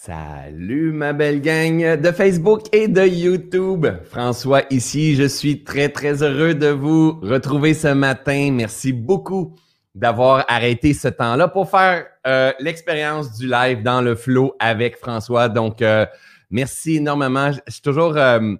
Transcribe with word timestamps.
Salut 0.00 0.92
ma 0.92 1.12
belle 1.12 1.40
gang 1.40 2.00
de 2.00 2.12
Facebook 2.12 2.66
et 2.72 2.86
de 2.86 3.04
YouTube. 3.04 3.84
François 4.04 4.62
ici, 4.70 5.16
je 5.16 5.24
suis 5.24 5.64
très 5.64 5.88
très 5.88 6.22
heureux 6.22 6.54
de 6.54 6.68
vous 6.68 7.18
retrouver 7.20 7.74
ce 7.74 7.88
matin. 7.88 8.52
Merci 8.52 8.92
beaucoup 8.92 9.56
d'avoir 9.96 10.44
arrêté 10.46 10.94
ce 10.94 11.08
temps-là 11.08 11.48
pour 11.48 11.68
faire 11.68 12.06
euh, 12.28 12.52
l'expérience 12.60 13.36
du 13.36 13.48
live 13.48 13.82
dans 13.82 14.00
le 14.00 14.14
flow 14.14 14.54
avec 14.60 14.96
François. 14.98 15.48
Donc, 15.48 15.82
euh, 15.82 16.06
merci 16.48 16.98
énormément. 16.98 17.50
Je 17.50 17.72
suis 17.72 17.82
toujours 17.82 18.16
euh, 18.16 18.54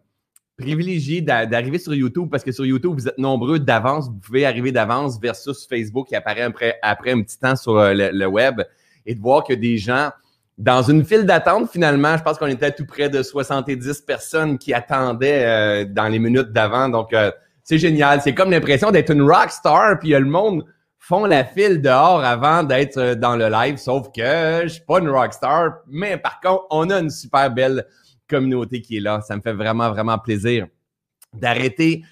privilégié 0.57 1.21
d'arriver 1.21 1.79
sur 1.79 1.95
YouTube 1.95 2.31
parce 2.33 2.43
que 2.43 2.51
sur 2.51 2.67
YouTube, 2.67 2.95
vous 2.95 3.07
êtes 3.07 3.19
nombreux 3.19 3.61
d'avance. 3.61 4.09
Vous 4.09 4.19
pouvez 4.19 4.45
arriver 4.45 4.73
d'avance 4.73 5.21
versus 5.21 5.69
Facebook 5.69 6.09
qui 6.09 6.17
apparaît 6.17 6.43
après, 6.83 7.13
un 7.13 7.23
petit 7.23 7.39
temps 7.39 7.55
sur 7.55 7.75
le 7.77 8.27
web 8.27 8.61
et 9.07 9.15
de 9.15 9.21
voir 9.21 9.45
que 9.45 9.55
des 9.55 9.77
gens 9.79 10.11
dans 10.59 10.83
une 10.83 11.05
file 11.05 11.25
d'attente, 11.25 11.71
finalement, 11.71 12.17
je 12.17 12.23
pense 12.25 12.37
qu'on 12.37 12.49
était 12.49 12.67
à 12.67 12.71
tout 12.73 12.85
près 12.85 13.09
de 13.09 13.23
70 13.23 14.03
personnes 14.03 14.59
qui 14.59 14.75
attendaient 14.75 15.45
euh, 15.45 15.85
dans 15.85 16.09
les 16.09 16.19
minutes 16.19 16.53
d'avant. 16.53 16.89
Donc, 16.89 17.13
euh, 17.13 17.31
c'est 17.63 17.79
génial. 17.79 18.21
C'est 18.21 18.35
comme 18.35 18.51
l'impression 18.51 18.91
d'être 18.91 19.11
une 19.11 19.23
rock 19.23 19.51
star, 19.51 20.01
puis 20.01 20.11
le 20.11 20.25
monde 20.25 20.65
font 20.99 21.27
la 21.27 21.45
file 21.45 21.81
dehors 21.81 22.25
avant 22.25 22.65
d'être 22.65 22.99
euh, 22.99 23.15
dans 23.15 23.37
le 23.37 23.49
live, 23.49 23.77
sauf 23.77 24.09
que 24.11 24.63
je 24.65 24.69
suis 24.69 24.83
pas 24.83 24.99
une 24.99 25.09
rock 25.09 25.33
star, 25.33 25.79
mais 25.87 26.19
par 26.19 26.41
contre, 26.41 26.67
on 26.71 26.91
a 26.91 26.99
une 26.99 27.11
super 27.11 27.53
belle 27.53 27.87
communauté 28.29 28.83
qui 28.83 28.97
est 28.97 29.01
là. 29.01 29.21
Ça 29.21 29.37
me 29.37 29.41
fait 29.41 29.53
vraiment, 29.53 29.91
vraiment 29.91 30.19
plaisir 30.19 30.67
d'arrêter 31.33 32.03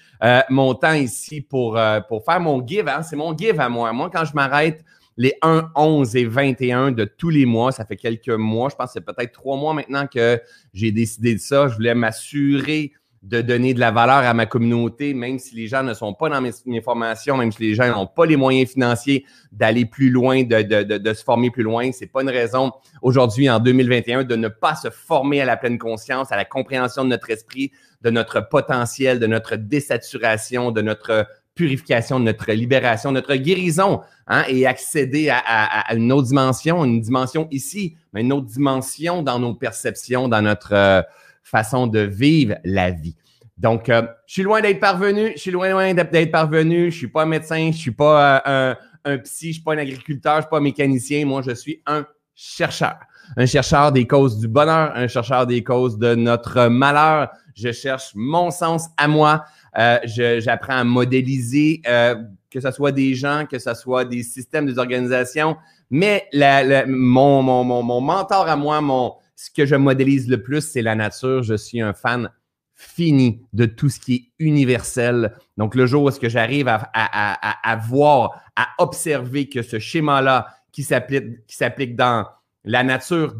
mon 0.49 0.73
temps 0.73 0.93
ici 0.93 1.41
pour, 1.41 1.79
pour 2.07 2.25
faire 2.25 2.39
mon 2.39 2.65
give. 2.65 2.87
Hein. 2.87 3.03
C'est 3.03 3.15
mon 3.15 3.37
give 3.37 3.59
à 3.59 3.69
moi. 3.69 3.93
Moi, 3.93 4.09
quand 4.11 4.25
je 4.25 4.33
m'arrête 4.33 4.83
les 5.17 5.33
1, 5.41 5.71
11 5.75 6.15
et 6.15 6.25
21 6.25 6.91
de 6.91 7.03
tous 7.03 7.29
les 7.29 7.45
mois. 7.45 7.71
Ça 7.71 7.85
fait 7.85 7.97
quelques 7.97 8.29
mois, 8.29 8.69
je 8.69 8.75
pense 8.75 8.87
que 8.87 8.93
c'est 8.93 9.05
peut-être 9.05 9.33
trois 9.33 9.57
mois 9.57 9.73
maintenant 9.73 10.07
que 10.07 10.39
j'ai 10.73 10.91
décidé 10.91 11.33
de 11.33 11.39
ça. 11.39 11.67
Je 11.67 11.75
voulais 11.75 11.95
m'assurer 11.95 12.93
de 13.23 13.41
donner 13.41 13.73
de 13.73 13.79
la 13.79 13.91
valeur 13.91 14.17
à 14.17 14.33
ma 14.33 14.45
communauté, 14.45 15.13
même 15.13 15.39
si 15.39 15.55
les 15.55 15.67
gens 15.67 15.83
ne 15.83 15.93
sont 15.93 16.13
pas 16.13 16.29
dans 16.29 16.39
mes, 16.39 16.81
formations, 16.81 17.35
même 17.35 17.51
si 17.51 17.63
les 17.63 17.73
gens 17.73 17.89
n'ont 17.89 18.07
pas 18.07 18.25
les 18.25 18.37
moyens 18.37 18.69
financiers 18.69 19.25
d'aller 19.51 19.85
plus 19.85 20.09
loin, 20.09 20.43
de, 20.43 20.61
de, 20.61 21.13
se 21.13 21.23
former 21.23 21.49
plus 21.49 21.63
loin. 21.63 21.91
C'est 21.91 22.07
pas 22.07 22.21
une 22.21 22.29
raison 22.29 22.71
aujourd'hui, 23.01 23.49
en 23.49 23.59
2021, 23.59 24.23
de 24.23 24.35
ne 24.35 24.47
pas 24.47 24.75
se 24.75 24.89
former 24.89 25.41
à 25.41 25.45
la 25.45 25.57
pleine 25.57 25.77
conscience, 25.77 26.31
à 26.31 26.37
la 26.37 26.45
compréhension 26.45 27.03
de 27.03 27.09
notre 27.09 27.29
esprit, 27.29 27.71
de 28.01 28.11
notre 28.11 28.47
potentiel, 28.47 29.19
de 29.19 29.27
notre 29.27 29.55
désaturation, 29.55 30.71
de 30.71 30.81
notre 30.81 31.27
purification, 31.57 32.19
notre 32.19 32.51
libération, 32.53 33.11
notre 33.11 33.35
guérison, 33.35 34.01
hein, 34.27 34.43
et 34.47 34.65
accéder 34.65 35.29
à, 35.29 35.93
une 35.93 36.11
autre 36.13 36.27
dimension, 36.27 36.85
une 36.85 37.01
dimension 37.01 37.47
ici, 37.51 37.97
mais 38.13 38.21
une 38.21 38.31
autre 38.31 38.47
dimension 38.47 39.23
dans 39.23 39.39
nos 39.39 39.53
perceptions, 39.53 40.29
dans 40.29 40.41
notre 40.41 40.73
euh, 40.73 41.01
façon 41.43 41.87
de 41.87 41.99
vivre 41.99 42.55
la 42.63 42.91
vie. 42.91 43.15
Donc, 43.57 43.89
euh, 43.89 44.03
je 44.27 44.33
suis 44.33 44.43
loin 44.43 44.61
d'être 44.61 44.79
parvenu, 44.79 45.31
je 45.35 45.41
suis 45.41 45.51
loin, 45.51 45.69
loin 45.69 45.93
d'être 45.93 46.31
parvenu, 46.31 46.91
je 46.91 46.97
suis 46.97 47.07
pas 47.07 47.23
un 47.23 47.25
médecin, 47.25 47.71
je 47.71 47.77
suis 47.77 47.91
pas 47.91 48.37
euh, 48.47 48.75
un, 49.05 49.13
un 49.13 49.17
psy, 49.17 49.47
je 49.47 49.53
suis 49.53 49.63
pas 49.63 49.73
un 49.73 49.79
agriculteur, 49.79 50.35
je 50.37 50.41
suis 50.41 50.49
pas 50.49 50.57
un 50.57 50.61
mécanicien, 50.61 51.25
moi, 51.25 51.41
je 51.41 51.51
suis 51.51 51.81
un 51.85 52.05
chercheur. 52.35 52.97
Un 53.35 53.45
chercheur 53.45 53.91
des 53.91 54.07
causes 54.07 54.37
du 54.39 54.47
bonheur, 54.47 54.91
un 54.95 55.07
chercheur 55.07 55.45
des 55.45 55.63
causes 55.63 55.97
de 55.97 56.15
notre 56.15 56.67
malheur. 56.67 57.29
Je 57.55 57.71
cherche 57.71 58.11
mon 58.15 58.51
sens 58.51 58.87
à 58.95 59.07
moi. 59.07 59.43
Euh, 59.77 59.99
j'apprends 60.05 60.77
à 60.77 60.83
modéliser, 60.83 61.81
euh, 61.87 62.15
que 62.49 62.59
ce 62.59 62.71
soit 62.71 62.91
des 62.91 63.15
gens, 63.15 63.45
que 63.49 63.59
ce 63.59 63.73
soit 63.73 64.05
des 64.05 64.23
systèmes, 64.23 64.65
des 64.65 64.77
organisations. 64.77 65.57
Mais 65.89 66.27
la, 66.33 66.85
mon, 66.85 67.41
mon, 67.41 67.63
mon, 67.63 67.83
mon, 67.83 68.01
mentor 68.01 68.47
à 68.47 68.55
moi, 68.55 68.81
mon, 68.81 69.13
ce 69.35 69.49
que 69.51 69.65
je 69.65 69.75
modélise 69.75 70.27
le 70.27 70.41
plus, 70.41 70.61
c'est 70.61 70.81
la 70.81 70.95
nature. 70.95 71.43
Je 71.43 71.55
suis 71.55 71.81
un 71.81 71.93
fan 71.93 72.29
fini 72.73 73.41
de 73.53 73.65
tout 73.65 73.89
ce 73.89 73.99
qui 73.99 74.15
est 74.15 74.43
universel. 74.43 75.33
Donc, 75.57 75.75
le 75.75 75.85
jour 75.85 76.03
où 76.03 76.09
est-ce 76.09 76.19
que 76.19 76.29
j'arrive 76.29 76.67
à, 76.67 76.75
à, 76.93 77.49
à, 77.49 77.71
à, 77.71 77.75
voir, 77.75 78.41
à 78.55 78.69
observer 78.77 79.49
que 79.49 79.63
ce 79.63 79.79
schéma-là 79.79 80.47
qui 80.71 80.83
s'applique 80.83 81.95
dans 81.95 82.27
la 82.67 82.83
nature 82.83 83.33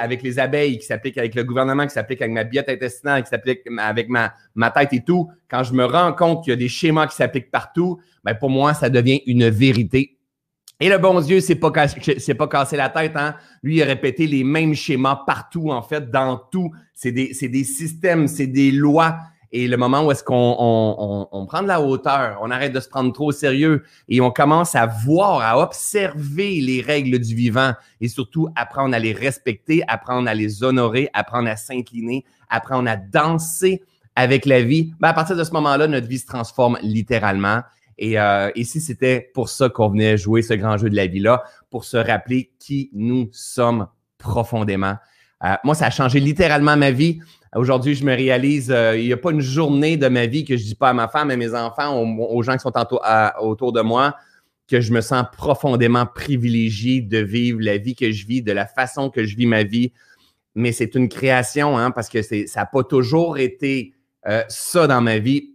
avec 0.00 0.22
les 0.22 0.38
abeilles, 0.38 0.78
qui 0.78 0.86
s'applique 0.86 1.18
avec 1.18 1.34
le 1.34 1.44
gouvernement, 1.44 1.86
qui 1.86 1.92
s'applique 1.92 2.22
avec 2.22 2.32
ma 2.32 2.44
biote 2.44 2.68
intestinale, 2.68 3.22
qui 3.22 3.28
s'applique 3.28 3.60
avec 3.78 4.08
ma, 4.08 4.32
ma 4.54 4.70
tête 4.70 4.92
et 4.94 5.04
tout, 5.04 5.30
quand 5.48 5.62
je 5.62 5.74
me 5.74 5.84
rends 5.84 6.12
compte 6.14 6.42
qu'il 6.42 6.52
y 6.52 6.54
a 6.54 6.56
des 6.56 6.68
schémas 6.68 7.06
qui 7.06 7.14
s'appliquent 7.14 7.50
partout, 7.50 8.00
ben 8.24 8.34
pour 8.34 8.50
moi, 8.50 8.72
ça 8.74 8.88
devient 8.88 9.20
une 9.26 9.48
vérité. 9.48 10.16
Et 10.80 10.88
le 10.88 10.98
bon 10.98 11.20
Dieu, 11.20 11.40
c'est 11.40 11.54
pas 11.54 11.70
pas 11.70 12.48
cassé 12.48 12.76
la 12.76 12.88
tête, 12.88 13.12
hein. 13.14 13.36
Lui, 13.62 13.76
il 13.76 13.82
a 13.82 13.86
répété 13.86 14.26
les 14.26 14.42
mêmes 14.42 14.74
schémas 14.74 15.22
partout, 15.26 15.70
en 15.70 15.82
fait, 15.82 16.10
dans 16.10 16.36
tout. 16.50 16.72
C'est 16.94 17.12
des 17.12 17.64
systèmes, 17.64 18.26
c'est 18.26 18.48
des 18.48 18.72
lois, 18.72 19.18
et 19.52 19.68
le 19.68 19.76
moment 19.76 20.02
où 20.04 20.10
est-ce 20.10 20.24
qu'on 20.24 20.56
on, 20.58 21.28
on, 21.30 21.46
prend 21.46 21.62
de 21.62 21.68
la 21.68 21.82
hauteur, 21.82 22.38
on 22.40 22.50
arrête 22.50 22.72
de 22.72 22.80
se 22.80 22.88
prendre 22.88 23.12
trop 23.12 23.26
au 23.26 23.32
sérieux 23.32 23.84
et 24.08 24.22
on 24.22 24.30
commence 24.30 24.74
à 24.74 24.86
voir, 24.86 25.40
à 25.42 25.62
observer 25.62 26.60
les 26.62 26.80
règles 26.80 27.18
du 27.18 27.34
vivant 27.34 27.74
et 28.00 28.08
surtout 28.08 28.48
apprendre 28.56 28.94
à 28.94 28.98
les 28.98 29.12
respecter, 29.12 29.82
apprendre 29.88 30.28
à 30.28 30.34
les 30.34 30.64
honorer, 30.64 31.10
apprendre 31.12 31.48
à 31.48 31.56
s'incliner, 31.56 32.24
apprendre 32.48 32.88
à 32.88 32.96
danser 32.96 33.82
avec 34.16 34.46
la 34.46 34.62
vie, 34.62 34.92
ben 35.00 35.08
à 35.08 35.12
partir 35.12 35.36
de 35.36 35.44
ce 35.44 35.52
moment-là, 35.52 35.86
notre 35.86 36.06
vie 36.06 36.18
se 36.18 36.26
transforme 36.26 36.78
littéralement. 36.82 37.60
Et 37.98 38.18
euh, 38.18 38.50
ici, 38.56 38.80
c'était 38.80 39.30
pour 39.34 39.48
ça 39.48 39.68
qu'on 39.68 39.90
venait 39.90 40.16
jouer 40.16 40.42
ce 40.42 40.54
grand 40.54 40.76
jeu 40.76 40.90
de 40.90 40.96
la 40.96 41.06
vie-là, 41.06 41.44
pour 41.70 41.84
se 41.84 41.96
rappeler 41.96 42.52
qui 42.58 42.90
nous 42.92 43.28
sommes 43.32 43.86
profondément. 44.18 44.96
Euh, 45.44 45.54
moi, 45.64 45.74
ça 45.74 45.86
a 45.86 45.90
changé 45.90 46.20
littéralement 46.20 46.76
ma 46.76 46.90
vie. 46.90 47.20
Aujourd'hui, 47.54 47.94
je 47.94 48.04
me 48.04 48.14
réalise, 48.14 48.70
euh, 48.70 48.96
il 48.96 49.04
n'y 49.04 49.12
a 49.12 49.18
pas 49.18 49.30
une 49.30 49.42
journée 49.42 49.98
de 49.98 50.08
ma 50.08 50.24
vie 50.24 50.44
que 50.44 50.56
je 50.56 50.64
dis 50.64 50.74
pas 50.74 50.88
à 50.88 50.92
ma 50.94 51.06
femme, 51.08 51.30
à 51.30 51.36
mes 51.36 51.54
enfants, 51.54 52.00
aux, 52.00 52.42
gens 52.42 52.54
qui 52.54 52.60
sont 52.60 52.72
autour 53.40 53.72
de 53.72 53.82
moi, 53.82 54.16
que 54.68 54.80
je 54.80 54.90
me 54.92 55.02
sens 55.02 55.26
profondément 55.36 56.06
privilégié 56.06 57.02
de 57.02 57.18
vivre 57.18 57.58
la 57.60 57.76
vie 57.76 57.94
que 57.94 58.10
je 58.10 58.26
vis, 58.26 58.40
de 58.40 58.52
la 58.52 58.64
façon 58.64 59.10
que 59.10 59.26
je 59.26 59.36
vis 59.36 59.46
ma 59.46 59.64
vie. 59.64 59.92
Mais 60.54 60.72
c'est 60.72 60.94
une 60.94 61.10
création, 61.10 61.76
hein, 61.76 61.90
parce 61.90 62.08
que 62.08 62.22
ça 62.22 62.36
n'a 62.56 62.66
pas 62.66 62.84
toujours 62.84 63.36
été 63.36 63.92
euh, 64.26 64.42
ça 64.48 64.86
dans 64.86 65.02
ma 65.02 65.18
vie. 65.18 65.54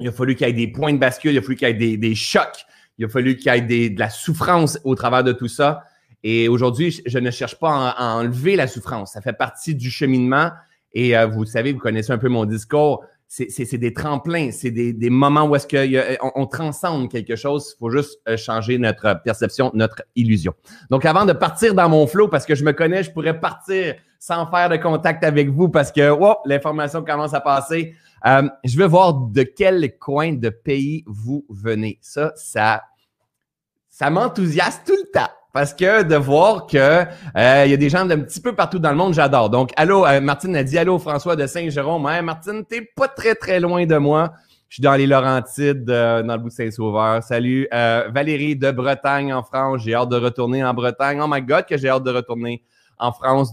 Il 0.00 0.08
a 0.08 0.12
fallu 0.12 0.36
qu'il 0.36 0.46
y 0.46 0.50
ait 0.50 0.54
des 0.54 0.68
points 0.68 0.94
de 0.94 0.98
bascule, 0.98 1.32
il 1.32 1.38
a 1.38 1.42
fallu 1.42 1.56
qu'il 1.56 1.68
y 1.68 1.70
ait 1.70 1.96
des, 1.98 2.14
chocs, 2.14 2.64
il 2.96 3.04
a 3.04 3.08
fallu 3.08 3.36
qu'il 3.36 3.52
y 3.52 3.54
ait 3.54 3.90
de 3.90 3.98
la 3.98 4.08
souffrance 4.08 4.78
au 4.84 4.94
travers 4.94 5.22
de 5.22 5.32
tout 5.32 5.48
ça. 5.48 5.82
Et 6.22 6.48
aujourd'hui, 6.48 7.02
je 7.04 7.18
ne 7.18 7.30
cherche 7.30 7.58
pas 7.58 7.90
à 7.90 8.14
enlever 8.14 8.56
la 8.56 8.66
souffrance. 8.66 9.12
Ça 9.12 9.20
fait 9.20 9.34
partie 9.34 9.74
du 9.74 9.90
cheminement 9.90 10.50
et 10.94 11.16
euh, 11.16 11.26
vous 11.26 11.44
savez, 11.44 11.72
vous 11.72 11.80
connaissez 11.80 12.12
un 12.12 12.18
peu 12.18 12.28
mon 12.28 12.44
discours. 12.44 13.04
C'est 13.26 13.78
des 13.78 13.92
tremplins, 13.92 14.50
c'est 14.52 14.70
des, 14.70 14.92
des, 14.92 15.10
moments 15.10 15.44
où 15.44 15.56
est-ce 15.56 15.66
qu'on 15.66 16.30
on 16.36 16.46
transcende 16.46 17.10
quelque 17.10 17.34
chose. 17.34 17.74
Il 17.74 17.78
faut 17.80 17.90
juste 17.90 18.20
euh, 18.28 18.36
changer 18.36 18.78
notre 18.78 19.20
perception, 19.24 19.72
notre 19.74 20.02
illusion. 20.14 20.54
Donc, 20.88 21.04
avant 21.04 21.24
de 21.24 21.32
partir 21.32 21.74
dans 21.74 21.88
mon 21.88 22.06
flow, 22.06 22.28
parce 22.28 22.46
que 22.46 22.54
je 22.54 22.64
me 22.64 22.72
connais, 22.72 23.02
je 23.02 23.10
pourrais 23.10 23.40
partir 23.40 23.96
sans 24.20 24.46
faire 24.46 24.68
de 24.68 24.76
contact 24.76 25.24
avec 25.24 25.50
vous 25.50 25.68
parce 25.68 25.90
que 25.90 26.10
oh, 26.10 26.36
l'information 26.46 27.02
commence 27.02 27.34
à 27.34 27.40
passer. 27.40 27.94
Euh, 28.24 28.48
je 28.62 28.78
veux 28.78 28.86
voir 28.86 29.14
de 29.14 29.42
quel 29.42 29.98
coin 29.98 30.32
de 30.32 30.48
pays 30.48 31.02
vous 31.06 31.44
venez. 31.50 31.98
Ça, 32.00 32.32
ça, 32.36 32.84
ça 33.90 34.10
m'enthousiasme 34.10 34.82
tout 34.86 34.96
le 34.96 35.10
temps. 35.10 35.32
Parce 35.54 35.72
que 35.72 36.02
de 36.02 36.16
voir 36.16 36.66
que 36.66 36.76
euh, 36.76 37.62
il 37.64 37.70
y 37.70 37.74
a 37.74 37.76
des 37.76 37.88
gens 37.88 38.04
d'un 38.04 38.18
petit 38.18 38.40
peu 38.40 38.56
partout 38.56 38.80
dans 38.80 38.90
le 38.90 38.96
monde, 38.96 39.14
j'adore. 39.14 39.50
Donc, 39.50 39.70
allô, 39.76 40.04
euh, 40.04 40.20
Martine 40.20 40.56
a 40.56 40.64
dit 40.64 40.76
allô 40.76 40.98
François 40.98 41.36
de 41.36 41.46
Saint-Jérôme. 41.46 42.04
Hein, 42.06 42.22
Martine, 42.22 42.64
t'es 42.64 42.82
pas 42.82 43.06
très 43.06 43.36
très 43.36 43.60
loin 43.60 43.86
de 43.86 43.96
moi. 43.96 44.32
Je 44.68 44.74
suis 44.74 44.82
dans 44.82 44.94
les 44.94 45.06
Laurentides, 45.06 45.88
euh, 45.88 46.24
dans 46.24 46.34
le 46.34 46.40
bout 46.40 46.48
de 46.48 46.54
Saint-Sauveur. 46.54 47.22
Salut. 47.22 47.68
Valérie 47.70 48.56
de 48.56 48.72
Bretagne 48.72 49.32
en 49.32 49.44
France. 49.44 49.82
J'ai 49.84 49.94
hâte 49.94 50.08
de 50.08 50.16
retourner 50.16 50.64
en 50.64 50.74
Bretagne. 50.74 51.20
Oh 51.22 51.28
my 51.28 51.40
God, 51.40 51.66
que 51.66 51.76
j'ai 51.76 51.88
hâte 51.88 52.02
de 52.02 52.10
retourner 52.10 52.64
en 52.98 53.12
France, 53.12 53.52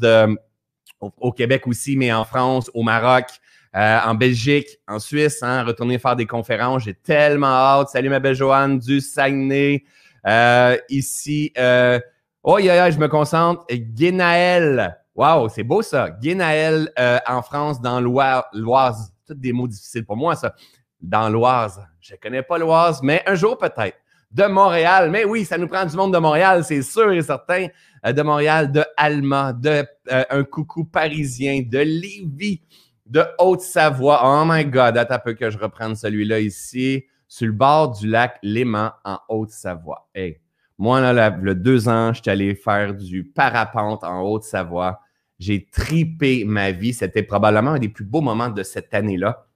au, 1.00 1.31
Québec 1.31 1.68
aussi, 1.68 1.97
mais 1.97 2.12
en 2.12 2.25
France, 2.25 2.71
au 2.74 2.81
Maroc. 2.81 3.27
en 3.75 4.15
Belgique, 4.15 4.80
en 4.88 4.97
Suisse, 4.97 5.44
hein, 5.44 5.62
retourner 5.65 6.00
faire 6.00 6.15
des 6.15 6.25
conférences. 6.25 6.81
J'ai 6.81 6.95
tellement 6.95 7.45
hâte. 7.45 7.89
Salut 7.89 8.09
ma 8.09 8.19
belle 8.19 8.33
Joanne 8.33 8.80
du 8.80 9.01
Saguenay. 9.01 9.83
Euh, 10.27 10.77
ici, 10.89 11.51
euh, 11.57 12.00
oh, 12.44 12.59
yeah, 12.59 12.89
je 12.91 13.00
me 13.00 13.07
concentre. 13.07 13.65
Guénaël. 13.69 14.97
Wow, 15.15 15.50
c'est 15.50 15.63
beau 15.63 15.81
ça. 15.81 16.09
Guénaël 16.09 16.91
euh, 17.00 17.19
en 17.27 17.41
France, 17.41 17.81
dans 17.81 18.00
l'Oise. 18.00 19.13
Toutes 19.27 19.39
des 19.39 19.53
mots 19.53 19.68
difficiles 19.68 20.06
pour 20.06 20.18
moi, 20.18 20.35
ça. 20.35 20.53
Dans 21.01 21.29
l'Oise. 21.29 21.81
Je 22.00 22.15
connais 22.15 22.44
pas 22.44 22.57
l'Oise, 22.57 23.01
mais 23.03 23.23
un 23.25 23.35
jour 23.35 23.57
peut-être. 23.57 23.97
De 24.31 24.45
Montréal. 24.45 25.12
Mais 25.12 25.25
oui, 25.25 25.44
ça 25.44 25.57
nous 25.57 25.68
prend 25.68 25.85
du 25.85 25.95
monde 25.95 26.13
de 26.13 26.18
Montréal, 26.18 26.63
c'est 26.63 26.81
sûr 26.81 27.12
et 27.12 27.21
certain. 27.21 27.68
Euh, 28.06 28.13
de 28.13 28.21
Montréal, 28.21 28.71
de 28.71 28.83
Alma, 28.95 29.53
de 29.53 29.85
un 30.09 30.44
coucou 30.44 30.85
parisien, 30.85 31.63
de 31.68 31.79
Lévis, 31.79 32.62
de 33.06 33.23
Haute-Savoie. 33.38 34.21
Oh 34.23 34.44
my 34.45 34.65
God, 34.65 34.97
attends 34.97 35.15
un 35.15 35.19
peu 35.19 35.33
que 35.33 35.50
je 35.50 35.57
reprenne 35.57 35.95
celui-là 35.95 36.39
ici 36.39 37.06
sur 37.31 37.48
le 37.48 37.54
bord 37.54 37.92
du 37.92 38.10
lac 38.10 38.38
Léman 38.44 38.92
en 39.06 39.18
Haute-Savoie. 39.30 40.10
Hey, 40.13 40.42
moi, 40.78 41.00
là, 41.13 41.30
le 41.30 41.56
deux 41.56 41.88
ans, 41.88 42.12
je 42.12 42.22
suis 42.22 42.30
allé 42.30 42.56
faire 42.56 42.94
du 42.94 43.24
parapente 43.24 44.04
en 44.04 44.19
Haute-Savoie. 44.19 45.00
J'ai 45.39 45.66
tripé 45.72 46.44
ma 46.44 46.72
vie. 46.72 46.94
C'était 46.94 47.24
probablement 47.24 47.72
un 47.72 47.80
des 47.80 47.88
plus 47.88 48.04
beaux 48.04 48.19
moments 48.19 48.50
de 48.50 48.63
cette 48.63 48.94
année-là. 48.94 49.48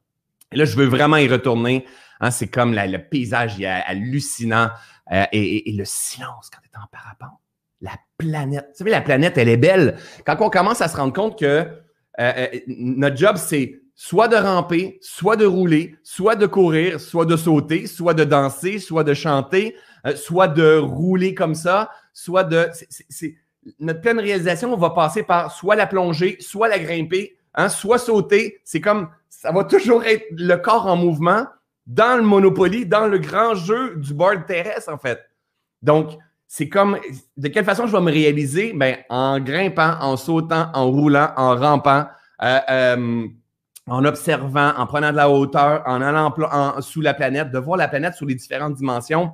Et 0.53 0.55
là, 0.55 0.63
je 0.63 0.77
veux 0.77 0.85
vraiment 0.85 1.17
y 1.17 1.27
retourner. 1.27 1.85
Hein, 2.21 2.31
c'est 2.31 2.47
comme 2.47 2.73
le 2.73 2.97
paysage 2.97 3.59
est 3.59 3.65
hallucinant 3.65 4.69
euh, 5.11 5.25
et, 5.33 5.69
le 5.77 5.83
silence 5.83 6.49
quand 6.49 6.61
tu 6.63 6.69
es 6.69 6.81
en 6.81 6.87
parapente. 6.89 7.41
La 7.81 7.97
planète. 8.17 8.67
Vous 8.69 8.77
savez, 8.77 8.91
la 8.91 9.01
planète, 9.01 9.37
elle 9.37 9.49
est 9.49 9.57
belle. 9.57 9.97
Quand 10.25 10.37
on 10.39 10.49
commence 10.49 10.79
à 10.79 10.87
se 10.87 10.95
rendre 10.95 11.11
compte 11.11 11.37
que 11.37 11.45
euh, 11.45 11.73
euh, 12.19 12.47
notre 12.69 13.17
job, 13.17 13.35
c'est 13.35 13.81
soit 13.95 14.27
de 14.27 14.35
ramper, 14.35 14.99
soit 15.01 15.35
de 15.35 15.45
rouler, 15.45 15.95
soit 16.03 16.35
de 16.35 16.45
courir, 16.45 16.99
soit 16.99 17.25
de 17.25 17.37
sauter, 17.37 17.87
soit 17.87 18.13
de 18.13 18.23
danser, 18.23 18.79
soit 18.79 19.03
de 19.03 19.13
chanter, 19.13 19.75
soit 20.15 20.47
de 20.47 20.77
rouler 20.77 21.33
comme 21.33 21.55
ça, 21.55 21.89
soit 22.13 22.43
de. 22.43 22.69
notre 23.79 24.01
pleine 24.01 24.19
réalisation 24.19 24.75
va 24.75 24.91
passer 24.91 25.23
par 25.23 25.51
soit 25.51 25.75
la 25.75 25.87
plongée, 25.87 26.37
soit 26.39 26.67
la 26.67 26.77
grimper, 26.77 27.37
hein, 27.55 27.69
soit 27.69 27.97
sauter. 27.97 28.59
C'est 28.63 28.81
comme 28.81 29.09
ça 29.29 29.51
va 29.51 29.63
toujours 29.63 30.03
être 30.03 30.25
le 30.31 30.55
corps 30.57 30.87
en 30.87 30.95
mouvement 30.95 31.45
dans 31.87 32.17
le 32.17 32.23
Monopoly, 32.23 32.85
dans 32.85 33.07
le 33.07 33.19
grand 33.19 33.55
jeu 33.55 33.95
du 33.97 34.13
board 34.13 34.45
terrestre, 34.45 34.91
en 34.91 34.97
fait. 34.97 35.19
Donc, 35.81 36.17
c'est 36.47 36.69
comme 36.69 36.97
de 37.37 37.47
quelle 37.47 37.65
façon 37.65 37.85
je 37.87 37.91
vais 37.91 38.01
me 38.01 38.11
réaliser? 38.11 38.73
Ben, 38.73 38.97
en 39.09 39.39
grimpant, 39.39 39.97
en 40.01 40.17
sautant, 40.17 40.69
en 40.73 40.89
roulant, 40.89 41.31
en 41.37 41.55
rampant, 41.55 42.05
euh, 42.41 42.59
euh, 42.69 43.27
en 43.87 44.03
observant, 44.05 44.73
en 44.75 44.87
prenant 44.87 45.11
de 45.11 45.17
la 45.17 45.29
hauteur, 45.29 45.83
en 45.85 46.01
allant 46.01 46.33
sous 46.81 47.01
la 47.01 47.13
planète, 47.13 47.51
de 47.51 47.59
voir 47.59 47.77
la 47.77 47.87
planète 47.87 48.15
sous 48.15 48.25
les 48.25 48.35
différentes 48.35 48.75
dimensions. 48.75 49.33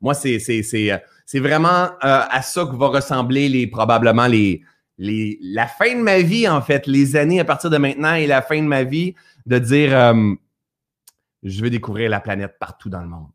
Moi, 0.00 0.14
c'est 0.14 0.38
c'est 0.38 1.40
vraiment 1.40 1.88
euh, 2.04 2.22
à 2.30 2.42
ça 2.42 2.64
que 2.64 2.76
va 2.76 2.88
ressembler 2.88 3.66
probablement 3.66 4.28
la 4.98 5.66
fin 5.66 5.94
de 5.94 6.00
ma 6.00 6.20
vie, 6.20 6.48
en 6.48 6.62
fait, 6.62 6.86
les 6.86 7.16
années 7.16 7.40
à 7.40 7.44
partir 7.44 7.70
de 7.70 7.78
maintenant 7.78 8.14
et 8.14 8.26
la 8.26 8.42
fin 8.42 8.56
de 8.56 8.66
ma 8.66 8.84
vie, 8.84 9.14
de 9.46 9.58
dire 9.58 9.96
euh, 9.96 10.34
je 11.42 11.62
veux 11.62 11.70
découvrir 11.70 12.10
la 12.10 12.20
planète 12.20 12.56
partout 12.58 12.90
dans 12.90 13.00
le 13.00 13.08
monde. 13.08 13.28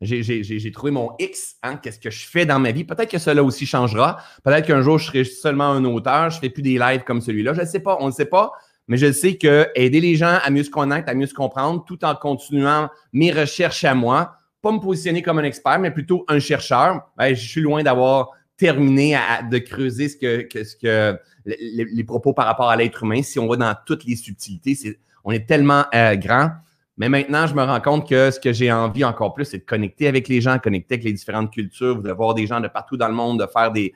J'ai 0.00 0.72
trouvé 0.72 0.90
mon 0.90 1.12
X, 1.20 1.56
hein, 1.62 1.76
qu'est-ce 1.76 2.00
que 2.00 2.10
je 2.10 2.26
fais 2.26 2.44
dans 2.44 2.58
ma 2.58 2.72
vie. 2.72 2.82
Peut-être 2.82 3.10
que 3.10 3.18
cela 3.18 3.44
aussi 3.44 3.66
changera. 3.66 4.18
Peut-être 4.42 4.66
qu'un 4.66 4.82
jour, 4.82 4.98
je 4.98 5.06
serai 5.06 5.24
seulement 5.24 5.70
un 5.70 5.84
auteur, 5.84 6.30
je 6.30 6.36
ne 6.36 6.40
fais 6.40 6.50
plus 6.50 6.62
des 6.62 6.76
lives 6.76 7.04
comme 7.04 7.20
celui-là. 7.20 7.54
Je 7.54 7.60
ne 7.60 7.66
sais 7.66 7.78
pas, 7.78 7.96
on 8.00 8.06
ne 8.06 8.12
sait 8.12 8.26
pas. 8.26 8.52
Mais 8.88 8.96
je 8.96 9.12
sais 9.12 9.36
que 9.36 9.68
aider 9.74 10.00
les 10.00 10.16
gens 10.16 10.38
à 10.42 10.50
mieux 10.50 10.64
se 10.64 10.70
connaître, 10.70 11.08
à 11.08 11.14
mieux 11.14 11.26
se 11.26 11.34
comprendre, 11.34 11.84
tout 11.84 12.04
en 12.04 12.14
continuant 12.14 12.90
mes 13.12 13.32
recherches 13.32 13.84
à 13.84 13.94
moi, 13.94 14.36
pas 14.60 14.72
me 14.72 14.78
positionner 14.78 15.22
comme 15.22 15.38
un 15.38 15.44
expert, 15.44 15.78
mais 15.78 15.90
plutôt 15.90 16.24
un 16.28 16.38
chercheur. 16.38 17.02
Ben, 17.16 17.34
je 17.34 17.48
suis 17.48 17.60
loin 17.60 17.82
d'avoir 17.82 18.30
terminé 18.56 19.18
de 19.50 19.58
creuser 19.58 20.08
ce 20.08 20.16
que, 20.16 21.18
les, 21.44 22.04
propos 22.04 22.32
par 22.32 22.46
rapport 22.46 22.70
à 22.70 22.76
l'être 22.76 23.02
humain. 23.02 23.22
Si 23.22 23.38
on 23.38 23.48
va 23.48 23.56
dans 23.56 23.74
toutes 23.86 24.04
les 24.04 24.14
subtilités, 24.14 24.76
on 25.24 25.32
est 25.32 25.46
tellement 25.46 25.84
euh, 25.94 26.14
grand. 26.14 26.50
Mais 26.96 27.08
maintenant, 27.08 27.46
je 27.46 27.54
me 27.54 27.62
rends 27.62 27.80
compte 27.80 28.08
que 28.08 28.30
ce 28.30 28.38
que 28.38 28.52
j'ai 28.52 28.70
envie 28.70 29.02
encore 29.02 29.34
plus, 29.34 29.46
c'est 29.46 29.58
de 29.58 29.64
connecter 29.64 30.06
avec 30.06 30.28
les 30.28 30.40
gens, 30.40 30.58
connecter 30.58 30.94
avec 30.94 31.04
les 31.04 31.12
différentes 31.12 31.50
cultures, 31.50 32.00
de 32.02 32.12
voir 32.12 32.34
des 32.34 32.46
gens 32.46 32.60
de 32.60 32.68
partout 32.68 32.96
dans 32.96 33.08
le 33.08 33.14
monde, 33.14 33.40
de 33.40 33.46
faire 33.46 33.72
des 33.72 33.94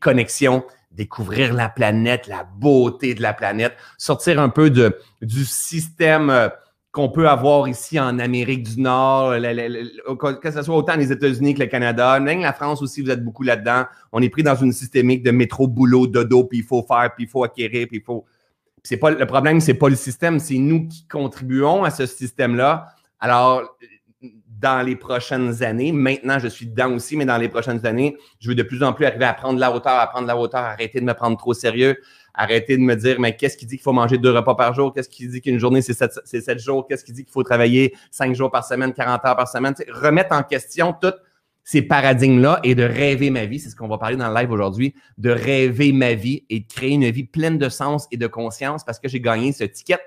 connexions, 0.00 0.64
découvrir 0.90 1.54
la 1.54 1.68
planète, 1.68 2.26
la 2.26 2.44
beauté 2.44 3.14
de 3.14 3.22
la 3.22 3.32
planète, 3.32 3.76
sortir 3.96 4.40
un 4.40 4.48
peu 4.48 4.70
de, 4.70 4.98
du 5.22 5.44
système 5.44 6.30
euh, 6.30 6.48
qu'on 6.92 7.08
peut 7.08 7.28
avoir 7.28 7.68
ici 7.68 8.00
en 8.00 8.18
Amérique 8.18 8.64
du 8.64 8.80
Nord, 8.80 9.34
que 10.42 10.50
ce 10.50 10.62
soit 10.62 10.76
autant 10.76 10.96
les 10.96 11.12
États-Unis 11.12 11.54
que 11.54 11.60
le 11.60 11.66
Canada, 11.66 12.18
même 12.18 12.40
la 12.40 12.52
France 12.52 12.82
aussi, 12.82 13.00
vous 13.00 13.10
êtes 13.10 13.24
beaucoup 13.24 13.44
là-dedans. 13.44 13.84
On 14.10 14.20
est 14.20 14.28
pris 14.28 14.42
dans 14.42 14.56
une 14.56 14.72
systémique 14.72 15.22
de 15.22 15.30
métro, 15.30 15.68
boulot, 15.68 16.08
dodo, 16.08 16.44
puis 16.44 16.58
il 16.58 16.64
faut 16.64 16.82
faire, 16.82 17.12
puis 17.14 17.24
il 17.24 17.30
faut 17.30 17.44
acquérir, 17.44 17.86
puis 17.86 17.98
il 17.98 18.02
faut. 18.02 18.24
C'est 18.82 18.96
pas 18.96 19.10
le 19.10 19.26
problème, 19.26 19.60
c'est 19.60 19.74
pas 19.74 19.88
le 19.88 19.94
système, 19.94 20.40
c'est 20.40 20.56
nous 20.56 20.88
qui 20.88 21.06
contribuons 21.06 21.84
à 21.84 21.90
ce 21.90 22.06
système-là. 22.06 22.86
Alors, 23.20 23.76
dans 24.60 24.84
les 24.84 24.96
prochaines 24.96 25.62
années, 25.62 25.90
maintenant 25.90 26.38
je 26.38 26.48
suis 26.48 26.66
dedans 26.66 26.92
aussi, 26.92 27.16
mais 27.16 27.24
dans 27.24 27.38
les 27.38 27.48
prochaines 27.48 27.84
années, 27.86 28.16
je 28.38 28.48
veux 28.48 28.54
de 28.54 28.62
plus 28.62 28.82
en 28.82 28.92
plus 28.92 29.06
arriver 29.06 29.24
à 29.24 29.34
prendre 29.34 29.58
la 29.58 29.72
hauteur, 29.72 29.98
à 29.98 30.06
prendre 30.06 30.26
la 30.26 30.36
hauteur, 30.36 30.60
arrêter 30.60 31.00
de 31.00 31.04
me 31.04 31.14
prendre 31.14 31.36
trop 31.36 31.54
sérieux, 31.54 31.96
Arrêtez 32.34 32.76
de 32.76 32.82
me 32.82 32.94
dire, 32.94 33.18
mais 33.18 33.36
qu'est-ce 33.36 33.56
qui 33.56 33.66
dit 33.66 33.76
qu'il 33.76 33.82
faut 33.82 33.92
manger 33.92 34.18
deux 34.18 34.30
repas 34.30 34.54
par 34.54 34.72
jour? 34.72 34.92
Qu'est-ce 34.92 35.08
qui 35.08 35.26
dit 35.28 35.40
qu'une 35.40 35.58
journée, 35.58 35.82
c'est 35.82 35.94
sept, 35.94 36.58
jours? 36.58 36.86
Qu'est-ce 36.86 37.04
qui 37.04 37.12
dit 37.12 37.24
qu'il 37.24 37.32
faut 37.32 37.42
travailler 37.42 37.94
cinq 38.10 38.34
jours 38.34 38.50
par 38.50 38.64
semaine, 38.64 38.92
40 38.92 39.24
heures 39.24 39.36
par 39.36 39.48
semaine? 39.48 39.74
remettre 39.88 40.34
en 40.34 40.42
question 40.42 40.92
tous 40.92 41.12
ces 41.64 41.82
paradigmes-là 41.82 42.60
et 42.64 42.74
de 42.74 42.82
rêver 42.82 43.30
ma 43.30 43.46
vie. 43.46 43.58
C'est 43.58 43.70
ce 43.70 43.76
qu'on 43.76 43.88
va 43.88 43.98
parler 43.98 44.16
dans 44.16 44.28
le 44.28 44.34
live 44.34 44.50
aujourd'hui, 44.50 44.94
de 45.18 45.30
rêver 45.30 45.92
ma 45.92 46.14
vie 46.14 46.44
et 46.48 46.60
de 46.60 46.66
créer 46.66 46.92
une 46.92 47.10
vie 47.10 47.24
pleine 47.24 47.58
de 47.58 47.68
sens 47.68 48.06
et 48.10 48.16
de 48.16 48.26
conscience 48.26 48.84
parce 48.84 48.98
que 48.98 49.08
j'ai 49.08 49.20
gagné 49.20 49.52
ce 49.52 49.64
ticket, 49.64 49.98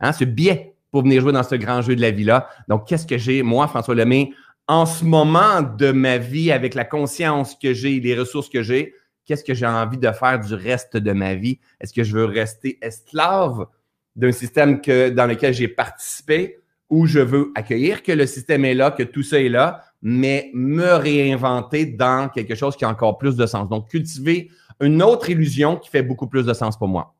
hein, 0.00 0.12
ce 0.12 0.24
billet 0.24 0.71
pour 0.92 1.02
venir 1.02 1.22
jouer 1.22 1.32
dans 1.32 1.42
ce 1.42 1.56
grand 1.56 1.82
jeu 1.82 1.96
de 1.96 2.00
la 2.00 2.12
vie-là. 2.12 2.48
Donc, 2.68 2.86
qu'est-ce 2.86 3.06
que 3.06 3.18
j'ai, 3.18 3.42
moi, 3.42 3.66
François 3.66 3.94
Lemay, 3.94 4.30
en 4.68 4.86
ce 4.86 5.04
moment 5.04 5.62
de 5.62 5.90
ma 5.90 6.18
vie, 6.18 6.52
avec 6.52 6.74
la 6.74 6.84
conscience 6.84 7.56
que 7.60 7.72
j'ai, 7.72 7.98
les 7.98 8.16
ressources 8.16 8.48
que 8.48 8.62
j'ai, 8.62 8.94
qu'est-ce 9.24 9.42
que 9.42 9.54
j'ai 9.54 9.66
envie 9.66 9.98
de 9.98 10.12
faire 10.12 10.38
du 10.38 10.54
reste 10.54 10.96
de 10.96 11.12
ma 11.12 11.34
vie? 11.34 11.58
Est-ce 11.80 11.92
que 11.92 12.04
je 12.04 12.14
veux 12.14 12.26
rester 12.26 12.78
esclave 12.82 13.66
d'un 14.14 14.32
système 14.32 14.80
que, 14.80 15.08
dans 15.08 15.26
lequel 15.26 15.54
j'ai 15.54 15.68
participé 15.68 16.58
ou 16.90 17.06
je 17.06 17.20
veux 17.20 17.52
accueillir 17.54 18.02
que 18.02 18.12
le 18.12 18.26
système 18.26 18.66
est 18.66 18.74
là, 18.74 18.90
que 18.90 19.02
tout 19.02 19.22
ça 19.22 19.40
est 19.40 19.48
là, 19.48 19.82
mais 20.02 20.50
me 20.52 20.94
réinventer 20.94 21.86
dans 21.86 22.28
quelque 22.28 22.54
chose 22.54 22.76
qui 22.76 22.84
a 22.84 22.90
encore 22.90 23.16
plus 23.16 23.34
de 23.34 23.46
sens? 23.46 23.66
Donc, 23.68 23.88
cultiver 23.88 24.50
une 24.80 25.02
autre 25.02 25.30
illusion 25.30 25.76
qui 25.76 25.88
fait 25.88 26.02
beaucoup 26.02 26.26
plus 26.26 26.44
de 26.44 26.52
sens 26.52 26.78
pour 26.78 26.88
moi. 26.88 27.14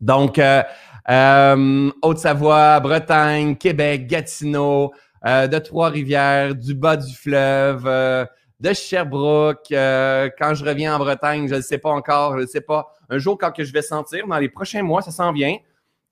Donc, 0.00 0.38
euh, 0.38 0.62
euh, 1.10 1.90
Haute-Savoie, 2.02 2.80
Bretagne, 2.80 3.56
Québec, 3.56 4.06
Gatineau, 4.06 4.92
euh, 5.26 5.46
de 5.46 5.58
Trois-Rivières, 5.58 6.54
du 6.54 6.74
bas 6.74 6.96
du 6.96 7.14
fleuve, 7.14 7.86
de 8.62 8.72
Sherbrooke. 8.72 9.72
Euh, 9.72 10.30
quand 10.38 10.54
je 10.54 10.64
reviens 10.64 10.94
en 10.94 10.98
Bretagne, 10.98 11.48
je 11.48 11.56
ne 11.56 11.60
sais 11.60 11.78
pas 11.78 11.90
encore, 11.90 12.36
je 12.36 12.42
ne 12.42 12.46
sais 12.46 12.60
pas. 12.60 12.94
Un 13.10 13.18
jour, 13.18 13.36
quand 13.36 13.52
je 13.58 13.72
vais 13.72 13.82
sentir, 13.82 14.26
dans 14.26 14.38
les 14.38 14.48
prochains 14.48 14.82
mois, 14.82 15.02
ça 15.02 15.10
s'en 15.10 15.32
vient. 15.32 15.56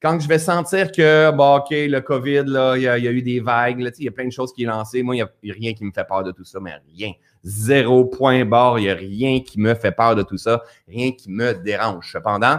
Quand 0.03 0.19
je 0.19 0.27
vais 0.27 0.39
sentir 0.39 0.91
que, 0.91 1.31
bon, 1.31 1.59
OK, 1.59 1.69
le 1.71 2.01
COVID, 2.01 2.45
là, 2.47 2.75
il 2.77 2.83
y, 2.83 2.89
a, 2.89 2.99
eu 2.99 3.23
des 3.23 3.39
vagues, 3.39 3.93
il 3.99 4.05
y 4.05 4.09
a 4.09 4.11
plein 4.11 4.25
de 4.25 4.33
choses 4.33 4.53
qui 4.53 4.65
sont 4.65 4.71
lancées. 4.71 5.03
Moi, 5.03 5.15
il 5.17 5.19
n'y 5.19 5.51
a, 5.51 5.55
rien 5.55 5.75
qui 5.75 5.85
me 5.85 5.93
fait 5.93 6.05
peur 6.05 6.25
de 6.25 6.33
tout 6.33 6.45
ça, 6.45 6.59
mais 6.59 6.73
rien. 6.97 7.13
Zéro 7.45 8.07
point 8.07 8.45
barre, 8.45 8.79
il 8.79 8.83
n'y 8.83 8.91
a 8.91 8.95
rien 8.95 9.41
qui 9.41 9.61
me 9.61 9.75
fait 9.75 9.93
peur 9.93 10.17
de 10.17 10.23
tout 10.23 10.38
ça, 10.38 10.62
rien 10.88 11.12
qui 11.12 11.31
me 11.31 11.53
dérange. 11.53 12.11
Cependant, 12.12 12.57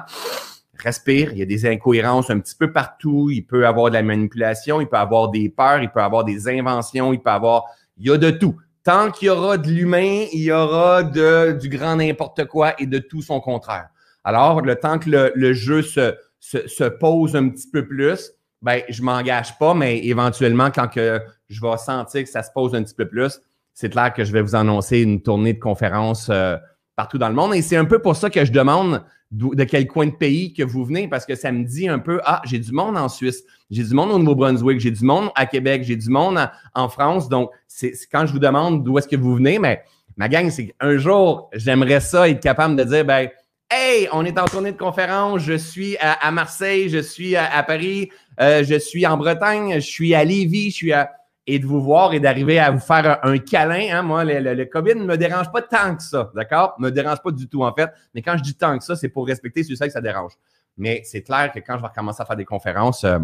respire, 0.83 1.31
il 1.31 1.39
y 1.39 1.41
a 1.41 1.45
des 1.45 1.65
incohérences 1.65 2.29
un 2.29 2.39
petit 2.39 2.55
peu 2.55 2.71
partout, 2.71 3.29
il 3.29 3.43
peut 3.43 3.65
avoir 3.65 3.89
de 3.89 3.95
la 3.95 4.03
manipulation, 4.03 4.81
il 4.81 4.87
peut 4.87 4.97
avoir 4.97 5.29
des 5.29 5.49
peurs, 5.49 5.81
il 5.81 5.89
peut 5.89 6.01
avoir 6.01 6.23
des 6.23 6.47
inventions, 6.47 7.13
il 7.13 7.19
peut 7.19 7.29
avoir, 7.29 7.65
il 7.97 8.07
y 8.07 8.11
a 8.11 8.17
de 8.17 8.31
tout 8.31 8.55
tant 8.83 9.11
qu'il 9.11 9.27
y 9.27 9.29
aura 9.29 9.57
de 9.57 9.69
l'humain, 9.69 10.25
il 10.33 10.41
y 10.41 10.51
aura 10.51 11.03
de, 11.03 11.51
du 11.53 11.69
grand 11.69 11.95
n'importe 11.95 12.45
quoi 12.45 12.73
et 12.79 12.85
de 12.85 12.97
tout 12.97 13.21
son 13.21 13.39
contraire. 13.39 13.89
Alors, 14.23 14.61
le 14.61 14.75
temps 14.75 14.99
que 14.99 15.31
le, 15.35 15.53
jeu 15.53 15.81
se, 15.81 16.15
se, 16.39 16.83
pose 16.83 17.35
un 17.35 17.49
petit 17.49 17.67
peu 17.69 17.87
plus, 17.87 18.31
ben, 18.61 18.81
je 18.89 19.01
m'engage 19.01 19.57
pas, 19.57 19.73
mais 19.73 19.99
éventuellement, 20.05 20.69
quand 20.71 20.87
que 20.87 21.21
je 21.49 21.61
vais 21.61 21.77
sentir 21.77 22.23
que 22.23 22.29
ça 22.29 22.43
se 22.43 22.51
pose 22.53 22.75
un 22.75 22.83
petit 22.83 22.93
peu 22.93 23.07
plus, 23.07 23.39
c'est 23.73 23.89
clair 23.89 24.13
que 24.13 24.23
je 24.23 24.31
vais 24.31 24.41
vous 24.41 24.55
annoncer 24.55 24.99
une 24.99 25.21
tournée 25.21 25.53
de 25.53 25.59
conférences 25.59 26.29
euh, 26.29 26.57
partout 26.95 27.17
dans 27.17 27.29
le 27.29 27.35
monde. 27.35 27.55
Et 27.55 27.61
c'est 27.61 27.77
un 27.77 27.85
peu 27.85 27.99
pour 27.99 28.15
ça 28.15 28.29
que 28.29 28.45
je 28.45 28.51
demande 28.51 29.03
de 29.31 29.63
quel 29.63 29.87
coin 29.87 30.07
de 30.07 30.11
pays 30.11 30.53
que 30.53 30.63
vous 30.63 30.83
venez, 30.83 31.07
parce 31.07 31.25
que 31.25 31.35
ça 31.35 31.51
me 31.51 31.63
dit 31.63 31.87
un 31.87 31.99
peu, 31.99 32.19
ah, 32.25 32.41
j'ai 32.45 32.59
du 32.59 32.73
monde 32.73 32.97
en 32.97 33.07
Suisse, 33.07 33.43
j'ai 33.69 33.83
du 33.83 33.93
monde 33.93 34.11
au 34.11 34.19
Nouveau-Brunswick, 34.19 34.79
j'ai 34.79 34.91
du 34.91 35.05
monde 35.05 35.29
à 35.35 35.45
Québec, 35.45 35.83
j'ai 35.85 35.95
du 35.95 36.09
monde 36.09 36.37
en, 36.75 36.89
France. 36.89 37.29
Donc, 37.29 37.49
c'est 37.67 37.93
quand 38.11 38.25
je 38.25 38.33
vous 38.33 38.39
demande 38.39 38.83
d'où 38.83 38.97
est-ce 38.97 39.07
que 39.07 39.15
vous 39.15 39.35
venez, 39.35 39.57
mais 39.57 39.83
ma 40.17 40.27
gang, 40.27 40.49
c'est 40.49 40.67
qu'un 40.67 40.97
jour, 40.97 41.49
j'aimerais 41.53 42.01
ça 42.01 42.29
être 42.29 42.41
capable 42.41 42.75
de 42.75 42.83
dire, 42.83 43.05
ben, 43.05 43.29
Hey, 43.73 44.09
on 44.11 44.25
est 44.25 44.37
en 44.37 44.43
tournée 44.43 44.73
de 44.73 44.77
conférence, 44.77 45.43
je 45.43 45.53
suis 45.53 45.95
à, 46.01 46.29
Marseille, 46.31 46.89
je 46.89 46.97
suis 46.97 47.37
à, 47.37 47.63
Paris, 47.63 48.09
euh, 48.41 48.65
je 48.65 48.77
suis 48.77 49.07
en 49.07 49.15
Bretagne, 49.15 49.75
je 49.75 49.79
suis 49.79 50.13
à 50.13 50.25
Lévis, 50.25 50.71
je 50.71 50.75
suis 50.75 50.91
à 50.91 51.09
et 51.47 51.59
de 51.59 51.65
vous 51.65 51.81
voir 51.81 52.13
et 52.13 52.19
d'arriver 52.19 52.59
à 52.59 52.71
vous 52.71 52.79
faire 52.79 53.19
un, 53.23 53.37
câlin. 53.37 53.87
Hein. 53.91 54.03
Moi, 54.03 54.23
le, 54.23 54.65
COVID 54.65 54.95
ne 54.95 55.05
me 55.05 55.17
dérange 55.17 55.51
pas 55.51 55.61
tant 55.61 55.95
que 55.95 56.03
ça, 56.03 56.31
d'accord? 56.35 56.75
Ne 56.79 56.85
me 56.85 56.91
dérange 56.91 57.21
pas 57.21 57.31
du 57.31 57.47
tout, 57.47 57.63
en 57.63 57.73
fait. 57.73 57.89
Mais 58.13 58.21
quand 58.21 58.37
je 58.37 58.43
dis 58.43 58.55
tant 58.55 58.77
que 58.77 58.83
ça, 58.83 58.95
c'est 58.95 59.09
pour 59.09 59.25
respecter 59.25 59.63
ceux 59.63 59.75
que 59.75 59.89
ça 59.89 60.01
dérange. 60.01 60.33
Mais 60.77 61.01
c'est 61.03 61.23
clair 61.23 61.51
que 61.51 61.59
quand 61.59 61.77
je 61.77 61.81
vais 61.81 61.87
recommencer 61.87 62.21
à 62.21 62.25
faire 62.25 62.35
des 62.35 62.45
conférences, 62.45 63.03
euh, 63.03 63.19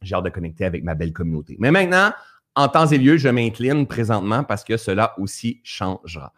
j'ai 0.00 0.14
hâte 0.14 0.24
de 0.24 0.30
connecter 0.30 0.64
avec 0.64 0.82
ma 0.84 0.94
belle 0.94 1.12
communauté. 1.12 1.56
Mais 1.58 1.70
maintenant, 1.70 2.12
en 2.56 2.68
temps 2.68 2.86
et 2.86 2.98
lieu, 2.98 3.16
je 3.16 3.28
m'incline 3.28 3.86
présentement 3.86 4.44
parce 4.44 4.64
que 4.64 4.76
cela 4.76 5.14
aussi 5.18 5.60
changera. 5.64 6.32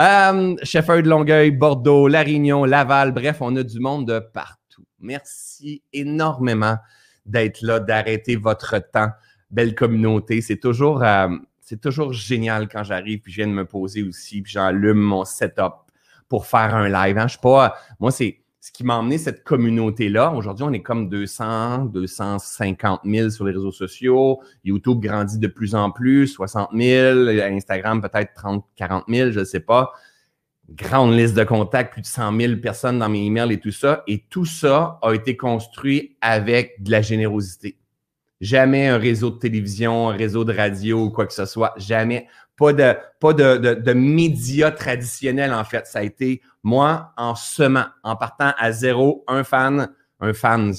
Euh, 0.00 0.54
de 0.54 1.08
Longueuil, 1.08 1.50
Bordeaux, 1.50 2.08
La 2.08 2.22
Réunion, 2.22 2.64
Laval, 2.64 3.12
bref, 3.12 3.38
on 3.40 3.56
a 3.56 3.62
du 3.62 3.80
monde 3.80 4.06
de 4.06 4.18
partout. 4.18 4.84
Merci 5.00 5.82
énormément 5.92 6.76
d'être 7.24 7.62
là, 7.62 7.80
d'arrêter 7.80 8.36
votre 8.36 8.78
temps 8.78 9.10
belle 9.52 9.74
communauté. 9.74 10.40
C'est 10.40 10.56
toujours, 10.56 11.04
euh, 11.04 11.28
c'est 11.60 11.80
toujours 11.80 12.12
génial 12.12 12.68
quand 12.68 12.82
j'arrive, 12.82 13.20
puis 13.20 13.32
je 13.32 13.36
viens 13.36 13.46
de 13.46 13.52
me 13.52 13.64
poser 13.64 14.02
aussi, 14.02 14.42
puis 14.42 14.52
j'allume 14.52 14.98
mon 14.98 15.24
setup, 15.24 15.74
pour 16.28 16.46
faire 16.46 16.74
un 16.74 16.88
live. 16.88 17.18
Hein. 17.18 17.28
Je 17.28 17.34
sais 17.34 17.40
pas, 17.40 17.76
moi, 18.00 18.10
c'est 18.10 18.42
ce 18.62 18.70
qui 18.70 18.84
m'a 18.84 18.96
emmené 18.96 19.18
cette 19.18 19.42
communauté-là. 19.42 20.32
Aujourd'hui, 20.32 20.64
on 20.64 20.72
est 20.72 20.82
comme 20.82 21.08
200, 21.08 21.86
250 21.86 23.00
000 23.04 23.30
sur 23.30 23.44
les 23.44 23.52
réseaux 23.52 23.72
sociaux. 23.72 24.40
YouTube 24.62 25.00
grandit 25.00 25.38
de 25.38 25.48
plus 25.48 25.74
en 25.74 25.90
plus, 25.90 26.28
60 26.28 26.70
000. 26.72 27.28
Instagram, 27.28 28.00
peut-être 28.00 28.34
30, 28.34 28.64
40 28.76 29.04
000, 29.08 29.30
je 29.32 29.40
ne 29.40 29.44
sais 29.44 29.60
pas. 29.60 29.92
Grande 30.70 31.12
liste 31.12 31.34
de 31.34 31.42
contacts, 31.42 31.92
plus 31.92 32.02
de 32.02 32.06
100 32.06 32.38
000 32.38 32.56
personnes 32.62 33.00
dans 33.00 33.08
mes 33.08 33.26
emails 33.26 33.52
et 33.52 33.58
tout 33.58 33.72
ça. 33.72 34.04
Et 34.06 34.26
tout 34.30 34.44
ça 34.44 35.00
a 35.02 35.12
été 35.12 35.36
construit 35.36 36.16
avec 36.20 36.80
de 36.84 36.92
la 36.92 37.02
générosité. 37.02 37.81
Jamais 38.42 38.88
un 38.88 38.98
réseau 38.98 39.30
de 39.30 39.38
télévision, 39.38 40.10
un 40.10 40.16
réseau 40.16 40.44
de 40.44 40.52
radio 40.52 41.04
ou 41.04 41.10
quoi 41.10 41.26
que 41.26 41.32
ce 41.32 41.46
soit. 41.46 41.72
Jamais. 41.78 42.26
Pas 42.56 42.74
de, 42.74 42.92
pas 43.20 43.32
de, 43.32 43.56
de, 43.56 43.74
de 43.74 43.92
médias 43.94 44.72
traditionnels, 44.72 45.54
en 45.54 45.64
fait. 45.64 45.86
Ça 45.86 46.00
a 46.00 46.02
été 46.02 46.42
moi, 46.62 47.12
en 47.16 47.34
semant, 47.34 47.86
en 48.02 48.16
partant 48.16 48.52
à 48.58 48.72
zéro, 48.72 49.24
un 49.28 49.44
fan, 49.44 49.88
un 50.20 50.32
fan, 50.34 50.74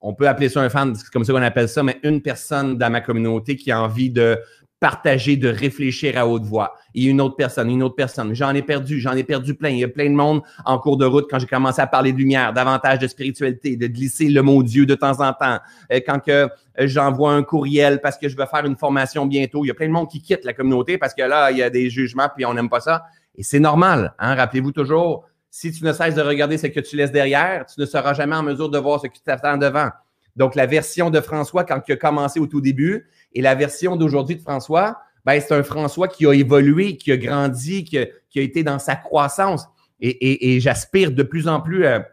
on 0.00 0.14
peut 0.14 0.28
appeler 0.28 0.48
ça 0.48 0.60
un 0.60 0.68
fan, 0.68 0.94
c'est 0.94 1.10
comme 1.10 1.24
ça 1.24 1.32
qu'on 1.32 1.42
appelle 1.42 1.68
ça, 1.68 1.82
mais 1.82 1.98
une 2.02 2.22
personne 2.22 2.78
dans 2.78 2.90
ma 2.90 3.00
communauté 3.00 3.56
qui 3.56 3.72
a 3.72 3.82
envie 3.82 4.10
de 4.10 4.38
partager, 4.80 5.36
de 5.36 5.48
réfléchir 5.48 6.16
à 6.16 6.26
haute 6.26 6.44
voix. 6.44 6.74
Et 6.94 7.04
une 7.04 7.20
autre 7.20 7.36
personne, 7.36 7.70
une 7.70 7.82
autre 7.82 7.96
personne. 7.96 8.34
J'en 8.34 8.54
ai 8.54 8.62
perdu, 8.62 9.00
j'en 9.00 9.12
ai 9.12 9.24
perdu 9.24 9.54
plein. 9.54 9.70
Il 9.70 9.78
y 9.78 9.84
a 9.84 9.88
plein 9.88 10.08
de 10.08 10.14
monde 10.14 10.42
en 10.64 10.78
cours 10.78 10.96
de 10.96 11.04
route 11.04 11.26
quand 11.30 11.38
j'ai 11.38 11.46
commencé 11.46 11.80
à 11.80 11.86
parler 11.86 12.12
de 12.12 12.18
lumière, 12.18 12.52
davantage 12.52 12.98
de 12.98 13.06
spiritualité, 13.06 13.76
de 13.76 13.86
glisser 13.86 14.28
le 14.28 14.42
mot 14.42 14.62
Dieu 14.62 14.86
de 14.86 14.94
temps 14.94 15.20
en 15.20 15.32
temps. 15.32 15.58
Euh, 15.92 16.00
quand 16.06 16.20
que 16.20 16.30
euh, 16.30 16.48
j'envoie 16.78 17.32
un 17.32 17.42
courriel 17.42 18.00
parce 18.00 18.16
que 18.18 18.28
je 18.28 18.36
veux 18.36 18.46
faire 18.46 18.64
une 18.64 18.76
formation 18.76 19.26
bientôt, 19.26 19.64
il 19.64 19.68
y 19.68 19.70
a 19.70 19.74
plein 19.74 19.88
de 19.88 19.92
monde 19.92 20.08
qui 20.08 20.22
quitte 20.22 20.44
la 20.44 20.52
communauté 20.52 20.98
parce 20.98 21.14
que 21.14 21.22
là, 21.22 21.50
il 21.50 21.58
y 21.58 21.62
a 21.62 21.70
des 21.70 21.90
jugements 21.90 22.28
puis 22.34 22.44
on 22.44 22.54
n'aime 22.54 22.68
pas 22.68 22.80
ça. 22.80 23.04
Et 23.34 23.42
c'est 23.42 23.60
normal. 23.60 24.14
Hein? 24.18 24.34
Rappelez-vous 24.34 24.72
toujours, 24.72 25.26
si 25.50 25.72
tu 25.72 25.84
ne 25.84 25.92
cesses 25.92 26.14
de 26.14 26.22
regarder 26.22 26.58
ce 26.58 26.68
que 26.68 26.80
tu 26.80 26.96
laisses 26.96 27.12
derrière, 27.12 27.66
tu 27.66 27.80
ne 27.80 27.86
seras 27.86 28.14
jamais 28.14 28.36
en 28.36 28.42
mesure 28.42 28.68
de 28.68 28.78
voir 28.78 29.00
ce 29.00 29.06
qui 29.06 29.22
t'attend 29.22 29.56
devant. 29.56 29.90
Donc, 30.38 30.54
la 30.54 30.66
version 30.66 31.10
de 31.10 31.20
François 31.20 31.64
quand 31.64 31.82
il 31.88 31.92
a 31.92 31.96
commencé 31.96 32.38
au 32.38 32.46
tout 32.46 32.60
début 32.60 33.08
et 33.34 33.42
la 33.42 33.56
version 33.56 33.96
d'aujourd'hui 33.96 34.36
de 34.36 34.40
François, 34.40 34.98
ben, 35.24 35.40
c'est 35.40 35.52
un 35.52 35.64
François 35.64 36.06
qui 36.06 36.26
a 36.26 36.32
évolué, 36.32 36.96
qui 36.96 37.10
a 37.10 37.16
grandi, 37.16 37.82
qui 37.84 37.98
a, 37.98 38.06
été 38.34 38.62
dans 38.62 38.78
sa 38.78 38.94
croissance. 38.94 39.66
Et, 40.00 40.60
j'aspire 40.60 41.10
de 41.10 41.24
plus 41.24 41.48
en 41.48 41.60
plus 41.60 41.84
à 41.86 42.06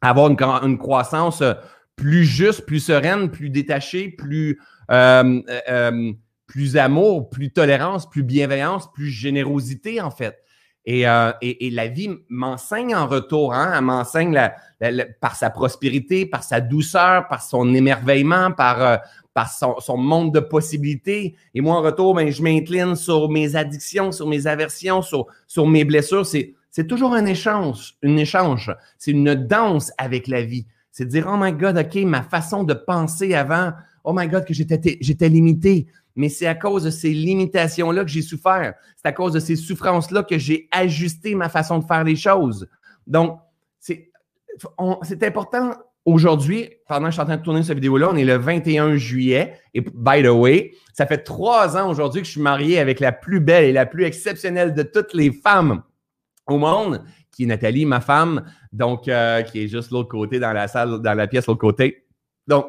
avoir 0.00 0.30
une, 0.30 0.78
croissance 0.78 1.42
plus 1.96 2.24
juste, 2.24 2.66
plus 2.66 2.78
sereine, 2.78 3.30
plus 3.32 3.50
détachée, 3.50 4.10
plus, 4.10 4.60
euh, 4.92 5.42
euh, 5.68 6.12
plus 6.46 6.76
amour, 6.76 7.28
plus 7.30 7.52
tolérance, 7.52 8.08
plus 8.08 8.22
bienveillance, 8.22 8.92
plus 8.92 9.08
générosité, 9.08 10.00
en 10.00 10.12
fait. 10.12 10.38
Euh, 10.88 11.32
et, 11.42 11.70
la 11.70 11.88
vie 11.88 12.10
m'enseigne 12.28 12.94
en 12.94 13.06
retour. 13.06 13.52
Hein? 13.52 13.72
Elle 13.76 13.84
m'enseigne 13.84 14.50
par 15.20 15.34
sa 15.34 15.50
prospérité, 15.50 16.26
par 16.26 16.44
sa 16.44 16.60
douceur, 16.60 17.26
par 17.28 17.42
son 17.42 17.74
émerveillement, 17.74 18.52
par, 18.52 18.82
euh, 18.82 18.96
par 19.34 19.50
son, 19.50 19.96
monde 19.96 20.32
de 20.32 20.40
possibilités. 20.40 21.34
Et 21.54 21.60
moi, 21.60 21.74
en 21.74 21.82
retour, 21.82 22.14
ben, 22.14 22.30
je 22.30 22.40
m'incline 22.40 22.94
sur 22.94 23.28
mes 23.28 23.56
addictions, 23.56 24.12
sur 24.12 24.28
mes 24.28 24.46
aversions, 24.46 25.02
sur, 25.02 25.26
sur 25.48 25.66
mes 25.66 25.84
blessures. 25.84 26.24
C'est, 26.24 26.54
c'est 26.70 26.86
toujours 26.86 27.14
un 27.14 27.26
échange, 27.26 27.96
un 28.04 28.16
échange. 28.16 28.72
C'est 28.96 29.10
une 29.10 29.34
danse 29.34 29.92
avec 29.98 30.28
la 30.28 30.42
vie. 30.42 30.66
C'est 30.92 31.06
de 31.06 31.10
dire, 31.10 31.28
oh 31.28 31.36
my 31.36 31.52
God, 31.52 31.78
OK, 31.78 31.96
ma 32.04 32.22
façon 32.22 32.62
de 32.62 32.74
penser 32.74 33.34
avant, 33.34 33.72
oh 34.04 34.12
my 34.14 34.28
God, 34.28 34.44
que 34.44 34.54
j'étais, 34.54 34.98
j'étais 35.00 35.28
limité 35.28 35.88
mais 36.16 36.28
c'est 36.28 36.46
à 36.46 36.54
cause 36.54 36.84
de 36.84 36.90
ces 36.90 37.10
limitations-là 37.10 38.04
que 38.04 38.10
j'ai 38.10 38.22
souffert. 38.22 38.74
C'est 38.96 39.08
à 39.08 39.12
cause 39.12 39.32
de 39.32 39.40
ces 39.40 39.54
souffrances-là 39.54 40.22
que 40.22 40.38
j'ai 40.38 40.68
ajusté 40.72 41.34
ma 41.34 41.48
façon 41.48 41.78
de 41.78 41.84
faire 41.84 42.02
les 42.02 42.16
choses. 42.16 42.68
Donc, 43.06 43.38
c'est 43.78 45.22
important 45.22 45.74
aujourd'hui, 46.06 46.70
pendant 46.88 47.06
que 47.06 47.10
je 47.10 47.12
suis 47.12 47.22
en 47.22 47.26
train 47.26 47.36
de 47.36 47.42
tourner 47.42 47.62
cette 47.62 47.74
vidéo-là, 47.74 48.08
on 48.12 48.16
est 48.16 48.24
le 48.24 48.36
21 48.36 48.96
juillet. 48.96 49.60
Et 49.74 49.82
by 49.82 50.22
the 50.22 50.28
way, 50.28 50.72
ça 50.94 51.06
fait 51.06 51.18
trois 51.18 51.76
ans 51.76 51.90
aujourd'hui 51.90 52.22
que 52.22 52.26
je 52.26 52.32
suis 52.32 52.40
marié 52.40 52.78
avec 52.78 53.00
la 53.00 53.12
plus 53.12 53.40
belle 53.40 53.64
et 53.64 53.72
la 53.72 53.84
plus 53.84 54.04
exceptionnelle 54.04 54.72
de 54.72 54.82
toutes 54.82 55.12
les 55.12 55.30
femmes 55.30 55.82
au 56.48 56.58
monde, 56.58 57.02
qui 57.32 57.42
est 57.42 57.46
Nathalie, 57.46 57.84
ma 57.84 58.00
femme, 58.00 58.44
donc 58.72 59.08
euh, 59.08 59.42
qui 59.42 59.64
est 59.64 59.68
juste 59.68 59.90
l'autre 59.90 60.08
côté 60.08 60.38
dans 60.38 60.52
la 60.52 60.68
salle, 60.68 61.02
dans 61.02 61.14
la 61.14 61.26
pièce 61.26 61.46
l'autre 61.48 61.60
côté. 61.60 62.06
Donc, 62.46 62.66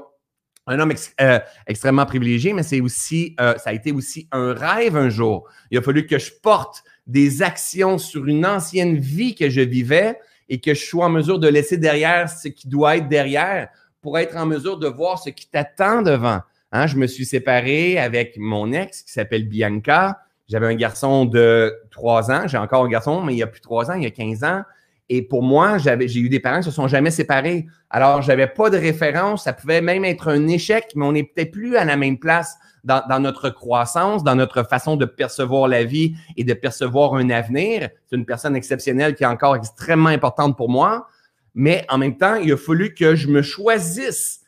un 0.68 0.80
homme 0.80 0.94
euh, 1.22 1.40
extrêmement 1.66 2.06
privilégié, 2.06 2.54
mais 2.54 2.64
c'est 2.64 2.82
aussi, 2.82 3.36
euh, 3.40 3.56
ça 3.58 3.72
a 3.72 3.74
été 3.74 3.92
aussi 3.92 4.28
un 4.32 4.54
rêve 4.54 4.96
un 4.98 5.10
jour. 5.10 5.48
Il 5.72 5.78
a 5.78 5.82
fallu 5.82 6.06
que 6.06 6.20
je 6.20 6.32
porte 6.44 6.84
des 7.08 7.42
actions 7.42 7.98
sur 7.98 8.28
une 8.28 8.46
ancienne 8.46 8.98
vie 8.98 9.34
que 9.34 9.50
je 9.50 9.62
vivais 9.62 10.20
et 10.50 10.60
que 10.60 10.74
je 10.74 10.86
sois 10.86 11.06
en 11.06 11.10
mesure 11.10 11.40
de 11.40 11.48
laisser 11.48 11.78
derrière 11.78 12.30
ce 12.30 12.50
qui 12.50 12.68
doit 12.68 12.98
être 12.98 13.08
derrière 13.08 13.70
pour 14.02 14.20
être 14.20 14.36
en 14.36 14.46
mesure 14.46 14.78
de 14.78 14.88
voir 14.88 15.20
ce 15.20 15.30
qui 15.30 15.50
t'attend 15.50 16.02
devant. 16.02 16.42
Hein, 16.72 16.88
je 16.88 16.98
me 16.98 17.08
suis 17.08 17.26
séparé 17.26 17.98
avec 17.98 18.38
mon 18.38 18.72
ex 18.74 19.04
qui 19.04 19.12
s'appelle 19.12 19.48
Bianca. 19.48 20.20
J'avais 20.50 20.68
un 20.68 20.76
garçon 20.76 21.26
de 21.26 21.74
trois 21.92 22.30
ans. 22.32 22.48
J'ai 22.48 22.58
encore 22.58 22.86
un 22.86 22.90
garçon, 22.90 23.22
mais 23.22 23.34
il 23.34 23.38
y 23.38 23.44
a 23.44 23.48
plus 23.48 23.62
trois 23.62 23.90
ans, 23.90 23.96
il 23.96 24.04
y 24.04 24.08
a 24.08 24.12
15 24.12 24.44
ans. 24.44 24.64
Et 25.10 25.22
pour 25.22 25.42
moi, 25.42 25.78
j'avais, 25.78 26.08
j'ai 26.08 26.20
eu 26.20 26.30
des 26.30 26.40
parents 26.40 26.60
qui 26.60 26.66
se 26.66 26.72
sont 26.72 26.88
jamais 26.88 27.12
séparés. 27.12 27.66
Alors, 27.90 28.22
j'avais 28.22 28.48
pas 28.48 28.70
de 28.70 28.78
référence. 28.78 29.46
Ça 29.46 29.54
pouvait 29.54 29.82
même 29.82 30.04
être 30.04 30.28
un 30.30 30.48
échec, 30.48 30.92
mais 30.96 31.06
on 31.06 31.14
n'est 31.14 31.24
peut-être 31.24 31.52
plus 31.52 31.78
à 31.78 31.86
la 31.86 31.96
même 31.96 32.18
place 32.18 32.58
dans, 32.84 33.20
notre 33.20 33.50
croissance, 33.50 34.24
dans 34.24 34.36
notre 34.36 34.64
façon 34.64 34.96
de 34.96 35.06
percevoir 35.06 35.68
la 35.68 35.84
vie 35.84 36.16
et 36.36 36.44
de 36.44 36.54
percevoir 36.54 37.16
un 37.16 37.30
avenir. 37.30 37.90
C'est 38.06 38.16
une 38.16 38.26
personne 38.26 38.56
exceptionnelle 38.56 39.16
qui 39.16 39.24
est 39.24 39.28
encore 39.28 39.56
extrêmement 39.56 40.10
importante 40.10 40.56
pour 40.56 40.70
moi. 40.70 41.08
Mais 41.54 41.86
en 41.90 41.98
même 41.98 42.18
temps, 42.18 42.36
il 42.36 42.52
a 42.52 42.58
fallu 42.58 42.94
que 42.94 43.16
je 43.16 43.28
me 43.28 43.42
choisisse 43.42 44.42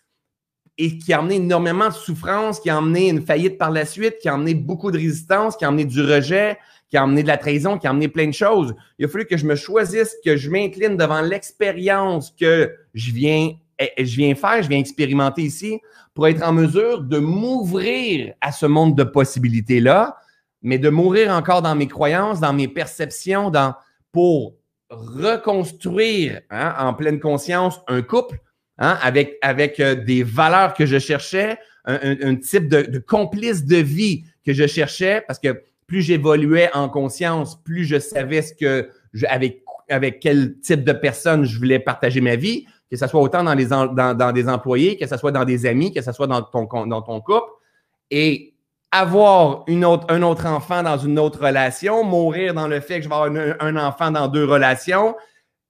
et 0.78 0.98
qui 0.98 1.12
a 1.12 1.20
amené 1.20 1.36
énormément 1.36 1.90
de 1.90 1.94
souffrance, 1.94 2.60
qui 2.60 2.70
a 2.70 2.78
amené 2.78 3.10
une 3.10 3.22
faillite 3.22 3.58
par 3.58 3.72
la 3.72 3.86
suite, 3.86 4.18
qui 4.22 4.30
a 4.30 4.36
amené 4.36 4.54
beaucoup 4.54 4.92
de 4.92 4.98
résistance, 4.98 5.58
qui 5.58 5.66
a 5.66 5.68
amené 5.68 5.84
du 5.84 6.02
rejet, 6.02 6.58
qui 6.90 6.98
a 6.98 7.04
amené 7.04 7.24
de 7.24 7.28
la 7.28 7.38
trahison, 7.38 7.78
qui 7.78 7.88
a 7.88 7.92
amené 7.92 8.08
plein 8.08 8.28
de 8.28 8.34
choses. 8.34 8.74
Il 8.98 9.06
a 9.06 9.08
fallu 9.08 9.26
que 9.26 9.38
je 9.38 9.46
me 9.46 9.56
choisisse, 9.56 10.16
que 10.26 10.36
je 10.36 10.50
m'incline 10.50 10.98
devant 10.98 11.22
l'expérience 11.22 12.32
que 12.32 12.74
je 12.94 13.12
viens, 13.12 13.52
eh, 13.78 14.06
je 14.06 14.16
viens 14.16 14.34
faire, 14.36 14.64
je 14.64 14.70
viens 14.70 14.80
expérimenter 14.80 15.44
ici 15.44 15.80
pour 16.14 16.28
être 16.28 16.44
en 16.44 16.52
mesure 16.52 17.02
de 17.02 17.20
m'ouvrir 17.20 18.34
à 18.42 18.52
ce 18.52 18.66
monde 18.66 18.98
de 18.98 19.04
possibilités-là, 19.04 20.18
mais 20.62 20.80
de 20.80 20.90
mourir 20.90 21.32
encore 21.32 21.62
dans 21.62 21.76
mes 21.76 21.88
croyances, 21.88 22.40
dans 22.40 22.54
mes 22.54 22.68
perceptions, 22.68 23.52
dans, 23.52 23.76
pour 24.12 24.56
reconstruire 24.90 26.42
hein, 26.50 26.74
en 26.80 26.94
pleine 26.96 27.20
conscience 27.20 27.80
un 27.88 28.02
couple 28.02 28.40
hein, 28.80 28.98
avec, 29.04 29.38
avec 29.42 29.80
euh, 29.80 29.94
des 29.94 30.24
valeurs 30.24 30.74
que 30.74 30.88
je 30.88 30.98
cherchais, 30.98 31.58
un, 31.86 32.36
type 32.36 32.68
de, 32.68 32.84
de 32.84 33.00
complice 33.00 33.66
de 33.66 33.78
vie 33.78 34.24
que 34.46 34.54
je 34.54 34.68
cherchais, 34.68 35.24
parce 35.26 35.40
que 35.40 35.64
plus 35.90 36.04
j'évoluais 36.04 36.70
en 36.74 36.88
conscience, 36.88 37.62
plus 37.62 37.84
je 37.84 38.00
savais 38.00 38.44
ce 38.44 38.54
que 38.54 38.90
avec, 39.28 39.64
avec 39.90 40.20
quel 40.20 40.60
type 40.60 40.86
de 40.86 40.94
personne 40.94 41.44
je 41.44 41.58
voulais 41.58 41.80
partager 41.80 42.22
ma 42.22 42.36
vie, 42.36 42.66
que 42.90 42.96
ce 42.96 43.08
soit 43.08 43.20
autant 43.20 43.44
dans, 43.44 43.56
les, 43.56 43.66
dans, 43.66 44.32
des 44.32 44.48
employés, 44.48 44.98
que 44.98 45.08
ce 45.08 45.18
soit 45.18 45.32
dans 45.32 45.46
des 45.46 45.66
amis, 45.66 45.92
que 45.92 46.02
ce 46.02 46.12
soit 46.12 46.28
dans 46.28 46.44
ton, 46.44 46.86
dans 46.86 47.02
ton 47.02 47.20
couple. 47.22 47.50
Et 48.12 48.54
avoir 48.92 49.64
une 49.68 49.84
autre, 49.84 50.06
un 50.10 50.22
autre 50.22 50.46
enfant 50.46 50.84
dans 50.84 50.98
une 50.98 51.18
autre 51.18 51.44
relation, 51.44 52.04
mourir 52.04 52.54
dans 52.54 52.68
le 52.68 52.80
fait 52.80 52.98
que 52.98 53.04
je 53.04 53.10
vais 53.10 53.16
avoir 53.16 53.56
un, 53.60 53.76
enfant 53.76 54.12
dans 54.12 54.28
deux 54.28 54.46
relations. 54.46 55.16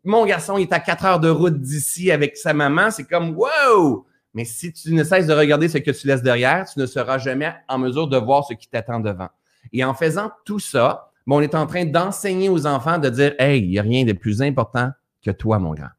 Mon 0.04 0.26
garçon 0.26 0.58
est 0.58 0.72
à 0.74 0.80
quatre 0.80 1.06
heures 1.06 1.20
de 1.20 1.30
route 1.30 1.60
d'ici 1.62 2.12
avec 2.12 2.36
sa 2.38 2.54
maman. 2.54 2.92
C'est 2.92 3.06
comme 3.06 3.38
wow! 3.38 4.06
Mais 4.34 4.44
si 4.44 4.72
tu 4.74 4.94
ne 4.94 5.04
cesses 5.04 5.28
de 5.28 5.34
regarder 5.34 5.70
ce 5.70 5.78
que 5.78 5.92
tu 5.92 6.08
laisses 6.08 6.22
derrière, 6.22 6.66
tu 6.72 6.78
ne 6.78 6.86
seras 6.86 7.18
jamais 7.18 7.54
en 7.70 7.78
mesure 7.78 8.08
de 8.08 8.18
voir 8.18 8.46
ce 8.46 8.54
qui 8.54 8.68
t'attend 8.68 9.00
devant. 9.00 9.30
Et 9.74 9.84
en 9.84 9.94
faisant 9.94 10.32
tout 10.46 10.60
ça, 10.60 11.10
on 11.36 11.42
est 11.42 11.56
en 11.56 11.68
train 11.68 11.86
d'enseigner 11.86 12.50
aux 12.50 12.66
enfants 12.66 12.98
de 12.98 13.10
dire 13.10 13.34
Hey, 13.40 13.62
il 13.62 13.70
n'y 13.70 13.80
a 13.80 13.84
rien 13.84 14.06
de 14.06 14.14
plus 14.14 14.42
important 14.42 14.92
que 15.22 15.32
toi, 15.32 15.60
mon 15.60 15.74
grand. 15.74 15.90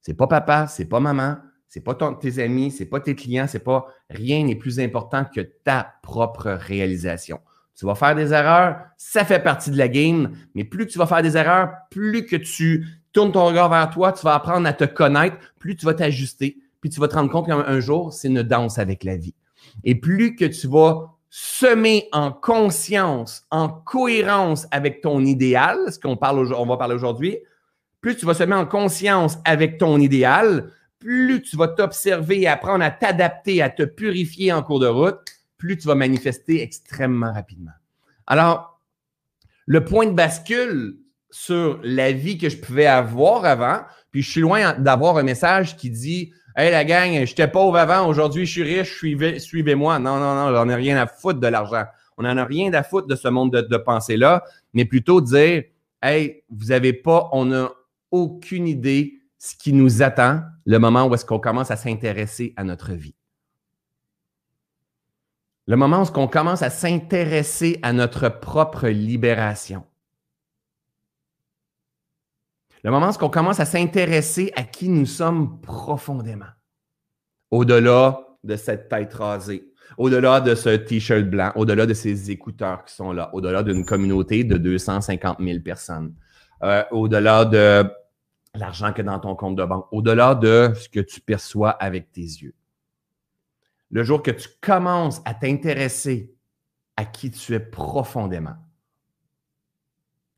C'est 0.00 0.14
pas 0.14 0.26
papa, 0.26 0.66
c'est 0.68 0.86
pas 0.86 1.00
maman, 1.00 1.36
c'est 1.68 1.80
pas 1.80 1.94
tes 1.94 2.42
amis, 2.42 2.70
c'est 2.70 2.86
pas 2.86 3.00
tes 3.00 3.14
clients, 3.14 3.46
c'est 3.46 3.62
pas 3.62 3.86
rien 4.08 4.44
n'est 4.44 4.56
plus 4.56 4.80
important 4.80 5.24
que 5.24 5.40
ta 5.40 5.94
propre 6.02 6.50
réalisation. 6.50 7.40
Tu 7.74 7.86
vas 7.86 7.94
faire 7.94 8.14
des 8.14 8.32
erreurs, 8.32 8.78
ça 8.96 9.24
fait 9.24 9.42
partie 9.42 9.70
de 9.70 9.76
la 9.76 9.88
game, 9.88 10.32
mais 10.54 10.64
plus 10.64 10.86
tu 10.86 10.98
vas 10.98 11.06
faire 11.06 11.22
des 11.22 11.36
erreurs, 11.36 11.70
plus 11.90 12.24
que 12.26 12.36
tu 12.36 12.86
tournes 13.12 13.32
ton 13.32 13.44
regard 13.44 13.68
vers 13.68 13.90
toi, 13.90 14.12
tu 14.12 14.24
vas 14.24 14.34
apprendre 14.34 14.66
à 14.66 14.72
te 14.72 14.84
connaître, 14.84 15.36
plus 15.58 15.76
tu 15.76 15.86
vas 15.86 15.94
t'ajuster, 15.94 16.58
puis 16.80 16.90
tu 16.90 17.00
vas 17.00 17.08
te 17.08 17.14
rendre 17.14 17.30
compte 17.30 17.46
qu'un 17.46 17.80
jour, 17.80 18.12
c'est 18.12 18.28
une 18.28 18.42
danse 18.42 18.78
avec 18.78 19.04
la 19.04 19.16
vie. 19.16 19.34
Et 19.84 19.94
plus 19.94 20.34
que 20.36 20.44
tu 20.44 20.66
vas 20.66 21.17
semer 21.30 22.08
en 22.12 22.32
conscience, 22.32 23.44
en 23.50 23.68
cohérence 23.68 24.66
avec 24.70 25.00
ton 25.00 25.24
idéal, 25.24 25.76
ce 25.92 25.98
qu'on 25.98 26.16
parle, 26.16 26.52
on 26.54 26.66
va 26.66 26.76
parler 26.76 26.94
aujourd'hui, 26.94 27.38
plus 28.00 28.16
tu 28.16 28.26
vas 28.26 28.34
semer 28.34 28.54
en 28.54 28.66
conscience 28.66 29.38
avec 29.44 29.78
ton 29.78 29.98
idéal, 30.00 30.72
plus 30.98 31.42
tu 31.42 31.56
vas 31.56 31.68
t'observer 31.68 32.42
et 32.42 32.48
apprendre 32.48 32.84
à 32.84 32.90
t'adapter, 32.90 33.62
à 33.62 33.70
te 33.70 33.82
purifier 33.82 34.52
en 34.52 34.62
cours 34.62 34.80
de 34.80 34.86
route, 34.86 35.20
plus 35.58 35.76
tu 35.76 35.86
vas 35.86 35.94
manifester 35.94 36.62
extrêmement 36.62 37.32
rapidement. 37.32 37.72
Alors, 38.26 38.80
le 39.66 39.84
point 39.84 40.06
de 40.06 40.12
bascule, 40.12 40.96
sur 41.30 41.78
la 41.82 42.12
vie 42.12 42.38
que 42.38 42.48
je 42.48 42.56
pouvais 42.56 42.86
avoir 42.86 43.44
avant, 43.44 43.80
puis 44.10 44.22
je 44.22 44.30
suis 44.30 44.40
loin 44.40 44.74
d'avoir 44.78 45.18
un 45.18 45.22
message 45.22 45.76
qui 45.76 45.90
dit 45.90 46.32
Hey 46.60 46.72
la 46.72 46.84
gang, 46.84 47.24
j'étais 47.24 47.46
pauvre 47.46 47.76
avant, 47.76 48.08
aujourd'hui 48.08 48.44
je 48.44 48.50
suis 48.50 48.62
riche, 48.64 48.98
suivez-moi. 49.38 50.00
Non, 50.00 50.18
non, 50.18 50.34
non, 50.34 50.60
on 50.60 50.68
ai 50.68 50.74
rien 50.74 50.96
à 50.96 51.06
foutre 51.06 51.38
de 51.38 51.46
l'argent. 51.46 51.84
On 52.16 52.24
n'en 52.24 52.36
a 52.36 52.44
rien 52.44 52.72
à 52.74 52.82
foutre 52.82 53.06
de 53.06 53.14
ce 53.14 53.28
monde 53.28 53.52
de, 53.52 53.76
pensée-là, 53.76 54.42
mais 54.72 54.84
plutôt 54.84 55.20
dire 55.20 55.62
Hey, 56.02 56.42
vous 56.50 56.72
avez 56.72 56.92
pas, 56.92 57.28
on 57.30 57.44
n'a 57.44 57.70
aucune 58.10 58.66
idée 58.66 59.20
ce 59.38 59.54
qui 59.54 59.72
nous 59.72 60.02
attend 60.02 60.42
le 60.66 60.80
moment 60.80 61.06
où 61.06 61.14
est-ce 61.14 61.24
qu'on 61.24 61.38
commence 61.38 61.70
à 61.70 61.76
s'intéresser 61.76 62.54
à 62.56 62.64
notre 62.64 62.92
vie. 62.92 63.14
Le 65.68 65.76
moment 65.76 66.00
où 66.00 66.02
est-ce 66.02 66.10
qu'on 66.10 66.26
commence 66.26 66.62
à 66.62 66.70
s'intéresser 66.70 67.78
à 67.84 67.92
notre 67.92 68.28
propre 68.28 68.88
libération. 68.88 69.84
Le 72.84 72.90
moment 72.90 73.10
où 73.10 73.24
on 73.24 73.28
commence 73.28 73.60
à 73.60 73.64
s'intéresser 73.64 74.52
à 74.56 74.62
qui 74.62 74.88
nous 74.88 75.06
sommes 75.06 75.60
profondément. 75.60 76.46
Au-delà 77.50 78.20
de 78.44 78.56
cette 78.56 78.88
tête 78.88 79.14
rasée, 79.14 79.72
au-delà 79.96 80.40
de 80.40 80.54
ce 80.54 80.70
t-shirt 80.70 81.24
blanc, 81.24 81.52
au-delà 81.56 81.86
de 81.86 81.94
ces 81.94 82.30
écouteurs 82.30 82.84
qui 82.84 82.94
sont 82.94 83.12
là, 83.12 83.30
au-delà 83.32 83.62
d'une 83.62 83.84
communauté 83.84 84.44
de 84.44 84.58
250 84.58 85.38
000 85.40 85.60
personnes, 85.60 86.14
euh, 86.62 86.84
au-delà 86.90 87.44
de 87.44 87.84
l'argent 88.54 88.92
que 88.92 89.02
dans 89.02 89.18
ton 89.18 89.34
compte 89.34 89.56
de 89.56 89.64
banque, 89.64 89.86
au-delà 89.92 90.34
de 90.34 90.72
ce 90.74 90.88
que 90.88 91.00
tu 91.00 91.20
perçois 91.20 91.70
avec 91.70 92.12
tes 92.12 92.20
yeux. 92.20 92.54
Le 93.90 94.02
jour 94.02 94.22
que 94.22 94.30
tu 94.30 94.48
commences 94.60 95.22
à 95.24 95.34
t'intéresser 95.34 96.34
à 96.96 97.04
qui 97.04 97.30
tu 97.30 97.54
es 97.54 97.60
profondément, 97.60 98.56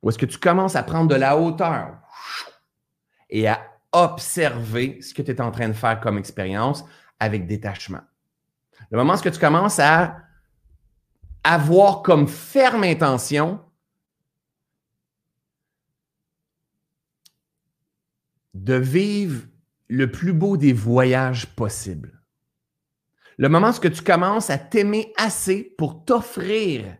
ou 0.03 0.09
est-ce 0.09 0.19
que 0.19 0.27
tu 0.27 0.39
commences 0.39 0.77
à 0.77 0.83
prendre 0.83 1.09
de 1.09 1.15
la 1.15 1.37
hauteur? 1.37 1.99
Et 3.29 3.47
à 3.47 3.61
observer 3.93 5.01
ce 5.03 5.15
que 5.15 5.23
tu 5.23 5.31
es 5.31 5.41
en 5.41 5.51
train 5.51 5.69
de 5.69 5.75
faire 5.75 6.01
comme 6.01 6.19
expérience 6.19 6.85
avec 7.19 7.47
détachement. 7.47 8.03
Le 8.91 8.99
moment 8.99 9.15
où 9.15 9.21
tu 9.21 9.39
commences 9.39 9.79
à 9.79 10.23
avoir 11.45 12.03
comme 12.03 12.29
ferme 12.29 12.85
intention 12.85 13.61
de 18.55 18.75
vivre 18.75 19.47
le 19.89 20.11
plus 20.11 20.33
beau 20.33 20.57
des 20.57 20.73
voyages 20.73 21.47
possibles. 21.55 22.23
Le 23.39 23.49
moment 23.49 23.71
où 23.71 23.89
tu 23.89 24.03
commences 24.03 24.51
à 24.51 24.59
t'aimer 24.59 25.13
assez 25.17 25.75
pour 25.79 26.05
t'offrir 26.05 26.97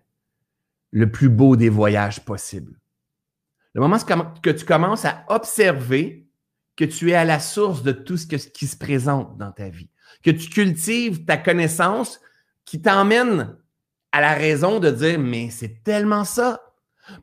le 0.91 1.11
plus 1.11 1.29
beau 1.29 1.57
des 1.57 1.69
voyages 1.69 2.25
possibles. 2.25 2.80
Le 3.75 3.81
moment 3.81 3.99
que 4.43 4.51
tu 4.51 4.65
commences 4.65 5.05
à 5.05 5.25
observer 5.29 6.27
que 6.77 6.85
tu 6.85 7.11
es 7.11 7.15
à 7.15 7.25
la 7.25 7.39
source 7.39 7.83
de 7.83 7.93
tout 7.93 8.17
ce, 8.17 8.27
qui 8.27 8.67
se 8.67 8.77
présente 8.77 9.37
dans 9.37 9.53
ta 9.53 9.69
vie, 9.69 9.91
que 10.25 10.31
tu 10.31 10.49
cultives 10.49 11.25
ta 11.25 11.37
connaissance 11.37 12.21
qui 12.65 12.81
t'emmène 12.81 13.57
à 14.13 14.21
la 14.21 14.35
raison 14.35 14.81
de 14.81 14.91
dire, 14.91 15.19
mais 15.19 15.51
c'est 15.51 15.83
tellement 15.85 16.25
ça. 16.25 16.61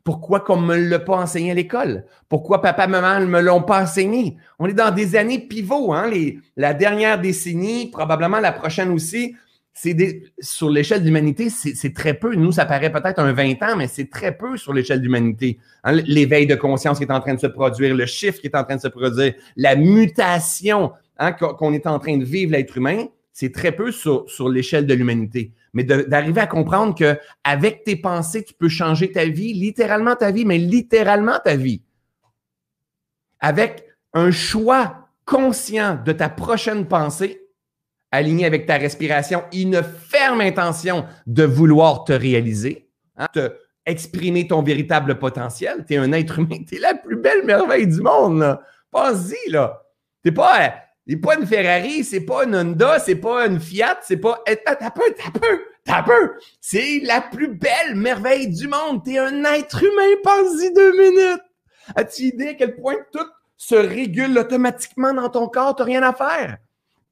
Pourquoi 0.04 0.40
qu'on 0.40 0.60
ne 0.60 0.66
me 0.66 0.76
l'a 0.76 0.98
pas 0.98 1.16
enseigné 1.16 1.52
à 1.52 1.54
l'école? 1.54 2.04
Pourquoi 2.28 2.60
papa, 2.60 2.86
maman 2.86 3.20
ne 3.20 3.26
me 3.26 3.40
l'ont 3.40 3.62
pas 3.62 3.82
enseigné? 3.82 4.36
On 4.58 4.66
est 4.66 4.74
dans 4.74 4.94
des 4.94 5.16
années 5.16 5.38
pivots, 5.38 5.92
hein? 5.92 6.10
la 6.56 6.74
dernière 6.74 7.20
décennie, 7.20 7.90
probablement 7.90 8.40
la 8.40 8.52
prochaine 8.52 8.90
aussi 8.90 9.34
c'est 9.80 10.22
sur 10.40 10.70
l'échelle 10.70 11.02
de 11.02 11.04
l'humanité, 11.04 11.50
c'est 11.50 11.94
très 11.94 12.14
peu. 12.14 12.34
Nous, 12.34 12.50
ça 12.50 12.64
paraît 12.64 12.90
peut-être 12.90 13.20
un 13.20 13.32
20 13.32 13.62
ans, 13.62 13.76
mais 13.76 13.86
c'est 13.86 14.10
très 14.10 14.36
peu 14.36 14.56
sur 14.56 14.72
l'échelle 14.72 14.98
de 14.98 15.04
l'humanité. 15.04 15.60
Hein, 15.84 15.92
l'éveil 15.92 16.48
de 16.48 16.56
conscience 16.56 16.98
qui 16.98 17.04
est 17.04 17.12
en 17.12 17.20
train 17.20 17.34
de 17.34 17.40
se 17.40 17.46
produire, 17.46 17.94
le 17.94 18.06
chiffre 18.06 18.40
qui 18.40 18.48
est 18.48 18.56
en 18.56 18.64
train 18.64 18.74
de 18.74 18.80
se 18.80 18.88
produire, 18.88 19.34
la 19.56 19.76
mutation 19.76 20.92
hein, 21.18 21.32
qu'on 21.32 21.72
est 21.72 21.86
en 21.86 22.00
train 22.00 22.16
de 22.16 22.24
vivre, 22.24 22.52
l'être 22.52 22.76
humain, 22.76 23.06
c'est 23.32 23.52
très 23.52 23.70
peu 23.70 23.92
sur, 23.92 24.28
sur 24.28 24.48
l'échelle 24.48 24.84
de 24.84 24.94
l'humanité. 24.94 25.52
Mais 25.72 25.84
d'arriver 25.84 26.40
à 26.40 26.48
comprendre 26.48 26.96
que 26.96 27.16
avec 27.44 27.84
tes 27.84 27.94
pensées, 27.94 28.42
tu 28.42 28.54
peux 28.54 28.68
changer 28.68 29.12
ta 29.12 29.26
vie, 29.26 29.52
littéralement 29.52 30.16
ta 30.16 30.32
vie, 30.32 30.44
mais 30.44 30.58
littéralement 30.58 31.38
ta 31.44 31.54
vie. 31.54 31.82
Avec 33.38 33.84
un 34.12 34.32
choix 34.32 35.08
conscient 35.24 36.00
de 36.04 36.10
ta 36.10 36.28
prochaine 36.28 36.86
pensée, 36.88 37.47
aligné 38.10 38.46
avec 38.46 38.66
ta 38.66 38.76
respiration, 38.76 39.44
une 39.52 39.82
ferme 39.82 40.40
intention 40.40 41.04
de 41.26 41.44
vouloir 41.44 42.04
te 42.04 42.12
réaliser, 42.12 42.88
hein, 43.16 43.28
te 43.32 43.52
exprimer 43.88 44.46
ton 44.46 44.62
véritable 44.62 45.18
potentiel. 45.18 45.84
Tu 45.88 45.96
un 45.96 46.12
être 46.12 46.38
humain, 46.38 46.62
tu 46.68 46.76
es 46.76 46.78
la 46.78 46.94
plus 46.94 47.16
belle 47.16 47.44
merveille 47.44 47.86
du 47.86 48.00
monde. 48.00 48.58
Pense-y, 48.90 49.50
là. 49.50 49.82
T'es 50.22 50.32
pas, 50.32 50.74
pas 51.22 51.36
une 51.36 51.46
Ferrari, 51.46 52.04
c'est 52.04 52.20
pas 52.20 52.44
une 52.44 52.54
Honda, 52.54 52.98
c'est 52.98 53.16
pas 53.16 53.46
une 53.46 53.58
Fiat, 53.58 53.98
c'est 54.02 54.18
pas. 54.18 54.42
Eh, 54.46 54.56
t'as 54.56 54.90
peu, 54.90 55.02
t'as 55.16 55.30
peu, 55.30 55.60
t'as 55.84 56.02
peu. 56.02 56.34
C'est 56.60 57.00
la 57.02 57.22
plus 57.22 57.48
belle 57.48 57.94
merveille 57.94 58.48
du 58.48 58.68
monde. 58.68 59.02
Tu 59.04 59.14
es 59.14 59.18
un 59.18 59.44
être 59.44 59.82
humain, 59.82 60.16
pense-y 60.22 60.72
deux 60.74 60.92
minutes. 60.92 61.42
As-tu 61.96 62.24
idée 62.24 62.48
à 62.48 62.54
quel 62.54 62.76
point 62.76 62.96
tout 63.10 63.26
se 63.56 63.74
régule 63.74 64.36
automatiquement 64.38 65.14
dans 65.14 65.30
ton 65.30 65.48
corps? 65.48 65.74
T'as 65.76 65.84
rien 65.84 66.02
à 66.02 66.12
faire. 66.12 66.58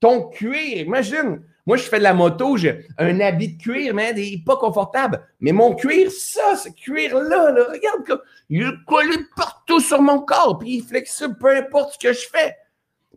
Ton 0.07 0.29
cuir, 0.29 0.87
imagine, 0.87 1.43
moi 1.67 1.77
je 1.77 1.83
fais 1.83 1.99
de 1.99 2.05
la 2.05 2.15
moto, 2.15 2.57
j'ai 2.57 2.87
un 2.97 3.19
habit 3.19 3.57
de 3.57 3.61
cuir, 3.61 3.93
mais 3.93 4.13
il 4.17 4.39
n'est 4.39 4.45
pas 4.45 4.57
confortable. 4.57 5.21
Mais 5.41 5.51
mon 5.51 5.75
cuir, 5.75 6.13
ça, 6.13 6.55
ce 6.55 6.69
cuir-là, 6.69 7.51
regarde, 7.73 8.23
il 8.49 8.63
est 8.63 8.85
collé 8.87 9.17
partout 9.35 9.81
sur 9.81 10.01
mon 10.01 10.21
corps, 10.21 10.61
puis 10.61 10.75
il 10.75 10.79
est 10.79 10.87
flexible, 10.87 11.37
peu 11.41 11.57
importe 11.57 11.95
ce 11.95 12.07
que 12.07 12.13
je 12.13 12.29
fais. 12.33 12.55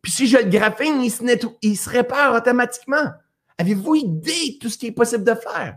Puis 0.01 0.11
si 0.11 0.25
je 0.25 0.39
le 0.39 0.45
graphine, 0.45 0.99
il 1.03 1.11
se, 1.11 1.23
il 1.61 1.77
se 1.77 1.87
répare 1.87 2.33
automatiquement. 2.33 3.11
Avez-vous 3.59 3.93
idée 3.93 4.53
de 4.53 4.57
tout 4.59 4.69
ce 4.69 4.79
qui 4.79 4.87
est 4.87 4.91
possible 4.91 5.23
de 5.23 5.35
faire? 5.35 5.75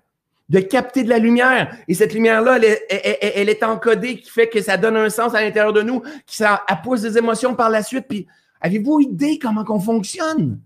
De 0.48 0.60
capter 0.60 1.02
de 1.04 1.10
la 1.10 1.18
lumière. 1.18 1.76
Et 1.88 1.94
cette 1.94 2.14
lumière-là, 2.14 2.58
elle, 2.88 3.50
est 3.50 3.62
encodée, 3.62 4.16
qui 4.18 4.30
fait 4.30 4.48
que 4.48 4.62
ça 4.62 4.78
donne 4.78 4.96
un 4.96 5.10
sens 5.10 5.34
à 5.34 5.42
l'intérieur 5.42 5.74
de 5.74 5.82
nous, 5.82 6.00
qui 6.24 6.36
ça 6.36 6.64
pousse 6.82 7.02
des 7.02 7.18
émotions 7.18 7.54
par 7.54 7.68
la 7.68 7.82
suite. 7.82 8.06
Puis 8.08 8.26
avez-vous 8.62 9.00
idée 9.00 9.38
comment 9.38 9.62
qu'on 9.62 9.78
fonctionne? 9.78 10.58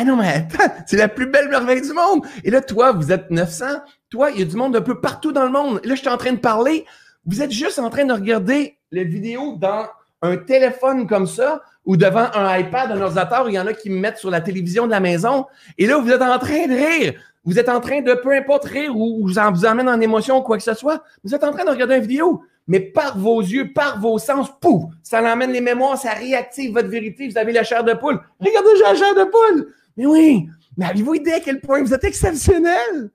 Ah 0.00 0.04
non, 0.04 0.16
mais 0.16 0.28
attends, 0.28 0.72
c'est 0.86 0.96
la 0.96 1.08
plus 1.08 1.26
belle 1.26 1.50
merveille 1.50 1.82
du 1.82 1.92
monde. 1.92 2.24
Et 2.42 2.50
là, 2.50 2.62
toi, 2.62 2.92
vous 2.92 3.12
êtes 3.12 3.30
900. 3.30 3.66
Toi, 4.08 4.30
il 4.30 4.38
y 4.38 4.42
a 4.42 4.46
du 4.46 4.56
monde 4.56 4.74
un 4.74 4.80
peu 4.80 4.98
partout 4.98 5.30
dans 5.30 5.44
le 5.44 5.50
monde. 5.50 5.78
là, 5.84 5.94
je 5.94 6.00
suis 6.00 6.08
en 6.08 6.16
train 6.16 6.32
de 6.32 6.38
parler. 6.38 6.86
Vous 7.26 7.42
êtes 7.42 7.50
juste 7.50 7.78
en 7.78 7.90
train 7.90 8.06
de 8.06 8.14
regarder 8.14 8.78
les 8.92 9.04
vidéos 9.04 9.58
dans 9.58 9.88
un 10.22 10.38
téléphone 10.38 11.06
comme 11.06 11.26
ça 11.26 11.60
ou 11.84 11.98
devant 11.98 12.28
un 12.32 12.58
iPad, 12.58 12.92
un 12.92 13.00
ordinateur. 13.02 13.50
Il 13.50 13.56
y 13.56 13.60
en 13.60 13.66
a 13.66 13.74
qui 13.74 13.90
me 13.90 13.98
mettent 13.98 14.16
sur 14.16 14.30
la 14.30 14.40
télévision 14.40 14.86
de 14.86 14.90
la 14.90 15.00
maison. 15.00 15.44
Et 15.76 15.86
là, 15.86 15.98
vous 15.98 16.10
êtes 16.10 16.22
en 16.22 16.38
train 16.38 16.66
de 16.66 16.72
rire. 16.72 17.12
Vous 17.44 17.58
êtes 17.58 17.68
en 17.68 17.80
train 17.80 18.00
de, 18.00 18.14
peu 18.14 18.32
importe, 18.32 18.64
rire 18.64 18.96
ou 18.96 19.28
vous, 19.28 19.34
vous 19.34 19.66
emmène 19.66 19.88
en 19.90 20.00
émotion 20.00 20.38
ou 20.38 20.42
quoi 20.42 20.56
que 20.56 20.62
ce 20.62 20.72
soit. 20.72 21.02
Vous 21.24 21.34
êtes 21.34 21.44
en 21.44 21.52
train 21.52 21.66
de 21.66 21.70
regarder 21.70 21.96
une 21.96 22.06
vidéo. 22.06 22.42
Mais 22.68 22.80
par 22.80 23.18
vos 23.18 23.40
yeux, 23.40 23.74
par 23.74 24.00
vos 24.00 24.18
sens, 24.18 24.48
pouf, 24.60 24.84
ça 25.02 25.20
l'emmène 25.20 25.52
les 25.52 25.60
mémoires, 25.60 25.98
ça 25.98 26.12
réactive 26.12 26.72
votre 26.72 26.88
vérité. 26.88 27.28
Vous 27.28 27.36
avez 27.36 27.52
la 27.52 27.64
chair 27.64 27.84
de 27.84 27.92
poule. 27.92 28.18
Regardez, 28.38 28.70
j'ai 28.76 28.82
la 28.82 28.94
chair 28.94 29.14
de 29.14 29.24
poule. 29.24 29.74
Mais 29.96 30.06
oui, 30.06 30.48
mais 30.76 30.86
avez-vous 30.86 31.14
idée 31.14 31.32
à 31.32 31.40
quel 31.40 31.60
point 31.60 31.82
vous 31.82 31.94
êtes 31.94 32.04
exceptionnel? 32.04 33.10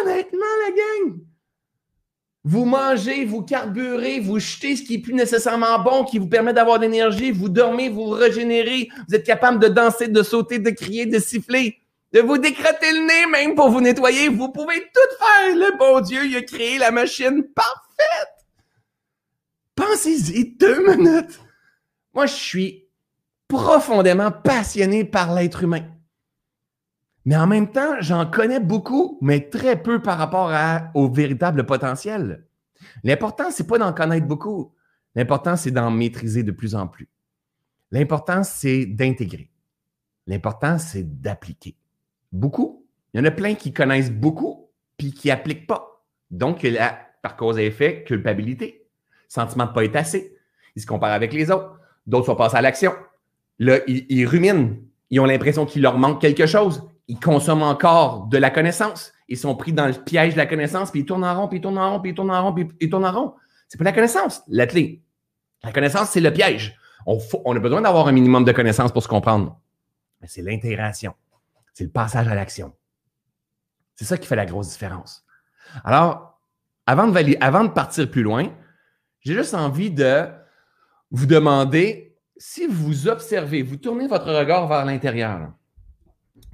Honnêtement, 0.00 0.38
la 0.66 0.70
gang! 0.70 1.18
Vous 2.44 2.64
mangez, 2.64 3.24
vous 3.24 3.42
carburez, 3.42 4.20
vous 4.20 4.38
jetez 4.38 4.76
ce 4.76 4.82
qui 4.82 4.94
est 4.94 4.98
plus 5.00 5.12
nécessairement 5.12 5.78
bon, 5.80 6.04
qui 6.04 6.18
vous 6.18 6.28
permet 6.28 6.54
d'avoir 6.54 6.78
de 6.78 6.84
l'énergie, 6.84 7.30
vous 7.30 7.48
dormez, 7.48 7.88
vous 7.90 8.06
régénérez, 8.06 8.88
vous 9.06 9.14
êtes 9.14 9.26
capable 9.26 9.58
de 9.58 9.68
danser, 9.68 10.08
de 10.08 10.22
sauter, 10.22 10.58
de 10.58 10.70
crier, 10.70 11.04
de 11.04 11.18
siffler, 11.18 11.78
de 12.12 12.20
vous 12.20 12.38
décrotter 12.38 12.92
le 12.92 13.06
nez 13.06 13.26
même 13.30 13.54
pour 13.54 13.68
vous 13.68 13.80
nettoyer. 13.80 14.28
Vous 14.28 14.50
pouvez 14.50 14.80
tout 14.80 15.16
faire. 15.18 15.56
Le 15.56 15.76
bon 15.76 16.00
Dieu, 16.00 16.24
il 16.24 16.36
a 16.36 16.42
créé 16.42 16.78
la 16.78 16.90
machine 16.90 17.42
parfaite. 17.54 18.46
Pensez-y 19.74 20.56
deux 20.56 20.96
minutes. 20.96 21.38
Moi, 22.14 22.26
je 22.26 22.34
suis 22.34 22.87
profondément 23.48 24.30
passionné 24.30 25.04
par 25.04 25.34
l'être 25.34 25.64
humain. 25.64 25.84
Mais 27.24 27.36
en 27.36 27.46
même 27.46 27.70
temps, 27.70 27.96
j'en 28.00 28.24
connais 28.24 28.60
beaucoup, 28.60 29.18
mais 29.20 29.48
très 29.50 29.82
peu 29.82 30.00
par 30.00 30.18
rapport 30.18 30.52
au 30.94 31.10
véritable 31.10 31.66
potentiel. 31.66 32.46
L'important, 33.04 33.50
c'est 33.50 33.66
pas 33.66 33.78
d'en 33.78 33.92
connaître 33.92 34.26
beaucoup. 34.26 34.72
L'important, 35.14 35.56
c'est 35.56 35.70
d'en 35.70 35.90
maîtriser 35.90 36.42
de 36.42 36.52
plus 36.52 36.74
en 36.74 36.86
plus. 36.86 37.08
L'important, 37.90 38.44
c'est 38.44 38.86
d'intégrer. 38.86 39.50
L'important, 40.26 40.78
c'est 40.78 41.20
d'appliquer. 41.20 41.76
Beaucoup. 42.32 42.86
Il 43.12 43.18
y 43.18 43.20
en 43.22 43.26
a 43.26 43.30
plein 43.30 43.54
qui 43.54 43.72
connaissent 43.72 44.12
beaucoup, 44.12 44.70
puis 44.96 45.12
qui 45.12 45.28
n'appliquent 45.28 45.66
pas. 45.66 46.04
Donc, 46.30 46.62
il 46.62 46.74
y 46.74 46.78
a, 46.78 46.98
par 47.22 47.36
cause 47.36 47.58
et 47.58 47.66
effet, 47.66 48.04
culpabilité, 48.04 48.86
sentiment 49.28 49.64
de 49.64 49.70
ne 49.70 49.74
pas 49.74 49.84
être 49.84 49.96
assez. 49.96 50.36
Ils 50.76 50.82
se 50.82 50.86
comparent 50.86 51.12
avec 51.12 51.32
les 51.32 51.50
autres. 51.50 51.78
D'autres 52.06 52.26
sont 52.26 52.36
passés 52.36 52.56
à 52.56 52.62
l'action. 52.62 52.92
Là, 53.58 53.78
ils, 53.86 54.26
ruminent. 54.26 54.76
Ils 55.10 55.20
ont 55.20 55.24
l'impression 55.24 55.66
qu'il 55.66 55.82
leur 55.82 55.98
manque 55.98 56.20
quelque 56.20 56.46
chose. 56.46 56.88
Ils 57.08 57.18
consomment 57.18 57.62
encore 57.62 58.26
de 58.26 58.38
la 58.38 58.50
connaissance. 58.50 59.12
Ils 59.28 59.38
sont 59.38 59.54
pris 59.56 59.72
dans 59.72 59.86
le 59.86 59.94
piège 59.94 60.34
de 60.34 60.38
la 60.38 60.46
connaissance, 60.46 60.90
puis 60.90 61.00
ils 61.00 61.06
tournent 61.06 61.24
en 61.24 61.38
rond, 61.38 61.48
puis 61.48 61.58
ils 61.58 61.60
tournent 61.60 61.78
en 61.78 61.92
rond, 61.92 62.00
puis 62.00 62.10
ils 62.12 62.14
tournent 62.14 62.30
en 62.30 62.42
rond, 62.42 62.52
puis 62.52 62.68
ils 62.80 62.90
tournent 62.90 63.04
en 63.04 63.12
rond. 63.12 63.34
C'est 63.68 63.78
pas 63.78 63.84
la 63.84 63.92
connaissance, 63.92 64.42
l'athlète. 64.48 65.00
La 65.62 65.72
connaissance, 65.72 66.10
c'est 66.10 66.20
le 66.20 66.32
piège. 66.32 66.78
On, 67.06 67.18
on 67.44 67.56
a 67.56 67.58
besoin 67.58 67.80
d'avoir 67.80 68.08
un 68.08 68.12
minimum 68.12 68.44
de 68.44 68.52
connaissances 68.52 68.92
pour 68.92 69.02
se 69.02 69.08
comprendre. 69.08 69.58
Mais 70.20 70.28
c'est 70.28 70.42
l'intégration. 70.42 71.14
C'est 71.74 71.84
le 71.84 71.90
passage 71.90 72.28
à 72.28 72.34
l'action. 72.34 72.72
C'est 73.94 74.04
ça 74.04 74.16
qui 74.16 74.26
fait 74.26 74.36
la 74.36 74.46
grosse 74.46 74.68
différence. 74.68 75.24
Alors, 75.84 76.40
avant 76.86 77.08
de, 77.08 77.44
avant 77.44 77.64
de 77.64 77.68
partir 77.68 78.10
plus 78.10 78.22
loin, 78.22 78.48
j'ai 79.20 79.34
juste 79.34 79.54
envie 79.54 79.90
de 79.90 80.26
vous 81.10 81.26
demander 81.26 82.07
si 82.38 82.66
vous 82.66 83.08
observez, 83.08 83.62
vous 83.62 83.76
tournez 83.76 84.06
votre 84.06 84.32
regard 84.32 84.68
vers 84.68 84.84
l'intérieur. 84.84 85.52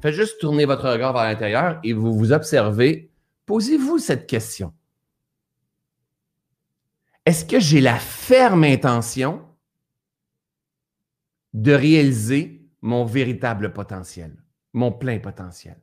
Faites 0.01 0.15
juste 0.15 0.41
tourner 0.41 0.65
votre 0.65 0.91
regard 0.91 1.13
vers 1.13 1.25
l'intérieur 1.25 1.79
et 1.85 1.93
vous 1.93 2.13
vous 2.13 2.33
observez. 2.33 3.11
Posez-vous 3.47 3.99
cette 3.99 4.27
question. 4.27 4.73
Est-ce 7.27 7.45
que 7.45 7.61
j'ai 7.61 7.81
la 7.81 7.99
ferme 7.99 8.65
intention 8.65 9.47
de 11.53 11.73
réaliser 11.73 12.67
mon 12.81 13.05
véritable 13.05 13.73
potentiel, 13.73 14.35
mon 14.73 14.93
plein 14.93 15.19
potentiel? 15.19 15.81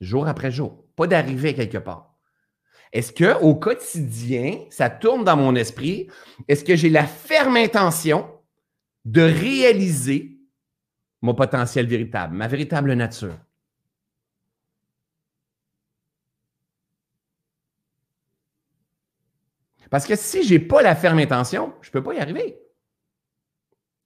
Jour 0.00 0.28
après 0.28 0.50
jour, 0.50 0.84
pas 0.96 1.06
d'arriver 1.06 1.54
quelque 1.54 1.78
part. 1.78 2.14
Est-ce 2.92 3.12
que 3.12 3.40
au 3.40 3.54
quotidien, 3.54 4.64
ça 4.70 4.90
tourne 4.90 5.24
dans 5.24 5.36
mon 5.36 5.54
esprit? 5.54 6.08
Est-ce 6.48 6.64
que 6.64 6.74
j'ai 6.74 6.90
la 6.90 7.06
ferme 7.06 7.56
intention 7.56 8.28
de 9.04 9.22
réaliser 9.22 10.38
mon 11.22 11.34
potentiel 11.34 11.86
véritable, 11.86 12.36
ma 12.36 12.48
véritable 12.48 12.92
nature? 12.94 13.38
Parce 19.90 20.06
que 20.06 20.14
si 20.14 20.44
je 20.44 20.54
n'ai 20.54 20.60
pas 20.60 20.82
la 20.82 20.94
ferme 20.94 21.18
intention, 21.18 21.74
je 21.82 21.88
ne 21.88 21.92
peux 21.92 22.02
pas 22.02 22.14
y 22.14 22.18
arriver. 22.18 22.56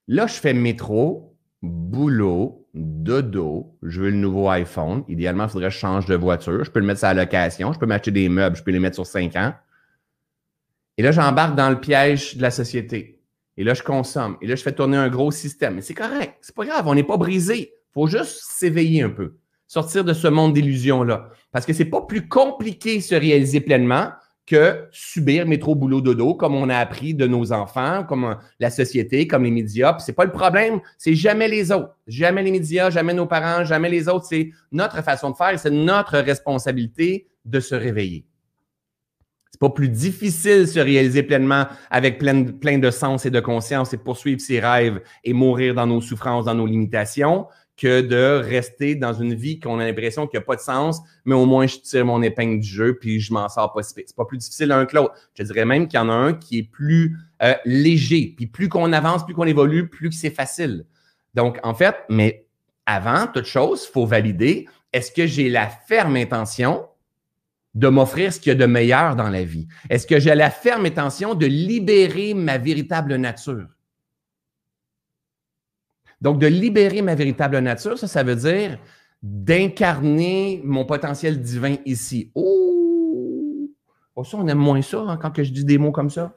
Là, 0.09 0.27
je 0.27 0.35
fais 0.35 0.55
métro, 0.55 1.37
boulot, 1.63 2.67
dodo, 2.75 3.79
je 3.83 4.01
veux 4.01 4.11
le 4.11 4.17
nouveau 4.17 4.49
iPhone. 4.49 5.05
Idéalement, 5.09 5.45
il 5.45 5.51
faudrait 5.51 5.69
que 5.69 5.75
je 5.75 5.79
change 5.79 6.07
de 6.07 6.15
voiture. 6.15 6.65
Je 6.65 6.71
peux 6.71 6.81
le 6.81 6.87
mettre 6.87 7.01
sur 7.01 7.09
la 7.09 7.15
location, 7.15 7.73
je 7.73 7.79
peux 7.79 7.87
m'acheter 7.87 8.11
des 8.11 8.29
meubles, 8.29 8.57
je 8.57 8.63
peux 8.63 8.71
les 8.71 8.81
mettre 8.81 8.97
sur 8.97 9.07
5 9.07 9.37
ans. 9.37 9.55
Et 10.97 11.03
là, 11.03 11.13
j'embarque 11.13 11.55
dans 11.55 11.71
le 11.71 11.81
piège 11.81 12.37
de 12.37 12.43
la 12.43 12.51
société. 12.51 13.24
Et 13.57 13.65
là, 13.65 13.75
je 13.75 13.83
consomme. 13.83 14.37
Et 14.43 14.47
là, 14.47 14.57
je 14.57 14.63
fais 14.63 14.73
tourner 14.73 14.97
un 14.97 15.09
gros 15.09 15.31
système. 15.31 15.77
Mais 15.77 15.83
c'est 15.83 15.95
correct. 15.95 16.37
C'est 16.41 16.55
pas 16.55 16.65
grave. 16.65 16.87
On 16.87 16.95
n'est 16.95 17.05
pas 17.05 17.17
brisé. 17.17 17.73
Faut 17.93 18.07
juste 18.07 18.41
s'éveiller 18.43 19.03
un 19.03 19.11
peu. 19.11 19.37
Sortir 19.67 20.05
de 20.05 20.13
ce 20.13 20.29
monde 20.29 20.53
d'illusions-là. 20.53 21.31
Parce 21.53 21.65
que 21.65 21.73
c'est 21.73 21.85
pas 21.85 22.03
plus 22.03 22.29
compliqué 22.29 23.01
se 23.01 23.15
réaliser 23.15 23.61
pleinement 23.61 24.11
que 24.47 24.87
subir 24.91 25.47
métro, 25.47 25.75
boulot, 25.75 26.01
dodo, 26.01 26.35
comme 26.35 26.55
on 26.55 26.69
a 26.69 26.77
appris 26.77 27.15
de 27.15 27.27
nos 27.27 27.53
enfants, 27.53 28.05
comme 28.05 28.25
euh, 28.25 28.35
la 28.61 28.71
société, 28.71 29.27
comme 29.27 29.45
les 29.45 29.51
médias. 29.51 29.97
Ce 29.99 30.07
c'est 30.07 30.13
pas 30.13 30.27
le 30.27 30.33
problème, 30.33 30.81
c'est 30.99 31.15
jamais 31.15 31.49
les 31.49 31.73
autres. 31.73 31.97
Jamais 32.07 32.43
les 32.43 32.51
médias, 32.51 32.91
jamais 32.91 33.15
nos 33.15 33.27
parents, 33.27 33.65
jamais 33.65 33.89
les 33.89 34.07
autres. 34.09 34.27
C'est 34.27 34.51
notre 34.71 35.03
façon 35.03 35.31
de 35.31 35.37
faire 35.37 35.59
c'est 35.59 35.71
notre 35.71 36.19
responsabilité 36.19 37.29
de 37.45 37.61
se 37.61 37.75
réveiller. 37.75 38.27
C'est 39.55 39.61
pas 39.61 39.71
plus 39.71 39.89
difficile 39.89 40.63
de 40.63 40.67
se 40.67 40.81
réaliser 40.81 41.23
pleinement 41.23 41.69
avec 41.89 42.19
plein, 42.19 42.43
plein 42.43 42.79
de 42.79 42.91
sens 42.91 43.25
et 43.25 43.31
de 43.31 43.39
conscience 43.39 43.95
et 43.95 43.97
poursuivre 43.97 44.41
ses 44.41 44.59
rêves 44.59 45.01
et 45.23 45.33
mourir 45.33 45.77
dans 45.77 45.87
nos 45.87 46.01
souffrances, 46.01 46.47
dans 46.47 46.57
nos 46.57 46.67
limitations 46.67 47.47
que 47.77 48.01
de 48.01 48.43
rester 48.45 48.97
dans 48.97 49.13
une 49.13 49.33
vie 49.33 49.61
qu'on 49.61 49.79
a 49.79 49.85
l'impression 49.85 50.27
qu'il 50.27 50.41
n'y 50.41 50.43
a 50.43 50.47
pas 50.47 50.57
de 50.57 50.61
sens, 50.61 51.01
mais 51.25 51.37
au 51.37 51.47
moins 51.47 51.69
je 51.69 51.77
tire 51.77 52.05
mon 52.05 52.21
épingle 52.21 52.59
du 52.59 52.69
jeu 52.69 52.99
puis 52.99 53.21
je 53.21 53.33
m'en 53.33 53.49
sors 53.49 53.73
pas 53.73 53.85
si 53.85 53.95
C'est 53.95 54.17
pas 54.17 54.25
plus 54.25 54.39
difficile 54.39 54.67
l'un 54.67 54.87
que 54.87 54.97
l'autre. 54.97 55.15
Je 55.39 55.45
dirais 55.45 55.65
même 55.65 55.87
qu'il 55.87 56.01
y 56.01 56.03
en 56.03 56.09
a 56.09 56.15
un 56.15 56.33
qui 56.33 56.59
est 56.59 56.69
plus 56.69 57.17
euh, 57.41 57.55
léger. 57.65 58.35
Puis 58.37 58.49
plus 58.49 58.69
qu'on 58.69 58.93
avance, 58.93 59.25
plus 59.25 59.35
qu'on 59.35 59.47
évolue, 59.47 59.89
plus 59.89 60.09
que 60.09 60.17
c'est 60.17 60.31
facile. 60.31 60.85
Donc, 61.35 61.61
en 61.63 61.75
fait, 61.75 61.95
mais 62.09 62.49
avant 62.87 63.29
toute 63.29 63.47
chose, 63.47 63.87
il 63.89 63.93
faut 63.93 64.05
valider 64.05 64.67
est-ce 64.93 65.13
que 65.13 65.29
j'ai 65.29 65.49
la 65.49 65.69
ferme 65.69 66.17
intention 66.17 66.89
de 67.75 67.89
m'offrir 67.89 68.33
ce 68.33 68.41
qu'il 68.41 68.51
y 68.51 68.57
a 68.57 68.59
de 68.59 68.67
meilleur 68.67 69.17
dans 69.17 69.29
la 69.29 69.45
vie? 69.45 69.69
Est-ce 69.91 70.07
que 70.07 70.21
j'ai 70.21 70.35
la 70.35 70.51
ferme 70.51 70.87
intention 70.87 71.35
de 71.35 71.47
libérer 71.47 72.35
ma 72.35 72.59
véritable 72.59 73.17
nature? 73.17 73.69
Donc, 76.21 76.39
de 76.39 76.47
libérer 76.47 77.03
ma 77.03 77.15
véritable 77.15 77.59
nature, 77.59 77.99
ça, 77.99 78.09
ça 78.09 78.23
veut 78.23 78.37
dire 78.37 78.79
d'incarner 79.23 80.61
mon 80.65 80.85
potentiel 80.85 81.41
divin 81.41 81.77
ici. 81.87 82.31
Oh! 82.35 83.71
oh 84.15 84.25
ça, 84.25 84.37
on 84.37 84.47
aime 84.49 84.59
moins 84.59 84.83
ça 84.83 85.01
hein, 85.01 85.17
quand 85.17 85.31
que 85.31 85.43
je 85.43 85.51
dis 85.51 85.65
des 85.65 85.79
mots 85.79 85.93
comme 85.93 86.11
ça. 86.11 86.37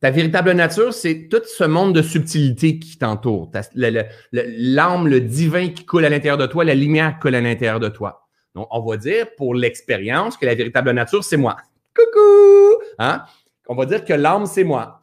Ta 0.00 0.10
véritable 0.10 0.52
nature, 0.52 0.94
c'est 0.94 1.28
tout 1.28 1.42
ce 1.44 1.64
monde 1.64 1.94
de 1.94 2.02
subtilité 2.02 2.78
qui 2.78 2.98
t'entoure. 2.98 3.50
L'âme, 3.74 5.08
le, 5.08 5.20
divin 5.20 5.68
qui 5.68 5.84
coule 5.84 6.04
à 6.04 6.08
l'intérieur 6.08 6.36
de 6.36 6.46
toi, 6.46 6.64
la 6.64 6.74
lumière 6.74 7.14
qui 7.14 7.20
coule 7.20 7.34
à 7.34 7.40
l'intérieur 7.40 7.80
de 7.80 7.88
toi. 7.88 8.27
Donc, 8.54 8.66
on 8.70 8.80
va 8.80 8.96
dire 8.96 9.34
pour 9.36 9.54
l'expérience 9.54 10.36
que 10.36 10.46
la 10.46 10.54
véritable 10.54 10.90
nature, 10.90 11.22
c'est 11.22 11.36
moi. 11.36 11.56
Coucou! 11.94 12.82
Hein? 12.98 13.22
On 13.68 13.74
va 13.74 13.84
dire 13.86 14.04
que 14.04 14.14
l'âme, 14.14 14.46
c'est 14.46 14.64
moi 14.64 14.98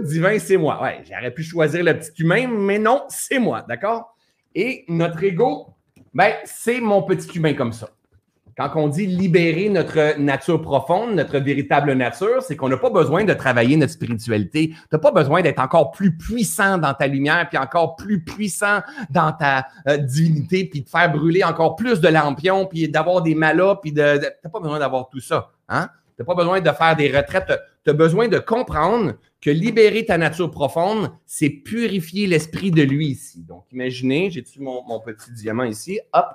divin, 0.00 0.38
c'est 0.38 0.56
moi. 0.56 0.82
Ouais, 0.82 1.02
j'aurais 1.08 1.32
pu 1.32 1.42
choisir 1.42 1.84
le 1.84 1.98
petit 1.98 2.22
humain, 2.22 2.46
mais 2.48 2.78
non, 2.78 3.04
c'est 3.08 3.38
moi, 3.38 3.64
d'accord? 3.68 4.14
Et 4.54 4.84
notre 4.88 5.22
ego, 5.22 5.68
ben, 6.12 6.34
c'est 6.44 6.80
mon 6.80 7.02
petit 7.02 7.36
humain 7.36 7.54
comme 7.54 7.72
ça. 7.72 7.88
Quand 8.56 8.70
on 8.74 8.88
dit 8.88 9.06
libérer 9.06 9.70
notre 9.70 10.18
nature 10.18 10.60
profonde, 10.60 11.14
notre 11.14 11.38
véritable 11.38 11.94
nature, 11.94 12.42
c'est 12.42 12.54
qu'on 12.54 12.68
n'a 12.68 12.76
pas 12.76 12.90
besoin 12.90 13.24
de 13.24 13.32
travailler 13.32 13.76
notre 13.76 13.92
spiritualité. 13.92 14.68
Tu 14.68 14.76
n'as 14.92 14.98
pas 14.98 15.10
besoin 15.10 15.40
d'être 15.40 15.58
encore 15.58 15.90
plus 15.90 16.16
puissant 16.16 16.76
dans 16.76 16.92
ta 16.92 17.06
lumière, 17.06 17.48
puis 17.48 17.56
encore 17.56 17.96
plus 17.96 18.22
puissant 18.22 18.80
dans 19.08 19.32
ta 19.32 19.66
euh, 19.88 19.96
divinité, 19.96 20.66
puis 20.66 20.82
de 20.82 20.88
faire 20.88 21.10
brûler 21.10 21.44
encore 21.44 21.76
plus 21.76 22.00
de 22.00 22.08
lampions, 22.08 22.66
puis 22.66 22.88
d'avoir 22.88 23.22
des 23.22 23.34
malas, 23.34 23.76
puis 23.76 23.92
de... 23.92 24.18
tu 24.18 24.26
n'as 24.44 24.50
pas 24.50 24.60
besoin 24.60 24.78
d'avoir 24.78 25.08
tout 25.08 25.20
ça. 25.20 25.50
Hein? 25.68 25.88
Tu 26.16 26.22
n'as 26.22 26.26
pas 26.26 26.34
besoin 26.34 26.60
de 26.60 26.70
faire 26.70 26.94
des 26.94 27.10
retraites. 27.10 27.58
Tu 27.84 27.90
as 27.90 27.94
besoin 27.94 28.28
de 28.28 28.38
comprendre 28.38 29.14
que 29.40 29.50
libérer 29.50 30.04
ta 30.04 30.18
nature 30.18 30.50
profonde, 30.50 31.10
c'est 31.24 31.50
purifier 31.50 32.26
l'esprit 32.26 32.70
de 32.70 32.82
lui 32.82 33.08
ici. 33.08 33.42
Donc, 33.42 33.64
imaginez, 33.72 34.30
j'ai-tu 34.30 34.60
mon, 34.60 35.00
petit 35.00 35.32
diamant 35.32 35.64
ici? 35.64 35.98
Hop, 36.12 36.26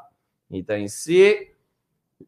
il 0.50 0.66
est 0.68 0.82
ici. 0.82 1.34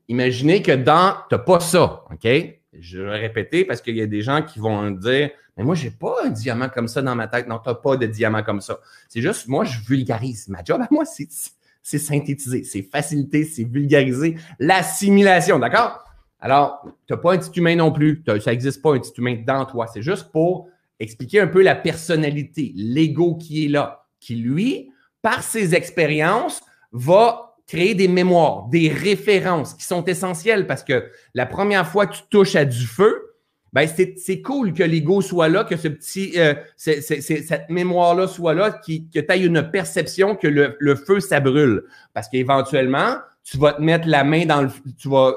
Imaginez 0.08 0.62
que 0.62 0.71
dans, 0.71 1.15
tu 1.30 1.36
n'as 1.36 1.39
pas 1.39 1.60
ça, 1.60 2.04
OK? 2.12 2.28
Je 2.73 3.02
vais 3.02 3.17
répéter 3.17 3.65
parce 3.65 3.82
qu'il 3.82 3.95
y 3.95 4.02
a 4.02 4.06
des 4.06 4.21
gens 4.21 4.41
qui 4.43 4.60
vont 4.60 4.91
dire 4.91 5.32
Mais 5.58 5.63
moi, 5.63 5.75
je 5.75 5.86
n'ai 5.86 5.91
pas 5.91 6.17
un 6.25 6.30
diamant 6.30 6.69
comme 6.69 6.88
ça 6.88 7.02
dans 7.02 7.15
ma 7.15 7.28
tête. 7.28 7.47
Non, 7.47 7.60
tu 7.60 7.69
n'as 7.69 7.75
pas 7.75 7.97
de 7.97 8.06
diamant 8.06 8.43
comme 8.43 8.62
ça. 8.62 8.80
C'est 9.08 9.21
juste, 9.21 9.47
moi, 9.47 9.65
je 9.65 9.80
vulgarise. 9.82 10.47
Ma 10.47 10.63
job 10.63 10.82
à 10.82 10.88
moi, 10.91 11.04
c'est 11.06 11.97
synthétiser, 11.97 12.63
c'est 12.63 12.84
faciliter, 12.84 13.43
c'est 13.43 13.63
vulgariser 13.63 14.38
l'assimilation, 14.60 15.60
d'accord? 15.60 16.06
Alors, 16.39 16.82
tu 17.06 17.13
n'as 17.13 17.17
pas 17.17 17.34
un 17.34 17.38
petit 17.38 17.60
humain 17.60 17.75
non 17.75 17.91
plus. 17.91 18.23
Ça 18.25 18.52
n'existe 18.52 18.82
pas 18.82 18.93
un 18.93 18.99
petit 18.99 19.13
humain 19.17 19.43
dans 19.45 19.65
toi. 19.65 19.88
C'est 19.88 20.02
juste 20.02 20.32
pour 20.32 20.69
expliquer 20.99 21.41
un 21.41 21.47
peu 21.47 21.62
la 21.62 21.75
personnalité, 21.75 22.71
l'ego 22.75 23.36
qui 23.36 23.65
est 23.65 23.69
là, 23.69 24.06
qui, 24.19 24.36
lui, 24.36 24.91
par 25.21 25.43
ses 25.43 25.75
expériences, 25.75 26.62
va 26.91 27.49
créer 27.70 27.94
des 27.94 28.08
mémoires, 28.08 28.68
des 28.70 28.90
références 28.90 29.76
qui 29.76 29.84
sont 29.84 30.04
essentielles 30.06 30.66
parce 30.66 30.84
que 30.84 31.12
la 31.36 31.46
première 31.46 31.88
fois 31.88 32.08
que 32.08 32.16
tu 32.16 32.24
touches 32.32 32.56
à 32.56 32.66
du 32.66 32.88
feu, 32.88 33.36
ben 33.72 33.88
c'est 33.88 34.42
cool 34.42 34.74
que 34.74 34.82
l'ego 34.82 35.22
soit 35.22 35.50
là, 35.50 35.64
que 35.64 35.78
ce 35.78 35.88
petit, 35.88 36.34
euh, 36.38 36.56
cette 36.76 37.70
mémoire-là 37.70 38.28
soit 38.28 38.56
là, 38.56 38.72
qui, 38.72 39.08
que 39.10 39.20
tu 39.20 39.32
aies 39.32 39.46
une 39.46 39.70
perception 39.70 40.36
que 40.36 40.48
le, 40.48 40.76
le 40.80 40.96
feu, 40.96 41.20
ça 41.20 41.40
brûle. 41.40 41.84
Parce 42.16 42.28
qu'éventuellement, 42.28 43.18
tu 43.44 43.60
vas 43.60 43.74
te 43.74 43.82
mettre 43.84 44.08
la 44.08 44.24
main 44.24 44.48
dans 44.48 44.64
le, 44.64 44.70
tu 44.98 45.08
vas 45.08 45.36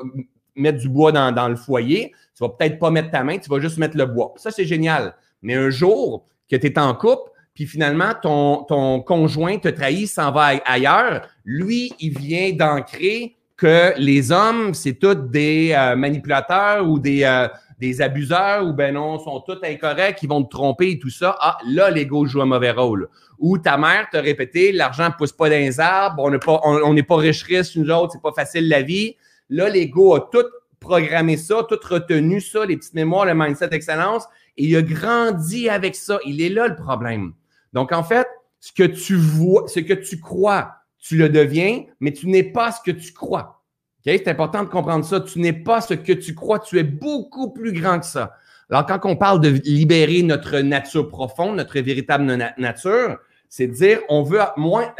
mettre 0.56 0.78
du 0.78 0.88
bois 0.88 1.12
dans, 1.12 1.48
le 1.48 1.56
foyer, 1.56 2.14
tu 2.34 2.42
vas 2.42 2.48
peut-être 2.48 2.78
pas 2.78 2.90
mettre 2.90 3.10
ta 3.10 3.22
main, 3.22 3.36
tu 3.36 3.50
vas 3.50 3.60
juste 3.60 3.76
mettre 3.76 3.98
le 3.98 4.06
bois. 4.06 4.32
Ça, 4.36 4.50
c'est 4.50 4.64
génial. 4.64 5.14
Mais 5.42 5.54
un 5.54 5.68
jour 5.68 6.26
que 6.50 6.56
tu 6.56 6.66
es 6.66 6.78
en 6.78 6.94
couple, 6.94 7.30
puis 7.54 7.66
finalement, 7.66 8.12
ton, 8.20 8.64
ton 8.64 9.00
conjoint 9.00 9.58
te 9.58 9.68
trahit, 9.68 10.08
s'en 10.08 10.32
va 10.32 10.52
ailleurs, 10.64 11.28
lui, 11.44 11.92
il 12.00 12.18
vient 12.18 12.52
d'ancrer 12.52 13.36
que 13.56 13.92
les 13.98 14.32
hommes, 14.32 14.74
c'est 14.74 14.94
tous 14.94 15.14
des 15.14 15.72
euh, 15.76 15.94
manipulateurs 15.94 16.88
ou 16.88 16.98
des, 16.98 17.22
euh, 17.24 17.46
des 17.78 18.00
abuseurs 18.00 18.64
ou 18.66 18.72
ben 18.72 18.94
non, 18.94 19.18
sont 19.18 19.40
tous 19.40 19.58
incorrects, 19.62 20.22
ils 20.22 20.28
vont 20.28 20.42
te 20.42 20.50
tromper 20.50 20.92
et 20.92 20.98
tout 20.98 21.10
ça. 21.10 21.36
Ah, 21.40 21.58
là, 21.68 21.90
l'ego 21.90 22.26
joue 22.26 22.40
un 22.40 22.46
mauvais 22.46 22.70
rôle. 22.70 23.08
Ou 23.38 23.58
ta 23.58 23.76
mère 23.76 24.08
t'a 24.10 24.20
répété, 24.20 24.72
l'argent 24.72 25.08
ne 25.08 25.14
pousse 25.18 25.32
pas 25.32 25.48
dans 25.48 25.56
les 25.56 25.78
arbres, 25.78 26.22
on 26.22 26.30
n'est 26.30 26.38
pas, 26.38 26.60
on, 26.64 26.94
pas 27.02 27.16
riche-riche, 27.16 27.76
nous 27.76 27.86
c'est 28.10 28.22
pas 28.22 28.32
facile 28.32 28.68
la 28.68 28.82
vie. 28.82 29.16
Là, 29.50 29.68
l'ego 29.68 30.14
a 30.14 30.28
tout 30.32 30.46
programmé 30.80 31.36
ça, 31.36 31.66
tout 31.68 31.78
retenu 31.88 32.40
ça, 32.40 32.64
les 32.64 32.76
petites 32.76 32.94
mémoires, 32.94 33.26
le 33.26 33.34
mindset 33.34 33.68
excellence, 33.72 34.24
et 34.56 34.64
il 34.64 34.76
a 34.76 34.82
grandi 34.82 35.68
avec 35.68 35.94
ça. 35.94 36.18
Il 36.24 36.40
est 36.40 36.48
là 36.48 36.68
le 36.68 36.76
problème. 36.76 37.32
Donc, 37.72 37.92
en 37.92 38.02
fait, 38.02 38.26
ce 38.60 38.72
que 38.72 38.84
tu 38.84 39.16
vois, 39.16 39.66
ce 39.68 39.80
que 39.80 39.94
tu 39.94 40.20
crois, 40.20 40.74
tu 40.98 41.16
le 41.16 41.28
deviens, 41.28 41.84
mais 42.00 42.12
tu 42.12 42.28
n'es 42.28 42.44
pas 42.44 42.72
ce 42.72 42.80
que 42.80 42.96
tu 42.96 43.12
crois. 43.12 43.62
C'est 44.04 44.28
important 44.28 44.64
de 44.64 44.68
comprendre 44.68 45.04
ça. 45.04 45.20
Tu 45.20 45.38
n'es 45.40 45.52
pas 45.52 45.80
ce 45.80 45.94
que 45.94 46.12
tu 46.12 46.34
crois, 46.34 46.58
tu 46.58 46.78
es 46.78 46.82
beaucoup 46.82 47.50
plus 47.50 47.72
grand 47.72 48.00
que 48.00 48.06
ça. 48.06 48.34
Alors, 48.70 48.86
quand 48.86 49.00
on 49.04 49.16
parle 49.16 49.40
de 49.40 49.48
libérer 49.64 50.22
notre 50.22 50.58
nature 50.58 51.08
profonde, 51.08 51.56
notre 51.56 51.78
véritable 51.80 52.24
nature, 52.56 53.18
c'est 53.48 53.66
dire 53.66 54.00
on 54.08 54.22
veut 54.22 54.40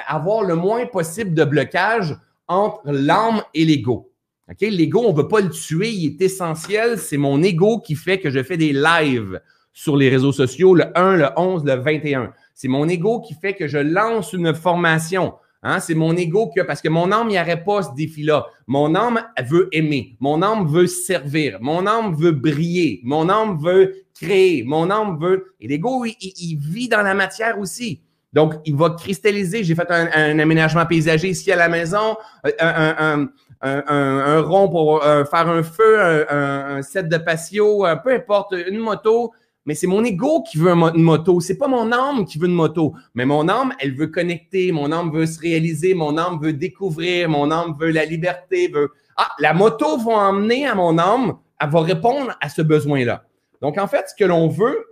avoir 0.07 0.43
le 0.43 0.55
moins 0.55 0.85
possible 0.87 1.33
de 1.35 1.45
blocage 1.45 2.17
entre 2.49 2.83
l'âme 2.93 3.43
et 3.55 3.65
l'ego. 3.65 4.13
L'ego, 4.61 5.05
on 5.07 5.13
ne 5.13 5.17
veut 5.17 5.29
pas 5.29 5.41
le 5.41 5.49
tuer, 5.49 5.91
il 5.91 6.07
est 6.13 6.23
essentiel. 6.23 6.99
C'est 6.99 7.17
mon 7.17 7.43
ego 7.43 7.79
qui 7.79 7.95
fait 7.95 8.19
que 8.19 8.31
je 8.31 8.43
fais 8.43 8.57
des 8.57 8.73
lives 8.73 9.41
sur 9.73 9.97
les 9.97 10.11
réseaux 10.11 10.33
sociaux 10.33 10.75
le 10.75 10.87
1, 10.99 11.17
le 11.17 11.29
11, 11.37 11.65
le 11.65 11.75
21. 11.77 12.33
C'est 12.63 12.69
mon 12.69 12.89
ego 12.89 13.19
qui 13.19 13.35
fait 13.35 13.55
que 13.55 13.67
je 13.67 13.79
lance 13.79 14.35
une 14.35 14.55
formation. 14.55 15.35
Hein? 15.65 15.81
C'est 15.81 15.97
mon 15.97 16.17
ego 16.17 16.49
que, 16.55 16.61
parce 16.61 16.81
que 16.81 16.89
mon 16.89 17.11
âme 17.11 17.27
n'y 17.27 17.37
aurait 17.37 17.65
pas 17.65 17.83
ce 17.83 17.93
défi-là. 17.93 18.47
Mon 18.69 18.95
âme 18.95 19.21
veut 19.49 19.69
aimer. 19.73 20.15
Mon 20.21 20.43
âme 20.43 20.69
veut 20.69 20.87
servir. 20.87 21.59
Mon 21.61 21.89
âme 21.89 22.15
veut 22.15 22.31
briller. 22.31 23.01
Mon 23.03 23.29
âme 23.29 23.59
veut 23.61 24.05
créer. 24.15 24.63
Mon 24.63 24.91
âme 24.91 25.19
veut. 25.21 25.57
Et 25.61 25.67
l'ego, 25.67 26.05
il, 26.05 26.57
vit 26.57 26.89
dans 26.89 27.03
la 27.03 27.15
matière 27.15 27.59
aussi. 27.59 28.01
Donc, 28.33 28.55
il 28.65 28.77
va 28.77 28.91
cristalliser. 28.91 29.65
J'ai 29.65 29.75
fait 29.75 29.91
un, 29.91 30.39
aménagement 30.39 30.87
paysager 30.87 31.31
ici 31.31 31.51
à 31.51 31.57
la 31.57 31.69
maison, 31.69 32.17
un, 32.61 33.27
un 33.61 34.41
rond 34.41 34.69
pour 34.69 35.05
euh, 35.05 35.25
faire 35.25 35.49
un 35.49 35.65
feu, 35.65 36.01
un, 36.31 36.81
set 36.83 37.09
de 37.09 37.17
patio, 37.17 37.85
euh, 37.85 37.97
peu 37.97 38.13
importe, 38.15 38.55
une 38.69 38.79
moto 38.79 39.33
mais 39.65 39.75
c'est 39.75 39.87
mon 39.87 40.03
ego 40.05 40.43
qui 40.43 40.59
veut 40.59 40.73
une 40.73 41.03
moto. 41.03 41.41
C'est 41.41 41.57
pas 41.57 41.69
mon 41.69 41.93
âme 41.93 42.25
qui 42.25 42.39
veut 42.39 42.49
une 42.49 42.55
moto. 42.55 42.95
Mais 43.15 43.25
mon 43.25 43.49
âme, 43.49 43.73
elle 43.79 43.95
veut 43.95 44.09
connecter. 44.09 44.73
Mon 44.73 44.91
âme 44.91 45.13
veut 45.13 45.27
se 45.27 45.39
réaliser. 45.39 45.95
Mon 45.95 46.19
âme 46.19 46.41
veut 46.43 46.53
découvrir. 46.53 47.29
Mon 47.29 47.51
âme 47.51 47.77
veut 47.79 47.91
la 47.91 48.05
liberté. 48.05 48.69
Veut... 48.69 48.91
Ah, 49.17 49.31
la 49.39 49.55
moto 49.55 49.99
va 49.99 50.13
emmener 50.13 50.67
à 50.67 50.75
mon 50.75 50.99
âme. 50.99 51.37
Elle 51.61 51.71
va 51.71 51.81
répondre 51.81 52.37
à 52.41 52.49
ce 52.49 52.61
besoin-là. 52.61 53.25
Donc, 53.61 53.79
en 53.79 53.87
fait, 53.87 54.07
ce 54.09 54.15
que 54.17 54.25
l'on 54.25 54.49
veut, 54.49 54.85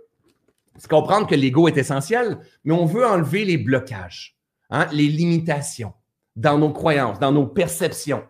c'est 0.77 0.89
comprendre 0.89 1.27
que 1.27 1.35
l'ego 1.35 1.67
est 1.67 1.77
essentiel, 1.77 2.39
mais 2.63 2.73
on 2.73 2.85
veut 2.85 3.05
enlever 3.05 3.43
les 3.43 3.57
blocages, 3.57 4.37
hein, 4.69 4.87
les 4.93 5.07
limitations 5.07 5.93
dans 6.37 6.57
nos 6.57 6.71
croyances, 6.71 7.19
dans 7.19 7.33
nos 7.33 7.45
perceptions, 7.45 8.23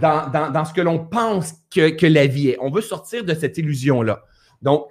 dans, 0.00 0.64
ce 0.64 0.72
que 0.72 0.80
l'on 0.80 1.04
pense 1.04 1.54
que, 1.68 1.90
que 1.90 2.06
la 2.06 2.26
vie 2.26 2.50
est. 2.50 2.58
On 2.60 2.70
veut 2.70 2.80
sortir 2.80 3.24
de 3.24 3.34
cette 3.34 3.58
illusion-là. 3.58 4.22
Donc, 4.62 4.86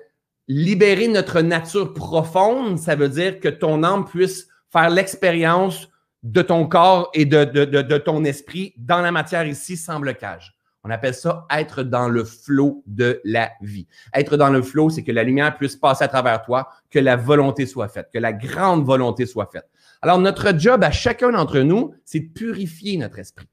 libérer 0.49 1.07
notre 1.07 1.41
nature 1.41 1.93
profonde, 1.93 2.79
ça 2.79 2.95
veut 2.95 3.07
dire 3.07 3.39
que 3.39 3.47
ton 3.47 3.83
âme 3.83 4.03
puisse 4.03 4.47
faire 4.71 4.89
l'expérience 4.89 5.89
de 6.23 6.41
ton 6.41 6.67
corps 6.67 7.09
et 7.13 7.25
de, 7.25 7.97
ton 7.99 8.25
esprit 8.25 8.73
dans 8.75 8.99
la 9.01 9.11
matière 9.11 9.47
ici 9.47 9.77
sans 9.77 9.99
blocage. 9.99 10.55
On 10.83 10.89
appelle 10.89 11.13
ça 11.13 11.45
être 11.51 11.83
dans 11.83 12.09
le 12.09 12.23
flot 12.23 12.83
de 12.87 13.21
la 13.23 13.51
vie. 13.61 13.87
Être 14.13 14.37
dans 14.37 14.49
le 14.49 14.61
flot, 14.61 14.89
c'est 14.89 15.03
que 15.03 15.11
la 15.11 15.23
lumière 15.23 15.55
puisse 15.55 15.75
passer 15.75 16.05
à 16.05 16.07
travers 16.07 16.41
toi, 16.41 16.69
que 16.89 16.99
la 16.99 17.15
volonté 17.15 17.65
soit 17.65 17.89
faite, 17.89 18.09
que 18.11 18.17
la 18.17 18.33
grande 18.33 18.85
volonté 18.85 19.25
soit 19.25 19.49
faite. 19.51 19.69
Alors, 20.01 20.17
notre 20.17 20.57
job 20.57 20.83
à 20.83 20.91
chacun 20.91 21.31
d'entre 21.31 21.59
nous, 21.59 21.93
c'est 22.05 22.21
de 22.21 22.29
purifier 22.29 22.97
notre 22.97 23.19
esprit. 23.19 23.47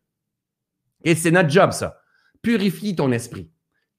Et 1.04 1.14
c'est 1.14 1.32
notre 1.32 1.50
job, 1.50 1.72
ça. 1.72 1.98
Purifie 2.42 2.94
ton 2.94 3.12
esprit. 3.12 3.50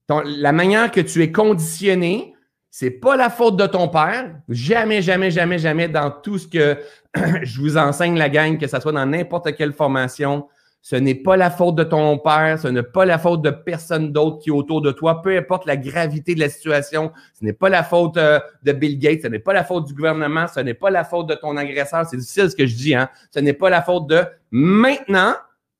la 0.10 0.54
manière 0.54 0.90
que 0.90 1.02
tu 1.02 1.22
es 1.22 1.32
conditionné, 1.32 2.34
c'est 2.70 2.92
pas 2.92 3.16
la 3.16 3.30
faute 3.30 3.58
de 3.58 3.66
ton 3.66 3.88
père. 3.88 4.36
Jamais, 4.50 5.02
jamais, 5.02 5.32
jamais, 5.32 5.58
jamais 5.58 5.88
dans 5.88 6.12
tout 6.12 6.38
ce 6.38 6.48
que 6.48 6.78
je 7.44 7.62
vous 7.62 7.78
enseigne, 7.78 8.18
la 8.18 8.30
gang, 8.30 8.58
que 8.58 8.68
ce 8.68 8.80
soit 8.80 8.92
dans 8.92 9.06
n'importe 9.06 9.56
quelle 9.56 9.74
formation. 9.74 10.48
Ce 10.82 10.96
n'est 10.96 11.16
pas 11.16 11.36
la 11.36 11.50
faute 11.50 11.76
de 11.76 11.84
ton 11.84 12.18
père, 12.18 12.60
ce 12.60 12.68
n'est 12.68 12.84
pas 12.84 13.04
la 13.04 13.18
faute 13.18 13.42
de 13.42 13.50
personne 13.50 14.14
d'autre 14.14 14.40
qui 14.40 14.50
est 14.50 14.54
autour 14.54 14.82
de 14.82 14.92
toi, 14.92 15.22
peu 15.22 15.36
importe 15.36 15.66
la 15.66 15.76
gravité 15.76 16.34
de 16.34 16.40
la 16.40 16.50
situation. 16.50 17.12
Ce 17.34 17.44
n'est 17.44 17.52
pas 17.52 17.68
la 17.68 17.84
faute 17.84 18.16
euh, 18.16 18.40
de 18.64 18.72
Bill 18.72 18.98
Gates, 18.98 19.24
ce 19.24 19.28
n'est 19.28 19.40
pas 19.40 19.54
la 19.54 19.66
faute 19.66 19.86
du 19.86 19.94
gouvernement, 19.94 20.48
ce 20.48 20.62
n'est 20.62 20.74
pas 20.74 20.90
la 20.90 21.04
faute 21.04 21.28
de 21.28 21.36
ton 21.36 21.58
agresseur. 21.58 22.06
C'est 22.06 22.16
difficile 22.16 22.50
ce 22.50 22.56
que 22.56 22.66
je 22.66 22.76
dis, 22.76 22.96
hein. 22.96 23.10
Ce 23.32 23.40
n'est 23.40 23.54
pas 23.54 23.70
la 23.70 23.82
faute 23.82 24.08
de 24.08 24.24
maintenant, 24.52 25.34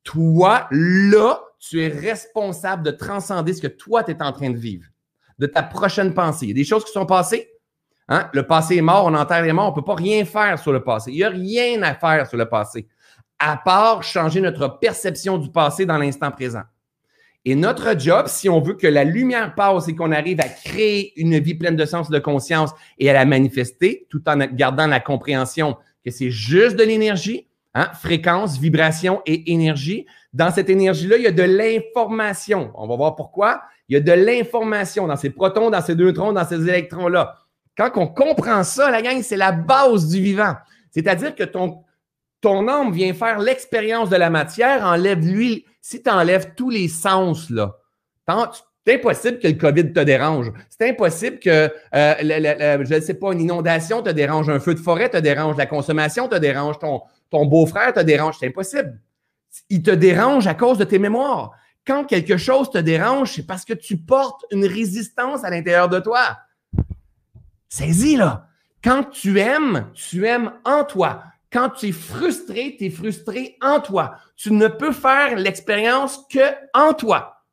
toi, 0.04 0.68
là, 0.72 1.40
tu 1.60 1.82
es 1.82 1.88
responsable 1.88 2.84
de 2.84 2.92
transcender 2.92 3.54
ce 3.54 3.62
que 3.62 3.68
toi, 3.68 4.04
tu 4.04 4.12
es 4.12 4.22
en 4.22 4.32
train 4.32 4.50
de 4.50 4.58
vivre 4.58 4.88
de 5.40 5.48
ta 5.48 5.64
prochaine 5.64 6.14
pensée. 6.14 6.46
Il 6.46 6.50
y 6.50 6.52
a 6.52 6.56
des 6.56 6.64
choses 6.64 6.84
qui 6.86 6.92
sont 6.92 7.06
passées. 7.06 7.50
Hein? 8.10 8.30
Le 8.34 8.44
passé 8.44 8.78
est 8.78 8.82
mort, 8.82 9.06
on 9.06 9.14
enterre 9.14 9.44
les 9.44 9.54
morts, 9.54 9.68
on 9.68 9.72
ne 9.72 9.76
peut 9.76 9.86
pas 9.86 9.96
rien 9.96 10.24
faire 10.26 10.58
sur 10.60 10.72
le 10.72 10.84
passé. 10.84 11.12
Il 11.12 11.18
n'y 11.18 11.24
a 11.24 11.30
rien 11.30 11.82
à 11.84 11.94
faire 11.94 12.28
sur 12.28 12.38
le 12.38 12.48
passé, 12.48 12.88
à 13.40 13.58
part 13.58 14.04
changer 14.04 14.42
notre 14.42 14.80
perception 14.80 15.38
du 15.38 15.52
passé 15.52 15.86
dans 15.86 15.98
l'instant 15.98 16.32
présent. 16.32 16.64
Et 17.46 17.56
notre 17.56 17.98
job, 17.98 18.28
si 18.28 18.50
on 18.50 18.60
veut 18.60 18.74
que 18.74 18.88
la 18.88 19.06
lumière 19.06 19.56
passe 19.56 19.88
et 19.88 19.96
qu'on 19.96 20.12
arrive 20.12 20.42
à 20.42 20.50
créer 20.50 21.14
une 21.20 21.40
vie 21.40 21.56
pleine 21.56 21.78
de 21.78 21.86
sens, 21.86 22.10
de 22.10 22.20
conscience 22.20 22.72
et 22.98 23.10
à 23.10 23.14
la 23.14 23.26
manifester, 23.26 24.06
tout 24.10 24.22
en 24.28 24.38
gardant 24.38 24.88
la 24.88 25.00
compréhension 25.00 25.78
que 26.04 26.12
c'est 26.12 26.30
juste 26.30 26.76
de 26.76 26.84
l'énergie, 26.84 27.48
hein? 27.74 27.90
fréquence, 27.94 28.58
vibration 28.58 29.22
et 29.26 29.52
énergie. 29.54 30.06
Dans 30.34 30.52
cette 30.52 30.70
énergie-là, 30.70 31.18
il 31.18 31.24
y 31.24 31.28
a 31.28 31.32
de 31.32 31.44
l'information. 31.44 32.72
On 32.76 32.86
va 32.86 32.98
voir 32.98 33.16
pourquoi. 33.16 33.62
Il 33.90 33.94
y 33.94 33.98
a 33.98 34.02
de 34.02 34.12
l'information 34.12 35.08
dans 35.08 35.16
ces 35.16 35.30
protons, 35.30 35.70
dans 35.70 35.82
ces 35.82 35.96
neutrons, 35.96 36.34
dans 36.34 36.46
ces 36.46 36.68
électrons-là. 36.68 37.38
Quand 37.78 37.92
on 37.96 38.08
comprend 38.08 38.64
ça, 38.64 38.92
la 38.92 39.02
gang, 39.02 39.22
c'est 39.22 39.38
la 39.38 39.52
base 39.52 40.08
du 40.08 40.22
vivant. 40.22 40.56
C'est-à-dire 40.92 41.36
que 41.36 41.44
ton, 41.44 41.84
ton 42.42 42.68
âme 42.68 42.92
vient 42.92 43.14
faire 43.14 43.40
l'expérience 43.40 44.10
de 44.10 44.16
la 44.16 44.30
matière, 44.30 44.84
enlève 44.84 45.26
lui. 45.26 45.66
Si 45.82 46.02
tu 46.02 46.10
enlèves 46.10 46.54
tous 46.56 46.70
les 46.70 46.88
sens, 46.88 47.50
là, 47.50 47.78
c'est 48.86 48.96
impossible 48.96 49.40
que 49.40 49.48
le 49.48 49.54
COVID 49.54 49.94
te 49.94 50.00
dérange. 50.02 50.52
C'est 50.70 50.90
impossible 50.90 51.40
que, 51.40 51.72
euh, 51.96 52.84
je 52.84 52.96
ne 52.96 53.00
sais 53.00 53.14
pas, 53.14 53.32
une 53.32 53.42
inondation 53.42 54.02
te 54.02 54.10
dérange, 54.10 54.50
un 54.50 54.60
feu 54.60 54.74
de 54.74 54.80
forêt 54.80 55.10
te 55.10 55.18
dérange, 55.18 55.56
la 55.56 55.66
consommation 55.66 56.28
te 56.28 56.36
dérange, 56.36 56.80
ton, 56.80 57.02
ton 57.30 57.46
beau-frère 57.46 57.94
te 57.94 58.02
dérange. 58.02 58.36
C'est 58.40 58.48
impossible. 58.48 59.00
Il 59.70 59.82
te 59.82 59.92
dérange 59.92 60.48
à 60.48 60.56
cause 60.56 60.78
de 60.78 60.84
tes 60.84 61.00
mémoires 61.00 61.52
quand 61.88 62.04
quelque 62.04 62.36
chose 62.38 62.70
te 62.70 62.78
dérange, 62.78 63.34
c'est 63.34 63.48
parce 63.48 63.64
que 63.64 63.74
tu 63.74 63.98
portes 63.98 64.46
une 64.52 64.66
résistance 64.66 65.46
à 65.46 65.50
l'intérieur 65.50 65.88
de 65.88 66.00
toi. 66.00 66.38
Saisis 67.70 68.18
là. 68.18 68.50
Quand 68.84 69.06
tu 69.06 69.40
aimes, 69.40 69.90
tu 69.94 70.28
aimes 70.28 70.52
en 70.66 70.84
toi. 70.84 71.24
Quand 71.52 71.70
tu 71.70 71.88
es 71.88 71.92
frustré, 71.92 72.76
tu 72.78 72.86
es 72.86 72.90
frustré 72.90 73.58
en 73.62 73.80
toi. 73.80 74.18
Tu 74.36 74.52
ne 74.52 74.68
peux 74.68 74.92
faire 74.92 75.38
l'expérience 75.38 76.20
que 76.30 76.54
en 76.74 76.94
toi. 76.94 77.44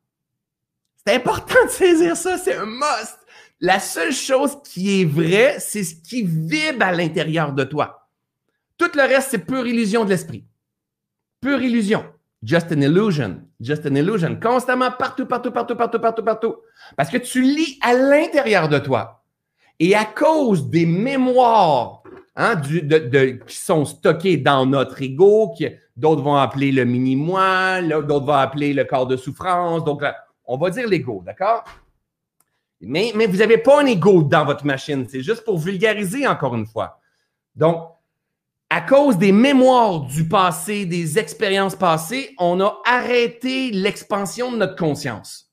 C'est 1.05 1.15
important 1.15 1.65
de 1.65 1.69
saisir 1.69 2.17
ça, 2.17 2.37
c'est 2.37 2.55
un 2.55 2.65
must. 2.65 3.17
La 3.61 3.79
seule 3.79 4.11
chose 4.11 4.57
qui 4.63 5.01
est 5.01 5.05
vraie, 5.05 5.57
c'est 5.59 5.83
ce 5.83 5.95
qui 5.95 6.23
vibre 6.23 6.85
à 6.85 6.91
l'intérieur 6.91 7.53
de 7.53 7.63
toi. 7.63 8.09
Tout 8.77 8.91
le 8.95 9.01
reste, 9.01 9.29
c'est 9.31 9.45
pure 9.45 9.65
illusion 9.65 10.03
de 10.03 10.09
l'esprit. 10.09 10.43
Pure 11.39 11.61
illusion. 11.61 12.05
Just 12.45 12.71
an 12.71 12.81
illusion. 12.81 13.41
Just 13.59 13.85
an 13.87 13.95
illusion. 13.95 14.39
Constamment, 14.39 14.91
partout, 14.91 15.25
partout, 15.25 15.51
partout, 15.51 15.75
partout, 15.75 15.99
partout, 15.99 16.23
partout. 16.23 16.55
Parce 16.95 17.09
que 17.09 17.17
tu 17.17 17.41
lis 17.41 17.79
à 17.81 17.93
l'intérieur 17.93 18.69
de 18.69 18.77
toi. 18.77 19.23
Et 19.79 19.95
à 19.95 20.05
cause 20.05 20.69
des 20.69 20.85
mémoires 20.85 22.03
hein, 22.35 22.55
qui 23.47 23.57
sont 23.57 23.83
stockées 23.83 24.37
dans 24.37 24.65
notre 24.65 25.01
ego, 25.01 25.53
d'autres 25.97 26.21
vont 26.21 26.35
appeler 26.35 26.71
le 26.71 26.85
mini-moi, 26.85 27.81
d'autres 27.81 28.25
vont 28.25 28.33
appeler 28.33 28.73
le 28.73 28.85
corps 28.85 29.07
de 29.07 29.17
souffrance. 29.17 29.83
Donc, 29.83 30.03
on 30.45 30.57
va 30.57 30.69
dire 30.69 30.87
l'ego, 30.87 31.23
d'accord? 31.25 31.63
Mais, 32.79 33.11
mais 33.15 33.25
vous 33.25 33.37
n'avez 33.37 33.57
pas 33.57 33.81
un 33.81 33.85
ego 33.87 34.21
dans 34.21 34.45
votre 34.45 34.65
machine. 34.65 35.07
C'est 35.09 35.23
juste 35.23 35.43
pour 35.43 35.57
vulgariser 35.57 36.27
encore 36.27 36.53
une 36.55 36.67
fois. 36.67 36.99
Donc, 37.55 37.94
à 38.69 38.81
cause 38.81 39.17
des 39.17 39.31
mémoires 39.31 40.01
du 40.01 40.27
passé, 40.27 40.85
des 40.85 41.19
expériences 41.19 41.75
passées, 41.75 42.33
on 42.39 42.59
a 42.61 42.81
arrêté 42.85 43.71
l'expansion 43.71 44.51
de 44.51 44.57
notre 44.57 44.75
conscience. 44.75 45.51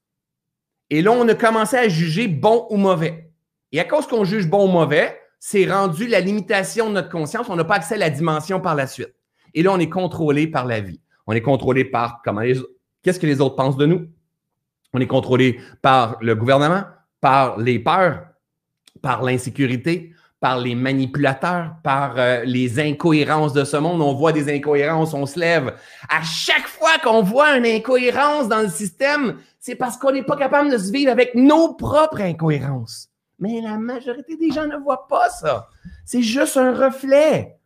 Et 0.91 1.03
là, 1.03 1.13
on 1.13 1.29
a 1.29 1.35
commencé 1.35 1.77
à 1.77 1.89
juger 1.89 2.29
bon 2.29 2.67
ou 2.71 2.77
mauvais. 2.77 3.31
Et 3.71 3.81
à 3.81 3.85
cause 3.85 4.07
qu'on 4.07 4.25
juge 4.25 4.49
bon 4.49 4.69
ou 4.69 4.73
mauvais, 4.73 5.19
c'est 5.39 5.71
rendu 5.71 6.07
la 6.07 6.21
limitation 6.21 6.89
de 6.89 6.95
notre 6.95 7.11
conscience. 7.11 7.49
On 7.49 7.57
n'a 7.57 7.65
pas 7.65 7.77
accès 7.77 7.95
à 7.95 7.99
la 7.99 8.11
dimension 8.11 8.61
par 8.61 8.75
la 8.75 8.87
suite. 8.87 9.15
Et 9.55 9.63
là, 9.63 9.73
on 9.73 9.79
est 9.79 9.89
contrôlé 9.89 10.47
par 10.47 10.67
la 10.67 10.81
vie. 10.81 11.01
On 11.27 11.33
est 11.33 11.43
contrôlé 11.43 11.85
par 11.85 12.21
comment 12.25 12.41
les, 12.41 12.59
qu'est-ce 13.03 13.19
que 13.21 13.27
les 13.27 13.41
autres 13.41 13.57
pensent 13.57 13.77
de 13.77 13.87
nous. 13.87 14.07
On 14.93 15.01
est 15.01 15.07
contrôlé 15.07 15.61
par 15.81 16.17
le 16.21 16.35
gouvernement, 16.35 16.85
par 17.21 17.59
les 17.59 17.79
peurs, 17.79 18.27
par 19.01 19.23
l'insécurité, 19.23 20.12
par 20.43 20.59
les 20.59 20.75
manipulateurs, 20.75 21.77
par 21.85 22.19
euh, 22.19 22.43
les 22.45 22.81
incohérences 22.81 23.53
de 23.53 23.63
ce 23.63 23.77
monde. 23.77 24.03
On 24.03 24.13
voit 24.13 24.33
des 24.33 24.53
incohérences, 24.53 25.15
on 25.15 25.25
se 25.25 25.39
lève. 25.39 25.77
À 26.09 26.21
chaque 26.25 26.67
fois 26.67 26.99
qu'on 27.01 27.23
voit 27.23 27.57
une 27.57 27.65
incohérence 27.65 28.49
dans 28.49 28.61
le 28.61 28.69
système, 28.69 29.37
c'est 29.61 29.77
parce 29.77 29.97
qu'on 29.97 30.11
n'est 30.11 30.25
pas 30.25 30.37
capable 30.37 30.69
de 30.69 30.79
se 30.79 30.91
vivre 30.91 31.13
avec 31.13 31.37
nos 31.37 31.75
propres 31.75 32.21
incohérences. 32.21 33.09
Mais 33.39 33.61
la 33.61 33.79
majorité 33.79 34.37
des 34.37 34.51
gens 34.51 34.67
ne 34.67 34.79
voient 34.79 35.07
pas 35.07 35.31
ça. 35.31 35.69
C'est 36.05 36.23
juste 36.23 36.57
un 36.57 36.75
reflet. 36.75 37.57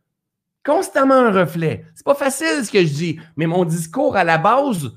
Constamment 0.63 1.15
un 1.15 1.31
reflet. 1.31 1.83
C'est 1.95 2.05
pas 2.05 2.13
facile 2.13 2.63
ce 2.63 2.71
que 2.71 2.81
je 2.81 2.93
dis, 2.93 3.19
mais 3.37 3.47
mon 3.47 3.65
discours 3.65 4.15
à 4.15 4.23
la 4.23 4.37
base, 4.37 4.91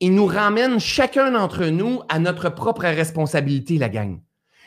il 0.00 0.14
nous 0.14 0.26
ramène 0.26 0.78
chacun 0.78 1.30
d'entre 1.30 1.64
nous 1.64 2.02
à 2.10 2.18
notre 2.18 2.50
propre 2.50 2.82
responsabilité, 2.82 3.78
la 3.78 3.88
gang. 3.88 4.20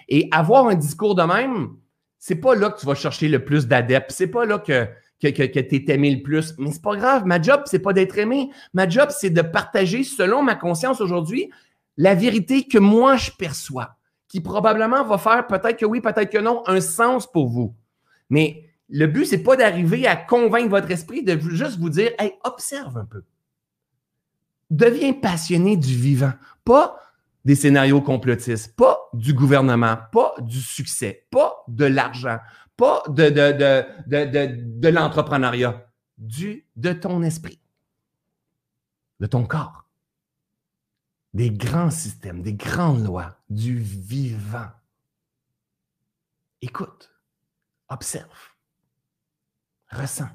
Et 0.07 0.27
avoir 0.31 0.65
un 0.65 0.73
discours 0.73 1.13
de 1.13 1.21
même, 1.21 1.75
c'est 2.19 2.35
pas 2.35 2.53
là 2.53 2.69
que 2.69 2.79
tu 2.79 2.85
vas 2.85 2.95
chercher 2.95 3.29
le 3.29 3.43
plus 3.43 3.67
d'adeptes. 3.67 4.11
C'est 4.11 4.27
pas 4.27 4.45
là 4.45 4.59
que, 4.59 4.85
que, 5.21 5.29
que, 5.29 5.59
tu 5.59 5.75
es 5.75 5.93
aimé 5.93 6.11
le 6.13 6.21
plus. 6.21 6.53
Mais 6.57 6.71
c'est 6.71 6.81
pas 6.81 6.95
grave. 6.97 7.25
Ma 7.25 7.41
job, 7.41 7.61
c'est 7.65 7.79
pas 7.79 7.93
d'être 7.93 8.17
aimé. 8.17 8.51
Ma 8.73 8.87
job, 8.87 9.09
c'est 9.09 9.29
de 9.29 9.41
partager, 9.41 10.03
selon 10.03 10.43
ma 10.43 10.55
conscience 10.55 10.99
aujourd'hui, 10.99 11.49
la 11.97 12.15
vérité 12.15 12.67
que 12.67 12.77
moi 12.77 13.15
je 13.15 13.31
perçois, 13.31 13.95
qui 14.27 14.41
probablement 14.41 15.03
va 15.03 15.17
faire 15.17 15.47
peut-être 15.47 15.77
que 15.77 15.85
oui, 15.85 16.01
peut-être 16.01 16.29
que 16.29 16.37
non, 16.37 16.61
un 16.67 16.81
sens 16.81 17.29
pour 17.29 17.47
vous. 17.47 17.73
Mais 18.29 18.65
le 18.89 19.07
but, 19.07 19.25
c'est 19.25 19.43
pas 19.43 19.55
d'arriver 19.55 20.05
à 20.05 20.15
convaincre 20.15 20.69
votre 20.69 20.91
esprit, 20.91 21.23
de 21.23 21.39
juste 21.51 21.79
vous 21.79 21.89
dire, 21.89 22.11
hey, 22.19 22.33
observe 22.43 22.97
un 22.97 23.05
peu. 23.05 23.23
Deviens 24.69 25.13
passionné 25.13 25.77
du 25.77 25.95
vivant, 25.95 26.33
pas 26.63 26.99
des 27.45 27.55
scénarios 27.55 28.01
complotistes, 28.01 28.75
pas 28.75 29.09
du 29.13 29.33
gouvernement, 29.33 29.97
pas 30.11 30.33
du 30.39 30.61
succès, 30.61 31.27
pas 31.31 31.63
de 31.67 31.85
l'argent, 31.85 32.39
pas 32.75 33.03
de, 33.07 33.29
de, 33.29 33.51
de, 34.07 34.25
de, 34.25 34.79
de 34.79 34.87
l'entrepreneuriat, 34.89 35.89
du, 36.17 36.65
de 36.75 36.93
ton 36.93 37.21
esprit, 37.23 37.59
de 39.19 39.25
ton 39.25 39.45
corps, 39.45 39.85
des 41.33 41.51
grands 41.51 41.91
systèmes, 41.91 42.41
des 42.41 42.53
grandes 42.53 43.05
lois, 43.05 43.37
du 43.49 43.77
vivant. 43.77 44.69
Écoute, 46.61 47.11
observe, 47.87 48.49
ressens, 49.91 50.29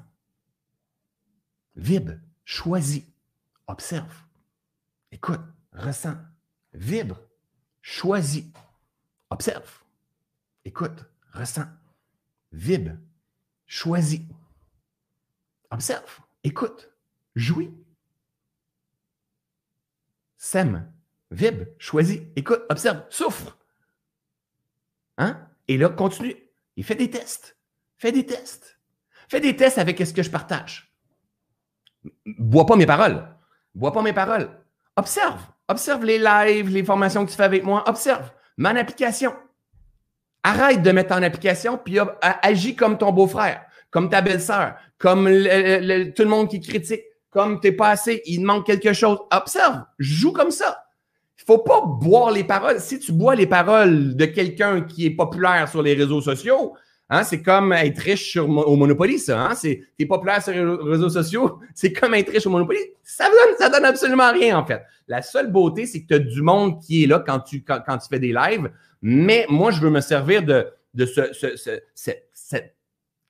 vibre, 1.75 2.13
choisis, 2.45 3.03
observe, 3.67 4.23
écoute, 5.11 5.41
ressens, 5.73 6.17
vibre, 6.75 7.19
choisis, 7.81 8.45
observe, 9.29 9.83
écoute, 10.63 11.05
ressens, 11.31 11.67
vibre, 12.51 12.97
choisis, 13.65 14.21
observe, 15.71 16.19
écoute, 16.43 16.91
jouis, 17.35 17.73
sème, 20.37 20.91
vibre, 21.31 21.65
choisis, 21.79 22.21
écoute, 22.35 22.61
observe, 22.69 23.03
souffre. 23.09 23.57
Hein? 25.17 25.47
Et 25.67 25.77
là, 25.77 25.89
continue. 25.89 26.35
Il 26.75 26.83
fait 26.83 26.95
des 26.95 27.09
tests. 27.09 27.57
Fais 27.97 28.11
des 28.11 28.25
tests. 28.25 28.79
Fais 29.29 29.39
des 29.39 29.55
tests 29.55 29.77
avec 29.77 29.97
ce 29.99 30.13
que 30.13 30.21
je 30.23 30.29
partage. 30.29 30.93
Bois 32.25 32.65
pas 32.65 32.75
mes 32.75 32.85
paroles. 32.85 33.27
Bois 33.73 33.91
pas 33.91 34.01
mes 34.01 34.13
paroles. 34.13 34.61
Observe. 34.95 35.41
Observe 35.67 36.05
les 36.05 36.19
lives, 36.19 36.69
les 36.69 36.83
formations 36.83 37.25
que 37.25 37.31
tu 37.31 37.35
fais 37.35 37.43
avec 37.43 37.63
moi. 37.63 37.83
Observe. 37.87 38.31
Mon 38.57 38.75
application. 38.75 39.33
Arrête 40.43 40.83
de 40.83 40.91
mettre 40.91 41.15
en 41.15 41.23
application, 41.23 41.79
puis 41.83 41.97
agis 42.21 42.75
comme 42.75 42.99
ton 42.99 43.11
beau-frère, 43.11 43.65
comme 43.89 44.09
ta 44.09 44.21
belle-sœur, 44.21 44.75
comme 44.99 45.25
tout 45.25 45.31
le 46.21 46.25
monde 46.25 46.49
qui 46.49 46.59
critique, 46.61 47.01
comme 47.31 47.59
tu 47.59 47.67
n'es 47.67 47.73
pas 47.75 47.89
assez, 47.89 48.21
il 48.25 48.45
manque 48.45 48.67
quelque 48.67 48.93
chose. 48.93 49.17
Observe. 49.31 49.83
Joue 49.97 50.31
comme 50.31 50.51
ça. 50.51 50.85
Il 51.39 51.43
faut 51.45 51.57
pas 51.57 51.81
boire 51.81 52.31
les 52.31 52.43
paroles. 52.43 52.79
Si 52.79 52.99
tu 52.99 53.11
bois 53.11 53.35
les 53.35 53.47
paroles 53.47 54.15
de 54.15 54.25
quelqu'un 54.25 54.81
qui 54.81 55.07
est 55.07 55.15
populaire 55.15 55.67
sur 55.67 55.81
les 55.81 55.95
réseaux 55.95 56.21
sociaux, 56.21 56.75
hein, 57.09 57.23
c'est 57.23 57.41
comme 57.41 57.73
être 57.73 57.99
riche 57.99 58.31
sur, 58.31 58.49
au 58.49 58.75
Monopoly, 58.75 59.19
ça. 59.19 59.47
Hein? 59.47 59.55
Tu 59.59 59.87
es 59.99 60.05
populaire 60.05 60.41
sur 60.41 60.53
les 60.53 60.63
réseaux 60.89 61.09
sociaux, 61.09 61.59
c'est 61.73 61.93
comme 61.93 62.13
être 62.13 62.31
riche 62.31 62.45
au 62.47 62.49
Monopoly. 62.49 62.79
Ça 63.03 63.25
donne, 63.25 63.57
ça 63.57 63.69
donne 63.69 63.85
absolument 63.85 64.31
rien, 64.31 64.57
en 64.57 64.65
fait. 64.65 64.81
La 65.07 65.21
seule 65.21 65.51
beauté, 65.51 65.85
c'est 65.85 66.01
que 66.01 66.07
tu 66.07 66.13
as 66.15 66.19
du 66.19 66.41
monde 66.41 66.81
qui 66.81 67.03
est 67.03 67.07
là 67.07 67.23
quand 67.25 67.39
tu, 67.39 67.63
quand, 67.63 67.97
tu 67.97 68.07
fais 68.09 68.19
des 68.19 68.33
lives. 68.33 68.71
Mais 69.01 69.45
moi, 69.49 69.71
je 69.71 69.79
veux 69.81 69.89
me 69.89 70.01
servir 70.01 70.43
de, 70.43 70.67
de 70.93 71.05
ce, 71.05 71.33
ce, 71.33 71.55
ce, 71.55 72.11
cette 72.33 72.75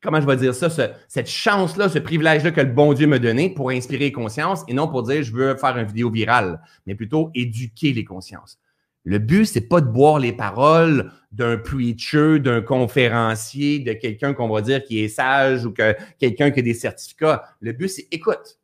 comment 0.02 0.20
je 0.20 0.26
vais 0.26 0.36
dire 0.36 0.54
ça, 0.54 0.68
cette 1.08 1.28
chance-là, 1.28 1.88
ce 1.88 1.98
privilège-là 1.98 2.52
que 2.52 2.60
le 2.60 2.72
bon 2.72 2.92
Dieu 2.92 3.06
m'a 3.08 3.18
donné 3.18 3.50
pour 3.50 3.70
inspirer 3.70 4.04
les 4.04 4.12
consciences 4.12 4.62
et 4.68 4.74
non 4.74 4.86
pour 4.88 5.02
dire 5.02 5.22
je 5.22 5.32
veux 5.32 5.56
faire 5.56 5.76
une 5.76 5.86
vidéo 5.86 6.10
virale, 6.10 6.60
mais 6.86 6.94
plutôt 6.94 7.30
éduquer 7.34 7.92
les 7.92 8.04
consciences. 8.04 8.58
Le 9.06 9.20
but, 9.20 9.46
c'est 9.46 9.68
pas 9.68 9.80
de 9.80 9.86
boire 9.86 10.18
les 10.18 10.32
paroles 10.32 11.12
d'un 11.30 11.56
preacher, 11.58 12.40
d'un 12.40 12.60
conférencier, 12.60 13.78
de 13.78 13.92
quelqu'un 13.92 14.34
qu'on 14.34 14.48
va 14.48 14.60
dire 14.62 14.82
qui 14.82 14.98
est 14.98 15.08
sage 15.08 15.64
ou 15.64 15.72
que 15.72 15.96
quelqu'un 16.18 16.50
qui 16.50 16.58
a 16.58 16.62
des 16.62 16.74
certificats. 16.74 17.44
Le 17.60 17.72
but, 17.72 17.88
c'est 17.88 18.08
écoute 18.10 18.58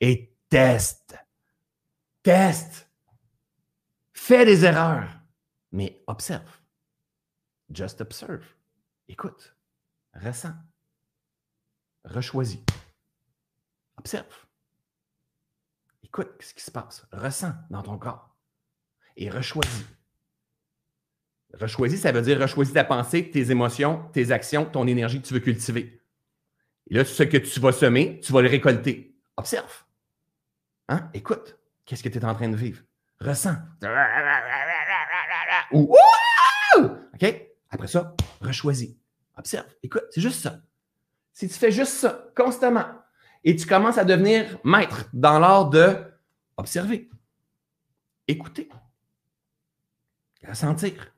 et 0.00 0.34
teste. 0.48 1.16
Teste. 2.24 2.90
Fais 4.12 4.44
des 4.44 4.64
erreurs, 4.64 5.08
mais 5.70 6.02
observe. 6.08 6.50
Just 7.72 8.00
observe. 8.00 8.44
Écoute. 9.06 9.54
Ressens. 10.14 10.54
Rechoisis. 12.04 12.64
Observe. 13.96 14.46
Écoute 16.02 16.32
ce 16.40 16.54
qui 16.54 16.62
se 16.64 16.72
passe. 16.72 17.06
Ressens 17.12 17.54
dans 17.70 17.84
ton 17.84 17.98
corps. 17.98 18.29
Et 19.20 19.28
rechoisis. 19.28 19.84
Rechoisis, 21.52 22.00
ça 22.00 22.10
veut 22.10 22.22
dire 22.22 22.40
rechoisis 22.40 22.72
ta 22.72 22.84
pensée, 22.84 23.30
tes 23.30 23.50
émotions, 23.50 24.08
tes 24.14 24.30
actions, 24.30 24.64
ton 24.64 24.86
énergie 24.86 25.20
que 25.20 25.26
tu 25.26 25.34
veux 25.34 25.40
cultiver. 25.40 26.00
Et 26.88 26.94
là, 26.94 27.04
ce 27.04 27.22
que 27.22 27.36
tu 27.36 27.60
vas 27.60 27.70
semer, 27.70 28.18
tu 28.20 28.32
vas 28.32 28.40
le 28.40 28.48
récolter. 28.48 29.14
Observe. 29.36 29.84
Hein? 30.88 31.10
Écoute. 31.12 31.58
Qu'est-ce 31.84 32.02
que 32.02 32.08
tu 32.08 32.18
es 32.18 32.24
en 32.24 32.34
train 32.34 32.48
de 32.48 32.56
vivre? 32.56 32.82
Ressens. 33.20 33.56
OK? 37.12 37.48
Après 37.68 37.88
ça, 37.88 38.14
rechoisis. 38.40 38.96
Observe, 39.36 39.66
écoute, 39.82 40.04
c'est 40.10 40.20
juste 40.20 40.40
ça. 40.40 40.60
Si 41.32 41.46
tu 41.48 41.54
fais 41.54 41.72
juste 41.72 41.92
ça 41.92 42.26
constamment 42.36 42.86
et 43.44 43.54
tu 43.56 43.66
commences 43.66 43.98
à 43.98 44.04
devenir 44.04 44.58
maître 44.64 45.06
dans 45.12 45.38
l'art 45.38 45.68
de 45.68 45.96
observer, 46.56 47.10
écouter, 48.26 48.68
ressentir 50.46 51.14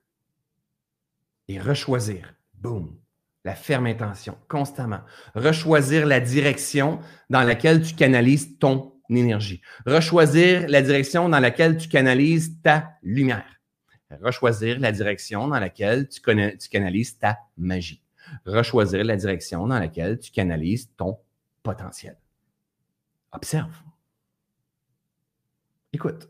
et 1.49 1.61
rechoisir. 1.61 2.35
Boum. 2.55 2.97
La 3.45 3.57
ferme 3.57 3.87
intention, 3.87 4.39
constamment. 4.49 5.01
Rechoisir 5.35 6.07
la 6.07 6.21
direction 6.21 7.01
dans 7.29 7.43
laquelle 7.43 7.83
tu 7.83 7.95
canalises 7.95 8.57
ton 8.59 8.95
énergie. 9.11 9.61
Rechoisir 9.85 10.69
la 10.69 10.81
direction 10.81 11.29
dans 11.29 11.41
laquelle 11.41 11.77
tu 11.77 11.89
canalises 11.89 12.61
ta 12.63 12.93
lumière. 13.03 13.61
Rechoisir 14.21 14.79
la 14.79 14.93
direction 14.93 15.49
dans 15.49 15.59
laquelle 15.59 16.09
tu, 16.09 16.21
tu 16.21 16.69
canalises 16.69 17.19
ta 17.19 17.39
magie 17.57 18.03
rechoisir 18.47 19.05
la 19.05 19.17
direction 19.17 19.67
dans 19.67 19.79
laquelle 19.79 20.19
tu 20.19 20.31
canalises 20.31 20.91
ton 20.97 21.19
potentiel. 21.63 22.17
Observe. 23.33 23.75
Écoute. 25.93 26.29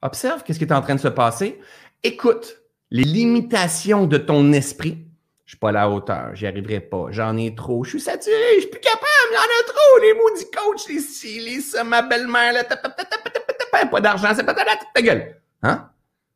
Observe 0.00 0.44
qu'est-ce 0.44 0.58
qui 0.58 0.64
est 0.64 0.72
en 0.72 0.80
train 0.80 0.94
de 0.94 1.00
se 1.00 1.08
passer. 1.08 1.60
Écoute 2.02 2.58
les 2.90 3.04
limitations 3.04 4.06
de 4.06 4.16
ton 4.16 4.52
esprit. 4.52 5.04
Je 5.44 5.52
suis 5.52 5.58
pas 5.58 5.70
à 5.70 5.72
la 5.72 5.90
hauteur, 5.90 6.34
j'y 6.34 6.46
arriverai 6.46 6.80
pas, 6.80 7.06
j'en 7.10 7.36
ai 7.36 7.54
trop, 7.54 7.82
je 7.82 7.90
suis 7.90 8.00
saturé, 8.00 8.36
je 8.56 8.60
suis 8.60 8.70
plus 8.70 8.80
capable, 8.80 9.06
il 9.30 9.34
y 9.34 9.38
en 9.38 9.40
a 9.40 9.64
trop, 9.66 9.98
les 10.02 10.14
maudits 10.14 10.50
coachs, 10.50 10.88
les 10.88 11.00
ci, 11.00 11.40
les 11.40 11.60
ça, 11.62 11.84
ma 11.84 12.02
belle-mère, 12.02 12.64
pas 13.90 14.00
d'argent, 14.00 14.28
c'est 14.36 14.44
pas 14.44 14.54
ta 14.54 15.02
gueule. 15.02 15.40
Hein? 15.62 15.88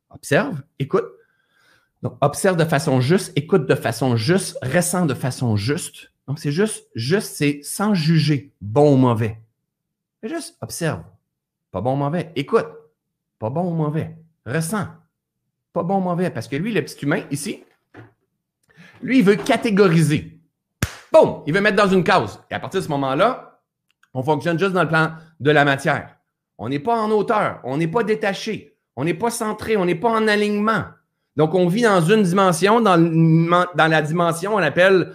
Observe, 0.09 0.63
écoute, 0.79 1.05
donc, 2.03 2.17
observe 2.21 2.57
de 2.57 2.65
façon 2.65 3.01
juste, 3.01 3.33
écoute 3.37 3.67
de 3.67 3.75
façon 3.75 4.17
juste, 4.17 4.59
ressent 4.63 5.07
de 5.07 5.15
façon 5.15 5.57
juste. 5.57 6.11
Donc, 6.27 6.39
c'est 6.39 6.51
juste, 6.51 6.87
juste, 6.95 7.35
c'est 7.37 7.61
sans 7.63 7.95
juger, 7.95 8.53
bon 8.61 8.95
ou 8.95 8.97
mauvais. 8.97 9.39
juste 10.23 10.57
observe. 10.61 11.03
Pas 11.71 11.81
bon 11.81 11.95
ou 11.95 11.97
mauvais. 11.97 12.33
Écoute. 12.35 12.67
Pas 13.39 13.51
bon 13.51 13.71
ou 13.71 13.75
mauvais. 13.75 14.17
Ressent. 14.45 14.87
Pas 15.73 15.83
bon 15.83 16.01
mauvais. 16.01 16.31
Parce 16.31 16.49
que 16.49 16.57
lui, 16.57 16.73
le 16.73 16.83
petit 16.83 17.05
humain, 17.05 17.23
ici, 17.31 17.65
lui, 19.03 19.19
il 19.19 19.25
veut 19.25 19.37
catégoriser. 19.37 20.39
Boum! 21.13 21.43
Il 21.47 21.55
veut 21.55 21.61
mettre 21.61 21.77
dans 21.77 21.89
une 21.89 22.05
case. 22.05 22.43
Et 22.51 22.55
à 22.55 22.61
partir 22.61 22.81
de 22.81 22.85
ce 22.85 22.91
moment-là, 22.91 23.61
on 24.15 24.23
fonctionne 24.23 24.59
juste 24.59 24.73
dans 24.73 24.83
le 24.83 24.89
plan 24.89 25.13
de 25.41 25.51
la 25.51 25.65
matière. 25.65 26.17
On 26.59 26.69
n'est 26.69 26.79
pas 26.79 27.01
en 27.01 27.11
hauteur. 27.11 27.61
On 27.65 27.77
n'est 27.77 27.89
pas 27.89 28.05
détaché. 28.05 28.77
On 28.97 29.05
n'est 29.05 29.15
pas 29.15 29.31
centré. 29.31 29.77
On 29.77 29.85
n'est 29.85 29.95
pas 29.95 30.11
en 30.11 30.29
alignement. 30.29 30.85
Donc, 31.37 31.55
on 31.55 31.67
vit 31.67 31.83
dans 31.83 32.01
une 32.03 32.23
dimension, 32.23 32.81
dans, 32.81 32.97
la 33.75 34.03
dimension, 34.03 34.55
on 34.55 34.59
appelle, 34.59 35.13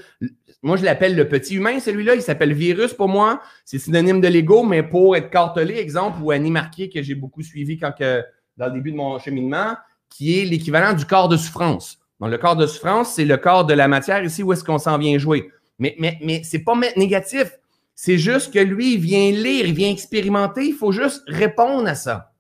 moi 0.64 0.76
je 0.76 0.84
l'appelle 0.84 1.16
le 1.16 1.28
petit 1.28 1.56
humain, 1.56 1.80
celui-là, 1.80 2.16
il 2.16 2.24
s'appelle 2.24 2.54
virus 2.54 2.94
pour 2.94 3.08
moi. 3.08 3.40
C'est 3.66 3.78
synonyme 3.78 4.20
de 4.20 4.28
l'ego, 4.28 4.64
mais 4.64 4.82
pour 4.82 5.16
être 5.16 5.30
cartelé, 5.30 5.78
exemple, 5.78 6.18
ou 6.24 6.32
Annie 6.32 6.50
Marquet, 6.50 6.90
que 6.90 7.04
j'ai 7.04 7.14
beaucoup 7.14 7.44
suivi 7.44 7.78
quand 7.78 7.92
que, 7.92 8.24
dans 8.58 8.66
le 8.66 8.74
début 8.74 8.92
de 8.92 8.98
mon 8.98 9.20
cheminement, 9.20 9.76
qui 10.10 10.40
est 10.40 10.46
l'équivalent 10.46 10.94
du 10.94 11.06
corps 11.06 11.30
de 11.30 11.38
souffrance. 11.38 12.00
Donc, 12.20 12.32
le 12.32 12.38
corps 12.38 12.56
de 12.56 12.66
souffrance, 12.66 13.14
c'est 13.14 13.26
le 13.26 13.38
corps 13.38 13.66
de 13.66 13.74
la 13.74 13.88
matière 13.88 14.24
ici 14.24 14.44
où 14.44 14.52
est-ce 14.54 14.64
qu'on 14.64 14.80
s'en 14.80 14.98
vient 14.98 15.18
jouer. 15.18 15.52
Mais, 15.80 15.96
mais, 16.00 16.18
mais 16.24 16.42
c'est 16.44 16.60
pas 16.60 16.76
négatif. 16.96 17.52
C'est 17.96 18.18
juste 18.18 18.54
que 18.54 18.60
lui, 18.60 18.94
il 18.94 19.00
vient 19.00 19.32
lire, 19.32 19.66
il 19.66 19.74
vient 19.74 19.90
expérimenter, 19.90 20.66
il 20.66 20.74
faut 20.74 20.92
juste 20.92 21.24
répondre 21.28 21.88
à 21.88 21.96
ça. 21.96 22.32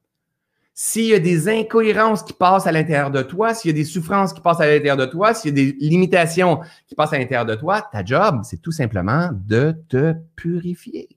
S'il 0.79 1.05
y 1.05 1.13
a 1.15 1.19
des 1.19 1.49
incohérences 1.49 2.21
qui 2.21 2.33
passent 2.33 2.67
à 2.67 2.71
l'intérieur 2.71 3.09
de 3.09 3.23
toi, 3.23 3.55
s'il 3.55 3.71
y 3.71 3.73
a 3.73 3.75
des 3.75 3.83
souffrances 3.83 4.33
qui 4.33 4.41
passent 4.41 4.59
à 4.59 4.67
l'intérieur 4.67 4.97
de 4.97 5.07
toi, 5.07 5.33
s'il 5.33 5.49
y 5.49 5.59
a 5.59 5.65
des 5.65 5.77
limitations 5.79 6.59
qui 6.87 6.93
passent 6.93 7.13
à 7.13 7.17
l'intérieur 7.17 7.47
de 7.47 7.55
toi, 7.55 7.81
ta 7.81 8.05
job, 8.05 8.41
c'est 8.43 8.61
tout 8.61 8.71
simplement 8.71 9.31
de 9.33 9.75
te 9.89 10.13
purifier. 10.35 11.09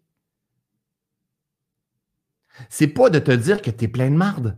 C'est 2.71 2.89
pas 2.89 3.11
de 3.11 3.19
te 3.19 3.33
dire 3.33 3.61
que 3.61 3.71
tu 3.71 3.85
es 3.85 3.89
plein 3.89 4.11
de 4.11 4.17
marde. 4.17 4.57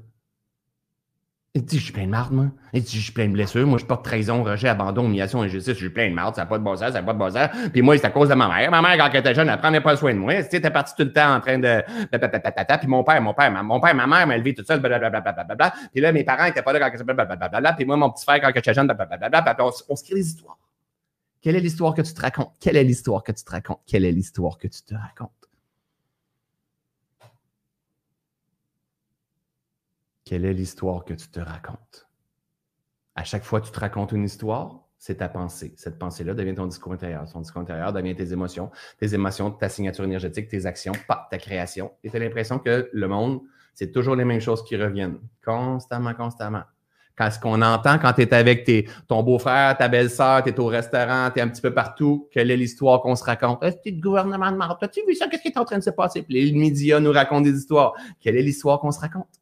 Et 1.54 1.60
dit, 1.60 1.78
je 1.78 1.84
suis 1.84 1.92
plein 1.92 2.06
de 2.06 2.10
marde, 2.10 2.32
moi. 2.32 2.46
Et 2.72 2.80
dit, 2.80 2.96
je 2.96 3.02
suis 3.02 3.12
plein 3.12 3.26
de 3.26 3.32
blessures. 3.32 3.66
Moi, 3.66 3.78
je 3.78 3.84
porte 3.84 4.02
trahison, 4.02 4.42
rejet, 4.42 4.68
abandon, 4.68 5.04
humiliation, 5.04 5.42
injustice. 5.42 5.74
Je 5.74 5.78
suis 5.78 5.90
plein 5.90 6.08
de 6.08 6.14
marde. 6.14 6.34
Ça 6.34 6.42
n'a 6.42 6.46
pas 6.46 6.56
de 6.56 6.64
bon 6.64 6.74
sens, 6.76 6.92
ça 6.92 6.92
n'a 6.92 7.02
pas 7.02 7.12
de 7.12 7.18
bon 7.18 7.30
sens. 7.30 7.50
Puis 7.70 7.82
moi, 7.82 7.98
c'est 7.98 8.06
à 8.06 8.10
cause 8.10 8.30
de 8.30 8.34
ma 8.34 8.48
mère. 8.48 8.70
Ma 8.70 8.80
mère, 8.80 8.96
quand 8.96 9.10
elle 9.12 9.20
était 9.20 9.34
jeune, 9.34 9.50
elle 9.50 9.58
prenait 9.58 9.82
pas 9.82 9.94
soin 9.94 10.14
de 10.14 10.18
moi. 10.18 10.42
Tu 10.44 10.48
sais, 10.48 10.70
parti 10.70 10.94
tout 10.96 11.02
le 11.02 11.12
temps 11.12 11.34
en 11.34 11.40
train 11.40 11.58
de. 11.58 11.84
Puis 12.78 12.88
mon 12.88 13.04
père, 13.04 13.20
mon 13.20 13.34
père, 13.34 13.52
mon 13.62 13.80
père, 13.80 13.94
ma 13.94 14.06
mère 14.06 14.26
m'a 14.26 14.36
élevé 14.36 14.54
toute 14.54 14.66
seule. 14.66 14.80
Blablabla. 14.80 15.74
Puis 15.92 16.00
là, 16.00 16.10
mes 16.10 16.24
parents 16.24 16.46
n'étaient 16.46 16.62
pas 16.62 16.72
là 16.72 16.90
quand 16.90 17.04
blablabla. 17.04 17.74
Puis 17.74 17.84
moi, 17.84 17.98
mon 17.98 18.08
petit 18.10 18.24
frère, 18.24 18.40
quand 18.40 18.50
j'étais 18.54 18.72
jeune, 18.72 18.86
blablabla. 18.86 19.42
Puis 19.42 19.66
on, 19.90 19.96
se 19.96 20.04
crée 20.04 20.14
des 20.14 20.26
histoires. 20.26 20.56
Quelle 21.42 21.56
est 21.56 21.60
l'histoire 21.60 21.92
que 21.92 22.00
tu 22.00 22.14
te 22.14 22.20
racontes? 22.22 22.52
Quelle 22.60 22.78
est 22.78 22.84
l'histoire 22.84 23.22
que 23.22 23.32
tu 23.32 23.44
te 23.44 23.50
racontes? 23.50 23.80
Quelle 23.86 24.06
est 24.06 24.12
l'histoire 24.12 24.56
que 24.56 24.68
tu 24.68 24.80
te 24.80 24.94
racontes? 24.94 25.41
Quelle 30.32 30.46
est 30.46 30.54
l'histoire 30.54 31.04
que 31.04 31.12
tu 31.12 31.28
te 31.28 31.40
racontes? 31.40 32.08
À 33.14 33.22
chaque 33.22 33.44
fois 33.44 33.60
que 33.60 33.66
tu 33.66 33.72
te 33.72 33.78
racontes 33.78 34.12
une 34.12 34.24
histoire, 34.24 34.88
c'est 34.96 35.16
ta 35.16 35.28
pensée. 35.28 35.74
Cette 35.76 35.98
pensée-là 35.98 36.32
devient 36.32 36.54
ton 36.54 36.66
discours 36.66 36.94
intérieur. 36.94 37.30
Ton 37.30 37.40
discours 37.40 37.60
intérieur 37.60 37.92
devient 37.92 38.14
tes 38.14 38.32
émotions. 38.32 38.70
Tes 38.98 39.12
émotions, 39.12 39.50
ta 39.50 39.68
signature 39.68 40.04
énergétique, 40.04 40.48
tes 40.48 40.64
actions, 40.64 40.94
pas 41.06 41.28
ta 41.30 41.36
création. 41.36 41.92
Et 42.02 42.08
tu 42.08 42.16
as 42.16 42.18
l'impression 42.18 42.58
que 42.58 42.88
le 42.90 43.08
monde, 43.08 43.42
c'est 43.74 43.92
toujours 43.92 44.16
les 44.16 44.24
mêmes 44.24 44.40
choses 44.40 44.64
qui 44.64 44.74
reviennent. 44.74 45.18
Constamment, 45.44 46.14
constamment. 46.14 46.62
Quand 47.14 47.30
ce 47.30 47.38
qu'on 47.38 47.60
entend 47.60 47.98
quand 47.98 48.14
tu 48.14 48.22
es 48.22 48.32
avec 48.32 48.64
tes, 48.64 48.88
ton 49.08 49.22
beau-frère, 49.22 49.76
ta 49.76 49.88
belle-sœur, 49.88 50.44
tu 50.44 50.48
es 50.48 50.58
au 50.58 50.64
restaurant, 50.64 51.30
tu 51.30 51.40
es 51.40 51.42
un 51.42 51.48
petit 51.48 51.60
peu 51.60 51.74
partout, 51.74 52.30
quelle 52.32 52.50
est 52.50 52.56
l'histoire 52.56 53.02
qu'on 53.02 53.16
se 53.16 53.24
raconte? 53.24 53.62
Est-ce 53.62 53.76
que 53.76 53.94
le 53.94 54.00
gouvernement 54.00 54.50
de 54.50 54.56
Maroc? 54.56 54.78
As-tu 54.80 55.02
vu 55.06 55.14
ça? 55.14 55.28
Qu'est-ce 55.28 55.42
qui 55.42 55.48
est 55.48 55.58
en 55.58 55.66
train 55.66 55.76
de 55.76 55.84
se 55.84 55.90
passer? 55.90 56.22
Puis 56.22 56.42
les 56.42 56.58
médias 56.58 57.00
nous 57.00 57.12
racontent 57.12 57.42
des 57.42 57.54
histoires. 57.54 57.92
Quelle 58.18 58.36
est 58.36 58.42
l'histoire 58.42 58.80
qu'on 58.80 58.92
se 58.92 59.00
raconte? 59.00 59.41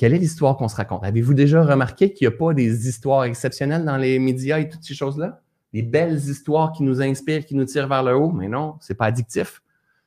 Quelle 0.00 0.14
est 0.14 0.18
l'histoire 0.18 0.56
qu'on 0.56 0.66
se 0.66 0.76
raconte? 0.76 1.04
Avez-vous 1.04 1.34
déjà 1.34 1.62
remarqué 1.62 2.14
qu'il 2.14 2.26
n'y 2.26 2.34
a 2.34 2.38
pas 2.38 2.54
des 2.54 2.88
histoires 2.88 3.24
exceptionnelles 3.24 3.84
dans 3.84 3.98
les 3.98 4.18
médias 4.18 4.58
et 4.58 4.66
toutes 4.66 4.82
ces 4.82 4.94
choses-là? 4.94 5.42
Des 5.74 5.82
belles 5.82 6.16
histoires 6.16 6.72
qui 6.72 6.84
nous 6.84 7.02
inspirent, 7.02 7.44
qui 7.44 7.54
nous 7.54 7.66
tirent 7.66 7.86
vers 7.86 8.02
le 8.02 8.16
haut, 8.16 8.32
mais 8.32 8.48
non, 8.48 8.78
c'est 8.80 8.94
pas 8.94 9.04
addictif. 9.04 9.60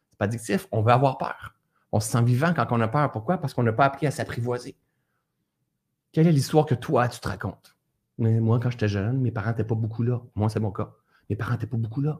C'est 0.09 0.17
pas 0.17 0.25
addictif. 0.25 0.67
On 0.71 0.81
veut 0.81 0.91
avoir 0.91 1.19
peur. 1.19 1.53
On 1.91 1.99
se 1.99 2.09
sent 2.09 2.23
vivant 2.23 2.55
quand 2.55 2.65
on 2.71 2.81
a 2.81 2.87
peur. 2.87 3.11
Pourquoi? 3.11 3.37
Parce 3.37 3.53
qu'on 3.53 3.61
n'a 3.61 3.71
pas 3.71 3.85
appris 3.85 4.07
à 4.07 4.11
s'apprivoiser. 4.11 4.75
Quelle 6.11 6.25
est 6.25 6.31
l'histoire 6.31 6.65
que 6.65 6.73
toi, 6.73 7.07
tu 7.07 7.19
te 7.19 7.27
racontes? 7.27 7.77
Mais 8.17 8.39
moi, 8.39 8.59
quand 8.59 8.71
j'étais 8.71 8.87
jeune, 8.87 9.21
mes 9.21 9.29
parents 9.29 9.51
n'étaient 9.51 9.63
pas 9.63 9.75
beaucoup 9.75 10.01
là. 10.01 10.23
Moi, 10.33 10.49
c'est 10.49 10.59
mon 10.59 10.71
cas. 10.71 10.91
Mes 11.29 11.35
parents 11.35 11.51
n'étaient 11.51 11.67
pas 11.67 11.77
beaucoup 11.77 12.01
là. 12.01 12.17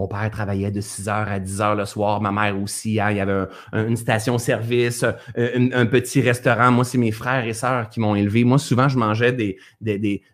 Mon 0.00 0.08
père 0.08 0.30
travaillait 0.30 0.70
de 0.70 0.80
6 0.80 1.08
h 1.08 1.28
à 1.28 1.38
10 1.38 1.58
h 1.58 1.76
le 1.76 1.84
soir. 1.84 2.22
Ma 2.22 2.32
mère 2.32 2.58
aussi. 2.58 2.98
Hein. 2.98 3.10
il 3.10 3.18
y 3.18 3.20
avait 3.20 3.44
une 3.74 3.98
station-service, 3.98 5.04
euh, 5.36 5.68
un, 5.74 5.84
petit 5.84 6.22
restaurant. 6.22 6.70
Moi, 6.70 6.86
c'est 6.86 6.96
mes 6.96 7.12
frères 7.12 7.46
et 7.46 7.52
sœurs 7.52 7.90
qui 7.90 8.00
m'ont 8.00 8.14
élevé. 8.14 8.44
Moi, 8.44 8.56
souvent, 8.56 8.88
je 8.88 8.96
mangeais 8.96 9.34
des, 9.34 9.58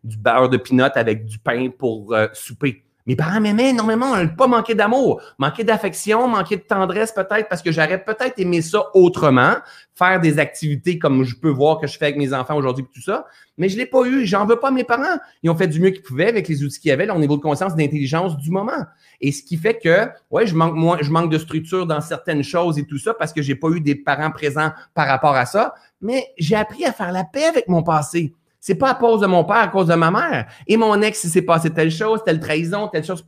du 0.05 0.17
beurre 0.19 0.51
de 0.51 0.57
pinot 0.57 0.85
avec 0.95 1.25
du 1.25 1.41
pain 1.41 1.69
pour 1.77 2.15
euh, 2.15 2.29
souper. 2.33 2.86
Mes 3.07 3.15
parents 3.15 3.41
m'aimaient 3.41 3.71
énormément, 3.71 4.17
n'a 4.17 4.27
pas 4.27 4.49
manqué 4.49 4.75
d'amour, 4.75 5.23
manqué 5.39 5.63
d'affection, 5.63 6.27
manqué 6.27 6.57
de 6.57 6.63
tendresse 6.63 7.13
peut-être 7.13 7.49
parce 7.49 7.63
que 7.63 7.71
j'aurais 7.71 8.03
peut-être 8.03 8.39
aimé 8.39 8.63
ça 8.63 8.87
autrement, 8.95 9.55
faire 9.95 10.21
des 10.21 10.41
activités 10.41 10.99
comme 10.99 11.23
je 11.23 11.37
peux 11.37 11.49
voir 11.49 11.79
que 11.79 11.87
je 11.87 11.97
fais 11.97 12.07
avec 12.07 12.17
mes 12.17 12.35
enfants 12.35 12.57
aujourd'hui 12.57 12.85
tout 12.93 13.01
ça, 13.01 13.27
mais 13.59 13.69
je 13.69 13.77
l'ai 13.77 13.87
pas 13.87 14.05
eu, 14.05 14.27
j'en 14.27 14.45
veux 14.45 14.59
pas 14.59 14.73
mes 14.73 14.83
parents. 14.83 15.19
Ils 15.43 15.51
ont 15.51 15.55
fait 15.55 15.69
du 15.69 15.81
mieux 15.81 15.91
qu'ils 15.91 16.03
pouvaient 16.03 16.29
avec 16.29 16.49
les 16.49 16.65
outils 16.65 16.81
qu'ils 16.81 16.91
avaient, 16.91 17.09
au 17.09 17.19
niveau 17.19 17.37
de 17.37 17.43
conscience, 17.43 17.77
d'intelligence 17.77 18.37
du 18.37 18.51
moment. 18.51 18.85
Et 19.21 19.31
ce 19.31 19.43
qui 19.43 19.57
fait 19.57 19.79
que 19.79 20.09
ouais, 20.31 20.47
je 20.47 20.55
manque 20.57 20.75
moi, 20.75 20.99
je 21.01 21.11
manque 21.11 21.31
de 21.31 21.39
structure 21.39 21.87
dans 21.87 22.01
certaines 22.01 22.43
choses 22.43 22.77
et 22.77 22.87
tout 22.87 22.99
ça 22.99 23.15
parce 23.15 23.33
que 23.33 23.41
j'ai 23.41 23.55
pas 23.55 23.69
eu 23.69 23.81
des 23.81 23.95
parents 23.95 24.33
présents 24.33 24.73
par 24.95 25.07
rapport 25.07 25.37
à 25.37 25.47
ça, 25.47 25.75
mais 26.01 26.27
j'ai 26.39 26.57
appris 26.57 26.85
à 26.85 26.93
faire 26.93 27.13
la 27.13 27.23
paix 27.23 27.45
avec 27.45 27.69
mon 27.69 27.85
passé. 27.85 28.35
C'est 28.67 28.75
pas 28.75 28.91
à 28.91 28.95
cause 28.97 29.21
de 29.21 29.29
mon 29.29 29.45
père, 29.45 29.59
à 29.59 29.69
cause 29.69 29.87
de 29.87 29.95
ma 29.95 30.11
mère. 30.11 30.49
Et 30.67 30.77
mon 30.77 31.01
ex, 31.01 31.23
il 31.23 31.31
s'est 31.31 31.43
passé 31.43 31.71
telle 31.71 31.93
chose, 31.93 32.25
telle 32.25 32.41
trahison, 32.41 32.89
telle 32.89 33.05
chose. 33.05 33.25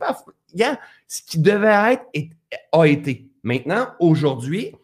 Ce 1.07 1.21
qui 1.25 1.39
devait 1.39 1.93
être 1.93 2.03
a 2.73 2.85
été. 2.85 3.31
Maintenant, 3.41 3.87
aujourd'hui, 4.01 4.75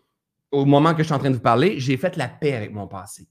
au 0.52 0.64
moment 0.64 0.94
que 0.94 1.00
je 1.00 1.08
suis 1.08 1.14
en 1.14 1.20
train 1.20 1.30
de 1.30 1.36
vous 1.36 1.42
parler, 1.42 1.78
j'ai 1.82 1.98
fait 1.98 2.16
la 2.16 2.30
paix 2.30 2.54
avec 2.54 2.72
mon 2.72 2.88
passé. 2.88 3.28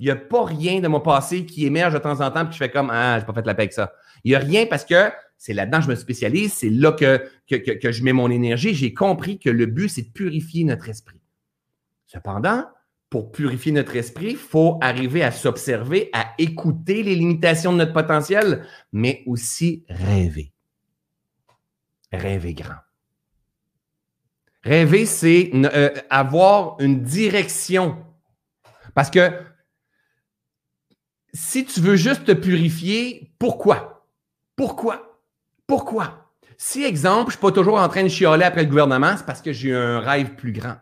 Il 0.00 0.06
n'y 0.06 0.10
a 0.10 0.16
pas 0.16 0.44
rien 0.44 0.80
de 0.80 0.88
mon 0.88 0.98
passé 0.98 1.46
qui 1.46 1.64
émerge 1.64 1.94
de 1.94 1.98
temps 1.98 2.20
en 2.20 2.32
temps, 2.32 2.44
puis 2.44 2.54
je 2.54 2.58
fais 2.58 2.72
comme 2.72 2.90
Ah, 2.92 3.20
j'ai 3.20 3.24
pas 3.24 3.34
fait 3.34 3.46
la 3.46 3.54
paix 3.54 3.62
avec 3.62 3.72
ça. 3.72 3.92
Il 4.24 4.30
n'y 4.30 4.34
a 4.34 4.40
rien 4.40 4.66
parce 4.66 4.84
que 4.84 5.12
c'est 5.38 5.54
là-dedans 5.54 5.78
que 5.78 5.84
je 5.84 5.90
me 5.90 5.94
spécialise, 5.94 6.54
c'est 6.54 6.70
là 6.70 6.90
que 6.90 7.22
je 7.48 8.02
mets 8.02 8.12
mon 8.12 8.32
énergie. 8.32 8.74
J'ai 8.74 8.92
compris 8.92 9.38
que 9.38 9.48
le 9.48 9.66
but, 9.66 9.90
c'est 9.90 10.02
de 10.02 10.10
purifier 10.10 10.64
notre 10.64 10.88
esprit. 10.88 11.20
Cependant, 12.06 12.64
pour 13.14 13.30
purifier 13.30 13.70
notre 13.70 13.94
esprit, 13.94 14.30
il 14.30 14.36
faut 14.36 14.76
arriver 14.80 15.22
à 15.22 15.30
s'observer, 15.30 16.10
à 16.12 16.34
écouter 16.36 17.04
les 17.04 17.14
limitations 17.14 17.72
de 17.72 17.76
notre 17.76 17.92
potentiel, 17.92 18.66
mais 18.90 19.22
aussi 19.26 19.84
rêver. 19.88 20.52
Rêver 22.10 22.54
grand. 22.54 22.80
Rêver, 24.64 25.06
c'est 25.06 25.52
euh, 25.54 25.90
avoir 26.10 26.74
une 26.80 27.02
direction. 27.02 28.04
Parce 28.96 29.12
que 29.12 29.30
si 31.32 31.64
tu 31.66 31.78
veux 31.78 31.94
juste 31.94 32.24
te 32.24 32.32
purifier, 32.32 33.32
pourquoi? 33.38 34.08
Pourquoi? 34.56 35.20
Pourquoi? 35.68 36.32
Si, 36.58 36.82
exemple, 36.82 37.30
je 37.30 37.36
ne 37.36 37.38
suis 37.38 37.40
pas 37.40 37.52
toujours 37.52 37.78
en 37.78 37.88
train 37.88 38.02
de 38.02 38.08
chialer 38.08 38.44
après 38.44 38.64
le 38.64 38.68
gouvernement, 38.70 39.16
c'est 39.16 39.26
parce 39.26 39.40
que 39.40 39.52
j'ai 39.52 39.72
un 39.72 40.00
rêve 40.00 40.34
plus 40.34 40.50
grand. 40.50 40.78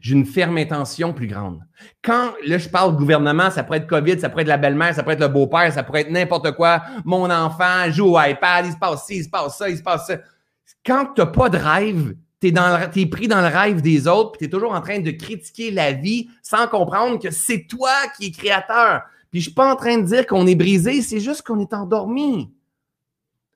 J'ai 0.00 0.14
une 0.14 0.26
ferme 0.26 0.58
intention 0.58 1.12
plus 1.12 1.26
grande. 1.26 1.60
Quand, 2.02 2.32
là, 2.46 2.58
je 2.58 2.68
parle 2.68 2.96
gouvernement, 2.96 3.50
ça 3.50 3.64
pourrait 3.64 3.78
être 3.78 3.86
COVID, 3.86 4.20
ça 4.20 4.28
pourrait 4.28 4.42
être 4.42 4.48
la 4.48 4.56
belle-mère, 4.56 4.94
ça 4.94 5.02
pourrait 5.02 5.14
être 5.14 5.20
le 5.20 5.28
beau-père, 5.28 5.72
ça 5.72 5.82
pourrait 5.82 6.02
être 6.02 6.10
n'importe 6.10 6.52
quoi. 6.52 6.82
Mon 7.04 7.30
enfant 7.30 7.90
joue 7.90 8.16
au 8.16 8.20
iPad, 8.20 8.66
il 8.66 8.72
se 8.72 8.78
passe 8.78 9.06
ci, 9.06 9.16
il 9.16 9.24
se 9.24 9.30
passe 9.30 9.58
ça, 9.58 9.68
il 9.68 9.76
se 9.76 9.82
passe 9.82 10.06
ça. 10.06 10.16
Quand 10.84 11.06
tu 11.14 11.20
n'as 11.20 11.26
pas 11.26 11.48
de 11.48 11.58
rêve, 11.58 12.14
tu 12.40 12.48
es, 13.00 13.06
pris 13.06 13.28
dans 13.28 13.40
le 13.40 13.46
rêve 13.46 13.80
des 13.80 14.06
autres, 14.06 14.32
puis 14.32 14.38
tu 14.40 14.44
es 14.44 14.48
toujours 14.48 14.72
en 14.72 14.80
train 14.80 14.98
de 14.98 15.10
critiquer 15.10 15.70
la 15.70 15.92
vie 15.92 16.28
sans 16.42 16.66
comprendre 16.68 17.18
que 17.18 17.30
c'est 17.30 17.66
toi 17.66 17.92
qui 18.16 18.26
es 18.26 18.30
créateur. 18.30 19.02
Puis 19.30 19.40
je 19.40 19.46
suis 19.46 19.54
pas 19.54 19.72
en 19.72 19.76
train 19.76 19.98
de 19.98 20.02
dire 20.02 20.26
qu'on 20.26 20.46
est 20.46 20.54
brisé, 20.54 21.02
c'est 21.02 21.20
juste 21.20 21.42
qu'on 21.42 21.58
est 21.58 21.72
endormi. 21.72 22.50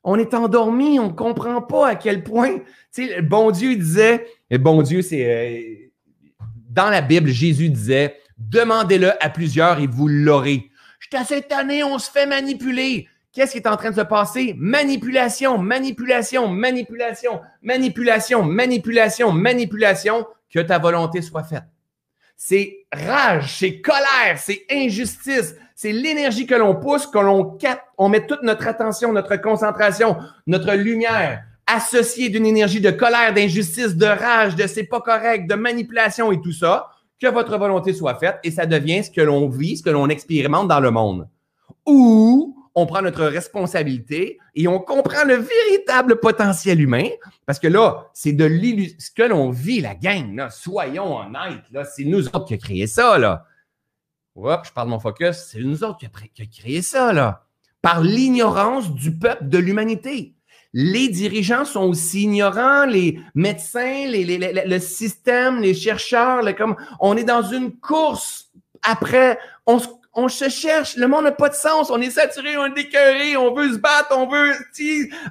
On 0.04 0.16
est 0.18 0.32
endormi, 0.32 0.98
on 0.98 1.08
ne 1.08 1.12
comprend 1.12 1.60
pas 1.60 1.88
à 1.88 1.94
quel 1.94 2.24
point. 2.24 2.58
Tu 2.94 3.08
sais, 3.08 3.22
bon 3.22 3.50
Dieu 3.50 3.76
disait, 3.76 4.26
bon 4.58 4.82
Dieu, 4.82 5.02
c'est. 5.02 5.24
Euh, 5.24 5.87
dans 6.78 6.90
la 6.90 7.00
Bible, 7.00 7.28
Jésus 7.28 7.70
disait 7.70 8.20
Demandez-le 8.38 9.10
à 9.20 9.30
plusieurs 9.30 9.80
et 9.80 9.88
vous 9.88 10.06
l'aurez. 10.06 10.70
Je 11.00 11.08
suis 11.08 11.16
assez 11.16 11.42
tanné, 11.42 11.82
on 11.82 11.98
se 11.98 12.08
fait 12.08 12.24
manipuler. 12.24 13.08
Qu'est-ce 13.32 13.50
qui 13.50 13.58
est 13.58 13.66
en 13.66 13.76
train 13.76 13.90
de 13.90 13.96
se 13.96 14.02
passer? 14.02 14.54
Manipulation, 14.56 15.58
manipulation, 15.58 16.46
manipulation, 16.46 17.40
manipulation, 17.62 18.44
manipulation, 18.44 19.32
manipulation, 19.32 20.26
que 20.54 20.60
ta 20.60 20.78
volonté 20.78 21.20
soit 21.20 21.42
faite. 21.42 21.64
C'est 22.36 22.86
rage, 22.92 23.56
c'est 23.58 23.80
colère, 23.80 24.38
c'est 24.38 24.64
injustice, 24.70 25.56
c'est 25.74 25.90
l'énergie 25.90 26.46
que 26.46 26.54
l'on 26.54 26.76
pousse, 26.76 27.08
que 27.08 27.18
l'on 27.18 27.58
on 27.98 28.08
met 28.08 28.24
toute 28.24 28.44
notre 28.44 28.68
attention, 28.68 29.12
notre 29.12 29.34
concentration, 29.34 30.16
notre 30.46 30.74
lumière 30.74 31.42
associé 31.68 32.30
d'une 32.30 32.46
énergie 32.46 32.80
de 32.80 32.90
colère, 32.90 33.32
d'injustice, 33.34 33.94
de 33.94 34.06
rage, 34.06 34.56
de 34.56 34.66
c'est 34.66 34.84
pas 34.84 35.00
correct, 35.00 35.48
de 35.48 35.54
manipulation 35.54 36.32
et 36.32 36.40
tout 36.40 36.52
ça, 36.52 36.88
que 37.20 37.26
votre 37.26 37.56
volonté 37.58 37.92
soit 37.92 38.14
faite 38.14 38.38
et 38.42 38.50
ça 38.50 38.66
devient 38.66 39.04
ce 39.04 39.10
que 39.10 39.20
l'on 39.20 39.48
vit, 39.48 39.76
ce 39.76 39.82
que 39.82 39.90
l'on 39.90 40.08
expérimente 40.08 40.68
dans 40.68 40.80
le 40.80 40.90
monde. 40.90 41.28
Ou 41.86 42.56
on 42.74 42.86
prend 42.86 43.02
notre 43.02 43.24
responsabilité 43.24 44.38
et 44.54 44.68
on 44.68 44.78
comprend 44.78 45.24
le 45.24 45.34
véritable 45.34 46.20
potentiel 46.20 46.80
humain, 46.80 47.08
parce 47.44 47.58
que 47.58 47.68
là, 47.68 48.06
c'est 48.14 48.32
de 48.32 48.48
ce 48.98 49.10
que 49.10 49.24
l'on 49.24 49.50
vit, 49.50 49.80
la 49.80 49.94
gang, 49.94 50.48
soyons 50.50 51.18
honnêtes, 51.18 51.64
là, 51.72 51.84
c'est 51.84 52.04
nous 52.04 52.26
autres 52.28 52.44
qui 52.44 52.54
avons 52.54 52.60
créé 52.60 52.86
ça, 52.86 53.18
là. 53.18 53.44
Hop, 54.36 54.64
je 54.64 54.72
parle 54.72 54.86
de 54.86 54.92
mon 54.92 55.00
focus, 55.00 55.48
c'est 55.50 55.60
nous 55.60 55.82
autres 55.82 55.98
qui 55.98 56.06
avons 56.06 56.50
créé 56.56 56.80
ça, 56.80 57.12
là. 57.12 57.44
Par 57.82 58.00
l'ignorance 58.00 58.94
du 58.94 59.18
peuple 59.18 59.48
de 59.48 59.58
l'humanité 59.58 60.34
les 60.72 61.08
dirigeants 61.08 61.64
sont 61.64 61.84
aussi 61.84 62.22
ignorants, 62.22 62.84
les 62.84 63.20
médecins, 63.34 64.04
le 64.06 64.78
système, 64.78 65.60
les 65.60 65.74
chercheurs, 65.74 66.42
comme, 66.56 66.76
on 67.00 67.16
est 67.16 67.24
dans 67.24 67.42
une 67.42 67.72
course 67.76 68.48
après, 68.82 69.38
on 69.66 70.28
se 70.28 70.48
cherche. 70.48 70.96
Le 70.96 71.06
monde 71.06 71.24
n'a 71.24 71.32
pas 71.32 71.48
de 71.48 71.54
sens. 71.54 71.90
On 71.90 72.00
est 72.00 72.10
saturé, 72.10 72.56
on 72.56 72.66
est 72.66 72.78
écœuré, 72.78 73.36
on 73.36 73.54
veut 73.54 73.72
se 73.72 73.78
battre, 73.78 74.16
on 74.16 74.28
veut, 74.28 74.52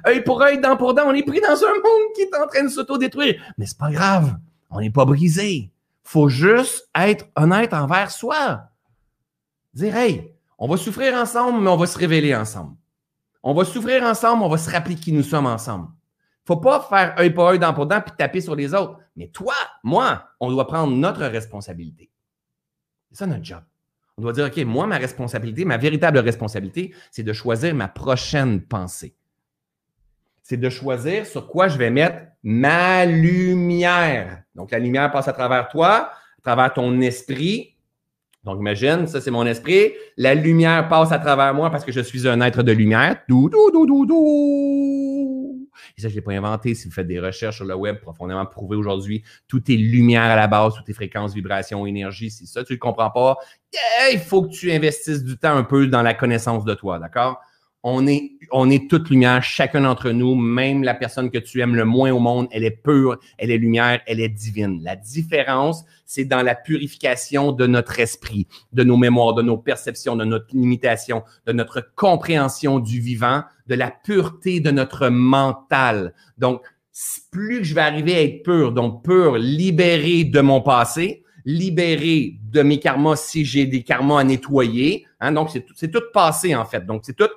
œil 0.06 0.22
pour 0.24 0.42
œil, 0.42 0.60
dent 0.60 0.76
pour 0.76 0.94
dent. 0.94 1.04
On 1.06 1.14
est 1.14 1.22
pris 1.22 1.40
dans 1.40 1.48
un 1.64 1.74
monde 1.74 2.12
qui 2.14 2.22
est 2.22 2.34
en 2.34 2.46
train 2.46 2.64
de 2.64 2.68
s'auto-détruire. 2.68 3.40
Mais 3.56 3.66
c'est 3.66 3.78
pas 3.78 3.90
grave. 3.90 4.36
On 4.70 4.80
n'est 4.80 4.90
pas 4.90 5.04
brisé. 5.04 5.70
Faut 6.04 6.28
juste 6.28 6.88
être 6.94 7.26
honnête 7.36 7.72
envers 7.74 8.10
soi. 8.10 8.62
Dire, 9.74 9.96
hey, 9.96 10.32
on 10.58 10.68
va 10.68 10.76
souffrir 10.76 11.14
ensemble, 11.14 11.60
mais 11.60 11.70
on 11.70 11.76
va 11.76 11.86
se 11.86 11.98
révéler 11.98 12.34
ensemble. 12.34 12.74
On 13.42 13.54
va 13.54 13.64
souffrir 13.64 14.02
ensemble, 14.02 14.42
on 14.42 14.48
va 14.48 14.58
se 14.58 14.70
rappeler 14.70 14.96
qui 14.96 15.12
nous 15.12 15.22
sommes 15.22 15.46
ensemble. 15.46 15.88
Faut 16.44 16.56
pas 16.56 16.80
faire 16.80 17.14
œil 17.18 17.30
pour 17.30 17.46
œil, 17.46 17.58
dent 17.58 17.74
pour 17.74 17.86
dent, 17.86 18.00
puis 18.00 18.14
taper 18.16 18.40
sur 18.40 18.56
les 18.56 18.74
autres. 18.74 18.98
Mais 19.16 19.28
toi, 19.28 19.54
moi, 19.84 20.28
on 20.40 20.50
doit 20.50 20.66
prendre 20.66 20.96
notre 20.96 21.24
responsabilité. 21.26 22.10
C'est 23.10 23.18
ça 23.18 23.26
notre 23.26 23.44
job. 23.44 23.62
On 24.16 24.22
doit 24.22 24.32
dire, 24.32 24.46
OK, 24.46 24.56
moi, 24.64 24.86
ma 24.86 24.96
responsabilité, 24.96 25.64
ma 25.64 25.76
véritable 25.76 26.18
responsabilité, 26.18 26.94
c'est 27.10 27.22
de 27.22 27.32
choisir 27.32 27.74
ma 27.74 27.86
prochaine 27.86 28.62
pensée. 28.62 29.14
C'est 30.42 30.56
de 30.56 30.70
choisir 30.70 31.26
sur 31.26 31.46
quoi 31.46 31.68
je 31.68 31.78
vais 31.78 31.90
mettre 31.90 32.26
ma 32.42 33.04
lumière. 33.04 34.42
Donc, 34.54 34.70
la 34.70 34.78
lumière 34.78 35.12
passe 35.12 35.28
à 35.28 35.32
travers 35.32 35.68
toi, 35.68 36.10
à 36.38 36.42
travers 36.42 36.72
ton 36.72 37.00
esprit. 37.00 37.76
Donc, 38.48 38.60
imagine, 38.60 39.06
ça, 39.06 39.20
c'est 39.20 39.30
mon 39.30 39.44
esprit. 39.44 39.92
La 40.16 40.34
lumière 40.34 40.88
passe 40.88 41.12
à 41.12 41.18
travers 41.18 41.52
moi 41.52 41.70
parce 41.70 41.84
que 41.84 41.92
je 41.92 42.00
suis 42.00 42.26
un 42.26 42.40
être 42.40 42.62
de 42.62 42.72
lumière. 42.72 43.18
Dou, 43.28 43.50
dou, 43.50 43.70
dou, 43.70 43.84
dou, 43.84 44.06
dou. 44.06 45.68
Et 45.98 46.00
ça, 46.00 46.08
je 46.08 46.14
ne 46.14 46.20
l'ai 46.20 46.22
pas 46.22 46.32
inventé. 46.32 46.74
Si 46.74 46.88
vous 46.88 46.94
faites 46.94 47.06
des 47.06 47.20
recherches 47.20 47.56
sur 47.56 47.66
le 47.66 47.74
web, 47.74 48.00
profondément 48.00 48.46
prouvé 48.46 48.74
aujourd'hui, 48.74 49.22
tout 49.48 49.70
est 49.70 49.76
lumière 49.76 50.22
à 50.22 50.36
la 50.36 50.46
base, 50.46 50.72
tout 50.72 50.90
est 50.90 50.94
fréquence, 50.94 51.34
vibration, 51.34 51.84
énergie. 51.84 52.30
Si 52.30 52.46
ça, 52.46 52.64
tu 52.64 52.72
ne 52.72 52.76
le 52.76 52.80
comprends 52.80 53.10
pas, 53.10 53.36
il 54.10 54.18
faut 54.18 54.44
que 54.44 54.48
tu 54.48 54.72
investisses 54.72 55.22
du 55.22 55.36
temps 55.36 55.54
un 55.54 55.64
peu 55.64 55.86
dans 55.86 56.00
la 56.00 56.14
connaissance 56.14 56.64
de 56.64 56.72
toi, 56.72 56.98
d'accord? 56.98 57.42
On 57.90 58.06
est, 58.06 58.32
on 58.52 58.68
est 58.68 58.90
toute 58.90 59.08
lumière, 59.08 59.42
chacun 59.42 59.80
d'entre 59.80 60.10
nous, 60.10 60.34
même 60.34 60.82
la 60.82 60.92
personne 60.92 61.30
que 61.30 61.38
tu 61.38 61.62
aimes 61.62 61.74
le 61.74 61.86
moins 61.86 62.10
au 62.12 62.18
monde, 62.18 62.46
elle 62.50 62.64
est 62.64 62.82
pure, 62.82 63.18
elle 63.38 63.50
est 63.50 63.56
lumière, 63.56 64.00
elle 64.06 64.20
est 64.20 64.28
divine. 64.28 64.82
La 64.82 64.94
différence, 64.94 65.86
c'est 66.04 66.26
dans 66.26 66.42
la 66.42 66.54
purification 66.54 67.50
de 67.50 67.66
notre 67.66 67.98
esprit, 67.98 68.46
de 68.74 68.84
nos 68.84 68.98
mémoires, 68.98 69.32
de 69.32 69.40
nos 69.40 69.56
perceptions, 69.56 70.16
de 70.16 70.26
notre 70.26 70.54
limitation, 70.54 71.22
de 71.46 71.52
notre 71.52 71.80
compréhension 71.94 72.78
du 72.78 73.00
vivant, 73.00 73.42
de 73.68 73.74
la 73.74 73.90
pureté 73.90 74.60
de 74.60 74.70
notre 74.70 75.08
mental. 75.08 76.12
Donc, 76.36 76.60
plus 77.30 77.64
je 77.64 77.74
vais 77.74 77.80
arriver 77.80 78.16
à 78.16 78.22
être 78.22 78.42
pur, 78.42 78.72
donc 78.72 79.02
pur, 79.02 79.38
libéré 79.38 80.24
de 80.24 80.40
mon 80.40 80.60
passé, 80.60 81.22
libéré 81.46 82.38
de 82.52 82.60
mes 82.60 82.80
karmas 82.80 83.16
si 83.16 83.46
j'ai 83.46 83.64
des 83.64 83.82
karmas 83.82 84.20
à 84.20 84.24
nettoyer. 84.24 85.06
Hein, 85.20 85.32
donc, 85.32 85.48
c'est 85.48 85.64
tout, 85.64 85.74
tout 85.74 86.04
passé, 86.12 86.54
en 86.54 86.66
fait. 86.66 86.84
Donc, 86.84 87.02
c'est 87.04 87.16
tout 87.16 87.30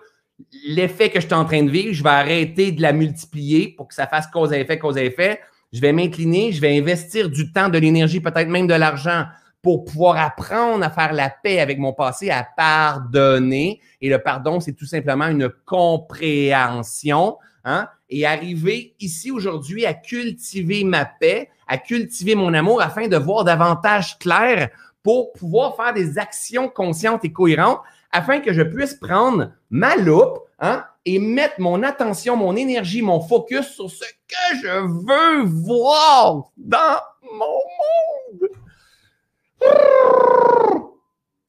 l'effet 0.68 1.10
que 1.10 1.20
je 1.20 1.26
suis 1.26 1.34
en 1.34 1.46
train 1.46 1.64
de 1.64 1.70
vivre, 1.70 1.94
je 1.94 2.04
vais 2.04 2.10
arrêter 2.10 2.72
de 2.72 2.82
la 2.82 2.94
multiplier 2.94 3.70
pour 3.70 3.88
que 3.88 3.94
ça 3.94 4.08
fasse 4.08 4.28
cause 4.28 4.54
à 4.54 4.60
effet, 4.60 4.80
cause 4.80 4.98
à 4.98 5.04
effet. 5.04 5.39
Je 5.74 5.80
vais 5.80 5.94
m'incliner, 5.94 6.52
je 6.52 6.62
vais 6.62 6.78
investir 6.78 7.30
du 7.30 7.52
temps, 7.52 7.70
de 7.70 7.78
l'énergie, 7.78 8.20
peut-être 8.20 8.50
même 8.50 8.68
de 8.68 8.74
l'argent 8.74 9.26
pour 9.62 9.86
pouvoir 9.86 10.18
apprendre 10.18 10.84
à 10.84 10.89
faire 10.89 11.14
la 11.14 11.30
paix 11.30 11.60
avec 11.60 11.78
mon 11.78 11.94
passé, 11.94 12.30
à 12.30 12.48
pardonner. 12.58 13.80
Et 14.02 14.10
le 14.10 14.20
pardon, 14.20 14.60
c'est 14.60 14.74
tout 14.74 14.86
simplement 14.86 15.28
une 15.28 15.50
compréhension. 15.66 17.38
Hein? 17.64 17.88
Et 18.10 18.26
arriver 18.26 18.96
ici 19.00 19.30
aujourd'hui 19.30 19.86
à 19.86 19.94
cultiver 19.94 20.84
ma 20.84 21.06
paix, 21.06 21.50
à 21.68 21.78
cultiver 21.78 22.36
mon 22.36 22.54
amour 22.54 22.82
afin 22.82 23.08
de 23.08 23.18
voir 23.18 23.44
davantage 23.44 24.18
clair 24.18 24.70
pour 25.04 25.32
pouvoir 25.34 25.76
faire 25.76 25.94
des 25.94 26.18
actions 26.18 26.68
conscientes 26.68 27.24
et 27.24 27.32
cohérentes 27.32 27.82
afin 28.12 28.39
que 28.39 28.53
je 28.53 28.62
puisse 28.62 28.93
prendre 28.93 29.51
ma 29.70 29.95
loupe 29.95 30.39
hein, 30.59 30.86
et 31.05 31.20
mettre 31.20 31.59
mon 31.59 31.84
attention, 31.84 32.36
mon 32.36 32.55
énergie, 32.55 33.01
mon 33.01 33.22
focus 33.22 33.68
sur 33.68 33.89
ce 33.89 34.05
que 34.28 34.57
je 34.62 34.68
veux 34.68 35.43
voir 35.43 36.51
dans 36.57 36.99
mon 37.24 37.39
monde. 37.39 38.49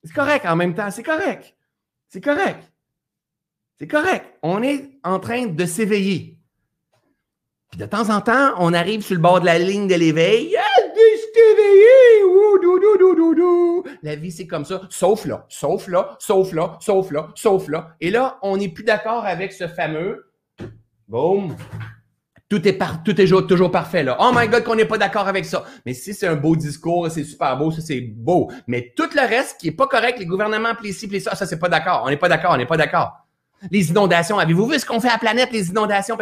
C'est 0.05 0.15
correct 0.15 0.47
en 0.47 0.57
même 0.57 0.75
temps, 0.75 0.91
c'est 0.91 1.03
correct. 1.03 1.55
C'est 2.09 2.21
correct. 2.21 2.63
C'est 3.79 3.87
correct. 3.87 4.27
On 4.43 4.63
est 4.63 4.99
en 5.03 5.19
train 5.19 5.47
de 5.47 5.65
s'éveiller. 5.65 6.37
Puis 7.71 7.81
de 7.81 7.87
temps 7.87 8.11
en 8.11 8.21
temps, 8.21 8.53
on 8.59 8.75
arrive 8.75 9.03
sur 9.03 9.15
le 9.15 9.21
bord 9.21 9.41
de 9.41 9.47
la 9.47 9.59
ligne 9.59 9.89
de 9.89 9.95
l'éveil. 9.95 10.57
La 14.03 14.17
vie, 14.17 14.33
c'est 14.33 14.47
comme 14.47 14.65
ça. 14.65 14.83
Sauf 14.91 15.25
là, 15.25 15.47
sauf 15.49 15.89
là, 15.89 16.17
sauf 16.19 16.53
là, 16.53 16.77
sauf 16.81 17.11
là, 17.11 17.29
sauf 17.35 17.69
là. 17.69 17.97
Et 18.01 18.11
là, 18.11 18.39
on 18.43 18.57
n'est 18.57 18.69
plus 18.69 18.85
d'accord 18.85 19.25
avec 19.25 19.53
ce 19.53 19.69
fameux. 19.69 20.33
Boum. 21.09 21.57
Tout 22.49 22.69
est, 22.69 22.75
par, 22.75 23.03
tout 23.03 23.19
est 23.19 23.27
toujours, 23.49 23.71
parfait 23.71 24.03
là. 24.03 24.17
Oh 24.21 24.31
my 24.35 24.47
God, 24.47 24.63
qu'on 24.63 24.75
n'est 24.75 24.85
pas 24.85 24.99
d'accord 24.99 25.27
avec 25.27 25.47
ça. 25.47 25.65
Mais 25.87 25.95
si 25.95 26.13
c'est 26.13 26.27
un 26.27 26.37
beau 26.37 26.55
discours, 26.55 27.11
c'est 27.11 27.25
super 27.25 27.57
beau, 27.57 27.71
ça 27.71 27.81
c'est 27.81 28.01
beau. 28.01 28.51
Mais 28.67 28.93
tout 28.95 29.09
le 29.15 29.27
reste 29.27 29.59
qui 29.59 29.69
est 29.69 29.73
pas 29.73 29.87
correct, 29.87 30.19
les 30.19 30.27
gouvernements, 30.27 30.75
les 30.83 30.93
ci, 30.93 31.09
ça, 31.21 31.35
ça 31.35 31.47
c'est 31.47 31.59
pas 31.59 31.71
d'accord. 31.71 32.03
On 32.05 32.11
n'est 32.11 32.19
pas 32.19 32.29
d'accord, 32.29 32.53
on 32.53 32.59
n'est 32.59 32.67
pas 32.67 32.77
d'accord. 32.77 33.13
Les 33.71 33.89
inondations, 33.89 34.39
avez-vous 34.39 34.67
vu 34.67 34.79
ce 34.79 34.85
qu'on 34.85 35.01
fait 35.01 35.09
à 35.09 35.13
la 35.13 35.19
planète, 35.19 35.51
les 35.51 35.71
inondations? 35.71 36.19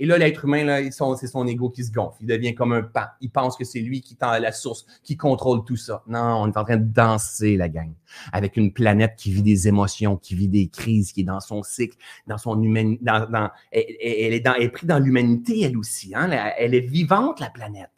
Et 0.00 0.06
là, 0.06 0.16
l'être 0.16 0.46
humain, 0.46 0.64
là, 0.64 0.80
c'est 0.90 1.26
son 1.26 1.46
ego 1.46 1.68
qui 1.68 1.84
se 1.84 1.92
gonfle. 1.92 2.16
Il 2.22 2.26
devient 2.26 2.54
comme 2.54 2.72
un 2.72 2.80
pan. 2.80 3.04
Il 3.20 3.30
pense 3.30 3.54
que 3.54 3.64
c'est 3.64 3.80
lui 3.80 4.00
qui 4.00 4.16
tend 4.16 4.30
à 4.30 4.40
la 4.40 4.50
source, 4.50 4.86
qui 5.04 5.18
contrôle 5.18 5.62
tout 5.62 5.76
ça. 5.76 6.02
Non, 6.06 6.42
on 6.42 6.46
est 6.50 6.56
en 6.56 6.64
train 6.64 6.78
de 6.78 6.90
danser, 6.90 7.58
la 7.58 7.68
gang. 7.68 7.92
Avec 8.32 8.56
une 8.56 8.72
planète 8.72 9.12
qui 9.18 9.30
vit 9.30 9.42
des 9.42 9.68
émotions, 9.68 10.16
qui 10.16 10.34
vit 10.34 10.48
des 10.48 10.68
crises, 10.68 11.12
qui 11.12 11.20
est 11.20 11.24
dans 11.24 11.40
son 11.40 11.62
cycle, 11.62 11.98
dans 12.26 12.38
son 12.38 12.62
humanité. 12.62 13.04
Dans, 13.04 13.50
elle, 13.70 13.84
est 14.32 14.40
dans, 14.40 14.54
elle 14.54 14.62
est 14.62 14.68
prise 14.70 14.88
dans 14.88 14.98
l'humanité, 14.98 15.60
elle 15.60 15.76
aussi. 15.76 16.14
Hein? 16.14 16.30
Elle 16.56 16.74
est 16.74 16.80
vivante, 16.80 17.38
la 17.38 17.50
planète. 17.50 17.90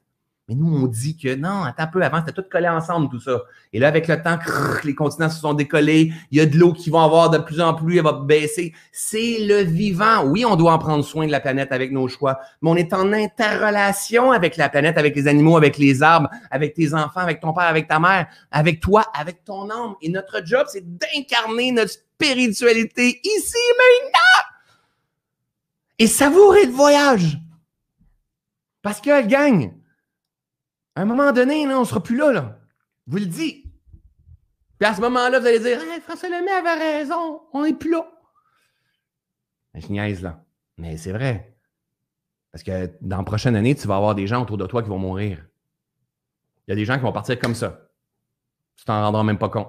Mais 0.53 0.59
nous, 0.59 0.85
on 0.85 0.87
dit 0.87 1.17
que 1.17 1.35
non, 1.35 1.63
attends 1.63 1.85
un 1.85 1.87
peu, 1.87 2.03
avant, 2.03 2.19
c'était 2.19 2.33
tout 2.33 2.45
collé 2.51 2.69
ensemble, 2.69 3.09
tout 3.09 3.21
ça. 3.21 3.41
Et 3.73 3.79
là, 3.79 3.89
avec 3.89 4.07
le 4.07 4.21
temps, 4.21 4.39
les 4.85 4.95
continents 4.95 5.31
se 5.31 5.41
sont 5.41 5.55
décollés. 5.55 6.13
Il 6.31 6.37
y 6.37 6.41
a 6.43 6.47
de 6.47 6.59
l'eau 6.59 6.75
qui 6.75 6.91
va 6.91 7.05
avoir 7.05 7.31
de 7.31 7.39
plus 7.39 7.61
en 7.63 7.73
plus, 7.73 7.97
elle 7.97 8.05
va 8.05 8.13
baisser. 8.13 8.75
C'est 8.93 9.39
le 9.41 9.63
vivant. 9.63 10.27
Oui, 10.27 10.45
on 10.45 10.57
doit 10.57 10.75
en 10.75 10.79
prendre 10.79 11.05
soin 11.05 11.27
de 11.27 11.33
la 11.33 11.41
planète 11.41 11.73
avec 11.73 11.91
nos 11.91 12.07
choix, 12.07 12.39
mais 12.61 12.69
on 12.69 12.77
est 12.77 12.93
en 12.93 13.15
interrelation 13.15 14.31
avec 14.31 14.59
la 14.59 14.69
planète, 14.69 14.99
avec 14.99 15.17
les 15.17 15.27
animaux, 15.27 15.57
avec 15.57 15.79
les 15.79 16.03
arbres, 16.03 16.29
avec 16.51 16.75
tes 16.75 16.93
enfants, 16.93 17.21
avec 17.21 17.41
ton 17.41 17.55
père, 17.55 17.65
avec 17.65 17.89
ta 17.89 17.99
mère, 17.99 18.27
avec 18.51 18.81
toi, 18.81 19.07
avec 19.19 19.45
ton 19.45 19.71
âme. 19.71 19.95
Et 20.03 20.11
notre 20.11 20.45
job, 20.45 20.67
c'est 20.71 20.85
d'incarner 20.85 21.73
notre 21.73 21.93
spiritualité 21.93 23.21
ici, 23.25 23.59
maintenant. 23.79 24.51
Et 25.99 26.07
savourer 26.07 26.67
le 26.67 26.73
voyage. 26.73 27.39
Parce 28.83 29.01
que, 29.01 29.25
gagne. 29.27 29.73
À 30.95 31.03
un 31.03 31.05
moment 31.05 31.33
donné, 31.33 31.67
là, 31.67 31.77
on 31.79 31.81
ne 31.81 31.87
sera 31.87 32.03
plus 32.03 32.17
là, 32.17 32.33
là. 32.33 32.59
Vous 33.07 33.19
le 33.19 33.27
dis. 33.27 33.73
Puis 34.79 34.89
à 34.89 34.95
ce 34.95 35.01
moment-là, 35.01 35.39
vous 35.39 35.47
allez 35.47 35.61
dire 35.61 35.79
François 36.03 36.29
Lemay 36.29 36.51
avait 36.51 36.99
raison, 36.99 37.43
on 37.53 37.63
n'est 37.63 37.73
plus 37.73 37.91
là. 37.91 38.07
Je 39.75 39.87
niaise 39.89 40.23
là. 40.23 40.45
Mais 40.77 40.97
c'est 40.97 41.13
vrai. 41.13 41.57
Parce 42.51 42.63
que 42.63 42.91
dans 43.01 43.19
la 43.19 43.23
prochaine 43.23 43.57
année, 43.57 43.75
tu 43.75 43.87
vas 43.87 43.97
avoir 43.97 44.15
des 44.15 44.27
gens 44.27 44.43
autour 44.43 44.59
de 44.59 44.67
toi 44.67 44.83
qui 44.83 44.89
vont 44.89 44.99
mourir. 44.99 45.47
Il 46.67 46.71
y 46.71 46.73
a 46.73 46.77
des 46.77 46.85
gens 46.85 46.97
qui 46.97 47.03
vont 47.03 47.13
partir 47.13 47.39
comme 47.39 47.55
ça. 47.55 47.89
Tu 48.77 48.85
t'en 48.85 49.01
rendras 49.01 49.23
même 49.23 49.39
pas 49.39 49.49
compte. 49.49 49.69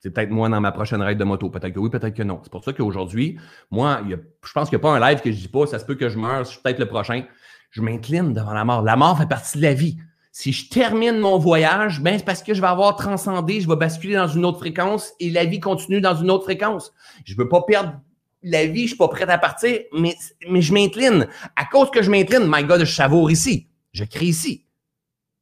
C'est 0.00 0.10
peut-être 0.10 0.30
moi 0.30 0.48
dans 0.48 0.60
ma 0.60 0.72
prochaine 0.72 1.02
ride 1.02 1.18
de 1.18 1.24
moto. 1.24 1.50
Peut-être 1.50 1.74
que 1.74 1.78
oui, 1.78 1.90
peut-être 1.90 2.14
que 2.14 2.22
non. 2.22 2.40
C'est 2.42 2.52
pour 2.52 2.64
ça 2.64 2.72
qu'aujourd'hui, 2.72 3.38
moi, 3.70 4.02
je 4.08 4.52
pense 4.52 4.68
qu'il 4.68 4.78
n'y 4.78 4.82
a 4.82 4.88
pas 4.88 4.96
un 4.96 5.00
live 5.00 5.20
que 5.20 5.30
je 5.30 5.36
dis 5.36 5.48
pas, 5.48 5.66
ça 5.66 5.78
se 5.78 5.84
peut 5.84 5.94
que 5.94 6.08
je 6.08 6.18
meure, 6.18 6.44
je 6.44 6.50
suis 6.50 6.60
peut-être 6.60 6.78
le 6.78 6.88
prochain 6.88 7.24
je 7.76 7.82
m'incline 7.82 8.32
devant 8.32 8.54
la 8.54 8.64
mort. 8.64 8.80
La 8.80 8.96
mort 8.96 9.18
fait 9.18 9.28
partie 9.28 9.58
de 9.58 9.62
la 9.62 9.74
vie. 9.74 9.98
Si 10.32 10.50
je 10.50 10.70
termine 10.70 11.18
mon 11.18 11.36
voyage, 11.36 12.00
ben 12.00 12.16
c'est 12.16 12.24
parce 12.24 12.42
que 12.42 12.54
je 12.54 12.62
vais 12.62 12.66
avoir 12.66 12.96
transcendé, 12.96 13.60
je 13.60 13.68
vais 13.68 13.76
basculer 13.76 14.14
dans 14.14 14.28
une 14.28 14.46
autre 14.46 14.60
fréquence 14.60 15.12
et 15.20 15.28
la 15.28 15.44
vie 15.44 15.60
continue 15.60 16.00
dans 16.00 16.14
une 16.14 16.30
autre 16.30 16.44
fréquence. 16.44 16.94
Je 17.26 17.34
ne 17.34 17.38
veux 17.38 17.50
pas 17.50 17.60
perdre 17.62 18.00
la 18.42 18.64
vie, 18.64 18.84
je 18.84 18.88
suis 18.88 18.96
pas 18.96 19.08
prêt 19.08 19.28
à 19.28 19.36
partir, 19.36 19.78
mais, 19.92 20.14
je 20.40 20.72
m'incline. 20.72 21.28
À 21.54 21.66
cause 21.66 21.90
que 21.90 22.00
je 22.00 22.10
m'incline, 22.10 22.46
my 22.48 22.64
God, 22.64 22.80
je 22.80 22.94
savoure 22.94 23.30
ici. 23.30 23.68
Je 23.92 24.04
crée 24.04 24.26
ici. 24.26 24.64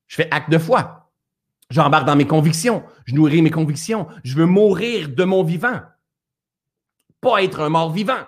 Je 0.08 0.16
fais 0.16 0.28
acte 0.32 0.50
de 0.50 0.58
foi. 0.58 1.12
J'embarque 1.70 2.06
dans 2.06 2.16
mes 2.16 2.26
convictions. 2.26 2.82
Je 3.04 3.14
nourris 3.14 3.42
mes 3.42 3.50
convictions. 3.52 4.08
Je 4.24 4.34
veux 4.34 4.46
mourir 4.46 5.08
de 5.08 5.22
mon 5.22 5.44
vivant. 5.44 5.82
Pas 7.20 7.44
être 7.44 7.60
un 7.60 7.68
mort 7.68 7.92
vivant 7.92 8.24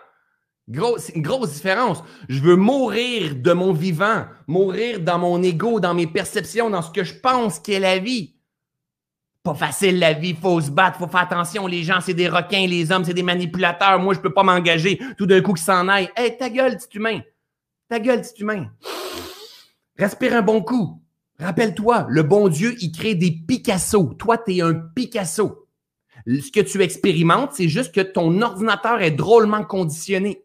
c'est 0.99 1.14
une 1.14 1.23
grosse 1.23 1.53
différence. 1.53 2.03
Je 2.29 2.41
veux 2.41 2.57
mourir 2.57 3.37
de 3.37 3.53
mon 3.53 3.73
vivant, 3.73 4.25
mourir 4.47 5.01
dans 5.01 5.19
mon 5.19 5.43
ego, 5.43 5.81
dans 5.81 5.95
mes 5.95 6.07
perceptions, 6.07 6.71
dans 6.71 6.83
ce 6.83 6.91
que 6.91 7.05
je 7.05 7.14
pense 7.14 7.59
qu'est 7.59 7.79
la 7.79 7.99
vie. 7.99 8.35
Pas 9.45 9.55
facile 9.55 10.01
la 10.01 10.12
vie, 10.12 10.35
faut 10.35 10.61
se 10.61 10.73
battre, 10.73 10.99
faut 10.99 11.07
faire 11.07 11.21
attention. 11.21 11.69
Les 11.69 11.85
gens, 11.85 12.01
c'est 12.01 12.14
des 12.14 12.29
requins, 12.29 12.67
les 12.67 12.91
hommes, 12.91 13.05
c'est 13.05 13.14
des 13.14 13.23
manipulateurs. 13.23 14.01
Moi, 14.01 14.14
je 14.14 14.19
peux 14.19 14.35
pas 14.35 14.43
m'engager. 14.43 14.99
Tout 15.17 15.27
d'un 15.27 15.41
coup, 15.41 15.53
qu'ils 15.53 15.64
s'en 15.64 15.87
aillent. 15.87 16.11
Hé, 16.17 16.37
ta 16.37 16.51
gueule, 16.51 16.77
petit 16.77 16.99
humain. 16.99 17.21
Ta 17.89 18.01
gueule, 18.01 18.23
petit 18.23 18.43
humain. 18.43 18.67
Respire 19.97 20.35
un 20.35 20.43
bon 20.43 20.62
coup. 20.62 21.01
Rappelle-toi, 21.39 22.07
le 22.09 22.25
bon 22.25 22.49
Dieu, 22.49 22.75
il 22.81 22.91
crée 22.91 23.14
des 23.14 23.31
Picasso. 23.31 24.14
Toi, 24.19 24.39
tu 24.39 24.61
un 24.62 24.75
Picasso. 24.75 25.69
Ce 26.27 26.51
que 26.51 26.61
tu 26.61 26.83
expérimentes, 26.83 27.53
c'est 27.53 27.69
juste 27.69 27.95
que 27.95 28.01
ton 28.01 28.43
ordinateur 28.43 29.01
est 29.01 29.12
drôlement 29.12 29.62
conditionné. 29.62 30.43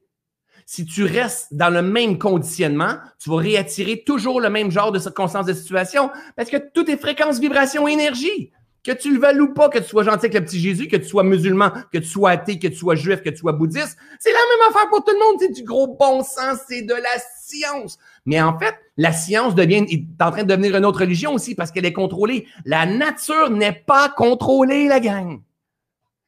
Si 0.74 0.86
tu 0.86 1.04
restes 1.04 1.54
dans 1.54 1.70
le 1.70 1.82
même 1.82 2.18
conditionnement, 2.18 2.96
tu 3.20 3.30
vas 3.30 3.36
réattirer 3.36 4.06
toujours 4.06 4.40
le 4.40 4.50
même 4.50 4.72
genre 4.72 4.94
de 4.94 5.00
circonstances 5.00 5.46
de 5.46 5.52
situation 5.52 6.10
parce 6.38 6.50
que 6.50 6.56
tout 6.56 6.90
est 6.90 6.96
fréquence, 6.96 7.42
vibration, 7.42 7.90
énergie. 7.90 8.54
Que 8.82 8.94
tu 8.94 9.14
le 9.14 9.20
veuilles 9.20 9.42
ou 9.42 9.54
pas, 9.54 9.68
que 9.68 9.80
tu 9.80 9.90
sois 9.90 10.04
gentil 10.04 10.28
avec 10.28 10.34
le 10.34 10.46
petit 10.46 10.62
Jésus, 10.62 10.88
que 10.88 10.96
tu 10.96 11.04
sois 11.04 11.26
musulman, 11.26 11.72
que 11.92 11.98
tu 11.98 12.06
sois 12.06 12.30
athée, 12.30 12.58
que 12.58 12.70
tu 12.70 12.78
sois 12.78 12.96
juif, 12.96 13.22
que 13.22 13.30
tu 13.30 13.36
sois 13.36 13.52
bouddhiste, 13.52 13.98
c'est 14.18 14.32
la 14.32 14.38
même 14.38 14.70
affaire 14.70 14.90
pour 14.90 15.04
tout 15.04 15.12
le 15.12 15.20
monde. 15.20 15.42
C'est 15.42 15.52
du 15.52 15.64
gros 15.64 15.88
bon 15.88 16.24
sens, 16.24 16.60
c'est 16.70 16.84
de 16.84 16.94
la 16.94 17.20
science. 17.44 18.00
Mais 18.26 18.42
en 18.42 18.58
fait, 18.58 18.76
la 18.96 19.12
science 19.12 19.56
devient, 19.56 19.86
est 19.90 20.24
en 20.24 20.32
train 20.32 20.44
de 20.44 20.56
devenir 20.56 20.78
une 20.78 20.86
autre 20.86 21.02
religion 21.02 21.34
aussi 21.34 21.54
parce 21.54 21.72
qu'elle 21.72 21.86
est 21.86 21.92
contrôlée. 21.92 22.48
La 22.64 22.86
nature 22.86 23.50
n'est 23.50 23.74
pas 23.74 24.08
contrôlée, 24.08 24.88
la 24.88 25.02
gang. 25.02 25.42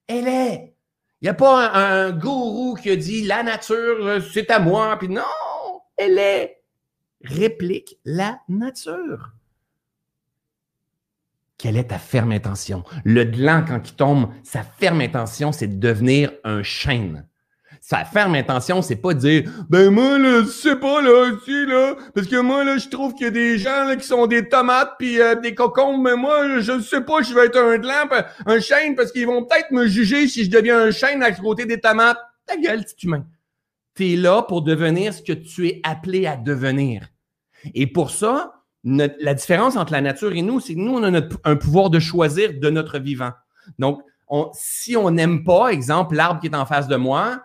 Elle 0.05 0.27
est. 0.27 0.72
Il 1.23 1.27
n'y 1.27 1.29
a 1.29 1.35
pas 1.35 1.71
un, 1.73 2.11
gourou 2.11 2.75
qui 2.75 2.97
dit 2.97 3.23
la 3.23 3.43
nature, 3.43 4.05
euh, 4.05 4.19
c'est 4.19 4.51
à 4.51 4.59
moi. 4.59 4.97
Puis 4.99 5.07
non, 5.07 5.21
elle 5.95 6.19
est. 6.19 6.59
Réplique 7.23 7.97
la 8.03 8.41
nature. 8.49 9.31
Quelle 11.57 11.77
est 11.77 11.85
ta 11.85 11.97
ferme 11.97 12.33
intention? 12.33 12.83
Le 13.05 13.23
gland, 13.23 13.63
quand 13.65 13.89
il 13.89 13.95
tombe, 13.95 14.33
sa 14.43 14.63
ferme 14.63 14.99
intention, 14.99 15.53
c'est 15.53 15.67
de 15.67 15.79
devenir 15.79 16.33
un 16.43 16.61
chêne. 16.61 17.25
Sa 17.85 18.05
ferme 18.05 18.35
intention, 18.35 18.81
c'est 18.81 18.95
pas 18.95 19.13
de 19.13 19.19
dire 19.19 19.51
Ben 19.69 19.89
moi, 19.89 20.17
là, 20.17 20.43
je 20.43 20.47
sais 20.47 20.77
pas, 20.77 21.01
là, 21.01 21.33
aussi, 21.33 21.65
là, 21.65 21.95
parce 22.15 22.27
que 22.27 22.39
moi, 22.39 22.63
là, 22.63 22.77
je 22.77 22.87
trouve 22.87 23.13
qu'il 23.13 23.25
y 23.25 23.27
a 23.27 23.31
des 23.31 23.57
gens 23.57 23.83
là, 23.83 23.97
qui 23.97 24.07
sont 24.07 24.25
des 24.25 24.47
tomates 24.47 24.93
puis 24.97 25.19
euh, 25.19 25.35
des 25.35 25.53
cocombes, 25.53 26.01
mais 26.01 26.15
moi, 26.15 26.61
je 26.61 26.79
sais 26.79 27.01
pas, 27.01 27.21
je 27.21 27.33
vais 27.33 27.47
être 27.47 27.59
un 27.59 27.77
gland, 27.77 28.07
un 28.45 28.59
chêne, 28.61 28.95
parce 28.95 29.11
qu'ils 29.11 29.27
vont 29.27 29.43
peut-être 29.43 29.71
me 29.71 29.85
juger 29.85 30.29
si 30.29 30.45
je 30.45 30.49
deviens 30.49 30.79
un 30.79 30.91
chêne 30.91 31.21
à 31.21 31.33
côté 31.33 31.65
des 31.65 31.77
tomates. 31.77 32.19
Ta 32.45 32.55
gueule, 32.55 32.85
petit 32.85 33.05
humain. 33.05 33.25
Tu 33.95 34.13
es 34.13 34.15
là 34.15 34.43
pour 34.43 34.61
devenir 34.61 35.13
ce 35.13 35.21
que 35.21 35.33
tu 35.33 35.67
es 35.67 35.81
appelé 35.83 36.25
à 36.25 36.37
devenir. 36.37 37.09
Et 37.75 37.85
pour 37.85 38.11
ça, 38.11 38.61
la 38.85 39.33
différence 39.33 39.75
entre 39.75 39.91
la 39.91 39.99
nature 39.99 40.31
et 40.31 40.41
nous, 40.41 40.61
c'est 40.61 40.75
que 40.75 40.79
nous, 40.79 40.95
on 40.95 41.03
a 41.03 41.21
un 41.43 41.55
pouvoir 41.57 41.89
de 41.89 41.99
choisir 41.99 42.53
de 42.57 42.69
notre 42.69 42.97
vivant. 42.97 43.31
Donc, 43.77 43.99
si 44.53 44.95
on 44.95 45.11
n'aime 45.11 45.43
pas, 45.43 45.73
exemple, 45.73 46.15
l'arbre 46.15 46.39
qui 46.39 46.47
est 46.47 46.55
en 46.55 46.65
face 46.65 46.87
de 46.87 46.95
moi, 46.95 47.43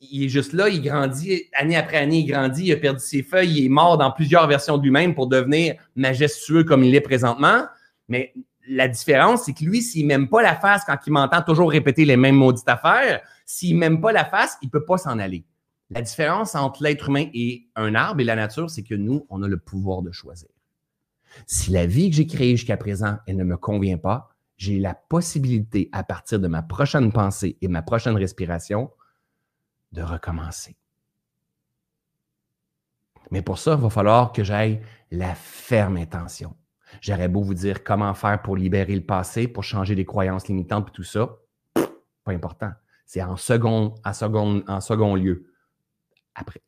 il 0.00 0.24
est 0.24 0.28
juste 0.28 0.52
là, 0.52 0.68
il 0.68 0.82
grandit, 0.82 1.44
année 1.54 1.76
après 1.76 1.98
année, 1.98 2.18
il 2.18 2.26
grandit, 2.26 2.66
il 2.66 2.72
a 2.72 2.76
perdu 2.76 3.00
ses 3.00 3.22
feuilles, 3.22 3.58
il 3.58 3.64
est 3.66 3.68
mort 3.68 3.98
dans 3.98 4.10
plusieurs 4.10 4.46
versions 4.46 4.78
de 4.78 4.82
lui-même 4.82 5.14
pour 5.14 5.26
devenir 5.26 5.74
majestueux 5.94 6.64
comme 6.64 6.84
il 6.84 6.94
est 6.94 7.00
présentement. 7.00 7.64
Mais 8.08 8.32
la 8.68 8.88
différence, 8.88 9.44
c'est 9.44 9.52
que 9.52 9.64
lui, 9.64 9.82
s'il 9.82 10.06
m'aime 10.06 10.28
pas 10.28 10.42
la 10.42 10.56
face 10.56 10.84
quand 10.84 10.98
il 11.06 11.12
m'entend 11.12 11.42
toujours 11.42 11.70
répéter 11.70 12.04
les 12.04 12.16
mêmes 12.16 12.36
maudites 12.36 12.68
affaires, 12.68 13.20
s'il 13.44 13.76
m'aime 13.76 14.00
pas 14.00 14.12
la 14.12 14.24
face, 14.24 14.56
il 14.62 14.70
peut 14.70 14.84
pas 14.84 14.98
s'en 14.98 15.18
aller. 15.18 15.44
La 15.90 16.02
différence 16.02 16.54
entre 16.54 16.82
l'être 16.82 17.08
humain 17.08 17.26
et 17.32 17.68
un 17.76 17.94
arbre 17.94 18.20
et 18.20 18.24
la 18.24 18.34
nature, 18.34 18.70
c'est 18.70 18.82
que 18.82 18.94
nous, 18.94 19.24
on 19.30 19.42
a 19.42 19.48
le 19.48 19.58
pouvoir 19.58 20.02
de 20.02 20.10
choisir. 20.10 20.48
Si 21.46 21.70
la 21.70 21.86
vie 21.86 22.10
que 22.10 22.16
j'ai 22.16 22.26
créée 22.26 22.56
jusqu'à 22.56 22.76
présent, 22.76 23.18
elle 23.26 23.36
ne 23.36 23.44
me 23.44 23.56
convient 23.56 23.98
pas, 23.98 24.30
j'ai 24.56 24.78
la 24.78 24.94
possibilité, 24.94 25.88
à 25.92 26.02
partir 26.02 26.40
de 26.40 26.48
ma 26.48 26.62
prochaine 26.62 27.12
pensée 27.12 27.58
et 27.60 27.68
ma 27.68 27.82
prochaine 27.82 28.16
respiration, 28.16 28.90
de 29.92 30.02
recommencer. 30.02 30.76
Mais 33.30 33.42
pour 33.42 33.58
ça, 33.58 33.74
il 33.74 33.80
va 33.80 33.90
falloir 33.90 34.32
que 34.32 34.44
j'aille 34.44 34.80
la 35.10 35.34
ferme 35.34 35.96
intention. 35.96 36.56
J'aurais 37.00 37.28
beau 37.28 37.42
vous 37.42 37.54
dire 37.54 37.82
comment 37.82 38.14
faire 38.14 38.40
pour 38.42 38.56
libérer 38.56 38.94
le 38.94 39.04
passé, 39.04 39.48
pour 39.48 39.64
changer 39.64 39.94
les 39.94 40.04
croyances 40.04 40.48
limitantes 40.48 40.88
et 40.88 40.92
tout 40.92 41.02
ça. 41.02 41.36
Pas 41.74 42.32
important. 42.32 42.72
C'est 43.04 43.22
en 43.22 43.36
second, 43.36 43.94
second, 44.12 45.14
lieu. 45.14 45.52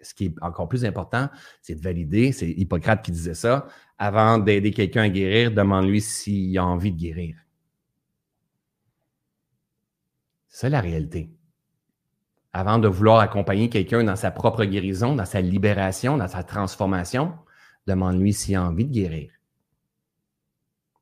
Ce 0.00 0.14
qui 0.14 0.26
est 0.26 0.34
encore 0.40 0.68
plus 0.68 0.84
important, 0.84 1.28
c'est 1.60 1.74
de 1.74 1.82
valider, 1.82 2.32
c'est 2.32 2.48
Hippocrate 2.48 3.04
qui 3.04 3.12
disait 3.12 3.34
ça, 3.34 3.66
avant 3.98 4.38
d'aider 4.38 4.70
quelqu'un 4.70 5.02
à 5.02 5.08
guérir, 5.08 5.52
demande-lui 5.52 6.00
s'il 6.00 6.56
a 6.56 6.64
envie 6.64 6.92
de 6.92 6.98
guérir. 6.98 7.36
C'est 10.48 10.60
ça 10.62 10.68
la 10.70 10.80
réalité. 10.80 11.30
Avant 12.58 12.80
de 12.80 12.88
vouloir 12.88 13.20
accompagner 13.20 13.70
quelqu'un 13.70 14.02
dans 14.02 14.16
sa 14.16 14.32
propre 14.32 14.64
guérison, 14.64 15.14
dans 15.14 15.24
sa 15.24 15.40
libération, 15.40 16.16
dans 16.16 16.26
sa 16.26 16.42
transformation, 16.42 17.32
demande-lui 17.86 18.32
s'il 18.32 18.56
a 18.56 18.64
envie 18.64 18.84
de 18.84 18.92
guérir. 18.92 19.30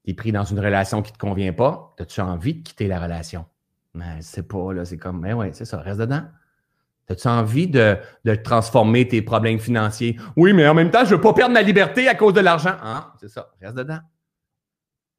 Tu 0.04 0.10
es 0.10 0.14
pris 0.14 0.32
dans 0.32 0.44
une 0.44 0.60
relation 0.60 1.00
qui 1.00 1.12
ne 1.12 1.16
te 1.16 1.18
convient 1.18 1.54
pas, 1.54 1.94
as-tu 1.98 2.20
envie 2.20 2.56
de 2.56 2.62
quitter 2.62 2.88
la 2.88 3.00
relation? 3.00 3.46
Mais 3.94 4.18
c'est 4.20 4.46
pas, 4.46 4.74
là, 4.74 4.84
c'est 4.84 4.98
comme, 4.98 5.18
mais 5.18 5.30
ben 5.30 5.36
ouais, 5.36 5.50
c'est 5.54 5.64
ça, 5.64 5.78
reste 5.78 6.00
dedans. 6.00 6.24
As-tu 7.08 7.26
envie 7.26 7.68
de, 7.68 7.96
transformer 8.44 9.08
tes 9.08 9.22
problèmes 9.22 9.58
financiers? 9.58 10.20
Oui, 10.36 10.52
mais 10.52 10.68
en 10.68 10.74
même 10.74 10.90
temps, 10.90 11.06
je 11.06 11.12
ne 11.12 11.14
veux 11.14 11.22
pas 11.22 11.32
perdre 11.32 11.54
ma 11.54 11.62
liberté 11.62 12.06
à 12.06 12.14
cause 12.14 12.34
de 12.34 12.40
l'argent. 12.40 12.74
Ah, 12.82 13.14
c'est 13.18 13.30
ça, 13.30 13.48
reste 13.62 13.76
dedans. 13.76 14.00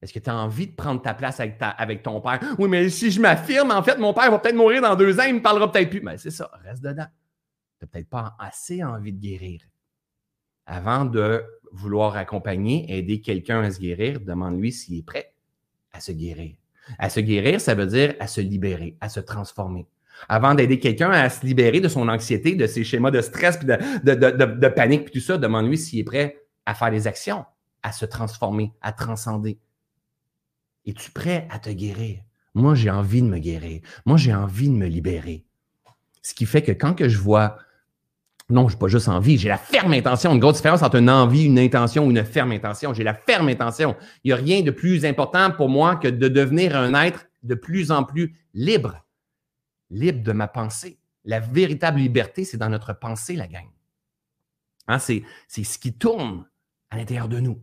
Est-ce 0.01 0.13
que 0.13 0.19
tu 0.19 0.29
as 0.29 0.35
envie 0.35 0.67
de 0.67 0.75
prendre 0.75 1.01
ta 1.01 1.13
place 1.13 1.39
avec, 1.39 2.03
ton 2.03 2.21
père? 2.21 2.39
Oui, 2.59 2.69
mais 2.69 2.89
si 2.89 3.09
je 3.09 3.19
m'affirme, 3.19 3.71
en 3.71 3.81
fait, 3.81 3.97
mon 3.97 4.13
père 4.13 4.29
va 4.29 4.39
peut-être 4.39 4.55
mourir 4.55 4.81
dans 4.81 4.95
deux 4.95 5.19
ans, 5.19 5.23
il 5.23 5.33
ne 5.33 5.37
me 5.39 5.41
parlera 5.41 5.71
peut-être 5.71 5.89
plus. 5.89 6.01
Mais 6.01 6.11
ben, 6.11 6.17
c'est 6.17 6.31
ça, 6.31 6.51
reste 6.63 6.83
dedans. 6.83 7.07
Tu 7.79 7.85
n'as 7.85 7.87
peut-être 7.87 8.09
pas 8.09 8.35
assez 8.39 8.83
envie 8.83 9.13
de 9.13 9.19
guérir. 9.19 9.61
Avant 10.65 11.05
de 11.05 11.43
vouloir 11.71 12.15
accompagner, 12.15 12.85
aider 12.95 13.21
quelqu'un 13.21 13.61
à 13.61 13.71
se 13.71 13.79
guérir, 13.79 14.19
demande-lui 14.19 14.71
s'il 14.71 14.99
est 14.99 15.05
prêt 15.05 15.33
à 15.93 15.99
se 15.99 16.11
guérir. 16.11 16.55
À 16.99 17.09
se 17.09 17.19
guérir, 17.19 17.59
ça 17.59 17.73
veut 17.73 17.87
dire 17.87 18.15
à 18.19 18.27
se 18.27 18.39
libérer, 18.39 18.97
à 19.01 19.09
se 19.09 19.19
transformer 19.19 19.87
avant 20.29 20.55
d'aider 20.55 20.79
quelqu'un 20.79 21.11
à 21.11 21.29
se 21.29 21.45
libérer 21.45 21.79
de 21.79 21.87
son 21.87 22.07
anxiété, 22.07 22.55
de 22.55 22.67
ses 22.67 22.83
schémas 22.83 23.11
de 23.11 23.21
stress, 23.21 23.59
de, 23.59 23.75
de, 24.03 24.67
panique, 24.67 25.05
puis 25.05 25.19
tout 25.19 25.25
ça, 25.25 25.37
demande-lui 25.37 25.77
s'il 25.77 25.99
est 25.99 26.03
prêt 26.03 26.43
à 26.65 26.73
faire 26.73 26.91
des 26.91 27.07
actions, 27.07 27.45
à 27.83 27.91
se 27.91 28.05
transformer, 28.05 28.73
à 28.81 28.91
transcender. 28.91 29.59
Es-tu 30.87 31.11
prêt 31.11 31.47
à 31.51 31.59
te 31.59 31.69
guérir? 31.69 32.21
Moi, 32.55 32.73
j'ai 32.73 32.89
envie 32.89 33.21
de 33.21 33.27
me 33.27 33.37
guérir. 33.37 33.81
Moi, 34.05 34.17
j'ai 34.17 34.33
envie 34.33 34.69
de 34.69 34.73
me 34.73 34.87
libérer. 34.87 35.45
Ce 36.23 36.33
qui 36.33 36.45
fait 36.45 36.63
que 36.63 36.71
quand 36.71 36.95
que 36.95 37.07
je 37.07 37.19
vois, 37.19 37.57
non, 38.49 38.67
je 38.67 38.73
n'ai 38.73 38.79
pas 38.79 38.87
juste 38.87 39.09
envie, 39.09 39.37
j'ai 39.37 39.49
la 39.49 39.57
ferme 39.57 39.93
intention, 39.93 40.33
une 40.33 40.39
grosse 40.39 40.55
différence 40.55 40.81
entre 40.81 40.95
une 40.95 41.09
envie, 41.09 41.45
une 41.45 41.59
intention 41.59 42.07
ou 42.07 42.09
une 42.09 42.23
ferme 42.23 42.51
intention. 42.53 42.93
J'ai 42.93 43.03
la 43.03 43.13
ferme 43.13 43.49
intention. 43.49 43.95
Il 44.23 44.29
n'y 44.29 44.33
a 44.33 44.37
rien 44.37 44.61
de 44.61 44.71
plus 44.71 45.05
important 45.05 45.51
pour 45.51 45.69
moi 45.69 45.97
que 45.97 46.07
de 46.07 46.27
devenir 46.27 46.75
un 46.75 46.93
être 46.93 47.27
de 47.43 47.53
plus 47.53 47.91
en 47.91 48.03
plus 48.03 48.35
libre 48.53 49.03
libre 49.89 50.23
de 50.23 50.31
ma 50.31 50.47
pensée. 50.47 50.99
La 51.25 51.39
véritable 51.39 51.99
liberté, 51.99 52.45
c'est 52.45 52.57
dans 52.57 52.69
notre 52.69 52.93
pensée, 52.93 53.35
la 53.35 53.47
gang. 53.47 53.67
Hein, 54.87 54.99
c'est 54.99 55.23
ce 55.47 55.77
qui 55.77 55.93
tourne 55.93 56.45
à 56.89 56.97
l'intérieur 56.97 57.27
de 57.27 57.39
nous. 57.39 57.61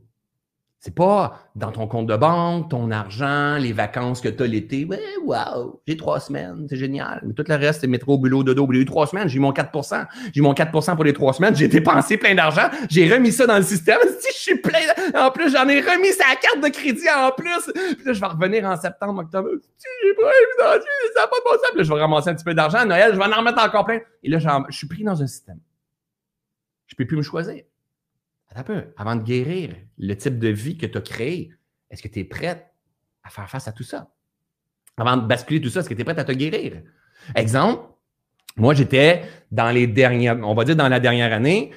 C'est 0.84 0.94
pas 0.94 1.48
dans 1.56 1.72
ton 1.72 1.86
compte 1.86 2.06
de 2.08 2.14
banque, 2.14 2.68
ton 2.68 2.90
argent, 2.90 3.56
les 3.56 3.72
vacances 3.72 4.20
que 4.20 4.28
tu 4.28 4.42
as 4.42 4.46
l'été. 4.46 4.84
Ouais, 4.84 5.00
wow, 5.24 5.80
j'ai 5.86 5.96
trois 5.96 6.20
semaines, 6.20 6.66
c'est 6.68 6.76
génial. 6.76 7.22
Mais 7.26 7.32
tout 7.32 7.44
le 7.48 7.54
reste, 7.54 7.80
c'est 7.80 7.86
métro, 7.86 8.18
boulot, 8.18 8.44
dodo. 8.44 8.68
J'ai 8.70 8.80
eu 8.80 8.84
trois 8.84 9.06
semaines, 9.06 9.26
j'ai 9.26 9.38
eu 9.38 9.40
mon 9.40 9.52
4% 9.52 10.04
J'ai 10.34 10.40
eu 10.40 10.42
mon 10.42 10.52
4% 10.52 10.94
pour 10.94 11.04
les 11.04 11.14
trois 11.14 11.32
semaines. 11.32 11.56
J'ai 11.56 11.68
dépensé 11.68 12.18
plein 12.18 12.34
d'argent. 12.34 12.68
J'ai 12.90 13.10
remis 13.10 13.32
ça 13.32 13.46
dans 13.46 13.56
le 13.56 13.62
système. 13.62 13.98
Si 14.20 14.30
je 14.30 14.38
suis 14.38 14.58
plein, 14.58 14.80
en 15.14 15.30
plus, 15.30 15.52
j'en 15.52 15.66
ai 15.68 15.80
remis 15.80 16.12
sa 16.12 16.36
carte 16.36 16.60
de 16.62 16.68
crédit 16.68 17.08
en 17.08 17.30
plus. 17.30 17.72
Puis 17.72 18.04
là, 18.04 18.12
je 18.12 18.20
vais 18.20 18.26
revenir 18.26 18.66
en 18.66 18.76
septembre, 18.76 19.22
octobre. 19.22 19.48
J'ai 19.52 20.14
pas 20.14 20.72
ça 21.14 21.26
pas 21.28 21.36
de 21.36 21.44
bon. 21.44 21.58
Puis 21.70 21.78
là, 21.78 21.82
je 21.82 21.92
vais 21.94 22.00
ramasser 22.00 22.28
un 22.28 22.34
petit 22.34 22.44
peu 22.44 22.52
d'argent. 22.52 22.84
Noël, 22.84 23.12
je 23.14 23.18
vais 23.18 23.24
en 23.24 23.38
remettre 23.38 23.62
encore 23.62 23.86
plein. 23.86 24.00
Et 24.22 24.28
là, 24.28 24.38
je 24.38 24.76
suis 24.76 24.86
pris 24.86 25.02
dans 25.02 25.22
un 25.22 25.26
système. 25.26 25.60
Je 26.86 26.94
peux 26.94 27.06
plus 27.06 27.16
me 27.16 27.22
choisir 27.22 27.62
avant 28.54 29.16
de 29.16 29.22
guérir 29.22 29.74
le 29.98 30.14
type 30.14 30.38
de 30.38 30.48
vie 30.48 30.76
que 30.76 30.86
tu 30.86 30.98
as 30.98 31.00
créé, 31.00 31.50
est-ce 31.90 32.02
que 32.02 32.08
tu 32.08 32.20
es 32.20 32.24
prête 32.24 32.66
à 33.22 33.30
faire 33.30 33.48
face 33.48 33.68
à 33.68 33.72
tout 33.72 33.82
ça? 33.82 34.10
Avant 34.96 35.16
de 35.16 35.26
basculer 35.26 35.60
tout 35.60 35.70
ça, 35.70 35.80
est-ce 35.80 35.88
que 35.88 35.94
tu 35.94 36.00
es 36.00 36.04
prête 36.04 36.18
à 36.18 36.24
te 36.24 36.32
guérir? 36.32 36.82
Exemple, 37.34 37.82
moi, 38.56 38.74
j'étais 38.74 39.22
dans 39.50 39.70
les 39.70 39.86
dernières, 39.86 40.38
on 40.42 40.54
va 40.54 40.64
dire 40.64 40.76
dans 40.76 40.88
la 40.88 41.00
dernière 41.00 41.32
année, 41.32 41.72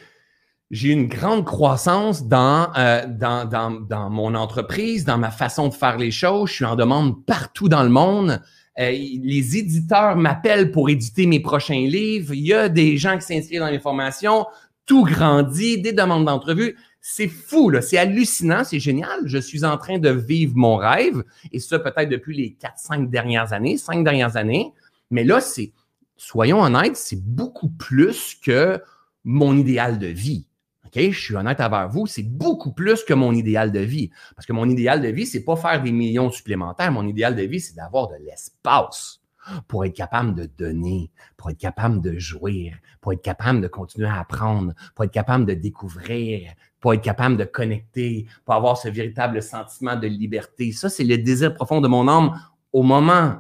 j'ai 0.70 0.90
eu 0.90 0.92
une 0.92 1.08
grande 1.08 1.46
croissance 1.46 2.28
dans, 2.28 2.72
euh, 2.78 3.06
dans, 3.08 3.48
dans, 3.48 3.72
dans, 3.72 4.10
mon 4.10 4.36
entreprise, 4.36 5.06
dans 5.06 5.18
ma 5.18 5.32
façon 5.32 5.70
de 5.70 5.74
faire 5.74 5.98
les 5.98 6.12
choses. 6.12 6.50
Je 6.50 6.56
suis 6.56 6.66
en 6.66 6.76
demande 6.76 7.26
partout 7.26 7.70
dans 7.70 7.84
le 7.84 7.90
monde. 7.90 8.42
Euh, 8.80 8.92
les 8.92 9.58
éditeurs 9.58 10.18
m'appellent 10.18 10.72
pour 10.72 10.90
éditer 10.90 11.26
mes 11.26 11.40
prochains 11.40 11.88
livres. 11.88 12.34
Il 12.34 12.46
y 12.46 12.54
a 12.54 12.70
des 12.70 12.98
gens 12.98 13.18
qui 13.18 13.26
s'inscrivent 13.26 13.62
dans 13.62 13.70
les 13.70 13.80
formations 13.80 14.46
tout 14.88 15.04
grandit, 15.04 15.80
des 15.80 15.94
demandes 15.94 16.26
d'entrevue. 16.26 16.76
C'est 17.00 17.28
fou. 17.28 17.72
C'est 17.82 18.00
hallucinant, 18.00 18.64
c'est 18.64 18.80
génial. 18.80 19.22
Je 19.26 19.38
suis 19.38 19.64
en 19.64 19.78
train 19.78 20.00
de 20.00 20.10
vivre 20.10 20.54
mon 20.56 20.78
rêve, 20.78 21.24
et 21.52 21.60
ça 21.60 21.78
peut-être 21.78 22.10
depuis 22.10 22.36
les 22.36 22.54
quatre, 22.54 22.80
cinq 22.80 23.12
dernières 23.12 23.54
années, 23.54 23.78
cinq 23.78 24.04
dernières 24.04 24.36
années. 24.36 24.74
Mais 25.12 25.24
là, 25.24 25.40
c'est, 25.40 25.74
soyons 26.16 26.62
honnêtes, 26.62 26.98
c'est 26.98 27.22
beaucoup 27.22 27.70
plus 27.70 28.36
que 28.44 28.82
mon 29.24 29.56
idéal 29.56 30.00
de 30.00 30.08
vie. 30.08 30.48
OK, 30.86 31.12
je 31.12 31.20
suis 31.20 31.36
honnête 31.36 31.60
envers 31.60 31.90
vous, 31.90 32.08
c'est 32.08 32.24
beaucoup 32.24 32.72
plus 32.72 33.04
que 33.04 33.14
mon 33.14 33.34
idéal 33.34 33.74
de 33.74 33.80
vie. 33.80 34.10
Parce 34.36 34.46
que 34.46 34.54
mon 34.54 34.70
idéal 34.70 35.02
de 35.02 35.10
vie, 35.10 35.26
c'est 35.26 35.44
pas 35.44 35.58
faire 35.58 35.84
des 35.84 35.92
millions 35.92 36.32
supplémentaires. 36.32 36.92
Mon 36.94 37.06
idéal 37.06 37.36
de 37.36 37.44
vie, 37.44 37.60
c'est 37.60 37.76
d'avoir 37.76 38.08
de 38.08 38.16
l'espace 38.26 39.20
pour 39.68 39.86
être 39.86 39.96
capable 39.96 40.36
de 40.36 40.46
donner, 40.58 41.12
pour 41.36 41.50
être 41.50 41.58
capable 41.58 42.02
de 42.02 42.18
jouir, 42.18 42.76
pour 43.02 43.14
être 43.14 43.22
capable 43.22 43.62
de 43.62 43.68
continuer 43.68 44.08
à 44.08 44.20
apprendre, 44.20 44.74
pour 44.96 45.06
être 45.06 45.12
capable 45.12 45.46
de 45.46 45.54
découvrir, 45.54 46.52
pour 46.80 46.94
être 46.94 47.02
capable 47.02 47.38
de 47.38 47.46
connecter, 47.46 48.28
pour 48.46 48.56
avoir 48.56 48.78
ce 48.78 48.90
véritable 48.90 49.42
sentiment 49.42 49.96
de 49.96 50.08
liberté. 50.08 50.72
Ça, 50.72 50.90
c'est 50.90 51.04
le 51.04 51.18
désir 51.18 51.54
profond 51.54 51.82
de 51.82 51.88
mon 51.88 52.08
âme 52.08 52.40
au 52.74 52.84
moment 52.84 53.36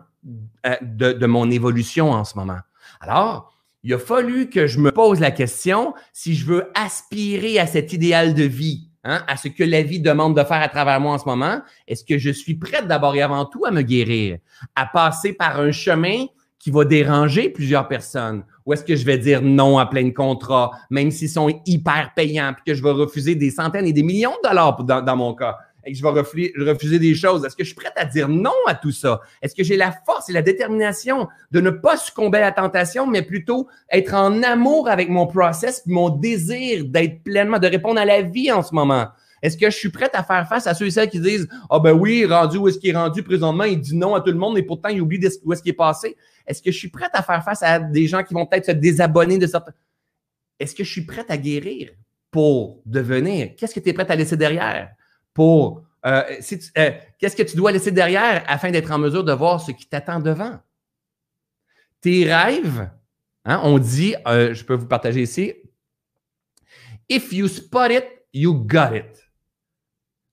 euh, 0.65 0.75
de, 0.81 1.13
de 1.13 1.25
mon 1.25 1.49
évolution 1.51 2.11
en 2.11 2.23
ce 2.23 2.37
moment. 2.37 2.59
Alors, 2.99 3.53
il 3.83 3.93
a 3.93 3.99
fallu 3.99 4.49
que 4.49 4.67
je 4.67 4.79
me 4.79 4.91
pose 4.91 5.19
la 5.19 5.31
question 5.31 5.93
si 6.11 6.33
je 6.35 6.45
veux 6.45 6.71
aspirer 6.75 7.59
à 7.59 7.67
cet 7.67 7.93
idéal 7.93 8.33
de 8.33 8.43
vie, 8.43 8.86
hein, 9.07 9.23
à 9.27 9.37
ce 9.37 9.47
que 9.47 9.63
la 9.63 9.81
vie 9.81 9.99
demande 9.99 10.37
de 10.37 10.43
faire 10.43 10.61
à 10.61 10.67
travers 10.67 10.99
moi 10.99 11.13
en 11.13 11.17
ce 11.17 11.25
moment. 11.25 11.61
Est-ce 11.87 12.03
que 12.03 12.17
je 12.17 12.29
suis 12.29 12.55
prête 12.55 12.87
d'abord 12.87 13.15
et 13.15 13.21
avant 13.21 13.45
tout 13.45 13.65
à 13.65 13.71
me 13.71 13.81
guérir, 13.81 14.37
à 14.75 14.85
passer 14.85 15.33
par 15.33 15.59
un 15.59 15.71
chemin 15.71 16.25
qui 16.59 16.71
va 16.71 16.83
déranger 16.85 17.49
plusieurs 17.49 17.87
personnes? 17.87 18.43
Ou 18.65 18.73
est-ce 18.73 18.83
que 18.83 18.95
je 18.95 19.05
vais 19.05 19.17
dire 19.17 19.41
non 19.41 19.77
à 19.77 19.85
plein 19.85 20.03
de 20.03 20.13
contrats, 20.13 20.71
même 20.89 21.09
s'ils 21.09 21.29
sont 21.29 21.61
hyper 21.65 22.11
payants, 22.15 22.53
puis 22.53 22.63
que 22.67 22.73
je 22.73 22.83
vais 22.83 22.91
refuser 22.91 23.35
des 23.35 23.49
centaines 23.49 23.85
et 23.85 23.93
des 23.93 24.03
millions 24.03 24.35
de 24.43 24.49
dollars 24.49 24.83
dans, 24.83 25.01
dans 25.01 25.15
mon 25.15 25.33
cas? 25.33 25.57
Et 25.87 25.93
que 25.93 25.97
je 25.97 26.03
vais 26.03 26.69
refuser, 26.71 26.99
des 26.99 27.15
choses? 27.15 27.45
Est-ce 27.45 27.55
que 27.55 27.63
je 27.63 27.69
suis 27.69 27.75
prête 27.75 27.93
à 27.95 28.05
dire 28.05 28.27
non 28.27 28.51
à 28.67 28.75
tout 28.75 28.91
ça? 28.91 29.21
Est-ce 29.41 29.55
que 29.55 29.63
j'ai 29.63 29.77
la 29.77 29.91
force 30.05 30.29
et 30.29 30.33
la 30.33 30.41
détermination 30.41 31.27
de 31.51 31.61
ne 31.61 31.69
pas 31.69 31.95
succomber 31.95 32.39
à 32.39 32.41
la 32.41 32.51
tentation, 32.51 33.07
mais 33.07 33.21
plutôt 33.21 33.67
être 33.89 34.13
en 34.13 34.43
amour 34.43 34.89
avec 34.89 35.09
mon 35.09 35.27
process, 35.27 35.83
mon 35.85 36.09
désir 36.09 36.83
d'être 36.85 37.23
pleinement, 37.23 37.57
de 37.57 37.67
répondre 37.67 37.99
à 37.99 38.05
la 38.05 38.21
vie 38.21 38.51
en 38.51 38.61
ce 38.61 38.75
moment? 38.75 39.07
Est-ce 39.41 39.57
que 39.57 39.69
je 39.69 39.75
suis 39.75 39.89
prête 39.89 40.11
à 40.13 40.23
faire 40.23 40.47
face 40.47 40.67
à 40.67 40.73
ceux 40.73 40.87
et 40.87 40.91
celles 40.91 41.09
qui 41.09 41.19
disent 41.19 41.47
Ah 41.51 41.77
oh 41.77 41.79
ben 41.79 41.93
oui, 41.93 42.25
rendu 42.25 42.57
où 42.57 42.67
est-ce 42.67 42.79
qu'il 42.79 42.89
est 42.89 42.97
rendu 42.97 43.23
présentement, 43.23 43.63
il 43.63 43.79
dit 43.79 43.95
non 43.95 44.15
à 44.15 44.21
tout 44.21 44.31
le 44.31 44.37
monde 44.37 44.57
et 44.57 44.63
pourtant 44.63 44.89
il 44.89 45.01
oublie 45.01 45.19
où 45.43 45.53
est-ce 45.53 45.61
qu'il 45.61 45.71
est 45.71 45.75
passé? 45.75 46.17
Est-ce 46.45 46.61
que 46.61 46.71
je 46.71 46.77
suis 46.77 46.89
prête 46.89 47.11
à 47.13 47.21
faire 47.21 47.43
face 47.43 47.63
à 47.63 47.79
des 47.79 48.07
gens 48.07 48.23
qui 48.23 48.33
vont 48.33 48.45
peut-être 48.45 48.65
se 48.65 48.71
désabonner 48.71 49.37
de 49.37 49.47
certains? 49.47 49.73
Est-ce 50.59 50.73
que 50.75 50.83
je 50.83 50.91
suis 50.91 51.05
prête 51.05 51.29
à 51.29 51.37
guérir 51.37 51.91
pour 52.31 52.81
devenir? 52.85 53.51
Qu'est-ce 53.55 53.75
que 53.75 53.79
tu 53.79 53.89
es 53.89 53.93
prête 53.93 54.09
à 54.09 54.15
laisser 54.15 54.37
derrière? 54.37 54.89
Pour 55.37 55.83
euh, 56.03 56.23
euh, 56.79 56.91
qu'est-ce 57.19 57.35
que 57.35 57.43
tu 57.43 57.55
dois 57.55 57.71
laisser 57.71 57.91
derrière 57.91 58.43
afin 58.47 58.71
d'être 58.71 58.91
en 58.91 58.97
mesure 58.97 59.23
de 59.23 59.31
voir 59.33 59.61
ce 59.61 59.71
qui 59.71 59.85
t'attend 59.85 60.19
devant? 60.19 60.57
Tes 62.01 62.33
rêves, 62.33 62.89
hein, 63.45 63.61
on 63.63 63.77
dit, 63.77 64.15
euh, 64.25 64.55
je 64.55 64.65
peux 64.65 64.73
vous 64.73 64.87
partager 64.87 65.21
ici, 65.21 65.53
if 67.07 67.31
you 67.31 67.47
spot 67.47 67.91
it, 67.91 68.05
you 68.33 68.51
got 68.51 68.95
it. 68.95 69.29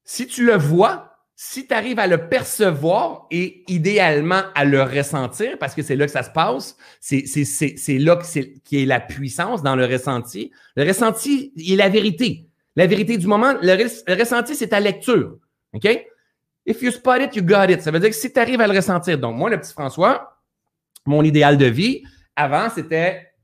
Si 0.04 0.26
tu 0.26 0.46
le 0.46 0.56
vois, 0.56 1.18
si 1.36 1.66
tu 1.66 1.74
arrives 1.74 1.98
à 1.98 2.06
le 2.06 2.30
percevoir 2.30 3.26
et 3.30 3.62
idéalement 3.68 4.40
à 4.54 4.64
le 4.64 4.82
ressentir, 4.82 5.58
parce 5.58 5.74
que 5.74 5.82
c'est 5.82 5.96
là 5.96 6.06
que 6.06 6.12
ça 6.12 6.22
se 6.22 6.30
passe, 6.30 6.78
c'est 7.00 7.98
là 7.98 8.16
que 8.16 8.58
qui 8.60 8.82
est 8.82 8.86
la 8.86 9.00
puissance 9.00 9.62
dans 9.62 9.76
le 9.76 9.84
ressenti. 9.84 10.50
Le 10.76 10.84
ressenti 10.86 11.52
est 11.58 11.76
la 11.76 11.90
vérité. 11.90 12.48
La 12.76 12.86
vérité 12.86 13.16
du 13.16 13.26
moment, 13.26 13.54
le, 13.60 14.18
ressenti, 14.18 14.54
c'est 14.54 14.68
ta 14.68 14.80
lecture. 14.80 15.38
OK? 15.72 16.06
If 16.66 16.82
you 16.82 16.90
spot 16.90 17.20
it, 17.20 17.36
you 17.36 17.42
got 17.42 17.66
it. 17.68 17.82
Ça 17.82 17.90
veut 17.90 18.00
dire 18.00 18.10
que 18.10 18.16
si 18.16 18.32
tu 18.32 18.40
arrives 18.40 18.60
à 18.60 18.66
le 18.66 18.74
ressentir. 18.74 19.18
Donc, 19.18 19.36
moi, 19.36 19.50
le 19.50 19.60
petit 19.60 19.72
François, 19.72 20.40
mon 21.06 21.22
idéal 21.22 21.58
de 21.58 21.66
vie, 21.66 22.02
avant, 22.36 22.68
c'était 22.70 23.34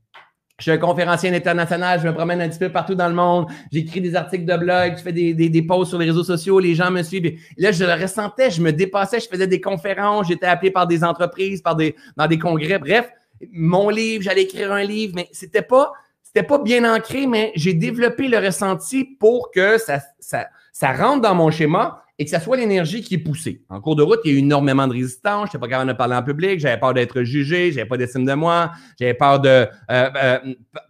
je 0.61 0.65
suis 0.65 0.71
un 0.71 0.77
conférencier 0.77 1.35
international, 1.35 1.99
je 1.99 2.07
me 2.07 2.13
promène 2.13 2.39
un 2.39 2.47
petit 2.47 2.59
peu 2.59 2.69
partout 2.69 2.93
dans 2.93 3.07
le 3.07 3.15
monde, 3.15 3.47
j'écris 3.71 3.99
des 3.99 4.15
articles 4.15 4.45
de 4.45 4.55
blog, 4.55 4.93
je 4.95 5.01
fais 5.01 5.11
des, 5.11 5.33
des, 5.33 5.61
posts 5.63 5.89
sur 5.89 5.97
les 5.97 6.05
réseaux 6.05 6.23
sociaux, 6.23 6.59
les 6.59 6.75
gens 6.75 6.91
me 6.91 7.01
suivent. 7.01 7.35
là, 7.57 7.71
je 7.71 7.83
le 7.83 7.93
ressentais, 7.93 8.51
je 8.51 8.61
me 8.61 8.71
dépassais, 8.71 9.19
je 9.19 9.27
faisais 9.27 9.47
des 9.47 9.59
conférences, 9.59 10.27
j'étais 10.27 10.45
appelé 10.45 10.69
par 10.69 10.85
des 10.85 11.03
entreprises, 11.03 11.63
par 11.63 11.75
des, 11.75 11.95
dans 12.15 12.27
des 12.27 12.37
congrès. 12.37 12.77
Bref, 12.77 13.09
mon 13.51 13.89
livre, 13.89 14.23
j'allais 14.23 14.43
écrire 14.43 14.71
un 14.71 14.83
livre, 14.83 15.13
mais 15.15 15.27
c'était 15.31 15.63
pas, 15.63 15.93
c'était 16.33 16.47
pas 16.47 16.59
bien 16.59 16.89
ancré, 16.89 17.27
mais 17.27 17.51
j'ai 17.55 17.73
développé 17.73 18.29
le 18.29 18.37
ressenti 18.37 19.03
pour 19.03 19.51
que 19.51 19.77
ça, 19.77 19.99
ça, 20.19 20.47
ça 20.71 20.93
rentre 20.93 21.21
dans 21.21 21.35
mon 21.35 21.51
schéma 21.51 22.05
et 22.17 22.23
que 22.23 22.29
ça 22.29 22.39
soit 22.39 22.55
l'énergie 22.55 23.01
qui 23.01 23.15
est 23.15 23.17
poussée. 23.17 23.63
En 23.67 23.81
cours 23.81 23.97
de 23.97 24.03
route, 24.03 24.21
il 24.23 24.31
y 24.31 24.35
a 24.35 24.37
eu 24.37 24.39
énormément 24.39 24.87
de 24.87 24.93
résistance. 24.93 25.49
Je 25.51 25.57
n'étais 25.57 25.59
pas 25.59 25.67
capable 25.67 25.91
de 25.91 25.97
parler 25.97 26.15
en 26.15 26.23
public. 26.23 26.61
J'avais 26.61 26.79
peur 26.79 26.93
d'être 26.93 27.23
jugé. 27.23 27.73
J'avais 27.73 27.87
pas 27.87 27.97
d'estime 27.97 28.23
de 28.23 28.33
moi. 28.33 28.71
J'avais 28.97 29.13
peur 29.13 29.41
de 29.41 29.49
euh, 29.49 29.67
euh, 29.89 30.39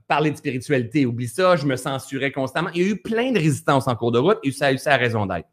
parler 0.07 0.29
de 0.29 0.37
spiritualité. 0.37 1.07
Oublie 1.07 1.27
ça. 1.27 1.55
Je 1.55 1.65
me 1.65 1.75
censurais 1.75 2.31
constamment. 2.31 2.69
Il 2.75 2.81
y 2.83 2.85
a 2.85 2.89
eu 2.89 2.97
plein 2.97 3.31
de 3.31 3.39
résistances 3.39 3.87
en 3.87 3.95
cours 3.95 4.11
de 4.11 4.19
route 4.19 4.37
et 4.43 4.51
ça 4.51 4.67
a 4.67 4.73
eu 4.73 4.77
sa 4.77 4.95
raison 4.95 5.25
d'être. 5.25 5.47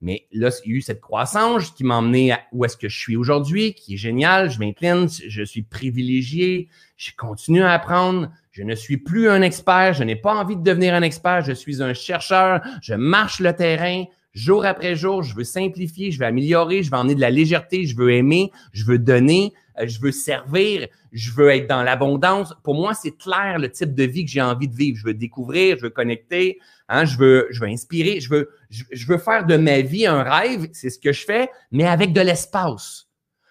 Mais 0.00 0.26
là, 0.32 0.50
il 0.64 0.70
y 0.70 0.74
a 0.74 0.78
eu 0.78 0.80
cette 0.80 1.00
croissance 1.00 1.70
qui 1.72 1.84
m'a 1.84 1.96
emmené 1.96 2.32
à 2.32 2.40
où 2.52 2.64
est-ce 2.64 2.76
que 2.76 2.88
je 2.88 2.98
suis 2.98 3.16
aujourd'hui, 3.16 3.74
qui 3.74 3.94
est 3.94 3.98
génial. 3.98 4.50
Je 4.50 4.58
m'incline. 4.58 5.08
Je 5.08 5.42
suis 5.42 5.62
privilégié. 5.62 6.68
Je 6.96 7.10
continue 7.14 7.62
à 7.62 7.72
apprendre. 7.72 8.30
Je 8.56 8.62
ne 8.62 8.74
suis 8.74 8.96
plus 8.96 9.28
un 9.28 9.42
expert, 9.42 9.92
je 9.92 10.02
n'ai 10.02 10.16
pas 10.16 10.34
envie 10.34 10.56
de 10.56 10.62
devenir 10.62 10.94
un 10.94 11.02
expert, 11.02 11.42
je 11.42 11.52
suis 11.52 11.82
un 11.82 11.92
chercheur, 11.92 12.62
je 12.80 12.94
marche 12.94 13.38
le 13.40 13.52
terrain 13.52 14.04
jour 14.32 14.64
après 14.64 14.96
jour, 14.96 15.22
je 15.22 15.34
veux 15.34 15.44
simplifier, 15.44 16.10
je 16.10 16.18
veux 16.18 16.24
améliorer, 16.24 16.82
je 16.82 16.90
veux 16.90 16.96
emmener 16.96 17.14
de 17.14 17.20
la 17.20 17.28
légèreté, 17.28 17.84
je 17.84 17.94
veux 17.94 18.12
aimer, 18.12 18.50
je 18.72 18.86
veux 18.86 18.98
donner, 18.98 19.52
euh, 19.78 19.86
je 19.86 20.00
veux 20.00 20.10
servir, 20.10 20.88
je 21.12 21.32
veux 21.32 21.50
être 21.50 21.68
dans 21.68 21.82
l'abondance. 21.82 22.54
Pour 22.64 22.76
moi, 22.76 22.94
c'est 22.94 23.14
clair 23.18 23.58
le 23.58 23.70
type 23.70 23.94
de 23.94 24.04
vie 24.04 24.24
que 24.24 24.30
j'ai 24.30 24.40
envie 24.40 24.68
de 24.68 24.74
vivre. 24.74 24.96
Je 24.96 25.04
veux 25.04 25.12
découvrir, 25.12 25.76
je 25.76 25.82
veux 25.82 25.90
connecter, 25.90 26.58
hein, 26.88 27.04
je, 27.04 27.18
veux, 27.18 27.48
je 27.50 27.60
veux 27.60 27.68
inspirer, 27.68 28.20
je 28.20 28.30
veux, 28.30 28.48
je 28.70 29.06
veux 29.06 29.18
faire 29.18 29.44
de 29.44 29.58
ma 29.58 29.82
vie 29.82 30.06
un 30.06 30.22
rêve, 30.22 30.66
c'est 30.72 30.88
ce 30.88 30.98
que 30.98 31.12
je 31.12 31.26
fais, 31.26 31.50
mais 31.72 31.84
avec 31.84 32.14
de 32.14 32.22
l'espace. 32.22 33.06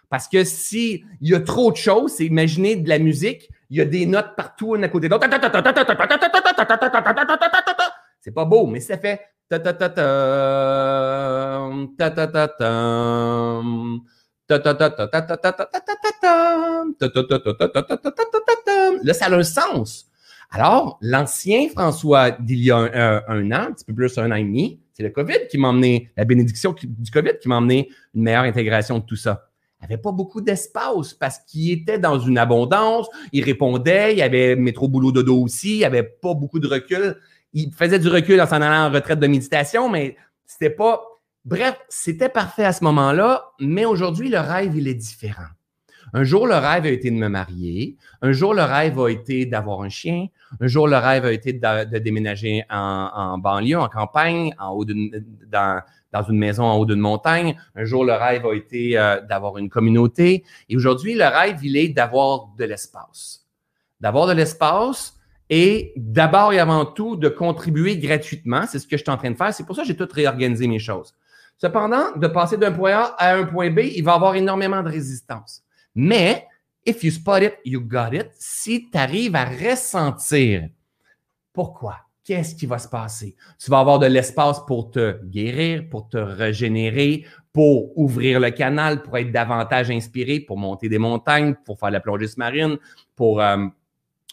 Parce 0.09 0.27
que 0.27 0.43
si 0.43 1.03
il 1.21 1.29
y 1.29 1.35
a 1.35 1.41
trop 1.41 1.71
de 1.71 1.77
choses, 1.77 2.13
c'est 2.13 2.25
imaginer 2.25 2.75
de 2.75 2.89
la 2.89 2.97
musique, 2.97 3.51
il 3.69 3.77
y 3.77 3.81
a 3.81 3.85
des 3.85 4.05
notes 4.05 4.35
partout, 4.35 4.75
à 4.75 4.87
côté. 4.87 5.09
C'est 8.21 8.33
pas 8.33 8.45
beau, 8.45 8.67
mais 8.67 8.79
ça 8.79 8.97
fait 8.97 9.21
Là, 19.03 19.13
ça 19.13 19.25
a 19.25 19.33
un 19.33 19.43
sens. 19.43 20.05
Alors, 20.49 20.97
l'ancien 21.01 21.69
François 21.69 22.31
d'il 22.31 22.63
y 22.63 22.71
a 22.71 22.77
un, 22.77 23.21
un, 23.27 23.51
an, 23.51 23.67
un 23.67 23.71
petit 23.73 23.85
peu 23.85 23.93
plus 23.93 24.17
un 24.17 24.31
an 24.31 24.35
et 24.35 24.43
demi, 24.43 24.79
c'est 24.93 25.03
le 25.03 25.09
COVID 25.09 25.47
qui 25.49 25.57
m'a 25.57 25.67
emmené, 25.69 26.11
la 26.15 26.25
bénédiction 26.25 26.73
du 26.73 27.11
COVID 27.11 27.39
qui 27.41 27.49
m'a 27.49 27.57
emmené 27.57 27.89
une 28.13 28.23
meilleure 28.23 28.43
intégration 28.43 28.99
de 28.99 29.05
tout 29.05 29.15
ça 29.15 29.49
avait 29.81 29.97
pas 29.97 30.11
beaucoup 30.11 30.41
d'espace 30.41 31.13
parce 31.13 31.39
qu'il 31.39 31.71
était 31.71 31.99
dans 31.99 32.19
une 32.19 32.37
abondance, 32.37 33.07
il 33.31 33.43
répondait, 33.43 34.15
il 34.15 34.21
avait 34.21 34.55
métro 34.55 34.87
boulot 34.87 35.11
dodo 35.11 35.41
aussi, 35.41 35.77
il 35.77 35.85
avait 35.85 36.03
pas 36.03 36.33
beaucoup 36.33 36.59
de 36.59 36.67
recul. 36.67 37.17
Il 37.53 37.71
faisait 37.73 37.99
du 37.99 38.07
recul 38.07 38.41
en 38.41 38.47
s'en 38.47 38.61
allant 38.61 38.89
en 38.89 38.93
retraite 38.93 39.19
de 39.19 39.27
méditation, 39.27 39.89
mais 39.89 40.17
c'était 40.45 40.69
pas. 40.69 41.01
Bref, 41.45 41.77
c'était 41.89 42.29
parfait 42.29 42.65
à 42.65 42.73
ce 42.73 42.83
moment-là, 42.83 43.51
mais 43.59 43.85
aujourd'hui, 43.85 44.29
le 44.29 44.39
rêve, 44.39 44.75
il 44.75 44.87
est 44.87 44.95
différent. 44.95 45.45
Un 46.13 46.23
jour, 46.23 46.47
le 46.47 46.55
rêve 46.55 46.85
a 46.85 46.89
été 46.89 47.11
de 47.11 47.15
me 47.15 47.27
marier. 47.27 47.97
Un 48.21 48.31
jour, 48.31 48.53
le 48.53 48.63
rêve 48.63 48.99
a 48.99 49.09
été 49.09 49.45
d'avoir 49.45 49.81
un 49.81 49.89
chien. 49.89 50.27
Un 50.59 50.67
jour, 50.67 50.87
le 50.87 50.97
rêve 50.97 51.25
a 51.25 51.31
été 51.31 51.53
de, 51.53 51.97
déménager 51.99 52.63
en, 52.69 53.37
banlieue, 53.37 53.79
en 53.79 53.89
campagne, 53.89 54.53
en 54.59 54.71
haut 54.71 54.85
dans, 54.85 55.81
dans 56.15 56.23
une 56.23 56.37
maison 56.37 56.63
en 56.63 56.77
haut 56.77 56.85
d'une 56.85 56.99
montagne. 56.99 57.57
Un 57.75 57.83
jour, 57.83 58.05
le 58.05 58.13
rêve 58.13 58.45
a 58.45 58.53
été 58.53 58.97
euh, 58.97 59.19
d'avoir 59.21 59.57
une 59.57 59.69
communauté. 59.69 60.45
Et 60.69 60.77
aujourd'hui, 60.77 61.13
le 61.13 61.25
rêve, 61.25 61.59
il 61.61 61.75
est 61.75 61.89
d'avoir 61.89 62.47
de 62.57 62.63
l'espace. 62.63 63.45
D'avoir 63.99 64.27
de 64.27 64.33
l'espace 64.33 65.17
et 65.49 65.93
d'abord 65.97 66.53
et 66.53 66.59
avant 66.59 66.85
tout 66.85 67.17
de 67.17 67.27
contribuer 67.27 67.97
gratuitement. 67.97 68.65
C'est 68.65 68.79
ce 68.79 68.87
que 68.87 68.95
je 68.95 69.03
suis 69.03 69.11
en 69.11 69.17
train 69.17 69.31
de 69.31 69.35
faire. 69.35 69.53
C'est 69.53 69.65
pour 69.65 69.75
ça 69.75 69.81
que 69.81 69.89
j'ai 69.89 69.97
tout 69.97 70.07
réorganisé 70.09 70.67
mes 70.67 70.79
choses. 70.79 71.13
Cependant, 71.57 72.15
de 72.15 72.27
passer 72.27 72.57
d'un 72.57 72.71
point 72.71 72.93
A 72.93 73.03
à 73.17 73.35
un 73.35 73.45
point 73.45 73.69
B, 73.69 73.79
il 73.79 74.03
va 74.03 74.13
y 74.13 74.15
avoir 74.15 74.35
énormément 74.35 74.81
de 74.83 74.89
résistance. 74.89 75.63
Mais, 75.93 76.47
if 76.85 77.03
you 77.03 77.11
spot 77.11 77.43
it, 77.43 77.55
you 77.65 77.81
got 77.81 78.13
it. 78.13 78.29
Si 78.39 78.89
tu 78.89 78.97
arrives 78.97 79.35
à 79.35 79.45
ressentir 79.45 80.69
pourquoi, 81.53 82.04
qu'est-ce 82.25 82.55
qui 82.55 82.65
va 82.65 82.79
se 82.79 82.89
passer? 82.89 83.35
Tu 83.63 83.69
vas 83.71 83.79
avoir 83.79 83.99
de 83.99 84.07
l'espace 84.07 84.59
pour 84.65 84.91
te 84.91 85.23
guérir, 85.23 85.83
pour 85.89 86.09
te 86.09 86.17
régénérer, 86.17 87.25
pour 87.53 87.97
ouvrir 87.97 88.39
le 88.39 88.49
canal, 88.49 89.03
pour 89.03 89.17
être 89.17 89.31
davantage 89.31 89.89
inspiré, 89.91 90.39
pour 90.41 90.57
monter 90.57 90.89
des 90.89 90.97
montagnes, 90.97 91.55
pour 91.65 91.79
faire 91.79 91.91
la 91.91 92.01
plongée 92.01 92.27
sous-marine, 92.27 92.77
pour, 93.15 93.41
euh, 93.41 93.67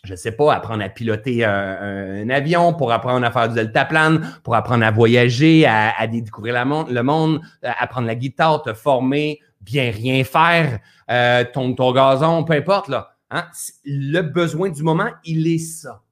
je 0.03 0.13
ne 0.13 0.17
sais 0.17 0.33
pas, 0.33 0.55
apprendre 0.55 0.83
à 0.83 0.89
piloter 0.89 1.45
un, 1.45 2.29
avion, 2.31 2.73
pour 2.75 2.91
apprendre 2.91 3.25
à 3.25 3.31
faire 3.31 3.49
du 3.49 3.55
deltaplane, 3.55 4.41
pour 4.43 4.57
apprendre 4.57 4.85
à 4.85 4.91
voyager, 4.91 5.67
à, 5.67 6.07
découvrir 6.07 6.65
le 6.89 7.03
monde, 7.03 7.41
euh, 7.65 7.71
apprendre 7.79 8.07
la 8.07 8.17
guitare, 8.17 8.63
te 8.63 8.73
former, 8.73 9.39
bien 9.61 9.93
rien 9.93 10.25
faire, 10.25 10.81
euh, 11.11 11.45
ton, 11.53 11.75
ton 11.75 11.93
gazon, 11.93 12.43
peu 12.43 12.55
importe. 12.55 12.89
Là, 12.89 13.15
hein? 13.31 13.45
Le 13.85 14.23
besoin 14.23 14.71
du 14.71 14.83
moment, 14.83 15.11
il 15.25 15.47
est 15.47 15.59
ça. 15.59 16.03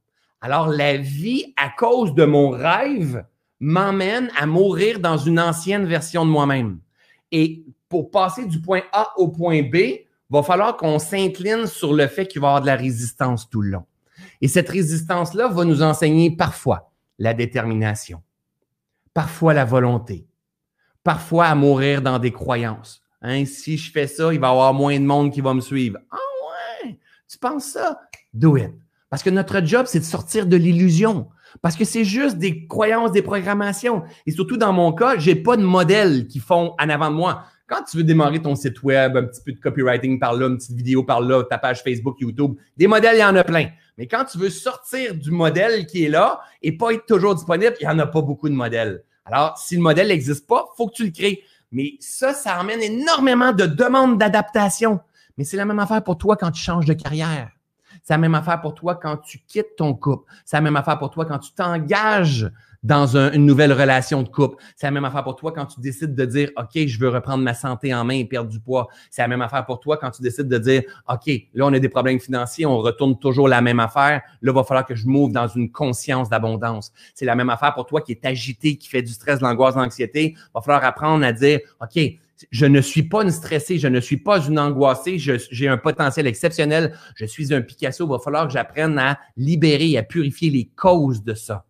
Alors, 0.40 0.68
la 0.68 0.96
vie, 0.96 1.52
à 1.56 1.68
cause 1.68 2.14
de 2.14 2.24
mon 2.24 2.50
rêve, 2.50 3.24
m'emmène 3.60 4.30
à 4.38 4.46
mourir 4.46 5.00
dans 5.00 5.18
une 5.18 5.38
ancienne 5.38 5.84
version 5.84 6.24
de 6.24 6.30
moi-même. 6.30 6.80
Et 7.30 7.64
pour 7.88 8.10
passer 8.10 8.46
du 8.46 8.60
point 8.60 8.82
A 8.92 9.12
au 9.16 9.28
point 9.28 9.62
B, 9.62 9.76
va 10.30 10.42
falloir 10.42 10.76
qu'on 10.76 10.98
s'incline 10.98 11.66
sur 11.66 11.92
le 11.92 12.06
fait 12.06 12.26
qu'il 12.26 12.40
va 12.40 12.46
y 12.46 12.50
avoir 12.50 12.60
de 12.62 12.66
la 12.66 12.76
résistance 12.76 13.50
tout 13.50 13.60
le 13.60 13.70
long. 13.70 13.84
Et 14.40 14.48
cette 14.48 14.68
résistance-là 14.68 15.48
va 15.48 15.64
nous 15.64 15.82
enseigner 15.82 16.34
parfois 16.34 16.92
la 17.18 17.34
détermination, 17.34 18.22
parfois 19.12 19.52
la 19.52 19.64
volonté, 19.64 20.26
parfois 21.02 21.46
à 21.46 21.54
mourir 21.54 22.00
dans 22.00 22.18
des 22.18 22.32
croyances. 22.32 23.02
Hein, 23.20 23.44
si 23.44 23.76
je 23.76 23.90
fais 23.92 24.06
ça, 24.06 24.32
il 24.32 24.40
va 24.40 24.48
y 24.48 24.50
avoir 24.50 24.72
moins 24.72 24.98
de 24.98 25.04
monde 25.04 25.32
qui 25.32 25.42
va 25.42 25.52
me 25.52 25.60
suivre. 25.60 25.98
Ah 26.10 26.16
ouais, 26.86 26.98
tu 27.28 27.36
penses 27.36 27.66
ça? 27.66 28.00
Do 28.32 28.56
it. 28.56 28.70
Parce 29.10 29.22
que 29.22 29.30
notre 29.30 29.64
job, 29.64 29.86
c'est 29.86 29.98
de 29.98 30.04
sortir 30.04 30.46
de 30.46 30.56
l'illusion. 30.56 31.28
Parce 31.62 31.76
que 31.76 31.84
c'est 31.84 32.04
juste 32.04 32.38
des 32.38 32.66
croyances, 32.66 33.10
des 33.10 33.22
programmations. 33.22 34.04
Et 34.24 34.30
surtout 34.30 34.56
dans 34.56 34.72
mon 34.72 34.92
cas, 34.92 35.18
j'ai 35.18 35.34
pas 35.34 35.56
de 35.56 35.62
modèles 35.62 36.28
qui 36.28 36.38
font 36.38 36.74
en 36.80 36.88
avant 36.88 37.10
de 37.10 37.16
moi. 37.16 37.44
Quand 37.66 37.82
tu 37.88 37.96
veux 37.96 38.04
démarrer 38.04 38.40
ton 38.40 38.54
site 38.54 38.82
web, 38.82 39.16
un 39.16 39.24
petit 39.24 39.42
peu 39.44 39.52
de 39.52 39.60
copywriting 39.60 40.18
par 40.18 40.34
là, 40.34 40.46
une 40.46 40.56
petite 40.56 40.76
vidéo 40.76 41.04
par 41.04 41.20
là, 41.20 41.44
ta 41.44 41.58
page 41.58 41.82
Facebook, 41.82 42.16
YouTube, 42.20 42.54
des 42.76 42.86
modèles, 42.86 43.16
il 43.16 43.20
y 43.20 43.24
en 43.24 43.36
a 43.36 43.44
plein. 43.44 43.68
Mais 43.98 44.06
quand 44.06 44.24
tu 44.24 44.38
veux 44.38 44.50
sortir 44.50 45.14
du 45.14 45.30
modèle 45.30 45.86
qui 45.86 46.04
est 46.04 46.08
là 46.08 46.40
et 46.62 46.76
pas 46.76 46.92
être 46.92 47.06
toujours 47.06 47.34
disponible, 47.34 47.74
il 47.80 47.86
n'y 47.86 47.92
en 47.92 47.98
a 47.98 48.06
pas 48.06 48.22
beaucoup 48.22 48.48
de 48.48 48.54
modèles. 48.54 49.02
Alors, 49.24 49.58
si 49.58 49.76
le 49.76 49.82
modèle 49.82 50.08
n'existe 50.08 50.46
pas, 50.46 50.66
faut 50.76 50.88
que 50.88 50.94
tu 50.94 51.04
le 51.04 51.10
crées. 51.10 51.42
Mais 51.70 51.94
ça, 52.00 52.32
ça 52.32 52.54
amène 52.54 52.80
énormément 52.80 53.52
de 53.52 53.66
demandes 53.66 54.18
d'adaptation. 54.18 55.00
Mais 55.36 55.44
c'est 55.44 55.56
la 55.56 55.64
même 55.64 55.78
affaire 55.78 56.02
pour 56.02 56.18
toi 56.18 56.36
quand 56.36 56.50
tu 56.50 56.60
changes 56.60 56.86
de 56.86 56.94
carrière. 56.94 57.50
C'est 58.02 58.14
la 58.14 58.18
même 58.18 58.34
affaire 58.34 58.60
pour 58.60 58.74
toi 58.74 58.96
quand 58.96 59.16
tu 59.18 59.38
quittes 59.46 59.76
ton 59.76 59.94
couple. 59.94 60.30
C'est 60.44 60.56
la 60.56 60.62
même 60.62 60.76
affaire 60.76 60.98
pour 60.98 61.10
toi 61.10 61.24
quand 61.24 61.38
tu 61.38 61.52
t'engages 61.52 62.50
dans 62.82 63.16
une 63.16 63.44
nouvelle 63.44 63.72
relation 63.72 64.22
de 64.22 64.28
couple. 64.28 64.62
C'est 64.74 64.86
la 64.86 64.90
même 64.90 65.04
affaire 65.04 65.22
pour 65.22 65.36
toi 65.36 65.52
quand 65.52 65.66
tu 65.66 65.80
décides 65.80 66.14
de 66.14 66.24
dire, 66.24 66.50
OK, 66.56 66.86
je 66.86 66.98
veux 66.98 67.08
reprendre 67.08 67.44
ma 67.44 67.54
santé 67.54 67.92
en 67.94 68.04
main 68.04 68.14
et 68.14 68.24
perdre 68.24 68.48
du 68.48 68.58
poids. 68.58 68.88
C'est 69.10 69.22
la 69.22 69.28
même 69.28 69.42
affaire 69.42 69.66
pour 69.66 69.80
toi 69.80 69.98
quand 69.98 70.10
tu 70.10 70.22
décides 70.22 70.48
de 70.48 70.58
dire, 70.58 70.82
OK, 71.08 71.30
là, 71.54 71.66
on 71.66 71.72
a 71.72 71.78
des 71.78 71.88
problèmes 71.88 72.20
financiers, 72.20 72.66
on 72.66 72.78
retourne 72.78 73.18
toujours 73.18 73.48
la 73.48 73.60
même 73.60 73.80
affaire. 73.80 74.22
Là, 74.40 74.52
il 74.52 74.54
va 74.54 74.64
falloir 74.64 74.86
que 74.86 74.94
je 74.94 75.06
m'ouvre 75.06 75.32
dans 75.32 75.48
une 75.48 75.70
conscience 75.70 76.30
d'abondance. 76.30 76.92
C'est 77.14 77.26
la 77.26 77.34
même 77.34 77.50
affaire 77.50 77.74
pour 77.74 77.86
toi 77.86 78.00
qui 78.00 78.12
est 78.12 78.24
agité, 78.24 78.76
qui 78.76 78.88
fait 78.88 79.02
du 79.02 79.12
stress, 79.12 79.40
de 79.40 79.44
l'angoisse, 79.44 79.74
de 79.74 79.80
l'anxiété. 79.80 80.34
Il 80.36 80.50
va 80.54 80.62
falloir 80.62 80.84
apprendre 80.84 81.24
à 81.24 81.32
dire, 81.32 81.60
OK, 81.82 82.00
je 82.50 82.66
ne 82.66 82.80
suis 82.80 83.02
pas 83.02 83.22
une 83.22 83.30
stressée, 83.30 83.78
je 83.78 83.88
ne 83.88 84.00
suis 84.00 84.16
pas 84.16 84.44
une 84.46 84.58
angoissée, 84.58 85.18
j'ai 85.18 85.68
un 85.68 85.78
potentiel 85.78 86.26
exceptionnel, 86.26 86.94
je 87.14 87.26
suis 87.26 87.52
un 87.52 87.60
Picasso. 87.60 88.04
Il 88.06 88.10
va 88.10 88.18
falloir 88.18 88.46
que 88.46 88.52
j'apprenne 88.52 88.98
à 88.98 89.18
libérer, 89.36 89.96
à 89.96 90.02
purifier 90.02 90.50
les 90.50 90.70
causes 90.74 91.22
de 91.22 91.34
ça. 91.34 91.66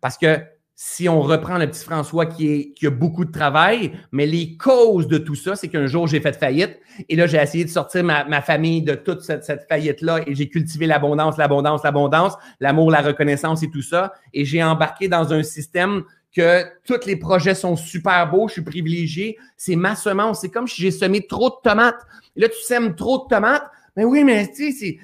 Parce 0.00 0.16
que 0.16 0.38
si 0.74 1.08
on 1.08 1.20
reprend 1.20 1.58
le 1.58 1.68
petit 1.68 1.84
François 1.84 2.26
qui, 2.26 2.74
a 2.82 2.90
beaucoup 2.90 3.24
de 3.24 3.30
travail, 3.30 3.92
mais 4.10 4.26
les 4.26 4.56
causes 4.56 5.06
de 5.06 5.18
tout 5.18 5.34
ça, 5.34 5.54
c'est 5.54 5.68
qu'un 5.68 5.86
jour, 5.86 6.08
j'ai 6.08 6.20
fait 6.20 6.36
faillite 6.36 6.78
et 7.08 7.14
là, 7.14 7.26
j'ai 7.26 7.36
essayé 7.36 7.64
de 7.64 7.70
sortir 7.70 8.02
ma, 8.02 8.42
famille 8.42 8.82
de 8.82 8.94
toute 8.94 9.20
cette 9.20 9.66
faillite-là 9.68 10.22
et 10.26 10.34
j'ai 10.34 10.48
cultivé 10.48 10.86
l'abondance, 10.86 11.36
l'abondance, 11.36 11.84
l'abondance, 11.84 12.34
l'amour, 12.58 12.90
la 12.90 13.02
reconnaissance 13.02 13.62
et 13.62 13.70
tout 13.70 13.82
ça. 13.82 14.12
Et 14.32 14.44
j'ai 14.44 14.62
embarqué 14.62 15.08
dans 15.08 15.32
un 15.32 15.42
système 15.42 16.02
que 16.34 16.64
tous 16.84 17.06
les 17.06 17.16
projets 17.16 17.54
sont 17.54 17.76
super 17.76 18.30
beaux, 18.30 18.48
je 18.48 18.54
suis 18.54 18.62
privilégié, 18.62 19.38
c'est 19.56 19.76
ma 19.76 19.94
semence. 19.94 20.40
C'est 20.40 20.50
comme 20.50 20.66
si 20.66 20.80
j'ai 20.80 20.90
semé 20.90 21.26
trop 21.26 21.50
de 21.50 21.56
tomates. 21.62 22.06
Et 22.36 22.40
là, 22.40 22.48
tu 22.48 22.60
sèmes 22.62 22.94
trop 22.94 23.24
de 23.24 23.28
tomates. 23.28 23.70
Mais 23.94 24.04
oui, 24.04 24.24
mais 24.24 24.50
tu 24.50 24.72
sais, 24.72 24.98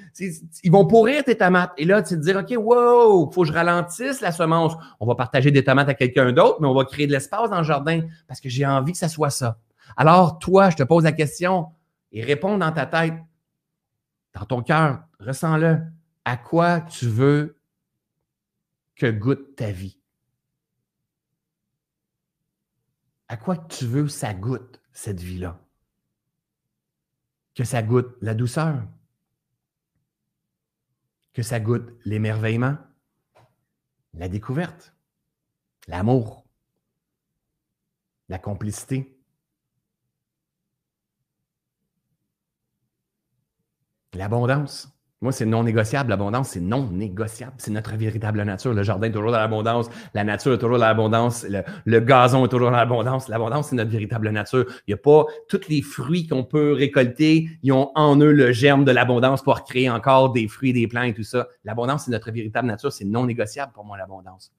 ils 0.63 0.71
vont 0.71 0.87
pourrir 0.87 1.23
tes 1.23 1.37
tomates. 1.37 1.73
Et 1.77 1.85
là, 1.85 2.01
tu 2.01 2.15
te 2.15 2.21
dire, 2.21 2.37
OK, 2.37 2.51
wow, 2.57 3.29
faut 3.31 3.41
que 3.43 3.47
je 3.47 3.53
ralentisse 3.53 4.19
la 4.21 4.31
semence. 4.31 4.73
On 4.99 5.05
va 5.05 5.13
partager 5.13 5.51
des 5.51 5.63
tomates 5.63 5.89
à 5.89 5.93
quelqu'un 5.93 6.31
d'autre, 6.31 6.57
mais 6.59 6.67
on 6.67 6.73
va 6.73 6.85
créer 6.85 7.05
de 7.05 7.11
l'espace 7.11 7.51
dans 7.51 7.59
le 7.59 7.63
jardin 7.63 8.01
parce 8.27 8.41
que 8.41 8.49
j'ai 8.49 8.65
envie 8.65 8.93
que 8.93 8.97
ça 8.97 9.09
soit 9.09 9.29
ça. 9.29 9.59
Alors, 9.95 10.39
toi, 10.39 10.71
je 10.71 10.77
te 10.77 10.83
pose 10.83 11.03
la 11.03 11.11
question 11.11 11.67
et 12.11 12.23
réponds 12.23 12.57
dans 12.57 12.71
ta 12.71 12.87
tête, 12.87 13.13
dans 14.33 14.45
ton 14.45 14.63
cœur, 14.63 15.01
ressens-le. 15.19 15.79
À 16.25 16.37
quoi 16.37 16.81
tu 16.81 17.05
veux 17.05 17.57
que 18.95 19.09
goûte 19.11 19.55
ta 19.55 19.71
vie? 19.71 19.98
À 23.29 23.37
quoi 23.37 23.55
tu 23.57 23.85
veux 23.85 24.07
ça 24.07 24.33
goûte, 24.33 24.81
cette 24.91 25.21
vie-là? 25.21 25.63
Que 27.53 27.63
ça 27.63 27.83
goûte 27.83 28.17
la 28.21 28.33
douceur? 28.33 28.83
Que 31.33 31.43
ça 31.43 31.59
goûte 31.59 31.91
l'émerveillement? 32.05 32.77
La 34.13 34.29
découverte? 34.29 34.95
L'amour? 35.87 36.47
La 38.29 38.39
complicité? 38.39 39.15
L'abondance? 44.13 44.98
Moi, 45.21 45.33
c'est 45.33 45.45
non 45.45 45.63
négociable. 45.63 46.11
L'abondance, 46.11 46.51
c'est 46.51 46.61
non 46.61 46.89
négociable. 46.89 47.53
C'est 47.57 47.71
notre 47.71 47.93
véritable 47.97 48.41
nature. 48.43 48.73
Le 48.73 48.83
jardin 48.83 49.07
est 49.07 49.11
toujours 49.11 49.31
dans 49.31 49.37
l'abondance. 49.37 49.89
La 50.13 50.23
nature 50.23 50.53
est 50.53 50.57
toujours 50.57 50.77
dans 50.77 50.85
l'abondance. 50.85 51.45
Le, 51.85 51.99
gazon 51.99 52.45
est 52.45 52.47
toujours 52.47 52.71
dans 52.71 52.77
l'abondance. 52.77 53.27
L'abondance, 53.27 53.69
c'est 53.69 53.75
notre 53.75 53.91
véritable 53.91 54.29
nature. 54.29 54.65
Il 54.87 54.91
n'y 54.91 54.93
a 54.93 54.97
pas 54.97 55.25
tous 55.49 55.67
les 55.67 55.81
fruits 55.81 56.25
qu'on 56.25 56.45
peut 56.45 56.71
récolter. 56.71 57.49
Ils 57.63 57.73
ont 57.73 57.91
en 57.95 58.17
eux 58.21 58.31
le 58.31 58.53
germe 58.53 58.85
de 58.85 58.91
l'abondance 58.91 59.43
pour 59.43 59.65
créer 59.65 59.89
encore 59.89 60.31
des 60.31 60.47
fruits, 60.47 60.71
des 60.71 60.87
plants 60.87 61.03
et 61.03 61.13
tout 61.13 61.23
ça. 61.23 61.49
L'abondance, 61.65 62.05
c'est 62.05 62.11
notre 62.11 62.31
véritable 62.31 62.69
nature. 62.69 62.93
C'est 62.93 63.03
non 63.03 63.25
négociable 63.25 63.73
pour 63.73 63.83
moi, 63.83 63.97
l'abondance. 63.97 64.53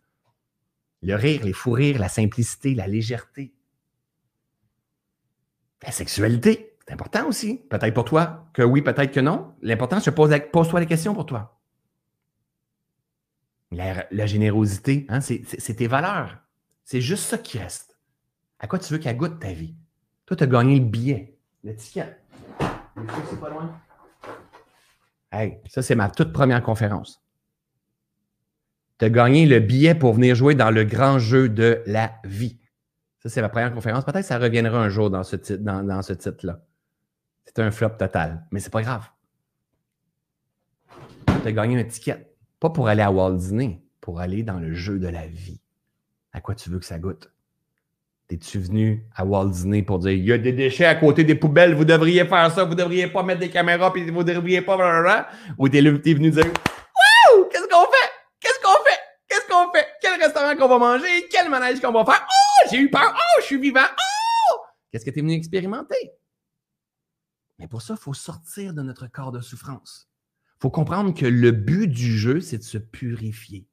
Le 1.02 1.14
rire, 1.14 1.40
les 1.42 1.54
fous 1.54 1.72
rires, 1.72 1.98
la 1.98 2.10
simplicité, 2.10 2.74
la 2.74 2.86
légèreté. 2.86 3.54
La 5.82 5.90
sexualité. 5.90 6.69
C'est 6.90 6.94
important 6.94 7.28
aussi. 7.28 7.58
Peut-être 7.70 7.94
pour 7.94 8.04
toi 8.04 8.48
que 8.52 8.62
oui, 8.62 8.82
peut-être 8.82 9.12
que 9.12 9.20
non. 9.20 9.54
L'important, 9.62 10.00
c'est 10.00 10.10
pose, 10.10 10.34
pose-toi 10.52 10.80
les 10.80 10.86
questions 10.86 11.14
pour 11.14 11.24
toi. 11.24 11.60
La, 13.70 14.26
générosité, 14.26 15.06
hein, 15.08 15.20
c'est, 15.20 15.44
tes 15.76 15.86
valeurs. 15.86 16.38
C'est 16.82 17.00
juste 17.00 17.22
ça 17.22 17.38
qui 17.38 17.58
reste. 17.58 17.96
À 18.58 18.66
quoi 18.66 18.80
tu 18.80 18.92
veux 18.92 18.98
qu'elle 18.98 19.16
goûte 19.16 19.38
ta 19.38 19.52
vie? 19.52 19.76
Toi, 20.26 20.36
tu 20.36 20.42
as 20.42 20.48
gagné 20.48 20.80
le 20.80 20.84
billet, 20.84 21.38
l'étiquette. 21.62 22.24
C'est 22.58 23.40
pas 23.40 23.50
loin. 23.50 23.80
Hey, 25.30 25.60
ça, 25.68 25.82
c'est 25.82 25.94
ma 25.94 26.10
toute 26.10 26.32
première 26.32 26.60
conférence. 26.60 27.22
Tu 28.98 29.04
as 29.04 29.10
gagné 29.10 29.46
le 29.46 29.60
billet 29.60 29.94
pour 29.94 30.14
venir 30.14 30.34
jouer 30.34 30.56
dans 30.56 30.72
le 30.72 30.82
grand 30.82 31.20
jeu 31.20 31.48
de 31.48 31.84
la 31.86 32.14
vie. 32.24 32.58
Ça, 33.20 33.28
c'est 33.28 33.42
ma 33.42 33.48
première 33.48 33.72
conférence. 33.72 34.04
Peut-être 34.04 34.22
que 34.22 34.26
ça 34.26 34.40
reviendra 34.40 34.82
un 34.82 34.88
jour 34.88 35.08
dans 35.08 35.22
ce, 35.22 35.36
titre, 35.36 35.62
dans 35.62 36.02
ce 36.02 36.14
titre-là. 36.14 36.60
C'est 37.44 37.58
un 37.58 37.70
flop 37.70 37.90
total. 37.90 38.46
Mais 38.50 38.60
c'est 38.60 38.70
pas 38.70 38.82
grave. 38.82 39.08
Tu 41.42 41.48
as 41.48 41.52
gagné 41.52 41.80
un 41.80 41.84
ticket. 41.84 42.32
Pas 42.60 42.70
pour 42.70 42.88
aller 42.88 43.02
à 43.02 43.10
Walt 43.10 43.36
Disney, 43.36 43.82
pour 44.00 44.20
aller 44.20 44.42
dans 44.42 44.58
le 44.58 44.74
jeu 44.74 44.98
de 44.98 45.08
la 45.08 45.26
vie. 45.26 45.60
À 46.32 46.40
quoi 46.40 46.54
tu 46.54 46.70
veux 46.70 46.78
que 46.78 46.84
ça 46.84 46.98
goûte? 46.98 47.32
Es-tu 48.28 48.60
venu 48.60 49.04
à 49.16 49.24
Walt 49.24 49.48
Disney 49.48 49.82
pour 49.82 49.98
dire 49.98 50.12
il 50.12 50.24
y 50.24 50.32
a 50.32 50.38
des 50.38 50.52
déchets 50.52 50.84
à 50.84 50.94
côté 50.94 51.24
des 51.24 51.34
poubelles, 51.34 51.74
vous 51.74 51.84
devriez 51.84 52.24
faire 52.26 52.52
ça, 52.52 52.62
vous 52.62 52.76
devriez 52.76 53.08
pas 53.08 53.24
mettre 53.24 53.40
des 53.40 53.50
caméras, 53.50 53.92
puis 53.92 54.08
vous 54.08 54.22
devriez 54.22 54.62
pas. 54.62 54.76
Blablabla. 54.76 55.28
Ou 55.58 55.68
t'es 55.68 55.78
es 55.78 56.14
venu 56.14 56.30
dire 56.30 56.44
Wouh! 56.44 57.48
Qu'est-ce 57.50 57.66
qu'on 57.66 57.86
fait? 57.86 58.10
Qu'est-ce 58.38 58.60
qu'on 58.62 58.84
fait? 58.84 59.00
Qu'est-ce 59.28 59.48
qu'on 59.48 59.72
fait? 59.72 59.86
Quel 60.00 60.20
restaurant 60.20 60.54
qu'on 60.54 60.68
va 60.68 60.78
manger? 60.78 61.26
Quel 61.28 61.48
manège 61.48 61.80
qu'on 61.80 61.90
va 61.90 62.04
faire? 62.04 62.24
Oh! 62.24 62.68
J'ai 62.70 62.78
eu 62.78 62.90
peur! 62.90 63.12
Oh! 63.16 63.40
Je 63.40 63.46
suis 63.46 63.58
vivant! 63.58 63.80
Oh! 63.90 64.58
Qu'est-ce 64.92 65.04
que 65.04 65.10
tu 65.10 65.18
es 65.18 65.22
venu 65.22 65.34
expérimenter? 65.34 66.12
Mais 67.60 67.68
pour 67.68 67.82
ça, 67.82 67.94
il 67.96 68.02
faut 68.02 68.14
sortir 68.14 68.74
de 68.74 68.82
notre 68.82 69.06
corps 69.06 69.32
de 69.32 69.40
souffrance. 69.40 70.08
Il 70.58 70.62
faut 70.62 70.70
comprendre 70.70 71.14
que 71.14 71.26
le 71.26 71.52
but 71.52 71.88
du 71.88 72.18
jeu, 72.18 72.40
c'est 72.40 72.58
de 72.58 72.62
se 72.62 72.78
purifier. 72.78 73.66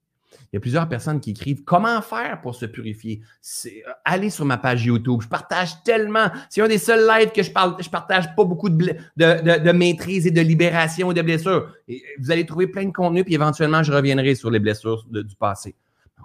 Il 0.51 0.55
y 0.55 0.57
a 0.57 0.59
plusieurs 0.59 0.87
personnes 0.87 1.19
qui 1.19 1.31
écrivent 1.31 1.63
comment 1.63 2.01
faire 2.01 2.41
pour 2.41 2.53
se 2.53 2.65
purifier? 2.65 3.21
C'est 3.41 3.83
euh, 3.87 3.91
aller 4.05 4.29
sur 4.29 4.45
ma 4.45 4.57
page 4.57 4.85
YouTube. 4.85 5.21
Je 5.21 5.27
partage 5.27 5.81
tellement. 5.83 6.29
C'est 6.49 6.61
un 6.61 6.67
des 6.67 6.77
seuls 6.77 7.07
lives 7.07 7.31
que 7.31 7.43
je 7.43 7.51
parle. 7.51 7.75
Je 7.81 7.89
partage 7.89 8.35
pas 8.35 8.43
beaucoup 8.43 8.69
de, 8.69 8.95
de, 9.15 9.71
maîtrise 9.71 10.27
et 10.27 10.31
de 10.31 10.41
libération 10.41 11.11
et 11.11 11.13
de 11.13 11.21
blessures. 11.21 11.73
Et 11.87 12.03
vous 12.19 12.29
allez 12.29 12.45
trouver 12.45 12.67
plein 12.67 12.85
de 12.85 12.91
contenu, 12.91 13.23
puis 13.23 13.33
éventuellement, 13.33 13.83
je 13.83 13.91
reviendrai 13.91 14.35
sur 14.35 14.51
les 14.51 14.59
blessures 14.59 15.05
du 15.09 15.35
passé. 15.35 15.75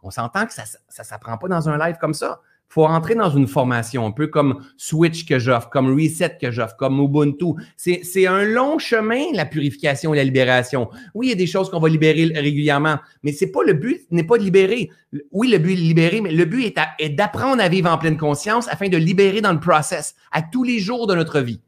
On 0.02 0.10
s'entend 0.10 0.46
que 0.46 0.52
ça 0.52 0.64
ne 0.64 1.04
s'apprend 1.04 1.38
pas 1.38 1.48
dans 1.48 1.68
un 1.68 1.78
live 1.78 1.96
comme 2.00 2.14
ça 2.14 2.40
faut 2.72 2.86
rentrer 2.86 3.14
dans 3.14 3.28
une 3.28 3.46
formation, 3.46 4.06
un 4.06 4.12
peu 4.12 4.28
comme 4.28 4.64
Switch 4.78 5.26
que 5.26 5.38
j'offre, 5.38 5.68
comme 5.68 5.92
Reset 5.92 6.38
que 6.40 6.50
j'offre, 6.50 6.74
comme 6.78 7.00
Ubuntu. 7.00 7.52
C'est 7.76 8.26
un 8.26 8.44
long 8.44 8.78
chemin, 8.78 9.24
la 9.34 9.44
purification 9.44 10.14
et 10.14 10.16
la 10.16 10.24
libération. 10.24 10.88
Oui, 11.12 11.26
il 11.26 11.28
y 11.28 11.32
a 11.32 11.36
des 11.36 11.46
choses 11.46 11.68
qu'on 11.68 11.80
va 11.80 11.90
libérer 11.90 12.24
régulièrement, 12.34 12.96
mais 13.22 13.32
c'est 13.32 13.52
pas 13.52 13.62
le 13.62 13.74
but 13.74 14.00
n'est 14.10 14.24
pas 14.24 14.38
de 14.38 14.42
libérer. 14.44 14.88
Oui, 15.32 15.50
le 15.50 15.58
but 15.58 15.72
est 15.72 15.76
de 15.76 15.80
libérer, 15.82 16.20
mais 16.22 16.32
le 16.32 16.46
but 16.46 16.64
est, 16.64 16.76
est 16.98 17.10
d'apprendre 17.10 17.62
à 17.62 17.68
vivre 17.68 17.90
en 17.90 17.98
pleine 17.98 18.16
conscience 18.16 18.68
afin 18.68 18.88
de 18.88 18.96
libérer 18.96 19.42
dans 19.42 19.52
le 19.52 19.60
process 19.60 20.14
à 20.30 20.40
tous 20.40 20.64
les 20.64 20.78
jours 20.78 21.06
de 21.06 21.14
notre 21.14 21.40
vie. 21.40 21.60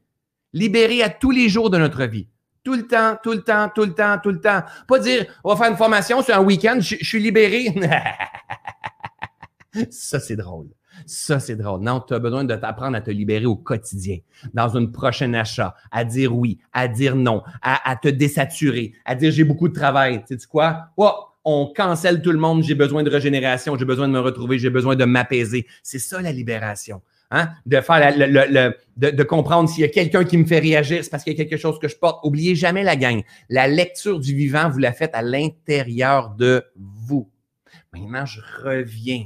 Libérer 0.53 1.03
à 1.03 1.09
tous 1.09 1.29
les 1.29 1.49
jours 1.49 1.69
de 1.69 1.77
notre 1.77 2.05
vie. 2.05 2.27
Tout 2.63 2.73
le 2.73 2.87
temps, 2.87 3.15
tout 3.21 3.33
le 3.33 3.43
temps, 3.43 3.69
tout 3.69 3.85
le 3.85 3.93
temps, 3.93 4.17
tout 4.23 4.31
le 4.31 4.41
temps. 4.41 4.63
Pas 4.87 4.97
dire, 4.97 5.27
on 5.43 5.53
va 5.53 5.55
faire 5.55 5.69
une 5.69 5.77
formation 5.77 6.23
sur 6.23 6.35
un 6.35 6.43
week-end, 6.43 6.77
je, 6.79 6.95
suis 6.95 7.21
libéré. 7.21 7.67
ça, 9.91 10.19
c'est 10.19 10.35
drôle. 10.35 10.69
Ça, 11.05 11.39
c'est 11.39 11.55
drôle. 11.55 11.81
Non, 11.81 11.99
tu 11.99 12.13
as 12.13 12.19
besoin 12.19 12.43
de 12.43 12.55
t'apprendre 12.55 12.97
à 12.97 13.01
te 13.01 13.11
libérer 13.11 13.45
au 13.45 13.55
quotidien, 13.55 14.17
dans 14.53 14.75
une 14.75 14.91
prochaine 14.91 15.35
achat, 15.35 15.75
à 15.91 16.03
dire 16.03 16.35
oui, 16.35 16.59
à 16.73 16.87
dire 16.87 17.15
non, 17.15 17.43
à, 17.61 17.95
te 17.95 18.07
désaturer, 18.07 18.93
à 19.05 19.15
dire 19.15 19.31
j'ai 19.31 19.43
beaucoup 19.43 19.69
de 19.69 19.73
travail. 19.73 20.23
Tu 20.27 20.37
sais 20.39 20.47
quoi? 20.47 20.87
Oh, 20.97 21.13
on 21.43 21.71
cancelle 21.75 22.21
tout 22.21 22.31
le 22.31 22.39
monde, 22.39 22.63
j'ai 22.63 22.73
besoin 22.73 23.03
de 23.03 23.09
régénération, 23.09 23.77
j'ai 23.77 23.85
besoin 23.85 24.07
de 24.07 24.13
me 24.13 24.19
retrouver, 24.19 24.57
j'ai 24.57 24.71
besoin 24.71 24.95
de 24.95 25.05
m'apaiser. 25.05 25.67
C'est 25.83 25.99
ça 25.99 26.21
la 26.21 26.31
libération. 26.31 27.01
Hein? 27.29 27.49
De 27.65 27.81
faire 27.81 28.13
le, 28.17 28.73
de, 28.97 29.23
comprendre 29.23 29.69
s'il 29.69 29.81
y 29.81 29.85
a 29.85 29.89
quelqu'un 29.89 30.23
qui 30.23 30.37
me 30.37 30.45
fait 30.45 30.59
réagir, 30.59 31.03
c'est 31.03 31.09
parce 31.09 31.23
qu'il 31.23 31.33
y 31.33 31.41
a 31.41 31.43
quelque 31.43 31.59
chose 31.59 31.77
que 31.79 31.87
je 31.87 31.95
porte. 31.95 32.19
Oubliez 32.23 32.55
jamais 32.55 32.83
la 32.83 32.95
gang. 32.95 33.21
La 33.49 33.67
lecture 33.67 34.19
du 34.19 34.35
vivant, 34.35 34.69
vous 34.69 34.79
la 34.79 34.91
faites 34.91 35.13
à 35.13 35.21
l'intérieur 35.21 36.31
de 36.31 36.63
vous. 36.75 37.29
Maintenant, 37.93 38.25
je 38.25 38.41
reviens 38.63 39.25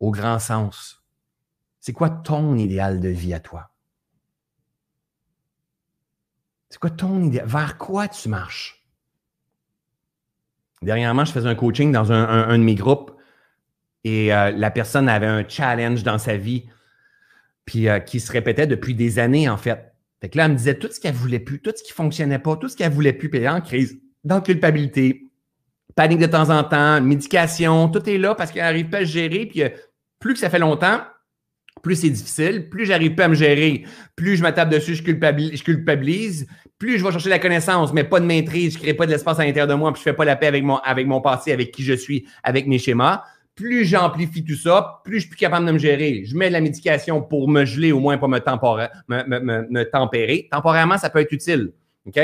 au 0.00 0.10
grand 0.10 0.38
sens. 0.38 1.02
C'est 1.80 1.92
quoi 1.92 2.10
ton 2.10 2.56
idéal 2.56 3.00
de 3.00 3.08
vie 3.08 3.34
à 3.34 3.40
toi? 3.40 3.70
C'est 6.68 6.78
quoi 6.78 6.90
ton 6.90 7.22
idéal? 7.22 7.46
Vers 7.46 7.78
quoi 7.78 8.08
tu 8.08 8.28
marches? 8.28 8.86
Dernièrement, 10.82 11.24
je 11.24 11.32
faisais 11.32 11.48
un 11.48 11.54
coaching 11.54 11.92
dans 11.92 12.12
un 12.12 12.58
de 12.58 12.62
mes 12.62 12.74
groupes 12.74 13.16
et 14.06 14.32
euh, 14.32 14.52
la 14.52 14.70
personne 14.70 15.08
avait 15.08 15.26
un 15.26 15.44
challenge 15.48 16.04
dans 16.04 16.18
sa 16.18 16.36
vie, 16.36 16.66
puis 17.64 17.88
euh, 17.88 17.98
qui 17.98 18.20
se 18.20 18.30
répétait 18.30 18.68
depuis 18.68 18.94
des 18.94 19.18
années, 19.18 19.48
en 19.48 19.56
fait. 19.56 19.92
Fait 20.20 20.28
que 20.28 20.38
là, 20.38 20.44
elle 20.44 20.52
me 20.52 20.56
disait 20.56 20.78
tout 20.78 20.88
ce 20.92 21.00
qu'elle 21.00 21.16
voulait 21.16 21.40
plus, 21.40 21.60
tout 21.60 21.72
ce 21.76 21.82
qui 21.82 21.92
fonctionnait 21.92 22.38
pas, 22.38 22.54
tout 22.54 22.68
ce 22.68 22.76
qu'elle 22.76 22.92
voulait 22.92 23.12
plus, 23.12 23.28
puis 23.28 23.48
en 23.48 23.60
crise, 23.60 23.98
dans 24.22 24.40
culpabilité, 24.40 25.26
panique 25.96 26.20
de 26.20 26.26
temps 26.26 26.50
en 26.50 26.62
temps, 26.62 27.00
médication, 27.00 27.88
tout 27.88 28.08
est 28.08 28.16
là 28.16 28.36
parce 28.36 28.52
qu'elle 28.52 28.62
n'arrive 28.62 28.90
pas 28.90 28.98
à 28.98 29.04
gérer, 29.04 29.44
puis 29.46 29.64
euh, 29.64 29.70
plus 30.18 30.34
que 30.34 30.40
ça 30.40 30.50
fait 30.50 30.58
longtemps, 30.58 31.00
plus 31.82 31.96
c'est 31.96 32.10
difficile, 32.10 32.68
plus 32.68 32.86
j'arrive 32.86 33.14
pas 33.14 33.24
à 33.26 33.28
me 33.28 33.34
gérer, 33.34 33.84
plus 34.16 34.36
je 34.36 34.42
me 34.42 34.50
tape 34.50 34.70
dessus, 34.70 34.94
je 34.94 35.02
culpabilise, 35.02 36.46
plus 36.78 36.98
je 36.98 37.04
vais 37.04 37.12
chercher 37.12 37.28
la 37.28 37.38
connaissance, 37.38 37.92
mais 37.92 38.04
pas 38.04 38.20
de 38.20 38.26
maîtrise, 38.26 38.74
je 38.74 38.78
crée 38.78 38.94
pas 38.94 39.06
de 39.06 39.12
l'espace 39.12 39.38
à 39.38 39.44
l'intérieur 39.44 39.68
de 39.68 39.74
moi, 39.74 39.92
puis 39.92 40.00
je 40.00 40.04
fais 40.04 40.14
pas 40.14 40.24
la 40.24 40.36
paix 40.36 40.46
avec 40.46 40.64
mon, 40.64 41.20
passé, 41.20 41.52
avec 41.52 41.72
qui 41.72 41.82
je 41.82 41.92
suis, 41.92 42.26
avec 42.42 42.66
mes 42.66 42.78
schémas 42.78 43.22
plus 43.56 43.86
j'amplifie 43.86 44.44
tout 44.44 44.54
ça, 44.54 45.00
plus 45.02 45.14
je 45.14 45.20
suis 45.20 45.30
plus 45.30 45.38
capable 45.38 45.66
de 45.66 45.72
me 45.72 45.78
gérer. 45.78 46.24
Je 46.24 46.36
mets 46.36 46.48
de 46.48 46.52
la 46.52 46.60
médication 46.60 47.22
pour 47.22 47.48
me 47.48 47.64
geler, 47.64 47.90
au 47.90 48.00
moins 48.00 48.18
pour 48.18 48.28
me, 48.28 48.38
tempérer. 49.84 50.46
Temporairement, 50.52 50.98
ça 50.98 51.08
peut 51.08 51.20
être 51.20 51.32
utile. 51.32 51.72
OK? 52.06 52.16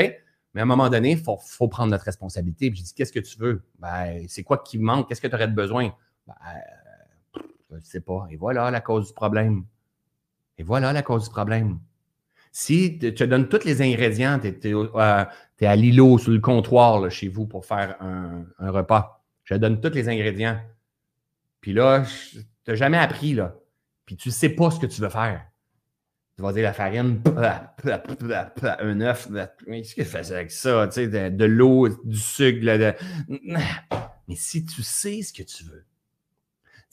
Mais 0.53 0.61
à 0.61 0.63
un 0.63 0.67
moment 0.67 0.89
donné, 0.89 1.13
il 1.13 1.17
faut, 1.17 1.67
prendre 1.67 1.89
notre 1.89 2.05
responsabilité. 2.05 2.69
Puis 2.69 2.81
je 2.81 2.85
dis, 2.85 2.93
qu'est-ce 2.93 3.11
que 3.11 3.19
tu 3.19 3.39
veux? 3.39 3.63
Ben, 3.79 4.23
c'est 4.27 4.43
quoi 4.43 4.59
qui 4.59 4.77
manque? 4.77 5.09
Qu'est-ce 5.09 5.21
que 5.21 5.27
tu 5.27 5.33
aurais 5.33 5.47
besoin? 5.47 5.91
Ben, 6.27 6.35
je 7.73 7.79
ne 7.79 7.85
sais 7.85 8.01
pas. 8.01 8.27
Et 8.29 8.35
voilà 8.35 8.71
la 8.71 8.81
cause 8.81 9.07
du 9.07 9.13
problème. 9.13 9.65
Et 10.57 10.63
voilà 10.63 10.93
la 10.93 11.01
cause 11.01 11.25
du 11.25 11.29
problème. 11.29 11.79
Si 12.51 12.99
tu 12.99 13.13
te 13.13 13.23
donnes 13.23 13.49
tous 13.49 13.65
les 13.65 13.81
ingrédients, 13.81 14.39
tu 14.39 14.47
es, 14.47 14.73
euh, 14.73 15.25
à 15.61 15.75
l'îlot 15.75 16.17
sur 16.19 16.31
le 16.31 16.39
comptoir 16.39 17.09
chez 17.09 17.27
vous 17.27 17.47
pour 17.47 17.65
faire 17.65 17.97
un, 17.99 18.45
repas. 18.59 19.23
Je 19.43 19.55
te 19.55 19.59
donne 19.59 19.81
tous 19.81 19.93
les 19.93 20.07
ingrédients. 20.07 20.59
Puis 21.61 21.73
là, 21.73 22.05
tu 22.31 22.45
n'as 22.67 22.75
jamais 22.75 22.97
appris, 22.97 23.33
là. 23.33 23.55
Puis 24.05 24.17
tu 24.17 24.29
ne 24.29 24.33
sais 24.33 24.49
pas 24.49 24.69
ce 24.69 24.79
que 24.79 24.85
tu 24.85 25.01
veux 25.01 25.09
faire. 25.09 25.45
Tu 26.35 26.41
vas 26.41 26.51
dire 26.51 26.63
la 26.63 26.73
farine, 26.73 27.21
un 27.35 29.01
œuf, 29.01 29.29
qu'est-ce 29.65 29.95
que 29.95 30.03
faisait 30.03 30.35
avec 30.35 30.51
ça? 30.51 30.87
Tu 30.87 31.09
sais, 31.09 31.31
de, 31.31 31.45
l'eau, 31.45 31.87
du 32.03 32.17
sucre. 32.17 32.95
Mais 34.27 34.35
si 34.35 34.65
tu 34.65 34.83
sais 34.83 35.21
ce 35.21 35.33
que 35.33 35.43
tu 35.43 35.63
veux, 35.63 35.85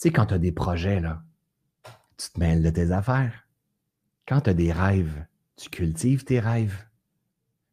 sais, 0.01 0.11
quand 0.11 0.26
tu 0.26 0.34
as 0.34 0.38
des 0.38 0.53
projets, 0.53 1.01
là, 1.01 1.22
tu 2.16 2.30
te 2.30 2.38
mêles 2.38 2.62
de 2.62 2.70
tes 2.70 2.90
affaires. 2.90 3.46
Quand 4.26 4.42
tu 4.42 4.51
as 4.51 4.55
des 4.55 4.72
rêves, 4.72 5.24
tu 5.57 5.68
cultives 5.70 6.24
tes 6.24 6.40
rêves. 6.40 6.86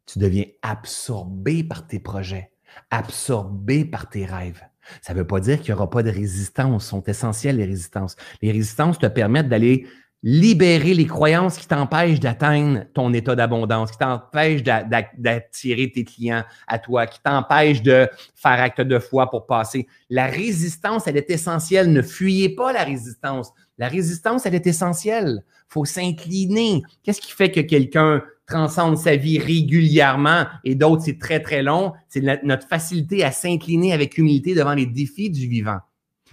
Tu 0.05 0.19
deviens 0.19 0.45
absorbé 0.61 1.63
par 1.63 1.87
tes 1.87 1.99
projets, 1.99 2.51
absorbé 2.89 3.85
par 3.85 4.09
tes 4.09 4.25
rêves. 4.25 4.61
Ça 5.01 5.13
ne 5.13 5.19
veut 5.19 5.27
pas 5.27 5.41
dire 5.41 5.57
qu'il 5.59 5.73
n'y 5.73 5.77
aura 5.77 5.89
pas 5.89 6.03
de 6.03 6.09
résistance. 6.09 6.87
sont 6.87 7.03
essentielles, 7.03 7.57
les 7.57 7.65
résistances. 7.65 8.15
Les 8.41 8.51
résistances 8.51 8.99
te 8.99 9.07
permettent 9.07 9.49
d'aller 9.49 9.87
libérer 10.29 10.93
les 10.93 11.05
croyances 11.05 11.57
qui 11.57 11.67
t'empêchent 11.67 12.19
d'atteindre 12.19 12.83
ton 12.93 13.13
état 13.13 13.33
d'abondance, 13.33 13.91
qui 13.91 13.97
t'empêchent 13.97 14.61
d'attirer 14.61 15.89
tes 15.89 16.03
clients 16.03 16.43
à 16.67 16.79
toi, 16.79 17.07
qui 17.07 17.21
t'empêchent 17.23 17.81
de 17.81 18.09
faire 18.35 18.59
acte 18.61 18.81
de 18.81 18.99
foi 18.99 19.29
pour 19.29 19.45
passer. 19.45 19.87
La 20.09 20.25
résistance, 20.25 21.07
elle 21.07 21.15
est 21.15 21.29
essentielle. 21.29 21.93
Ne 21.93 22.01
fuyez 22.01 22.49
pas 22.49 22.73
la 22.73 22.83
résistance. 22.83 23.53
La 23.77 23.87
résistance, 23.87 24.45
elle 24.45 24.55
est 24.55 24.67
essentielle. 24.67 25.43
Il 25.45 25.73
faut 25.73 25.85
s'incliner. 25.85 26.81
Qu'est-ce 27.03 27.21
qui 27.21 27.31
fait 27.31 27.49
que 27.49 27.61
quelqu'un 27.61 28.21
transcende 28.47 28.97
sa 28.97 29.15
vie 29.15 29.39
régulièrement 29.39 30.43
et 30.65 30.75
d'autres, 30.75 31.03
c'est 31.03 31.19
très, 31.19 31.39
très 31.39 31.63
long? 31.63 31.93
C'est 32.09 32.43
notre 32.43 32.67
facilité 32.67 33.23
à 33.23 33.31
s'incliner 33.31 33.93
avec 33.93 34.17
humilité 34.17 34.55
devant 34.55 34.73
les 34.73 34.87
défis 34.87 35.29
du 35.29 35.47
vivant. 35.47 35.79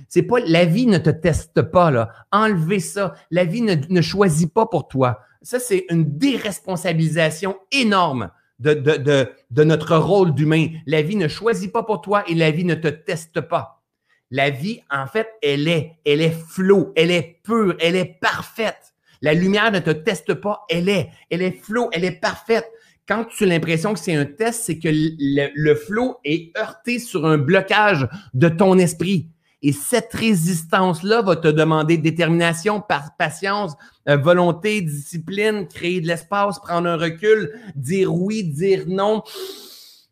C'est 0.08 0.22
pas, 0.22 0.40
la 0.40 0.64
vie 0.64 0.86
ne 0.86 0.98
te 0.98 1.10
teste 1.10 1.62
pas, 1.62 1.90
là. 1.90 2.10
Enlevez 2.32 2.80
ça. 2.80 3.14
La 3.30 3.44
vie 3.44 3.62
ne, 3.62 3.74
ne 3.88 4.00
choisit 4.00 4.52
pas 4.52 4.66
pour 4.66 4.88
toi. 4.88 5.20
Ça, 5.42 5.58
c'est 5.58 5.86
une 5.90 6.18
déresponsabilisation 6.18 7.56
énorme 7.72 8.30
de, 8.58 8.74
de, 8.74 8.96
de, 8.96 9.28
de 9.50 9.64
notre 9.64 9.96
rôle 9.96 10.34
d'humain. 10.34 10.68
La 10.86 11.02
vie 11.02 11.16
ne 11.16 11.28
choisit 11.28 11.72
pas 11.72 11.82
pour 11.82 12.00
toi 12.00 12.24
et 12.28 12.34
la 12.34 12.50
vie 12.50 12.64
ne 12.64 12.74
te 12.74 12.88
teste 12.88 13.40
pas. 13.40 13.82
La 14.30 14.50
vie, 14.50 14.80
en 14.90 15.06
fait, 15.06 15.28
elle 15.42 15.68
est, 15.68 15.92
elle 16.04 16.20
est 16.20 16.30
flow, 16.30 16.92
elle 16.96 17.10
est 17.10 17.40
pure, 17.44 17.76
elle 17.78 17.94
est 17.94 18.18
parfaite. 18.20 18.94
La 19.20 19.34
lumière 19.34 19.70
ne 19.70 19.78
te 19.78 19.90
teste 19.90 20.34
pas, 20.34 20.64
elle 20.68 20.88
est, 20.88 21.10
elle 21.30 21.42
est 21.42 21.52
flow, 21.62 21.88
elle 21.92 22.04
est 22.04 22.20
parfaite. 22.20 22.66
Quand 23.06 23.26
tu 23.26 23.44
as 23.44 23.46
l'impression 23.46 23.92
que 23.92 24.00
c'est 24.00 24.14
un 24.14 24.24
test, 24.24 24.64
c'est 24.64 24.78
que 24.78 24.88
le, 24.90 25.50
le 25.54 25.78
est 26.24 26.56
heurté 26.58 26.98
sur 26.98 27.26
un 27.26 27.36
blocage 27.36 28.08
de 28.32 28.48
ton 28.48 28.78
esprit. 28.78 29.28
Et 29.66 29.72
cette 29.72 30.12
résistance-là 30.12 31.22
va 31.22 31.36
te 31.36 31.48
demander 31.48 31.96
détermination, 31.96 32.82
patience, 33.18 33.72
euh, 34.10 34.18
volonté, 34.18 34.82
discipline, 34.82 35.66
créer 35.66 36.02
de 36.02 36.06
l'espace, 36.06 36.58
prendre 36.58 36.86
un 36.86 36.98
recul, 36.98 37.50
dire 37.74 38.12
oui, 38.12 38.44
dire 38.44 38.84
non, 38.86 39.22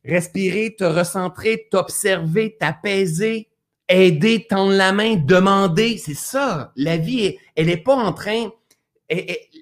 respirer, 0.06 0.74
te 0.74 0.84
recentrer, 0.84 1.68
t'observer, 1.70 2.56
t'apaiser, 2.58 3.50
aider, 3.90 4.46
tendre 4.48 4.72
la 4.72 4.90
main, 4.90 5.16
demander. 5.16 5.98
C'est 5.98 6.14
ça. 6.14 6.72
La 6.74 6.96
vie, 6.96 7.36
elle 7.54 7.66
n'est 7.66 7.76
pas 7.76 7.94
en 7.94 8.14
train. 8.14 8.48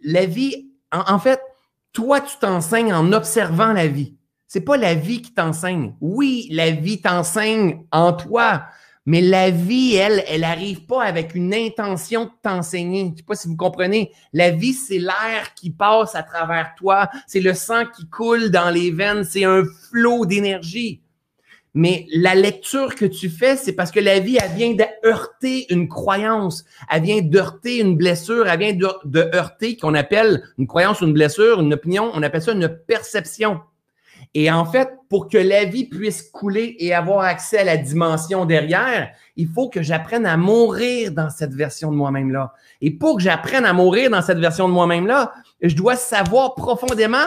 la 0.05 0.25
vie, 0.25 0.71
en, 0.93 1.19
fait, 1.19 1.41
toi, 1.93 2.21
tu 2.21 2.37
t'enseignes 2.39 2.95
en 2.95 3.13
observant 3.13 3.73
la 3.73 3.89
vie. 3.89 4.15
C'est 4.47 4.61
pas 4.61 4.77
la 4.77 4.95
vie 4.95 5.21
qui 5.21 5.35
t'enseigne. 5.35 5.97
Oui, 6.01 6.47
la 6.53 6.71
vie 6.71 7.01
t'enseigne 7.01 7.85
en 7.91 8.13
toi, 8.13 8.67
mais 9.11 9.23
la 9.23 9.51
vie, 9.51 9.97
elle, 9.97 10.23
elle 10.29 10.43
n'arrive 10.43 10.87
pas 10.87 11.03
avec 11.03 11.35
une 11.35 11.53
intention 11.53 12.27
de 12.27 12.31
t'enseigner. 12.45 13.01
Je 13.01 13.07
ne 13.07 13.17
sais 13.17 13.23
pas 13.25 13.35
si 13.35 13.49
vous 13.49 13.57
comprenez. 13.57 14.13
La 14.33 14.51
vie, 14.51 14.73
c'est 14.73 15.01
l'air 15.01 15.53
qui 15.57 15.71
passe 15.71 16.15
à 16.15 16.23
travers 16.23 16.77
toi. 16.77 17.11
C'est 17.27 17.41
le 17.41 17.53
sang 17.55 17.87
qui 17.87 18.09
coule 18.09 18.53
dans 18.53 18.71
les 18.71 18.93
veines. 18.93 19.25
C'est 19.25 19.43
un 19.43 19.65
flot 19.65 20.27
d'énergie. 20.27 21.01
Mais 21.75 22.07
la 22.15 22.37
lecture 22.37 22.95
que 22.95 23.05
tu 23.05 23.31
fais, 23.31 23.57
c'est 23.57 23.73
parce 23.73 23.91
que 23.91 23.99
la 23.99 24.21
vie, 24.21 24.39
elle 24.41 24.53
vient 24.53 24.75
de 24.75 24.85
heurter 25.05 25.67
une 25.75 25.89
croyance. 25.89 26.65
Elle 26.89 27.03
vient 27.03 27.21
d'heurter 27.21 27.81
une 27.81 27.97
blessure. 27.97 28.47
Elle 28.47 28.61
vient 28.61 28.75
de, 28.75 28.87
de 29.07 29.29
heurter, 29.35 29.77
qu'on 29.77 29.95
appelle 29.95 30.45
une 30.57 30.69
croyance, 30.69 31.01
une 31.01 31.15
blessure, 31.15 31.61
une 31.61 31.75
opinion. 31.75 32.13
On 32.15 32.23
appelle 32.23 32.43
ça 32.43 32.53
une 32.53 32.69
perception. 32.87 33.59
Et 34.35 34.53
en 34.53 34.65
fait, 34.65 34.89
pour 35.11 35.29
que 35.29 35.37
la 35.37 35.65
vie 35.65 35.87
puisse 35.87 36.23
couler 36.23 36.77
et 36.79 36.95
avoir 36.95 37.25
accès 37.25 37.59
à 37.59 37.65
la 37.65 37.77
dimension 37.77 38.47
derrière, 38.47 39.13
il 39.35 39.49
faut 39.49 39.69
que 39.69 39.83
j'apprenne 39.83 40.25
à 40.25 40.37
mourir 40.37 41.11
dans 41.11 41.31
cette 41.31 41.53
version 41.53 41.91
de 41.91 41.97
moi-même-là. 41.97 42.55
Et 42.81 42.93
pour 42.93 43.17
que 43.17 43.23
j'apprenne 43.25 43.67
à 43.67 43.73
mourir 43.73 44.09
dans 44.11 44.23
cette 44.23 44.39
version 44.39 44.69
de 44.69 44.73
moi-même-là, 44.73 45.35
je 45.61 45.75
dois 45.75 45.97
savoir 45.97 46.55
profondément 46.55 47.27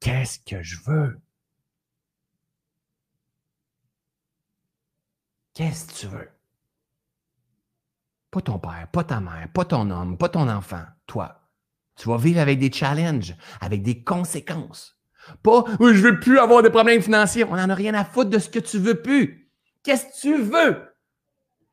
qu'est-ce 0.00 0.38
que 0.38 0.62
je 0.62 0.78
veux. 0.86 1.20
Qu'est-ce 5.52 5.88
que 5.88 5.92
tu 5.92 6.06
veux? 6.06 6.30
Pas 8.30 8.40
ton 8.40 8.58
père, 8.58 8.88
pas 8.90 9.04
ta 9.04 9.20
mère, 9.20 9.48
pas 9.52 9.66
ton 9.66 9.90
homme, 9.90 10.16
pas 10.16 10.30
ton 10.30 10.48
enfant, 10.48 10.84
toi. 11.06 11.50
Tu 11.96 12.08
vas 12.08 12.16
vivre 12.16 12.40
avec 12.40 12.58
des 12.58 12.72
challenges, 12.72 13.36
avec 13.60 13.82
des 13.82 14.02
conséquences. 14.02 14.99
Pas, 15.42 15.64
je 15.80 16.00
veux 16.00 16.20
plus 16.20 16.38
avoir 16.38 16.62
de 16.62 16.68
problèmes 16.68 17.02
financiers. 17.02 17.44
On 17.44 17.56
n'en 17.56 17.70
a 17.70 17.74
rien 17.74 17.94
à 17.94 18.04
foutre 18.04 18.30
de 18.30 18.38
ce 18.38 18.48
que 18.48 18.58
tu 18.58 18.78
veux 18.78 19.00
plus. 19.02 19.50
Qu'est-ce 19.82 20.06
que 20.06 20.20
tu 20.20 20.42
veux? 20.42 20.76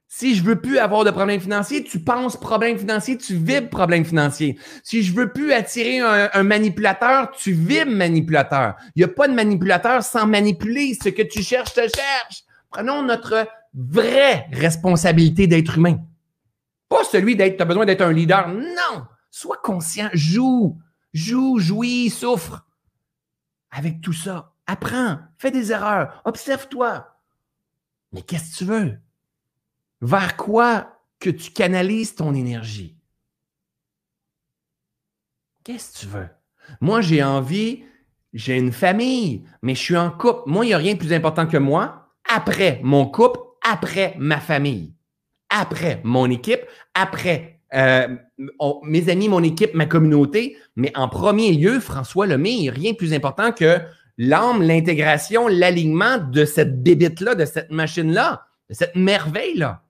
Si 0.10 0.36
je 0.36 0.43
veux 0.43 0.55
plus 0.55 0.78
avoir 0.78 1.03
de 1.03 1.12
problèmes 1.12 1.41
financiers, 1.41 1.84
tu 1.84 1.99
penses 1.99 2.38
problème 2.38 2.78
financier, 2.78 3.18
tu 3.18 3.36
vibres 3.36 3.70
problème 3.70 4.05
financier. 4.05 4.58
Si 4.82 5.03
je 5.03 5.14
veux 5.14 5.34
plus 5.34 5.51
attirer 5.51 5.99
un, 5.99 6.43
manipulateur, 6.43 7.32
tu 7.32 7.51
vibres 7.51 7.91
manipulateur. 7.91 8.76
Il 8.95 8.99
n'y 8.99 9.03
a 9.03 9.10
pas 9.10 9.28
de 9.28 9.34
manipulateur 9.34 10.01
sans 10.03 10.26
manipuler. 10.26 10.97
Ce 11.01 11.10
que 11.10 11.24
tu 11.24 11.43
cherches, 11.43 11.74
te 11.74 11.82
cherche. 11.82 12.43
Prenons 12.70 13.03
notre 13.03 13.47
vraie 13.74 14.47
responsabilité 14.53 15.45
d'être 15.45 15.78
humain. 15.78 15.97
Pas 16.88 17.03
celui 17.03 17.36
d'être, 17.36 17.58
tu 17.58 17.62
as 17.64 17.66
besoin 17.66 17.86
d'être 17.86 18.01
un 18.01 18.14
leader. 18.14 18.47
Non! 18.47 19.03
Sois 19.30 19.60
conscient, 19.62 20.10
joue, 20.14 20.80
joue, 21.14 21.60
jouis, 21.60 22.10
souffre. 22.10 22.66
Avec 23.72 24.01
tout 24.01 24.13
ça, 24.13 24.53
apprends, 24.65 25.20
fais 25.38 25.51
des 25.51 25.72
erreurs, 25.72 26.22
observe-toi. 26.26 27.20
Mais 28.11 28.22
qu'est-ce 28.22 28.53
que 28.53 28.57
tu 28.57 28.65
veux? 28.65 28.99
Vers 30.01 30.38
quoi 30.38 31.01
que 31.20 31.30
tu 31.30 31.51
canalises 31.51 32.15
ton 32.15 32.34
énergie? 32.34 32.97
Qu'est-ce 35.63 35.93
que 35.93 35.99
tu 35.99 36.05
veux? 36.07 36.30
Moi, 36.80 37.01
j'ai 37.01 37.24
envie, 37.24 37.84
j'ai 38.34 38.57
une 38.57 38.72
famille, 38.72 39.45
mais 39.61 39.76
je 39.76 39.82
suis 39.82 39.97
en 39.97 40.11
couple. 40.11 40.43
Moi, 40.49 40.65
il 40.65 40.70
n'y 40.70 40.74
a 40.74 40.78
rien 40.78 40.93
de 40.93 40.99
plus 40.99 41.13
important 41.13 41.47
que 41.47 41.57
moi. 41.57 42.13
Après 42.30 42.80
mon 42.84 43.05
couple, 43.05 43.39
après 43.70 44.15
ma 44.18 44.39
famille, 44.39 44.93
après 45.49 46.01
mon 46.03 46.30
équipe, 46.30 46.61
après 46.93 47.57
euh, 47.74 48.07
mes 48.84 49.09
amis, 49.09 49.30
mon 49.30 49.43
équipe, 49.43 49.74
ma 49.74 49.86
communauté. 49.86 50.57
Mais 50.76 50.91
en 50.95 51.09
premier 51.09 51.51
lieu, 51.53 51.80
François 51.80 52.28
Lemay, 52.28 52.70
rien 52.70 52.91
de 52.91 52.97
plus 52.97 53.13
important 53.13 53.51
que 53.51 53.80
l'âme, 54.18 54.61
l'intégration, 54.61 55.47
l'alignement 55.47 56.18
de 56.18 56.45
cette 56.45 56.82
bébite-là, 56.82 57.36
de 57.36 57.45
cette 57.45 57.72
machine-là, 57.72 58.45
de 58.70 58.76
cette 58.76 58.95
merveille-là. 58.95 59.84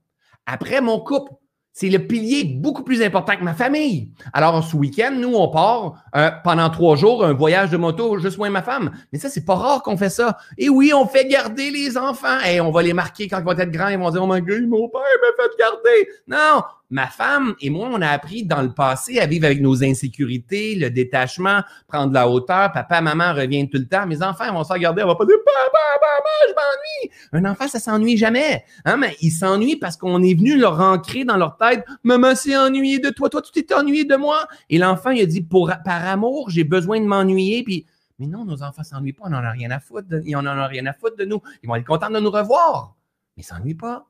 Après 0.45 0.82
mon 0.82 0.99
couple, 0.99 1.34
c'est 1.80 1.89
le 1.89 1.99
pilier 1.99 2.43
beaucoup 2.43 2.82
plus 2.82 3.03
important 3.03 3.36
que 3.36 3.43
ma 3.43 3.53
famille. 3.53 4.09
Alors, 4.34 4.63
ce 4.63 4.75
week-end, 4.75 5.11
nous, 5.15 5.36
on 5.36 5.47
part 5.49 6.03
euh, 6.15 6.32
pendant 6.43 6.71
trois 6.71 6.95
jours, 6.95 7.23
un 7.23 7.34
voyage 7.34 7.69
de 7.69 7.78
moto, 7.78 8.17
juste 8.17 8.39
moi 8.39 8.47
et 8.47 8.49
ma 8.49 8.63
femme. 8.63 8.89
Mais 9.13 9.19
ça, 9.19 9.30
c'est 9.30 9.45
pas 9.45 9.53
rare 9.53 9.84
qu'on 9.84 9.95
fait 9.95 10.09
ça. 10.09 10.39
Et 10.57 10.69
oui, 10.69 10.91
on 10.91 11.05
fait 11.05 11.28
garder 11.28 11.69
les 11.69 11.95
enfants. 11.95 12.39
Et 12.49 12.59
on 12.59 12.71
va 12.71 12.82
les 12.82 12.93
marquer 12.93 13.28
quand 13.28 13.38
ils 13.38 13.45
vont 13.45 13.51
être 13.51 13.69
grands. 13.69 13.89
Ils 13.89 13.99
vont 13.99 14.09
dire, 14.09 14.23
oh 14.23 14.28
my 14.28 14.41
God, 14.41 14.67
mon 14.67 14.89
père 14.89 15.01
m'a 15.01 15.43
fait 15.43 15.51
garder. 15.59 16.09
Non, 16.28 16.63
ma 16.90 17.08
femme 17.08 17.56
et 17.60 17.70
moi, 17.70 17.90
on 17.92 18.02
a 18.02 18.08
appris 18.08 18.44
dans 18.44 18.62
le 18.62 18.74
passé 18.74 19.20
à 19.20 19.26
vivre 19.26 19.46
avec 19.46 19.62
nos 19.62 19.84
insécurités, 19.84 20.76
le 20.76 20.90
détachement, 20.90 21.62
prendre 21.88 22.14
la 22.14 22.30
hauteur. 22.30 22.72
Papa, 22.72 23.02
maman 23.02 23.34
reviennent 23.34 23.70
tout 23.70 23.78
le 23.78 23.88
temps. 23.88 24.06
Mes 24.08 24.24
enfants 24.24 24.52
vont 24.54 24.64
se 24.64 24.72
regarder, 24.72 25.04
on 25.04 25.08
va 25.08 25.16
pas 25.16 25.26
dire 25.26 25.36
papa, 25.44 25.80
maman, 26.02 26.48
je 26.48 26.54
m'ennuie. 26.54 27.12
Un 27.34 27.52
enfant, 27.52 27.68
ça 27.68 27.80
s'ennuie 27.80 28.18
jamais. 28.18 28.64
Hein? 28.86 28.98
Mais 28.98 29.16
il 29.22 29.32
s'ennuie 29.32 29.76
parce 29.76 29.98
qu'on 29.98 30.24
est 30.24 30.34
venu 30.34 30.58
leur 30.58 30.80
ancrer 30.80 31.26
dans 31.26 31.38
leur 31.38 31.58
tête. 31.58 31.84
Maman 32.04 32.36
s'est 32.36 32.56
ennuyée 32.56 33.00
de 33.00 33.10
toi, 33.10 33.30
toi, 33.30 33.42
tu 33.42 33.52
t'es 33.52 33.74
ennuyé 33.74 34.06
de 34.06 34.16
moi. 34.16 34.48
Et 34.70 34.78
l'enfant, 34.78 35.12
il 35.12 35.22
a 35.22 35.26
dit, 35.26 35.42
pour, 35.42 35.72
par 35.84 36.08
amour, 36.08 36.50
j'ai 36.50 36.64
besoin 36.64 37.02
de 37.02 37.06
m'ennuyer. 37.06 37.64
Puis, 37.64 37.86
mais 38.20 38.28
non, 38.28 38.46
nos 38.46 38.64
enfants 38.64 38.84
s'ennuient 38.84 39.14
pas, 39.14 39.26
on 39.26 39.30
n'en 39.30 39.44
a 39.44 39.52
rien 39.52 39.72
à 39.72 39.80
foutre. 39.80 40.08
De, 40.08 40.22
ils 40.26 40.36
en 40.36 40.46
ont 40.46 40.68
rien 40.68 40.86
à 40.86 40.94
foutre 40.94 41.18
de 41.18 41.26
nous. 41.26 41.42
Ils 41.64 41.68
vont 41.68 41.76
être 41.76 41.86
contents 41.86 42.10
de 42.10 42.20
nous 42.20 42.32
revoir. 42.32 42.96
Mais 43.36 43.44
ils 43.44 43.46
s'ennuient 43.46 43.76
pas. 43.76 44.08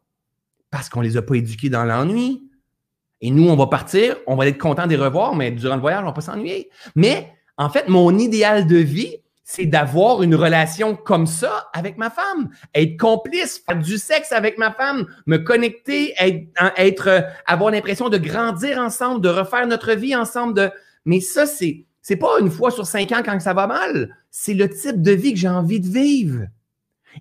Parce 0.69 0.89
qu'on 0.89 1.01
les 1.01 1.17
a 1.17 1.21
pas 1.21 1.35
éduqués 1.35 1.69
dans 1.69 1.83
l'ennui. 1.83 2.46
Et 3.21 3.31
nous, 3.31 3.49
on 3.49 3.55
va 3.55 3.67
partir, 3.67 4.15
on 4.27 4.35
va 4.35 4.47
être 4.47 4.57
content 4.57 4.85
de 4.85 4.91
les 4.91 4.95
revoir, 4.95 5.35
mais 5.35 5.51
durant 5.51 5.75
le 5.75 5.81
voyage, 5.81 6.01
on 6.03 6.07
va 6.07 6.13
pas 6.13 6.21
s'ennuyer. 6.21 6.69
Mais 6.95 7.31
en 7.57 7.69
fait, 7.69 7.87
mon 7.87 8.17
idéal 8.17 8.67
de 8.67 8.77
vie, 8.77 9.17
c'est 9.43 9.65
d'avoir 9.65 10.23
une 10.23 10.35
relation 10.35 10.95
comme 10.95 11.25
ça 11.25 11.69
avec 11.73 11.97
ma 11.97 12.09
femme, 12.09 12.49
être 12.75 12.97
complice, 12.99 13.63
faire 13.65 13.79
du 13.79 13.97
sexe 13.97 14.33
avec 14.33 14.57
ma 14.57 14.73
femme, 14.73 15.07
me 15.25 15.37
connecter, 15.37 16.13
être, 16.19 16.49
être 16.75 17.25
avoir 17.45 17.71
l'impression 17.71 18.09
de 18.09 18.17
grandir 18.17 18.77
ensemble, 18.77 19.21
de 19.21 19.29
refaire 19.29 19.65
notre 19.65 19.93
vie 19.93 20.15
ensemble. 20.15 20.53
De... 20.53 20.69
Mais 21.05 21.21
ça, 21.21 21.45
c'est 21.45 21.85
c'est 22.07 22.15
pas 22.15 22.39
une 22.39 22.49
fois 22.49 22.71
sur 22.71 22.85
cinq 22.85 23.11
ans 23.11 23.21
quand 23.21 23.37
ça 23.41 23.53
va 23.53 23.67
mal. 23.67 24.15
C'est 24.31 24.53
le 24.53 24.69
type 24.69 25.01
de 25.01 25.11
vie 25.11 25.33
que 25.33 25.39
j'ai 25.39 25.49
envie 25.49 25.81
de 25.81 25.89
vivre. 25.89 26.45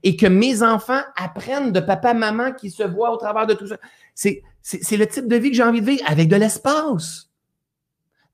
Et 0.04 0.16
que 0.16 0.26
mes 0.26 0.62
enfants 0.62 1.00
apprennent 1.16 1.72
de 1.72 1.80
papa, 1.80 2.14
maman 2.14 2.52
qui 2.52 2.70
se 2.70 2.84
voient 2.84 3.12
au 3.12 3.16
travers 3.16 3.48
de 3.48 3.54
tout 3.54 3.66
ça. 3.66 3.78
C'est 4.14 4.44
c'est 4.66 4.96
le 4.96 5.06
type 5.06 5.28
de 5.28 5.36
vie 5.36 5.50
que 5.50 5.56
j'ai 5.56 5.62
envie 5.62 5.80
de 5.80 5.86
vivre 5.86 6.02
avec 6.06 6.28
de 6.28 6.34
l'espace. 6.34 7.30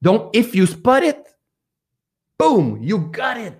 Donc, 0.01 0.35
if 0.35 0.55
you 0.55 0.64
spot 0.64 1.05
it, 1.05 1.18
boom, 2.39 2.78
you 2.80 2.99
got 2.99 3.39
it. 3.39 3.55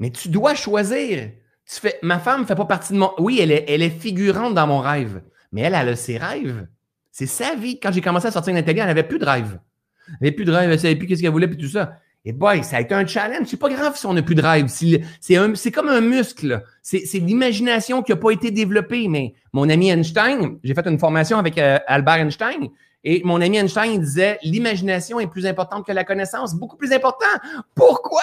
Mais 0.00 0.10
tu 0.10 0.28
dois 0.28 0.56
choisir. 0.56 1.30
Tu 1.70 1.80
fais, 1.80 1.98
ma 2.02 2.18
femme 2.18 2.40
ne 2.40 2.46
fait 2.46 2.56
pas 2.56 2.64
partie 2.64 2.94
de 2.94 2.98
mon. 2.98 3.12
Oui, 3.18 3.38
elle 3.40 3.52
est, 3.52 3.90
figurante 3.90 4.54
dans 4.54 4.66
mon 4.66 4.80
rêve, 4.80 5.22
mais 5.52 5.60
elle, 5.60 5.74
elle 5.74 5.90
a 5.90 5.96
ses 5.96 6.18
rêves. 6.18 6.66
C'est 7.12 7.26
sa 7.26 7.54
vie. 7.54 7.78
Quand 7.78 7.92
j'ai 7.92 8.00
commencé 8.00 8.26
à 8.26 8.32
sortir 8.32 8.54
l'intérieur, 8.54 8.86
elle 8.88 8.96
n'avait 8.96 9.06
plus 9.06 9.20
de 9.20 9.24
rêve. 9.24 9.60
Elle 10.08 10.14
n'avait 10.20 10.32
plus 10.32 10.44
de 10.44 10.52
rêve, 10.52 10.64
elle 10.64 10.76
ne 10.76 10.80
savait 10.80 10.96
plus 10.96 11.06
qu'est-ce 11.06 11.22
qu'elle 11.22 11.30
voulait, 11.30 11.48
puis 11.48 11.58
tout 11.58 11.68
ça. 11.68 12.00
Et 12.24 12.32
boy, 12.32 12.62
ça 12.62 12.76
a 12.76 12.80
été 12.80 12.94
un 12.94 13.06
challenge. 13.06 13.46
C'est 13.46 13.58
pas 13.58 13.68
grave 13.68 13.96
si 13.96 14.04
on 14.06 14.12
n'a 14.12 14.22
plus 14.22 14.34
de 14.34 14.42
rêve. 14.42 14.66
C'est 14.68 15.70
comme 15.70 15.88
un 15.88 16.00
muscle. 16.00 16.62
C'est 16.82 17.06
l'imagination 17.14 18.02
qui 18.02 18.12
n'a 18.12 18.16
pas 18.16 18.30
été 18.30 18.50
développée. 18.50 19.08
Mais 19.08 19.34
mon 19.52 19.68
ami 19.68 19.90
Einstein, 19.90 20.58
j'ai 20.62 20.74
fait 20.74 20.86
une 20.86 20.98
formation 20.98 21.38
avec 21.38 21.56
euh, 21.58 21.78
Albert 21.86 22.16
Einstein. 22.16 22.68
Et 23.04 23.22
mon 23.24 23.40
ami 23.40 23.58
Einstein 23.58 24.00
disait 24.00 24.38
l'imagination 24.42 25.20
est 25.20 25.28
plus 25.28 25.46
importante 25.46 25.86
que 25.86 25.92
la 25.92 26.04
connaissance, 26.04 26.54
beaucoup 26.54 26.76
plus 26.76 26.92
important. 26.92 27.26
Pourquoi? 27.74 28.22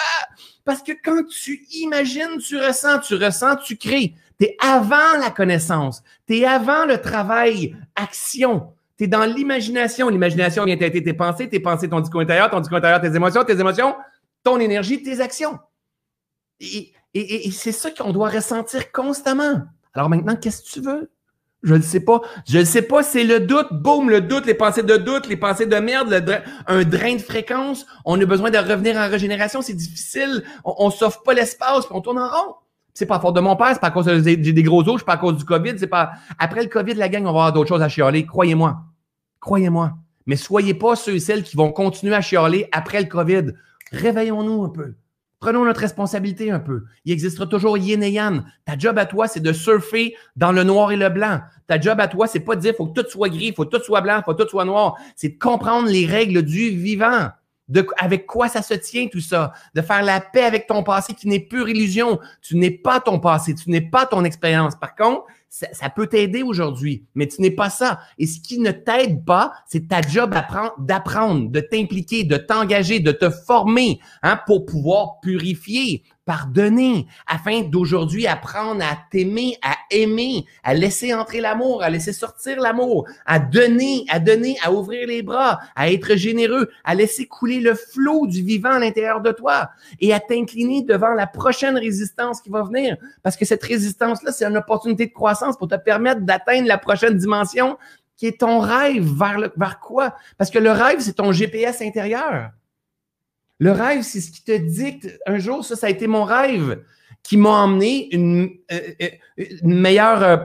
Parce 0.64 0.82
que 0.82 0.92
quand 1.02 1.24
tu 1.28 1.66
imagines, 1.72 2.38
tu 2.38 2.58
ressens, 2.58 3.00
tu 3.00 3.14
ressens, 3.14 3.56
tu 3.56 3.76
crées. 3.76 4.14
Tu 4.38 4.46
es 4.46 4.56
avant 4.60 5.18
la 5.18 5.30
connaissance, 5.30 6.02
tu 6.28 6.38
es 6.38 6.44
avant 6.44 6.84
le 6.84 7.00
travail, 7.00 7.74
action. 7.94 8.74
Tu 8.98 9.04
es 9.04 9.06
dans 9.06 9.24
l'imagination. 9.24 10.08
L'imagination 10.08 10.64
vient 10.64 10.76
t'aider 10.76 11.02
tes 11.02 11.12
pensées, 11.12 11.48
tes 11.48 11.60
pensées, 11.60 11.88
ton 11.88 12.00
discours 12.00 12.20
intérieur, 12.20 12.50
ton 12.50 12.60
discours 12.60 12.78
intérieur, 12.78 13.00
tes 13.00 13.14
émotions, 13.14 13.44
tes 13.44 13.58
émotions, 13.58 13.94
ton 14.42 14.58
énergie, 14.58 15.02
tes 15.02 15.20
actions. 15.20 15.58
Et, 16.60 16.92
c'est 17.50 17.72
ça 17.72 17.90
qu'on 17.90 18.12
doit 18.12 18.28
ressentir 18.28 18.92
constamment. 18.92 19.62
Alors 19.94 20.08
maintenant, 20.08 20.36
qu'est-ce 20.36 20.62
que 20.62 20.68
tu 20.68 20.80
veux? 20.80 21.10
Je 21.62 21.74
ne 21.74 21.82
sais 21.82 22.00
pas. 22.00 22.20
Je 22.46 22.58
ne 22.58 22.64
sais 22.64 22.82
pas, 22.82 23.02
c'est 23.02 23.24
le 23.24 23.40
doute. 23.40 23.68
Boum, 23.72 24.10
le 24.10 24.20
doute, 24.20 24.46
les 24.46 24.54
pensées 24.54 24.82
de 24.82 24.96
doute, 24.96 25.26
les 25.26 25.36
pensées 25.36 25.66
de 25.66 25.76
merde, 25.76 26.12
un 26.66 26.84
drain 26.84 27.16
de 27.16 27.20
fréquence. 27.20 27.86
On 28.04 28.20
a 28.20 28.24
besoin 28.24 28.50
de 28.50 28.58
revenir 28.58 28.96
en 28.96 29.08
régénération. 29.08 29.62
C'est 29.62 29.74
difficile. 29.74 30.44
On, 30.64 30.86
ne 30.86 30.92
s'offre 30.92 31.22
pas 31.22 31.34
l'espace, 31.34 31.86
puis 31.86 31.94
on 31.94 32.00
tourne 32.00 32.18
en 32.18 32.28
rond. 32.28 32.54
C'est 32.94 33.06
pas 33.06 33.16
à 33.16 33.20
faute 33.20 33.34
de 33.34 33.40
mon 33.40 33.56
père, 33.56 33.70
c'est 33.72 33.80
pas 33.80 33.88
à 33.88 33.90
cause 33.90 34.06
de, 34.06 34.22
j'ai 34.22 34.36
des 34.36 34.62
gros 34.62 34.82
os, 34.88 35.00
c'est 35.00 35.04
pas 35.04 35.14
à 35.14 35.16
cause 35.18 35.36
du 35.36 35.44
COVID, 35.44 35.78
c'est 35.78 35.86
pas. 35.86 36.12
Après 36.38 36.62
le 36.62 36.68
COVID, 36.68 36.94
la 36.94 37.10
gang, 37.10 37.22
on 37.22 37.26
va 37.26 37.30
avoir 37.30 37.52
d'autres 37.52 37.68
choses 37.68 37.82
à 37.82 37.90
chialer. 37.90 38.24
Croyez-moi. 38.24 38.85
Croyez-moi. 39.46 39.92
Mais 40.26 40.34
soyez 40.34 40.74
pas 40.74 40.96
ceux 40.96 41.14
et 41.14 41.20
celles 41.20 41.44
qui 41.44 41.56
vont 41.56 41.70
continuer 41.70 42.16
à 42.16 42.20
chialer 42.20 42.68
après 42.72 43.00
le 43.00 43.06
COVID. 43.06 43.52
Réveillons-nous 43.92 44.64
un 44.64 44.68
peu. 44.70 44.94
Prenons 45.38 45.64
notre 45.64 45.82
responsabilité 45.82 46.50
un 46.50 46.58
peu. 46.58 46.82
Il 47.04 47.12
existera 47.12 47.46
toujours 47.46 47.78
yin 47.78 48.02
et 48.02 48.10
yang. 48.10 48.42
Ta 48.64 48.76
job 48.76 48.98
à 48.98 49.06
toi, 49.06 49.28
c'est 49.28 49.38
de 49.38 49.52
surfer 49.52 50.16
dans 50.34 50.50
le 50.50 50.64
noir 50.64 50.90
et 50.90 50.96
le 50.96 51.08
blanc. 51.10 51.42
Ta 51.68 51.80
job 51.80 52.00
à 52.00 52.08
toi, 52.08 52.26
c'est 52.26 52.40
pas 52.40 52.56
de 52.56 52.60
dire 52.60 52.74
faut 52.76 52.88
que 52.88 53.00
tout 53.00 53.08
soit 53.08 53.28
gris, 53.28 53.54
faut 53.54 53.64
que 53.64 53.76
tout 53.76 53.84
soit 53.84 54.00
blanc, 54.00 54.20
faut 54.24 54.34
que 54.34 54.42
tout 54.42 54.48
soit 54.48 54.64
noir. 54.64 54.96
C'est 55.14 55.28
de 55.28 55.38
comprendre 55.38 55.88
les 55.88 56.06
règles 56.06 56.42
du 56.42 56.70
vivant. 56.70 57.28
Avec 57.98 58.26
quoi 58.26 58.48
ça 58.48 58.62
se 58.62 58.74
tient 58.74 59.06
tout 59.06 59.20
ça, 59.20 59.52
de 59.76 59.80
faire 59.80 60.02
la 60.02 60.20
paix 60.20 60.42
avec 60.42 60.66
ton 60.66 60.82
passé 60.82 61.14
qui 61.14 61.28
n'est 61.28 61.38
pure 61.38 61.68
illusion. 61.68 62.18
Tu 62.42 62.56
n'es 62.56 62.72
pas 62.72 62.98
ton 62.98 63.20
passé, 63.20 63.54
tu 63.54 63.70
n'es 63.70 63.80
pas 63.80 64.06
ton 64.06 64.24
expérience. 64.24 64.74
Par 64.74 64.96
contre, 64.96 65.22
ça, 65.72 65.88
peut 65.88 66.06
t'aider 66.06 66.42
aujourd'hui, 66.42 67.04
mais 67.14 67.26
tu 67.26 67.40
n'es 67.40 67.50
pas 67.50 67.70
ça. 67.70 68.00
Et 68.18 68.26
ce 68.26 68.40
qui 68.40 68.58
ne 68.58 68.72
t'aide 68.72 69.24
pas, 69.24 69.54
c'est 69.66 69.88
ta 69.88 70.02
job 70.02 70.34
d'apprendre, 70.78 71.50
de 71.50 71.60
t'impliquer, 71.60 72.24
de 72.24 72.36
t'engager, 72.36 73.00
de 73.00 73.12
te 73.12 73.30
former 73.30 73.98
hein, 74.22 74.38
pour 74.46 74.66
pouvoir 74.66 75.20
purifier, 75.20 76.04
pardonner, 76.26 77.06
afin 77.26 77.62
d'aujourd'hui 77.62 78.26
apprendre 78.26 78.82
à 78.82 78.98
t'aimer, 79.10 79.56
à 79.62 79.76
aimer, 79.90 80.44
à 80.64 80.74
laisser 80.74 81.14
entrer 81.14 81.40
l'amour, 81.40 81.82
à 81.82 81.88
laisser 81.88 82.12
sortir 82.12 82.60
l'amour, 82.60 83.06
à 83.24 83.38
donner, 83.38 84.04
à 84.08 84.18
donner, 84.18 84.56
à 84.62 84.72
ouvrir 84.72 85.06
les 85.06 85.22
bras, 85.22 85.60
à 85.76 85.90
être 85.90 86.16
généreux, 86.16 86.68
à 86.84 86.94
laisser 86.94 87.26
couler 87.26 87.60
le 87.60 87.74
flot 87.74 88.26
du 88.26 88.42
vivant 88.42 88.72
à 88.72 88.78
l'intérieur 88.80 89.20
de 89.20 89.30
toi 89.30 89.70
et 90.00 90.12
à 90.12 90.20
t'incliner 90.20 90.82
devant 90.82 91.14
la 91.14 91.28
prochaine 91.28 91.78
résistance 91.78 92.40
qui 92.40 92.50
va 92.50 92.64
venir. 92.64 92.96
Parce 93.22 93.36
que 93.36 93.44
cette 93.44 93.62
résistance-là, 93.62 94.32
c'est 94.32 94.44
une 94.44 94.56
opportunité 94.56 95.06
de 95.06 95.12
croissance 95.12 95.56
pour 95.56 95.68
te 95.68 95.76
permettre 95.76 96.22
d'atteindre 96.22 96.66
la 96.66 96.78
prochaine 96.78 97.16
dimension 97.16 97.78
qui 98.16 98.26
est 98.26 98.40
ton 98.40 98.58
rêve 98.58 99.04
vers, 99.16 99.50
vers 99.56 99.78
quoi? 99.78 100.16
Parce 100.38 100.50
que 100.50 100.58
le 100.58 100.72
rêve, 100.72 101.00
c'est 101.00 101.12
ton 101.12 101.30
GPS 101.32 101.82
intérieur. 101.82 102.50
Le 103.58 103.72
rêve, 103.72 104.02
c'est 104.02 104.20
ce 104.20 104.30
qui 104.30 104.44
te 104.44 104.56
dicte. 104.56 105.18
Un 105.26 105.38
jour, 105.38 105.64
ça, 105.64 105.76
ça 105.76 105.86
a 105.86 105.90
été 105.90 106.06
mon 106.06 106.24
rêve 106.24 106.82
qui 107.22 107.36
m'a 107.36 107.50
emmené 107.50 108.14
une, 108.14 108.50
euh, 108.70 108.80
euh, 109.02 109.44
meilleure 109.62 110.22
euh, 110.22 110.36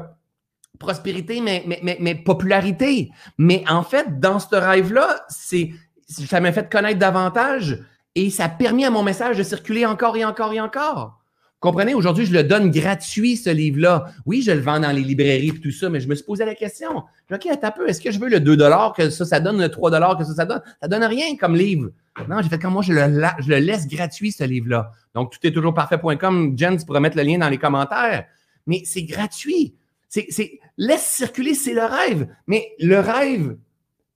prospérité, 0.80 1.42
mais, 1.42 1.64
mais, 1.68 1.98
mais, 2.00 2.16
popularité. 2.16 3.12
Mais 3.38 3.64
en 3.70 3.84
fait, 3.84 4.20
dans 4.20 4.40
ce 4.40 4.56
rêve-là, 4.56 5.26
c'est 5.30 5.72
ça 6.08 6.40
m'a 6.42 6.52
fait 6.52 6.70
connaître 6.70 7.00
davantage 7.00 7.80
et 8.16 8.30
ça 8.30 8.46
a 8.46 8.50
permis 8.50 8.84
à 8.84 8.90
mon 8.90 9.04
message 9.04 9.38
de 9.38 9.44
circuler 9.44 9.86
encore 9.86 10.18
et 10.18 10.26
encore 10.26 10.52
et 10.52 10.60
encore. 10.60 11.21
Comprenez, 11.62 11.94
aujourd'hui, 11.94 12.26
je 12.26 12.34
le 12.34 12.44
donne 12.44 12.72
gratuit, 12.72 13.38
ce 13.38 13.52
livre-là. 13.52 14.08
Oui, 14.26 14.42
je 14.42 14.52
le 14.52 14.62
vends 14.62 14.80
dans 14.80 14.92
les 14.92 15.04
librairies 15.04 15.50
et 15.56 15.60
tout 15.60 15.72
ça, 15.72 15.92
mais 15.92 16.00
je 16.00 16.08
me 16.08 16.16
suis 16.16 16.26
posé 16.26 16.44
la 16.44 16.56
question. 16.56 17.04
OK, 17.32 17.46
attends 17.46 17.68
un 17.68 17.72
peu, 17.72 17.88
est-ce 17.88 18.02
que 18.02 18.10
je 18.10 18.20
veux 18.20 18.30
le 18.30 18.40
2 18.40 18.58
que 18.98 19.12
ça, 19.12 19.26
ça 19.26 19.40
donne, 19.40 19.62
le 19.62 19.70
3 19.70 20.18
que 20.18 20.24
ça, 20.24 20.34
ça 20.34 20.46
donne? 20.46 20.64
Ça 20.82 20.88
donne 20.88 21.04
rien 21.04 21.38
comme 21.38 21.56
livre. 21.56 21.92
Non, 22.28 22.42
j'ai 22.42 22.50
fait 22.50 22.58
comme 22.58 22.74
moi, 22.74 22.82
je 22.82 22.94
le, 22.94 23.60
laisse 23.60 23.88
gratuit, 23.88 24.32
ce 24.32 24.44
livre-là. 24.44 24.92
Donc, 25.14 25.32
tout 25.32 25.38
est 25.44 25.52
toujours 25.52 25.76
parfait.com. 25.76 26.58
Jen, 26.58 26.78
tu 26.78 26.86
pourrais 26.86 27.00
mettre 27.00 27.16
le 27.16 27.24
lien 27.24 27.38
dans 27.38 27.50
les 27.50 27.60
commentaires. 27.60 28.26
Mais 28.66 28.82
c'est 28.84 29.04
gratuit. 29.04 29.76
C'est, 30.10 30.60
laisse 30.78 31.06
circuler, 31.06 31.54
c'est 31.54 31.76
le 31.76 31.86
rêve. 31.86 32.28
Mais 32.48 32.72
le 32.80 33.00
rêve, 33.00 33.56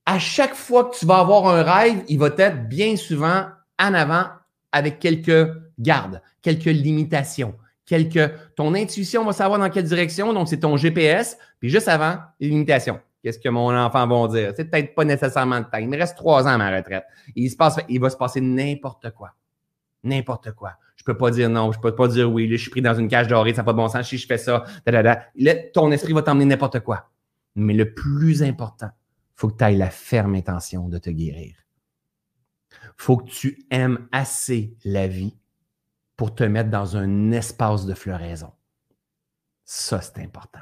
à 0.04 0.18
chaque 0.18 0.56
fois 0.56 0.86
que 0.86 0.98
tu 0.98 1.06
vas 1.06 1.20
avoir 1.20 1.46
un 1.46 1.62
rêve, 1.62 2.02
il 2.08 2.18
va 2.18 2.26
être 2.36 2.68
bien 2.68 2.96
souvent 2.96 3.46
en 3.78 3.94
avant 3.94 4.24
avec 4.72 4.98
quelques 4.98 5.48
gardes, 5.78 6.22
quelques 6.42 6.64
limitations, 6.64 7.54
quelques. 7.84 8.32
Ton 8.56 8.74
intuition 8.74 9.24
va 9.24 9.32
savoir 9.32 9.58
dans 9.58 9.70
quelle 9.70 9.84
direction, 9.84 10.32
donc 10.32 10.48
c'est 10.48 10.60
ton 10.60 10.76
GPS. 10.76 11.38
Puis 11.60 11.70
juste 11.70 11.88
avant, 11.88 12.18
les 12.40 12.48
limitations. 12.48 13.00
Qu'est-ce 13.22 13.38
que 13.38 13.48
mon 13.48 13.76
enfant 13.76 14.06
va 14.06 14.28
dire? 14.28 14.52
C'est 14.56 14.70
peut-être 14.70 14.94
pas 14.94 15.04
nécessairement 15.04 15.58
de 15.60 15.64
temps. 15.64 15.78
Il 15.78 15.88
me 15.88 15.98
reste 15.98 16.16
trois 16.16 16.44
ans 16.44 16.52
à 16.52 16.58
ma 16.58 16.70
retraite. 16.70 17.04
Il, 17.34 17.50
se 17.50 17.56
passe, 17.56 17.76
il 17.88 18.00
va 18.00 18.08
se 18.08 18.16
passer 18.16 18.40
n'importe 18.40 19.10
quoi. 19.10 19.32
N'importe 20.04 20.52
quoi. 20.52 20.74
Je 20.94 21.02
peux 21.02 21.16
pas 21.16 21.30
dire 21.30 21.50
non, 21.50 21.72
je 21.72 21.80
peux 21.80 21.94
pas 21.94 22.06
dire 22.08 22.30
oui. 22.30 22.48
je 22.50 22.56
suis 22.56 22.70
pris 22.70 22.82
dans 22.82 22.94
une 22.94 23.08
cage 23.08 23.26
dorée, 23.26 23.52
ça 23.52 23.62
n'a 23.62 23.64
pas 23.64 23.72
de 23.72 23.78
bon 23.78 23.88
sens. 23.88 24.08
Si 24.08 24.18
je 24.18 24.26
fais 24.26 24.38
ça, 24.38 24.64
ton 25.74 25.90
esprit 25.90 26.12
va 26.12 26.22
t'emmener 26.22 26.44
n'importe 26.44 26.80
quoi. 26.80 27.10
Mais 27.56 27.74
le 27.74 27.92
plus 27.94 28.42
important, 28.42 28.90
faut 29.34 29.48
que 29.48 29.56
tu 29.56 29.64
aies 29.64 29.76
la 29.76 29.90
ferme 29.90 30.34
intention 30.34 30.88
de 30.88 30.98
te 30.98 31.10
guérir. 31.10 31.56
Faut 32.96 33.16
que 33.16 33.28
tu 33.28 33.66
aimes 33.70 34.06
assez 34.12 34.76
la 34.84 35.06
vie 35.08 35.36
pour 36.16 36.34
te 36.34 36.44
mettre 36.44 36.70
dans 36.70 36.96
un 36.96 37.30
espace 37.32 37.86
de 37.86 37.94
floraison. 37.94 38.52
Ça, 39.64 40.00
c'est 40.00 40.22
important. 40.22 40.60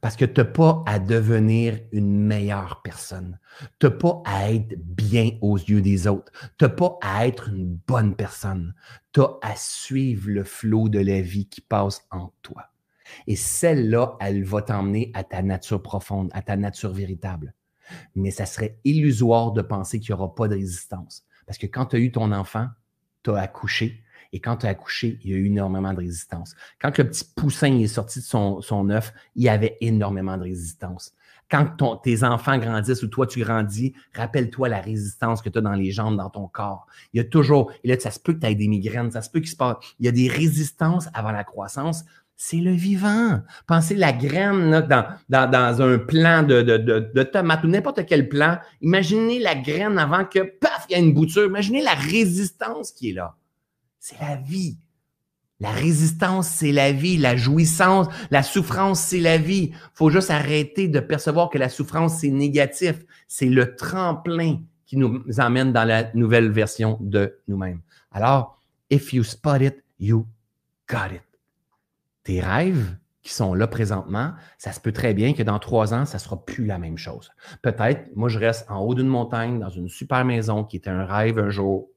Parce 0.00 0.16
que 0.16 0.24
tu 0.24 0.40
n'as 0.40 0.46
pas 0.46 0.82
à 0.86 0.98
devenir 0.98 1.78
une 1.92 2.18
meilleure 2.18 2.82
personne. 2.82 3.38
Tu 3.78 3.86
n'as 3.86 3.92
pas 3.92 4.20
à 4.24 4.50
être 4.50 4.74
bien 4.78 5.30
aux 5.40 5.56
yeux 5.56 5.80
des 5.80 6.08
autres. 6.08 6.32
Tu 6.58 6.64
n'as 6.64 6.70
pas 6.70 6.98
à 7.02 7.26
être 7.26 7.50
une 7.50 7.76
bonne 7.86 8.16
personne. 8.16 8.74
Tu 9.12 9.20
as 9.20 9.38
à 9.42 9.54
suivre 9.54 10.28
le 10.28 10.42
flot 10.42 10.88
de 10.88 10.98
la 10.98 11.20
vie 11.20 11.48
qui 11.48 11.60
passe 11.60 12.04
en 12.10 12.32
toi. 12.42 12.72
Et 13.28 13.36
celle-là, 13.36 14.16
elle 14.20 14.42
va 14.42 14.62
t'emmener 14.62 15.12
à 15.14 15.22
ta 15.22 15.40
nature 15.42 15.82
profonde, 15.82 16.30
à 16.32 16.42
ta 16.42 16.56
nature 16.56 16.92
véritable. 16.92 17.54
Mais 18.16 18.32
ça 18.32 18.46
serait 18.46 18.80
illusoire 18.84 19.52
de 19.52 19.62
penser 19.62 20.00
qu'il 20.00 20.14
n'y 20.14 20.20
aura 20.20 20.34
pas 20.34 20.48
de 20.48 20.54
résistance. 20.54 21.24
Parce 21.46 21.58
que 21.58 21.66
quand 21.66 21.86
tu 21.86 21.96
as 21.96 21.98
eu 22.00 22.10
ton 22.10 22.32
enfant, 22.32 22.66
tu 23.22 23.30
as 23.30 23.38
accouché, 23.38 24.02
et 24.32 24.40
quand 24.40 24.58
tu 24.58 24.66
as 24.66 24.70
accouché, 24.70 25.18
il 25.22 25.30
y 25.30 25.34
a 25.34 25.36
eu 25.36 25.46
énormément 25.46 25.92
de 25.92 25.98
résistance. 25.98 26.54
Quand 26.80 26.96
le 26.96 27.08
petit 27.08 27.24
poussin 27.36 27.78
est 27.78 27.86
sorti 27.86 28.20
de 28.20 28.24
son, 28.24 28.60
son 28.62 28.88
œuf, 28.90 29.12
il 29.36 29.42
y 29.42 29.48
avait 29.48 29.76
énormément 29.80 30.36
de 30.38 30.44
résistance. 30.44 31.12
Quand 31.50 31.96
tes 31.98 32.24
enfants 32.24 32.56
grandissent 32.56 33.02
ou 33.02 33.08
toi 33.08 33.26
tu 33.26 33.40
grandis, 33.40 33.92
rappelle-toi 34.14 34.70
la 34.70 34.80
résistance 34.80 35.42
que 35.42 35.50
tu 35.50 35.58
as 35.58 35.60
dans 35.60 35.74
les 35.74 35.90
jambes, 35.90 36.16
dans 36.16 36.30
ton 36.30 36.48
corps. 36.48 36.86
Il 37.12 37.18
y 37.18 37.20
a 37.20 37.24
toujours, 37.24 37.70
et 37.84 37.88
là, 37.88 38.00
ça 38.00 38.10
se 38.10 38.18
peut 38.18 38.32
que 38.32 38.38
tu 38.38 38.46
aies 38.46 38.54
des 38.54 38.68
migraines, 38.68 39.10
ça 39.10 39.20
se 39.20 39.28
peut 39.28 39.40
qu'il 39.40 39.50
se 39.50 39.56
passe. 39.56 39.76
Il 40.00 40.06
y 40.06 40.08
a 40.08 40.12
des 40.12 40.28
résistances 40.28 41.10
avant 41.12 41.30
la 41.30 41.44
croissance. 41.44 42.06
C'est 42.36 42.56
le 42.56 42.72
vivant. 42.72 43.42
Pensez 43.66 43.96
la 43.96 44.14
graine 44.14 44.80
dans, 45.28 45.82
un 45.82 45.98
plan 45.98 46.42
de, 46.42 46.62
de 46.62 47.22
tomate 47.22 47.62
ou 47.64 47.68
n'importe 47.68 48.06
quel 48.06 48.30
plan. 48.30 48.58
Imaginez 48.80 49.38
la 49.38 49.54
graine 49.54 49.98
avant 49.98 50.24
que, 50.24 50.40
paf, 50.40 50.86
il 50.88 50.92
y 50.92 50.94
a 50.94 50.98
une 51.00 51.12
bouture. 51.12 51.44
Imaginez 51.44 51.82
la 51.82 51.92
résistance 51.92 52.92
qui 52.92 53.10
est 53.10 53.12
là 53.12 53.36
c'est 54.02 54.20
la 54.20 54.34
vie. 54.34 54.78
La 55.60 55.70
résistance, 55.70 56.48
c'est 56.48 56.72
la 56.72 56.90
vie. 56.90 57.18
La 57.18 57.36
jouissance, 57.36 58.08
la 58.32 58.42
souffrance, 58.42 59.00
c'est 59.00 59.20
la 59.20 59.38
vie. 59.38 59.70
faut 59.94 60.10
juste 60.10 60.30
arrêter 60.30 60.88
de 60.88 60.98
percevoir 60.98 61.50
que 61.50 61.56
la 61.56 61.68
souffrance, 61.68 62.18
c'est 62.18 62.30
négatif. 62.30 62.96
C'est 63.28 63.46
le 63.46 63.76
tremplin 63.76 64.58
qui 64.86 64.96
nous 64.96 65.22
emmène 65.38 65.72
dans 65.72 65.84
la 65.84 66.12
nouvelle 66.14 66.50
version 66.50 66.98
de 67.00 67.38
nous-mêmes. 67.46 67.80
Alors, 68.10 68.58
if 68.90 69.12
you 69.12 69.22
spot 69.22 69.62
it, 69.62 69.84
you 70.00 70.26
got 70.90 71.14
it. 71.14 71.22
Tes 72.24 72.40
rêves 72.40 72.96
qui 73.22 73.32
sont 73.32 73.54
là 73.54 73.68
présentement, 73.68 74.32
ça 74.58 74.72
se 74.72 74.80
peut 74.80 74.90
très 74.90 75.14
bien 75.14 75.32
que 75.32 75.44
dans 75.44 75.60
trois 75.60 75.94
ans, 75.94 76.06
ça 76.06 76.18
sera 76.18 76.44
plus 76.44 76.66
la 76.66 76.78
même 76.78 76.98
chose. 76.98 77.30
Peut-être, 77.62 78.10
moi, 78.16 78.28
je 78.28 78.40
reste 78.40 78.68
en 78.68 78.80
haut 78.80 78.96
d'une 78.96 79.06
montagne, 79.06 79.60
dans 79.60 79.70
une 79.70 79.88
super 79.88 80.24
maison 80.24 80.64
qui 80.64 80.76
était 80.76 80.90
un 80.90 81.04
rêve 81.04 81.38
un 81.38 81.50
jour. 81.50 81.91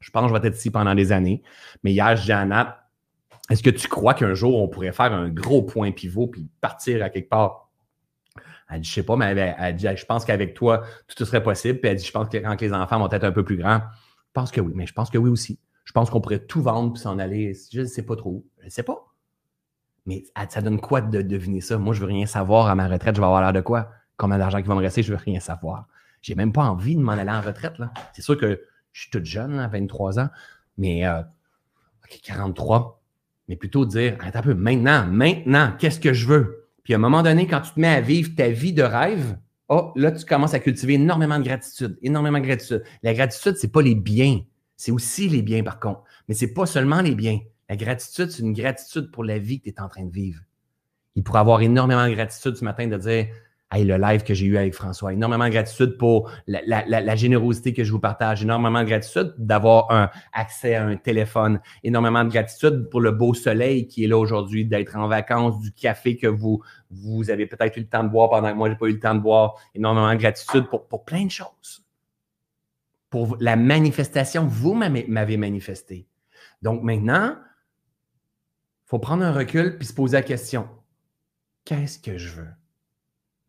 Je 0.00 0.10
pense 0.10 0.22
que 0.22 0.28
je 0.34 0.40
vais 0.40 0.48
être 0.48 0.56
ici 0.56 0.70
pendant 0.70 0.94
des 0.94 1.12
années. 1.12 1.42
Mais 1.82 1.92
hier, 1.92 2.16
je 2.16 2.24
dis 2.24 2.32
à 2.32 2.44
Nat, 2.44 2.88
est-ce 3.50 3.62
que 3.62 3.70
tu 3.70 3.88
crois 3.88 4.14
qu'un 4.14 4.34
jour, 4.34 4.62
on 4.62 4.68
pourrait 4.68 4.92
faire 4.92 5.12
un 5.12 5.28
gros 5.28 5.62
point 5.62 5.90
pivot 5.92 6.26
puis 6.26 6.48
partir 6.60 7.02
à 7.02 7.10
quelque 7.10 7.28
part? 7.28 7.70
Elle 8.70 8.80
dit, 8.80 8.88
je 8.88 8.94
sais 8.94 9.02
pas, 9.02 9.16
mais 9.16 9.34
elle, 9.58 9.76
dit, 9.76 9.86
je 9.96 10.04
pense 10.04 10.24
qu'avec 10.24 10.54
toi, 10.54 10.82
tout 11.06 11.24
serait 11.24 11.42
possible. 11.42 11.80
Puis 11.80 11.90
elle 11.90 11.96
dit, 11.96 12.04
je 12.04 12.12
pense 12.12 12.28
que 12.28 12.36
quand 12.36 12.60
les 12.60 12.72
enfants 12.72 12.98
vont 12.98 13.10
être 13.10 13.24
un 13.24 13.32
peu 13.32 13.42
plus 13.44 13.56
grands, 13.56 13.80
je 13.80 14.32
pense 14.34 14.50
que 14.50 14.60
oui, 14.60 14.72
mais 14.74 14.86
je 14.86 14.92
pense 14.92 15.08
que 15.08 15.16
oui 15.16 15.30
aussi. 15.30 15.58
Je 15.84 15.92
pense 15.92 16.10
qu'on 16.10 16.20
pourrait 16.20 16.44
tout 16.44 16.60
vendre 16.60 16.92
puis 16.92 17.00
s'en 17.00 17.18
aller. 17.18 17.56
Je 17.72 17.80
ne 17.80 17.86
sais 17.86 18.02
pas 18.02 18.14
trop. 18.14 18.44
Je 18.60 18.66
ne 18.66 18.70
sais 18.70 18.82
pas. 18.82 19.06
Mais 20.04 20.24
ça 20.50 20.60
donne 20.60 20.80
quoi 20.80 21.00
de 21.00 21.22
deviner 21.22 21.62
ça? 21.62 21.78
Moi, 21.78 21.94
je 21.94 22.00
veux 22.00 22.06
rien 22.06 22.26
savoir 22.26 22.66
à 22.66 22.74
ma 22.74 22.88
retraite. 22.88 23.16
Je 23.16 23.20
vais 23.20 23.26
avoir 23.26 23.40
l'air 23.40 23.54
de 23.54 23.62
quoi? 23.62 23.90
Combien 24.18 24.36
d'argent 24.36 24.60
qui 24.60 24.68
va 24.68 24.74
me 24.74 24.80
rester? 24.80 25.02
Je 25.02 25.12
veux 25.12 25.18
rien 25.18 25.40
savoir. 25.40 25.86
J'ai 26.20 26.34
même 26.34 26.52
pas 26.52 26.64
envie 26.64 26.94
de 26.94 27.00
m'en 27.00 27.12
aller 27.12 27.30
en 27.30 27.40
retraite. 27.40 27.74
C'est 28.12 28.22
sûr 28.22 28.36
que 28.36 28.60
je 28.98 29.02
suis 29.04 29.10
toute 29.10 29.26
jeune, 29.26 29.60
à 29.60 29.68
23 29.68 30.18
ans, 30.18 30.28
mais 30.76 31.06
euh, 31.06 31.20
OK, 31.20 32.18
43. 32.20 33.00
Mais 33.46 33.54
plutôt 33.54 33.86
dire, 33.86 34.16
attends 34.20 34.40
un 34.40 34.42
peu, 34.42 34.54
maintenant, 34.54 35.06
maintenant, 35.06 35.72
qu'est-ce 35.78 36.00
que 36.00 36.12
je 36.12 36.26
veux? 36.26 36.68
Puis 36.82 36.94
à 36.94 36.96
un 36.96 37.00
moment 37.00 37.22
donné, 37.22 37.46
quand 37.46 37.60
tu 37.60 37.72
te 37.72 37.78
mets 37.78 37.86
à 37.86 38.00
vivre 38.00 38.34
ta 38.36 38.48
vie 38.48 38.72
de 38.72 38.82
rêve, 38.82 39.38
oh, 39.68 39.92
là, 39.94 40.10
tu 40.10 40.24
commences 40.24 40.52
à 40.52 40.58
cultiver 40.58 40.94
énormément 40.94 41.38
de 41.38 41.44
gratitude, 41.44 41.96
énormément 42.02 42.40
de 42.40 42.44
gratitude. 42.44 42.82
La 43.04 43.14
gratitude, 43.14 43.56
ce 43.56 43.66
n'est 43.66 43.70
pas 43.70 43.82
les 43.82 43.94
biens, 43.94 44.40
c'est 44.76 44.90
aussi 44.90 45.28
les 45.28 45.42
biens 45.42 45.62
par 45.62 45.78
contre. 45.78 46.02
Mais 46.26 46.34
ce 46.34 46.46
n'est 46.46 46.52
pas 46.52 46.66
seulement 46.66 47.00
les 47.00 47.14
biens. 47.14 47.38
La 47.68 47.76
gratitude, 47.76 48.32
c'est 48.32 48.42
une 48.42 48.52
gratitude 48.52 49.12
pour 49.12 49.22
la 49.22 49.38
vie 49.38 49.60
que 49.60 49.64
tu 49.64 49.70
es 49.70 49.80
en 49.80 49.88
train 49.88 50.04
de 50.04 50.12
vivre. 50.12 50.40
Il 51.14 51.22
pourrait 51.22 51.40
avoir 51.40 51.60
énormément 51.60 52.06
de 52.08 52.14
gratitude 52.14 52.56
ce 52.56 52.64
matin 52.64 52.88
de 52.88 52.96
dire 52.96 53.28
Hey, 53.70 53.84
le 53.84 53.98
live 53.98 54.24
que 54.24 54.32
j'ai 54.32 54.46
eu 54.46 54.56
avec 54.56 54.72
François. 54.72 55.12
Énormément 55.12 55.44
de 55.44 55.50
gratitude 55.50 55.98
pour 55.98 56.30
la, 56.46 57.16
générosité 57.16 57.74
que 57.74 57.84
je 57.84 57.92
vous 57.92 58.00
partage. 58.00 58.42
Énormément 58.42 58.82
de 58.82 58.88
gratitude 58.88 59.34
d'avoir 59.36 59.90
un 59.90 60.10
accès 60.32 60.74
à 60.74 60.86
un 60.86 60.96
téléphone. 60.96 61.60
Énormément 61.84 62.24
de 62.24 62.30
gratitude 62.30 62.88
pour 62.88 63.02
le 63.02 63.10
beau 63.10 63.34
soleil 63.34 63.86
qui 63.86 64.04
est 64.04 64.06
là 64.06 64.16
aujourd'hui, 64.16 64.64
d'être 64.64 64.96
en 64.96 65.06
vacances, 65.06 65.60
du 65.60 65.70
café 65.72 66.16
que 66.16 66.26
vous, 66.26 66.62
vous 66.90 67.28
avez 67.28 67.46
peut-être 67.46 67.76
eu 67.76 67.80
le 67.80 67.88
temps 67.88 68.04
de 68.04 68.08
boire 68.08 68.30
pendant 68.30 68.50
que 68.50 68.56
moi, 68.56 68.68
je 68.68 68.72
n'ai 68.72 68.78
pas 68.78 68.86
eu 68.86 68.92
le 68.92 69.00
temps 69.00 69.14
de 69.14 69.20
boire. 69.20 69.56
Énormément 69.74 70.14
de 70.14 70.18
gratitude 70.18 70.66
pour, 70.70 70.88
pour 70.88 71.04
plein 71.04 71.26
de 71.26 71.30
choses. 71.30 71.84
Pour 73.10 73.36
la 73.38 73.56
manifestation, 73.56 74.46
vous 74.46 74.72
m'avez 74.72 75.36
manifesté. 75.36 76.08
Donc 76.62 76.82
maintenant, 76.82 77.36
il 77.36 78.88
faut 78.88 78.98
prendre 78.98 79.24
un 79.24 79.32
recul 79.32 79.76
puis 79.76 79.86
se 79.86 79.92
poser 79.92 80.16
la 80.16 80.22
question. 80.22 80.66
Qu'est-ce 81.66 81.98
que 81.98 82.16
je 82.16 82.30
veux? 82.30 82.57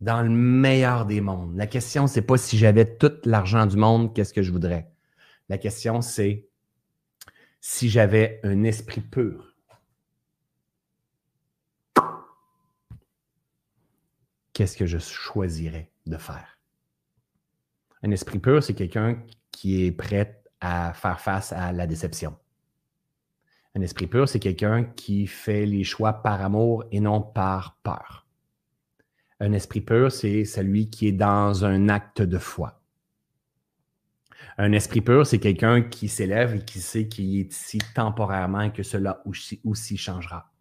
Dans 0.01 0.21
le 0.21 0.29
meilleur 0.29 1.05
des 1.05 1.21
mondes. 1.21 1.55
La 1.55 1.67
question, 1.67 2.07
c'est 2.07 2.21
pas 2.21 2.37
si 2.37 2.57
j'avais 2.57 2.97
tout 2.97 3.11
l'argent 3.25 3.65
du 3.65 3.77
monde, 3.77 4.13
qu'est-ce 4.13 4.33
que 4.33 4.41
je 4.41 4.51
voudrais? 4.51 4.91
La 5.49 5.57
question, 5.57 6.01
c'est 6.01 6.47
si 7.59 7.89
j'avais 7.89 8.39
un 8.43 8.63
esprit 8.63 9.01
pur. 9.01 9.55
Qu'est-ce 14.53 14.77
que 14.77 14.85
je 14.85 14.97
choisirais 14.97 15.91
de 16.05 16.17
faire? 16.17 16.57
Un 18.03 18.11
esprit 18.11 18.39
pur, 18.39 18.63
c'est 18.63 18.73
quelqu'un 18.73 19.21
qui 19.51 19.85
est 19.85 19.91
prêt 19.91 20.41
à 20.61 20.93
faire 20.93 21.19
face 21.19 21.51
à 21.51 21.71
la 21.71 21.87
déception. 21.87 22.37
Un 23.75 23.81
esprit 23.81 24.07
pur, 24.07 24.27
c'est 24.27 24.39
quelqu'un 24.39 24.83
qui 24.83 25.27
fait 25.27 25.65
les 25.65 25.83
choix 25.83 26.13
par 26.13 26.41
amour 26.41 26.85
et 26.91 26.99
non 26.99 27.21
par 27.21 27.77
peur. 27.83 28.25
Un 29.41 29.53
esprit 29.53 29.81
pur, 29.81 30.11
c'est 30.11 30.43
celui 30.43 30.89
qui 30.89 31.07
est 31.07 31.13
dans 31.13 31.63
un 31.63 31.87
acte 31.87 32.21
de 32.21 32.37
foi. 32.37 32.81
Un 34.57 34.73
esprit 34.73 34.99
pur, 34.99 35.25
c'est 35.25 35.39
quelqu'un 35.39 35.81
qui 35.81 36.09
s'élève 36.09 36.55
et 36.55 36.65
qui 36.65 36.81
sait 36.81 37.07
qu'il 37.07 37.39
est 37.39 37.53
ici 37.53 37.77
temporairement 37.95 38.61
et 38.61 38.73
que 38.73 38.83
cela 38.83 39.23
aussi, 39.63 39.95
changera. 39.97 40.51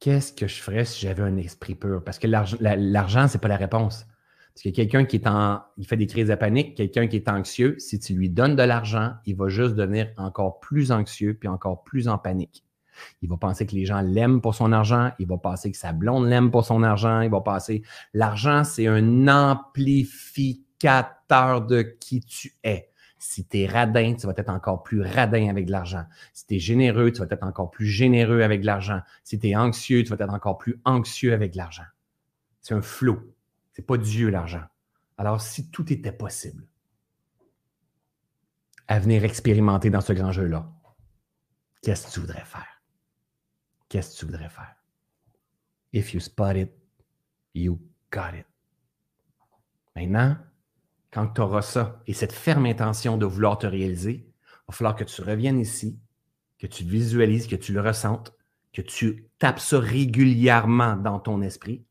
Qu'est-ce 0.00 0.32
que 0.32 0.46
je 0.46 0.62
ferais 0.62 0.86
si 0.86 1.00
j'avais 1.00 1.22
un 1.22 1.36
esprit 1.36 1.74
pur? 1.74 2.02
Parce 2.02 2.18
que 2.18 2.26
l'argent, 2.26 3.28
ce 3.28 3.36
n'est 3.36 3.40
pas 3.40 3.48
la 3.48 3.56
réponse. 3.56 4.06
Parce 4.54 4.62
que 4.62 4.70
quelqu'un 4.70 5.04
qui 5.04 5.16
est 5.16 5.26
en, 5.26 5.62
il 5.76 5.86
fait 5.86 5.96
des 5.96 6.06
crises 6.06 6.28
de 6.28 6.34
panique, 6.34 6.76
quelqu'un 6.76 7.08
qui 7.08 7.16
est 7.16 7.28
anxieux, 7.28 7.74
si 7.78 7.98
tu 7.98 8.14
lui 8.14 8.30
donnes 8.30 8.56
de 8.56 8.62
l'argent, 8.62 9.14
il 9.26 9.36
va 9.36 9.48
juste 9.48 9.74
devenir 9.74 10.12
encore 10.16 10.60
plus 10.60 10.92
anxieux 10.92 11.34
puis 11.34 11.48
encore 11.48 11.82
plus 11.82 12.08
en 12.08 12.16
panique. 12.16 12.64
Il 13.22 13.28
va 13.28 13.36
penser 13.36 13.66
que 13.66 13.74
les 13.74 13.84
gens 13.84 14.00
l'aiment 14.00 14.40
pour 14.40 14.54
son 14.54 14.72
argent. 14.72 15.12
Il 15.18 15.26
va 15.26 15.38
penser 15.38 15.70
que 15.70 15.76
sa 15.76 15.92
blonde 15.92 16.28
l'aime 16.28 16.50
pour 16.50 16.64
son 16.64 16.82
argent. 16.82 17.20
Il 17.20 17.30
va 17.30 17.40
penser. 17.40 17.82
L'argent, 18.12 18.64
c'est 18.64 18.86
un 18.86 19.28
amplificateur 19.28 21.62
de 21.62 21.82
qui 21.82 22.20
tu 22.20 22.54
es. 22.62 22.90
Si 23.18 23.46
tu 23.46 23.60
es 23.60 23.66
radin, 23.66 24.14
tu 24.14 24.26
vas 24.26 24.34
être 24.36 24.50
encore 24.50 24.82
plus 24.82 25.00
radin 25.00 25.48
avec 25.48 25.70
l'argent. 25.70 26.04
Si 26.34 26.46
tu 26.46 26.56
es 26.56 26.58
généreux, 26.58 27.10
tu 27.10 27.20
vas 27.20 27.26
être 27.30 27.42
encore 27.42 27.70
plus 27.70 27.86
généreux 27.86 28.42
avec 28.42 28.64
l'argent. 28.64 29.00
Si 29.22 29.38
tu 29.38 29.48
es 29.48 29.56
anxieux, 29.56 30.02
tu 30.02 30.14
vas 30.14 30.22
être 30.22 30.34
encore 30.34 30.58
plus 30.58 30.78
anxieux 30.84 31.32
avec 31.32 31.54
l'argent. 31.54 31.84
C'est 32.60 32.74
un 32.74 32.82
flot. 32.82 33.18
C'est 33.72 33.86
pas 33.86 33.96
Dieu 33.96 34.28
l'argent. 34.28 34.64
Alors, 35.16 35.40
si 35.40 35.70
tout 35.70 35.90
était 35.92 36.12
possible 36.12 36.66
à 38.88 38.98
venir 38.98 39.24
expérimenter 39.24 39.88
dans 39.88 40.02
ce 40.02 40.12
grand 40.12 40.32
jeu-là, 40.32 40.70
qu'est-ce 41.82 42.08
que 42.08 42.12
tu 42.12 42.20
voudrais 42.20 42.44
faire? 42.44 42.73
Qu'est-ce 43.94 44.14
que 44.14 44.18
tu 44.18 44.26
voudrais 44.26 44.48
faire? 44.48 44.74
If 45.92 46.14
you 46.14 46.18
spot 46.18 46.56
it, 46.56 46.72
you 47.54 47.78
got 48.10 48.34
it. 48.36 48.44
Maintenant, 49.94 50.36
quand 51.12 51.28
tu 51.28 51.40
auras 51.40 51.62
ça 51.62 52.02
et 52.08 52.12
cette 52.12 52.32
ferme 52.32 52.66
intention 52.66 53.16
de 53.16 53.24
vouloir 53.24 53.56
te 53.56 53.68
réaliser, 53.68 54.26
il 54.26 54.64
va 54.66 54.74
falloir 54.74 54.96
que 54.96 55.04
tu 55.04 55.22
reviennes 55.22 55.60
ici, 55.60 55.96
que 56.58 56.66
tu 56.66 56.82
visualises, 56.82 57.46
que 57.46 57.54
tu 57.54 57.72
le 57.72 57.80
ressentes, 57.80 58.36
que 58.72 58.82
tu 58.82 59.28
tapes 59.38 59.60
ça 59.60 59.78
régulièrement 59.78 60.96
dans 60.96 61.20
ton 61.20 61.40
esprit 61.40 61.84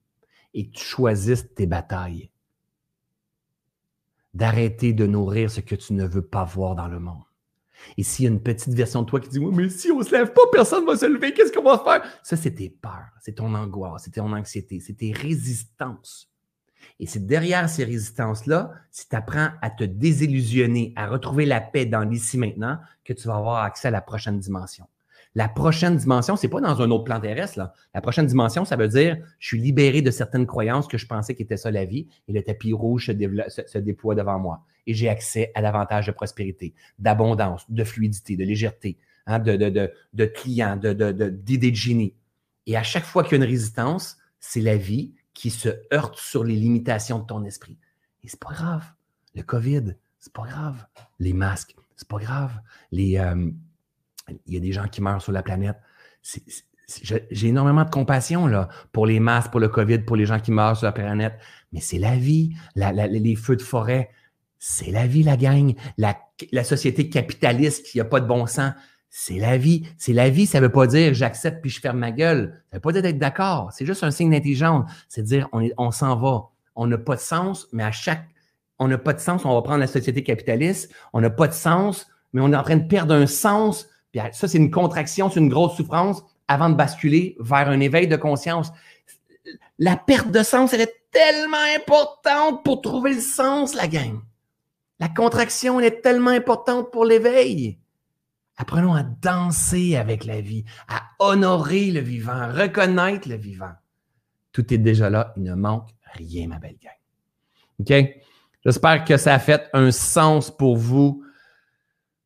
et 0.53 0.67
que 0.67 0.75
tu 0.75 0.83
choisisses 0.83 1.53
tes 1.55 1.67
batailles. 1.67 2.31
D'arrêter 4.33 4.91
de 4.91 5.07
nourrir 5.07 5.49
ce 5.49 5.61
que 5.61 5.75
tu 5.75 5.93
ne 5.93 6.05
veux 6.05 6.27
pas 6.27 6.43
voir 6.43 6.75
dans 6.75 6.89
le 6.89 6.99
monde. 6.99 7.23
Et 7.97 8.03
s'il 8.03 8.25
y 8.25 8.27
a 8.27 8.31
une 8.31 8.41
petite 8.41 8.73
version 8.73 9.01
de 9.01 9.07
toi 9.07 9.19
qui 9.19 9.29
dit 9.29 9.39
Oui, 9.39 9.53
mais 9.55 9.69
si 9.69 9.91
on 9.91 9.99
ne 9.99 10.03
se 10.03 10.11
lève 10.11 10.33
pas, 10.33 10.41
personne 10.51 10.85
ne 10.85 10.91
va 10.91 10.97
se 10.97 11.05
lever, 11.05 11.33
qu'est-ce 11.33 11.51
qu'on 11.51 11.63
va 11.63 11.79
faire? 11.79 12.03
Ça, 12.23 12.35
c'est 12.35 12.51
tes 12.51 12.69
peurs, 12.69 13.11
c'est 13.21 13.33
ton 13.33 13.53
angoisse, 13.53 14.03
c'est 14.05 14.11
ton 14.11 14.31
anxiété, 14.31 14.79
c'est 14.79 14.93
tes 14.93 15.11
résistances. 15.11 16.29
Et 16.99 17.07
c'est 17.07 17.25
derrière 17.25 17.69
ces 17.69 17.85
résistances-là, 17.85 18.71
si 18.91 19.07
tu 19.07 19.15
apprends 19.15 19.49
à 19.61 19.69
te 19.69 19.83
désillusionner, 19.83 20.93
à 20.95 21.07
retrouver 21.07 21.45
la 21.45 21.61
paix 21.61 21.85
dans 21.85 22.03
l'ici 22.03 22.37
maintenant, 22.37 22.77
que 23.03 23.13
tu 23.13 23.27
vas 23.27 23.35
avoir 23.35 23.63
accès 23.63 23.87
à 23.87 23.91
la 23.91 24.01
prochaine 24.01 24.39
dimension. 24.39 24.85
La 25.35 25.49
prochaine 25.49 25.97
dimension, 25.97 26.35
c'est 26.35 26.47
pas 26.47 26.61
dans 26.61 26.79
un 26.81 26.91
autre 26.91 27.05
plan 27.05 27.19
terrestre. 27.19 27.71
La 27.93 28.01
prochaine 28.01 28.27
dimension, 28.27 28.65
ça 28.65 28.75
veut 28.75 28.87
dire 28.87 29.17
je 29.39 29.47
suis 29.47 29.59
libéré 29.59 30.01
de 30.03 30.11
certaines 30.11 30.45
croyances 30.45 30.87
que 30.87 30.97
je 30.97 31.07
pensais 31.07 31.33
qu'était 31.33 31.57
ça 31.57 31.71
la 31.71 31.85
vie 31.85 32.07
et 32.27 32.33
le 32.33 32.43
tapis 32.43 32.71
rouge 32.71 33.07
se, 33.07 33.77
déploie 33.79 34.13
devant 34.13 34.37
moi. 34.37 34.63
Et 34.85 34.93
j'ai 34.93 35.09
accès 35.09 35.51
à 35.55 35.61
davantage 35.61 36.07
de 36.07 36.11
prospérité, 36.11 36.73
d'abondance, 36.99 37.65
de 37.69 37.83
fluidité, 37.83 38.35
de 38.35 38.43
légèreté, 38.43 38.97
hein, 39.25 39.39
de, 39.39 39.55
de, 39.55 39.69
de, 39.69 39.91
de 40.13 40.25
clients, 40.25 40.77
d'idées 40.77 41.71
de 41.71 41.75
génie. 41.75 42.13
Et 42.65 42.77
à 42.77 42.83
chaque 42.83 43.05
fois 43.05 43.23
qu'il 43.23 43.33
y 43.33 43.35
a 43.35 43.37
une 43.37 43.49
résistance, 43.49 44.17
c'est 44.39 44.61
la 44.61 44.77
vie 44.77 45.13
qui 45.33 45.49
se 45.49 45.69
heurte 45.93 46.17
sur 46.17 46.43
les 46.43 46.55
limitations 46.55 47.19
de 47.19 47.25
ton 47.25 47.43
esprit. 47.43 47.77
Et 48.23 48.27
c'est 48.27 48.39
pas 48.39 48.53
grave. 48.53 48.83
Le 49.35 49.41
COVID, 49.41 49.95
c'est 50.19 50.33
pas 50.33 50.45
grave. 50.45 50.85
Les 51.19 51.33
masques, 51.33 51.75
c'est 51.95 52.07
pas 52.07 52.19
grave. 52.19 52.51
Les, 52.91 53.17
euh, 53.17 53.49
il 54.45 54.53
y 54.53 54.57
a 54.57 54.59
des 54.59 54.71
gens 54.71 54.87
qui 54.87 55.01
meurent 55.01 55.21
sur 55.21 55.31
la 55.31 55.43
planète. 55.43 55.77
J'ai 57.31 57.47
énormément 57.47 57.83
de 57.83 57.89
compassion 57.89 58.47
là, 58.47 58.69
pour 58.91 59.05
les 59.05 59.19
masques, 59.19 59.51
pour 59.51 59.59
le 59.59 59.69
COVID, 59.69 59.99
pour 59.99 60.15
les 60.15 60.25
gens 60.25 60.39
qui 60.39 60.51
meurent 60.51 60.77
sur 60.77 60.85
la 60.85 60.91
planète. 60.91 61.33
Mais 61.71 61.79
c'est 61.79 61.99
la 61.99 62.15
vie. 62.15 62.55
les 62.75 63.35
feux 63.35 63.55
de 63.55 63.61
forêt, 63.61 64.11
c'est 64.65 64.91
la 64.91 65.07
vie, 65.07 65.23
la 65.23 65.35
gang. 65.35 65.75
La, 65.97 66.63
société 66.63 67.09
capitaliste 67.09 67.85
qui 67.85 67.97
n'a 67.97 68.05
pas 68.05 68.21
de 68.21 68.25
bon 68.25 68.47
sens, 68.47 68.71
c'est 69.09 69.37
la 69.37 69.57
vie. 69.57 69.85
C'est 69.97 70.13
la 70.13 70.29
vie, 70.29 70.45
ça 70.45 70.61
ne 70.61 70.65
veut 70.65 70.71
pas 70.71 70.87
dire 70.87 71.13
j'accepte 71.13 71.61
puis 71.61 71.69
je 71.69 71.81
ferme 71.81 71.97
ma 71.97 72.11
gueule. 72.11 72.63
Ça 72.69 72.69
ne 72.71 72.77
veut 72.77 72.81
pas 72.81 72.93
dire 72.93 73.01
d'être 73.01 73.17
d'accord. 73.17 73.73
C'est 73.73 73.85
juste 73.85 74.05
un 74.05 74.11
signe 74.11 74.31
d'intelligence. 74.31 74.89
C'est 75.09 75.21
dire 75.21 75.49
on, 75.51 75.91
s'en 75.91 76.15
va. 76.15 76.45
On 76.75 76.87
n'a 76.87 76.97
pas 76.97 77.17
de 77.17 77.19
sens, 77.19 77.67
mais 77.73 77.83
à 77.83 77.91
chaque. 77.91 78.23
On 78.79 78.87
n'a 78.87 78.97
pas 78.97 79.11
de 79.11 79.19
sens, 79.19 79.43
on 79.43 79.53
va 79.53 79.61
prendre 79.63 79.79
la 79.79 79.87
société 79.87 80.23
capitaliste. 80.23 80.93
On 81.11 81.19
n'a 81.19 81.29
pas 81.29 81.49
de 81.49 81.53
sens, 81.53 82.07
mais 82.31 82.39
on 82.39 82.53
est 82.53 82.55
en 82.55 82.63
train 82.63 82.77
de 82.77 82.87
perdre 82.87 83.13
un 83.13 83.27
sens. 83.27 83.89
Puis 84.13 84.21
ça, 84.31 84.47
c'est 84.47 84.57
une 84.57 84.71
contraction, 84.71 85.29
c'est 85.29 85.41
une 85.41 85.49
grosse 85.49 85.75
souffrance 85.75 86.23
avant 86.47 86.69
de 86.69 86.75
basculer 86.75 87.35
vers 87.37 87.67
un 87.67 87.81
éveil 87.81 88.07
de 88.07 88.15
conscience. 88.15 88.71
La 89.77 89.97
perte 89.97 90.31
de 90.31 90.41
sens, 90.41 90.71
elle 90.73 90.81
est 90.81 90.95
tellement 91.11 91.57
importante 91.75 92.63
pour 92.63 92.81
trouver 92.81 93.15
le 93.15 93.21
sens, 93.21 93.75
la 93.75 93.89
gang. 93.89 94.21
La 94.99 95.09
contraction, 95.09 95.79
est 95.79 96.01
tellement 96.01 96.29
importante 96.29 96.91
pour 96.91 97.05
l'éveil. 97.05 97.79
Apprenons 98.57 98.93
à 98.93 99.03
danser 99.03 99.95
avec 99.95 100.25
la 100.25 100.39
vie, 100.39 100.63
à 100.87 101.01
honorer 101.19 101.91
le 101.91 101.99
vivant, 101.99 102.33
à 102.33 102.51
reconnaître 102.51 103.27
le 103.27 103.35
vivant. 103.35 103.71
Tout 104.51 104.71
est 104.73 104.77
déjà 104.77 105.09
là, 105.09 105.33
il 105.35 105.43
ne 105.43 105.55
manque 105.55 105.89
rien, 106.13 106.47
ma 106.47 106.59
belle 106.59 106.77
gang. 106.81 106.91
OK? 107.79 108.21
J'espère 108.63 109.03
que 109.03 109.17
ça 109.17 109.33
a 109.33 109.39
fait 109.39 109.69
un 109.73 109.91
sens 109.91 110.55
pour 110.55 110.77
vous. 110.77 111.23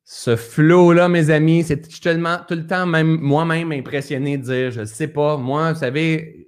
Ce 0.04 0.36
flow-là, 0.36 1.10
mes 1.10 1.30
amis, 1.30 1.64
c'est 1.64 1.82
tellement 2.00 2.38
tout 2.48 2.56
le 2.56 2.68
temps, 2.68 2.86
même 2.86 3.20
moi-même 3.20 3.72
impressionné 3.72 4.38
de 4.38 4.44
dire, 4.44 4.72
je 4.72 4.82
ne 4.82 4.86
sais 4.86 5.08
pas, 5.08 5.38
moi, 5.38 5.74
vous 5.74 5.80
savez, 5.80 6.47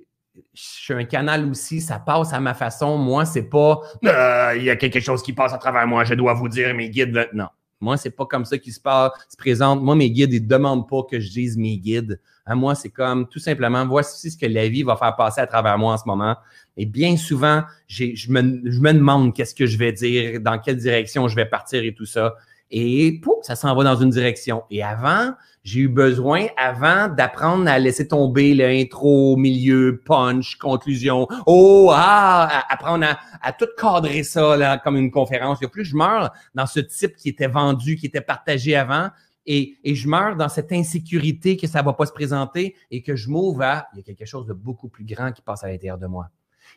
suis 0.61 0.93
un 0.93 1.03
canal 1.03 1.49
aussi, 1.49 1.81
ça 1.81 1.99
passe 1.99 2.33
à 2.33 2.39
ma 2.39 2.53
façon. 2.53 2.97
Moi, 2.97 3.25
c'est 3.25 3.49
pas, 3.49 3.81
euh, 4.05 4.53
il 4.57 4.63
y 4.63 4.69
a 4.69 4.75
quelque 4.75 4.99
chose 4.99 5.21
qui 5.21 5.33
passe 5.33 5.53
à 5.53 5.57
travers 5.57 5.87
moi, 5.87 6.03
je 6.03 6.13
dois 6.13 6.33
vous 6.33 6.49
dire 6.49 6.73
mes 6.73 6.89
guides. 6.89 7.29
Non, 7.33 7.47
moi, 7.81 7.95
c'est 7.95 8.11
pas 8.11 8.25
comme 8.25 8.45
ça 8.45 8.57
qu'ils 8.57 8.73
se, 8.73 8.79
passe, 8.79 9.11
se 9.29 9.37
présente. 9.37 9.81
Moi, 9.81 9.95
mes 9.95 10.11
guides, 10.11 10.33
ils 10.33 10.45
demandent 10.45 10.87
pas 10.87 11.03
que 11.03 11.19
je 11.19 11.29
dise 11.29 11.57
mes 11.57 11.77
guides. 11.77 12.19
À 12.45 12.55
moi, 12.55 12.75
c'est 12.75 12.89
comme 12.89 13.27
tout 13.27 13.39
simplement, 13.39 13.85
voici 13.85 14.31
ce 14.31 14.37
que 14.37 14.47
la 14.47 14.67
vie 14.67 14.83
va 14.83 14.95
faire 14.95 15.15
passer 15.15 15.39
à 15.39 15.47
travers 15.47 15.77
moi 15.77 15.93
en 15.93 15.97
ce 15.97 16.03
moment. 16.05 16.35
Et 16.75 16.85
bien 16.85 17.15
souvent, 17.15 17.63
je 17.87 18.31
me, 18.31 18.69
je 18.69 18.79
me 18.79 18.93
demande 18.93 19.33
qu'est-ce 19.33 19.55
que 19.55 19.65
je 19.65 19.77
vais 19.77 19.91
dire, 19.91 20.41
dans 20.41 20.59
quelle 20.59 20.77
direction 20.77 21.27
je 21.27 21.35
vais 21.35 21.45
partir 21.45 21.83
et 21.83 21.93
tout 21.93 22.05
ça. 22.05 22.35
Et 22.71 23.19
pouf, 23.21 23.43
ça 23.43 23.55
s'en 23.55 23.73
va 23.75 23.83
dans 23.83 23.95
une 23.95 24.09
direction. 24.09 24.63
Et 24.69 24.83
avant, 24.83 25.33
j'ai 25.69 25.81
eu 25.81 25.87
besoin, 25.87 26.47
avant 26.57 27.07
d'apprendre 27.07 27.69
à 27.69 27.77
laisser 27.77 28.07
tomber 28.07 28.55
l'intro, 28.55 29.37
milieu, 29.37 30.01
punch, 30.03 30.57
conclusion. 30.57 31.27
Oh, 31.45 31.91
ah, 31.93 32.65
apprendre 32.69 33.05
à, 33.05 33.19
à, 33.41 33.53
tout 33.53 33.67
cadrer 33.77 34.23
ça 34.23 34.79
comme 34.83 34.97
une 34.97 35.11
conférence. 35.11 35.61
Et 35.61 35.67
plus 35.67 35.85
je 35.85 35.95
meurs 35.95 36.31
dans 36.55 36.65
ce 36.65 36.79
type 36.79 37.15
qui 37.15 37.29
était 37.29 37.47
vendu, 37.47 37.95
qui 37.95 38.07
était 38.07 38.21
partagé 38.21 38.75
avant, 38.75 39.09
et, 39.45 39.77
et, 39.83 39.95
je 39.95 40.07
meurs 40.07 40.35
dans 40.35 40.49
cette 40.49 40.71
insécurité 40.71 41.57
que 41.57 41.65
ça 41.65 41.79
ne 41.79 41.85
va 41.85 41.93
pas 41.93 42.05
se 42.05 42.11
présenter 42.11 42.75
et 42.91 43.01
que 43.01 43.15
je 43.15 43.29
m'ouvre 43.29 43.63
à, 43.63 43.87
il 43.93 43.97
y 43.97 43.99
a 44.01 44.03
quelque 44.03 44.25
chose 44.25 44.45
de 44.45 44.53
beaucoup 44.53 44.89
plus 44.89 45.05
grand 45.05 45.31
qui 45.31 45.41
passe 45.41 45.63
à 45.63 45.67
l'intérieur 45.67 45.97
de 45.97 46.07
moi. 46.07 46.29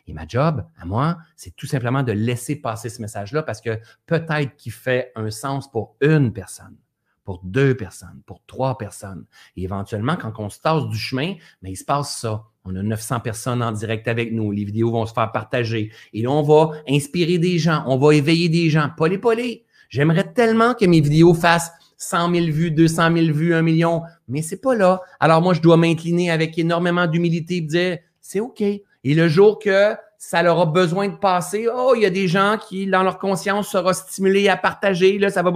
Et 0.07 0.13
ma 0.13 0.27
job, 0.27 0.65
à 0.79 0.85
moi, 0.85 1.17
c'est 1.35 1.55
tout 1.55 1.67
simplement 1.67 2.03
de 2.03 2.11
laisser 2.11 2.55
passer 2.55 2.89
ce 2.89 3.01
message-là 3.01 3.43
parce 3.43 3.61
que 3.61 3.79
peut-être 4.05 4.55
qu'il 4.55 4.71
fait 4.71 5.11
un 5.15 5.29
sens 5.29 5.69
pour 5.69 5.95
une 6.01 6.33
personne, 6.33 6.75
pour 7.23 7.41
deux 7.43 7.75
personnes, 7.75 8.21
pour 8.25 8.41
trois 8.47 8.77
personnes. 8.77 9.25
Et 9.55 9.63
éventuellement, 9.63 10.15
quand 10.15 10.33
on 10.39 10.49
se 10.49 10.59
tasse 10.59 10.85
du 10.87 10.97
chemin, 10.97 11.35
mais 11.61 11.71
il 11.71 11.75
se 11.75 11.85
passe 11.85 12.17
ça. 12.17 12.43
On 12.65 12.75
a 12.75 12.83
900 12.83 13.19
personnes 13.19 13.61
en 13.61 13.71
direct 13.71 14.07
avec 14.07 14.31
nous. 14.31 14.51
Les 14.51 14.63
vidéos 14.63 14.91
vont 14.91 15.05
se 15.05 15.13
faire 15.13 15.31
partager. 15.31 15.91
Et 16.13 16.21
là, 16.21 16.31
on 16.31 16.43
va 16.43 16.71
inspirer 16.87 17.37
des 17.37 17.59
gens. 17.59 17.83
On 17.87 17.97
va 17.97 18.15
éveiller 18.15 18.49
des 18.49 18.69
gens. 18.69 18.89
Pas 18.97 19.07
les 19.07 19.17
polés. 19.17 19.65
J'aimerais 19.89 20.33
tellement 20.33 20.73
que 20.73 20.85
mes 20.85 21.01
vidéos 21.01 21.33
fassent 21.33 21.71
100 21.97 22.33
000 22.33 22.45
vues, 22.47 22.71
200 22.71 23.15
000 23.15 23.33
vues, 23.33 23.53
1 23.53 23.61
million. 23.61 24.01
Mais 24.27 24.41
c'est 24.41 24.61
pas 24.61 24.75
là. 24.75 25.01
Alors 25.19 25.41
moi, 25.41 25.53
je 25.53 25.61
dois 25.61 25.77
m'incliner 25.77 26.31
avec 26.31 26.57
énormément 26.57 27.07
d'humilité 27.07 27.57
et 27.57 27.61
dire, 27.61 27.97
c'est 28.21 28.39
OK. 28.39 28.61
Et 28.61 28.83
le 29.03 29.27
jour 29.27 29.59
que 29.59 29.95
ça 30.25 30.41
leur 30.41 30.57
a 30.59 30.65
besoin 30.65 31.09
de 31.09 31.15
passer, 31.15 31.67
oh, 31.71 31.93
il 31.95 32.01
y 32.01 32.05
a 32.05 32.09
des 32.09 32.29
gens 32.29 32.57
qui, 32.57 32.87
dans 32.87 33.03
leur 33.03 33.19
conscience, 33.19 33.67
seront 33.67 33.91
stimulés 33.91 34.47
à 34.47 34.55
partager, 34.55 35.19
là, 35.19 35.29
ça 35.29 35.43
va, 35.43 35.51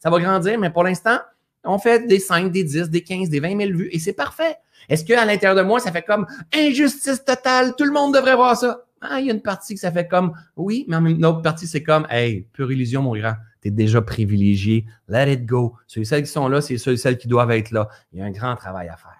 ça 0.00 0.10
va 0.10 0.18
grandir, 0.18 0.58
mais 0.58 0.70
pour 0.70 0.82
l'instant, 0.82 1.18
on 1.62 1.78
fait 1.78 2.06
des 2.06 2.18
5, 2.18 2.50
des 2.50 2.64
10, 2.64 2.88
des 2.88 3.02
15, 3.02 3.28
des 3.28 3.38
20 3.38 3.58
000 3.58 3.76
vues 3.76 3.90
et 3.92 3.98
c'est 3.98 4.14
parfait. 4.14 4.56
Est-ce 4.88 5.04
qu'à 5.04 5.24
l'intérieur 5.26 5.56
de 5.56 5.62
moi, 5.68 5.78
ça 5.78 5.92
fait 5.92 6.02
comme 6.02 6.26
injustice 6.54 7.22
totale, 7.22 7.74
tout 7.76 7.84
le 7.84 7.92
monde 7.92 8.14
devrait 8.14 8.34
voir 8.34 8.56
ça? 8.56 8.80
Ah, 9.02 9.20
il 9.20 9.26
y 9.26 9.30
a 9.30 9.34
une 9.34 9.42
partie 9.42 9.74
que 9.74 9.80
ça 9.80 9.92
fait 9.92 10.08
comme 10.08 10.32
oui, 10.56 10.86
mais 10.88 10.96
une 10.96 11.24
autre 11.26 11.42
partie, 11.42 11.66
c'est 11.66 11.82
comme 11.82 12.06
Hey, 12.08 12.46
pure 12.52 12.72
illusion, 12.72 13.02
mon 13.02 13.14
grand. 13.14 13.34
Tu 13.60 13.68
es 13.68 13.70
déjà 13.70 14.00
privilégié. 14.00 14.86
Let 15.08 15.32
it 15.32 15.44
go. 15.44 15.74
Ceux 15.86 16.00
et 16.00 16.04
celles 16.04 16.22
qui 16.22 16.30
sont 16.30 16.48
là, 16.48 16.62
c'est 16.62 16.78
ceux 16.78 16.92
et 16.92 16.96
celles 16.96 17.18
qui 17.18 17.28
doivent 17.28 17.50
être 17.50 17.72
là. 17.72 17.88
Il 18.12 18.20
y 18.20 18.22
a 18.22 18.24
un 18.24 18.30
grand 18.30 18.56
travail 18.56 18.88
à 18.88 18.96
faire 18.96 19.16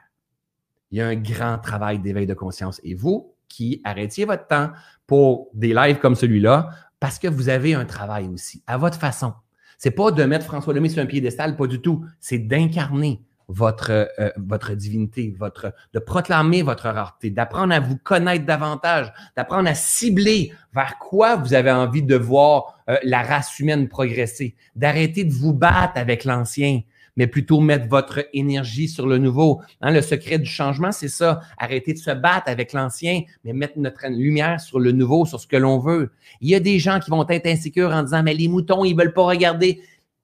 il 0.90 0.98
y 0.98 1.00
a 1.00 1.08
un 1.08 1.16
grand 1.16 1.58
travail 1.58 1.98
d'éveil 1.98 2.26
de 2.26 2.34
conscience. 2.34 2.80
Et 2.84 2.94
vous, 2.94 3.34
qui 3.48 3.80
arrêtiez 3.84 4.24
votre 4.24 4.46
temps 4.46 4.70
pour 5.06 5.48
des 5.54 5.72
lives 5.72 5.98
comme 5.98 6.14
celui-là, 6.14 6.70
parce 7.00 7.18
que 7.18 7.28
vous 7.28 7.48
avez 7.48 7.74
un 7.74 7.84
travail 7.84 8.28
aussi, 8.28 8.62
à 8.66 8.76
votre 8.76 8.98
façon. 8.98 9.34
C'est 9.78 9.90
pas 9.90 10.10
de 10.10 10.24
mettre 10.24 10.46
François 10.46 10.72
Lemay 10.72 10.88
sur 10.88 11.02
un 11.02 11.06
piédestal, 11.06 11.56
pas 11.56 11.66
du 11.66 11.80
tout. 11.80 12.04
C'est 12.20 12.38
d'incarner 12.38 13.22
votre, 13.48 14.08
euh, 14.18 14.30
votre 14.36 14.74
divinité, 14.74 15.34
votre, 15.38 15.72
de 15.92 15.98
proclamer 15.98 16.62
votre 16.62 16.88
rareté, 16.88 17.30
d'apprendre 17.30 17.74
à 17.74 17.80
vous 17.80 17.96
connaître 17.96 18.44
davantage, 18.44 19.12
d'apprendre 19.36 19.68
à 19.68 19.74
cibler 19.74 20.52
vers 20.74 20.98
quoi 20.98 21.36
vous 21.36 21.54
avez 21.54 21.70
envie 21.70 22.02
de 22.02 22.16
voir 22.16 22.80
euh, 22.88 22.96
la 23.04 23.22
race 23.22 23.58
humaine 23.60 23.88
progresser, 23.88 24.56
d'arrêter 24.74 25.24
de 25.24 25.32
vous 25.32 25.52
battre 25.52 25.96
avec 25.96 26.24
l'ancien, 26.24 26.80
mais 27.16 27.26
plutôt 27.26 27.60
mettre 27.60 27.88
votre 27.88 28.26
énergie 28.32 28.88
sur 28.88 29.06
le 29.06 29.18
nouveau. 29.18 29.60
Hein, 29.80 29.90
le 29.90 30.02
secret 30.02 30.38
du 30.38 30.48
changement, 30.48 30.92
c'est 30.92 31.08
ça. 31.08 31.40
Arrêter 31.58 31.92
de 31.92 31.98
se 31.98 32.10
battre 32.10 32.48
avec 32.48 32.72
l'ancien, 32.72 33.22
mais 33.44 33.52
mettre 33.52 33.78
notre 33.78 34.06
lumière 34.08 34.60
sur 34.60 34.78
le 34.78 34.92
nouveau, 34.92 35.24
sur 35.24 35.40
ce 35.40 35.46
que 35.46 35.56
l'on 35.56 35.78
veut. 35.78 36.12
Il 36.40 36.50
y 36.50 36.54
a 36.54 36.60
des 36.60 36.78
gens 36.78 37.00
qui 37.00 37.10
vont 37.10 37.26
être 37.28 37.46
insécures 37.46 37.90
en 37.92 38.02
disant, 38.02 38.22
mais 38.22 38.34
les 38.34 38.48
moutons, 38.48 38.84
ils 38.84 38.96
veulent 38.96 39.14
pas 39.14 39.24
regarder. 39.24 39.80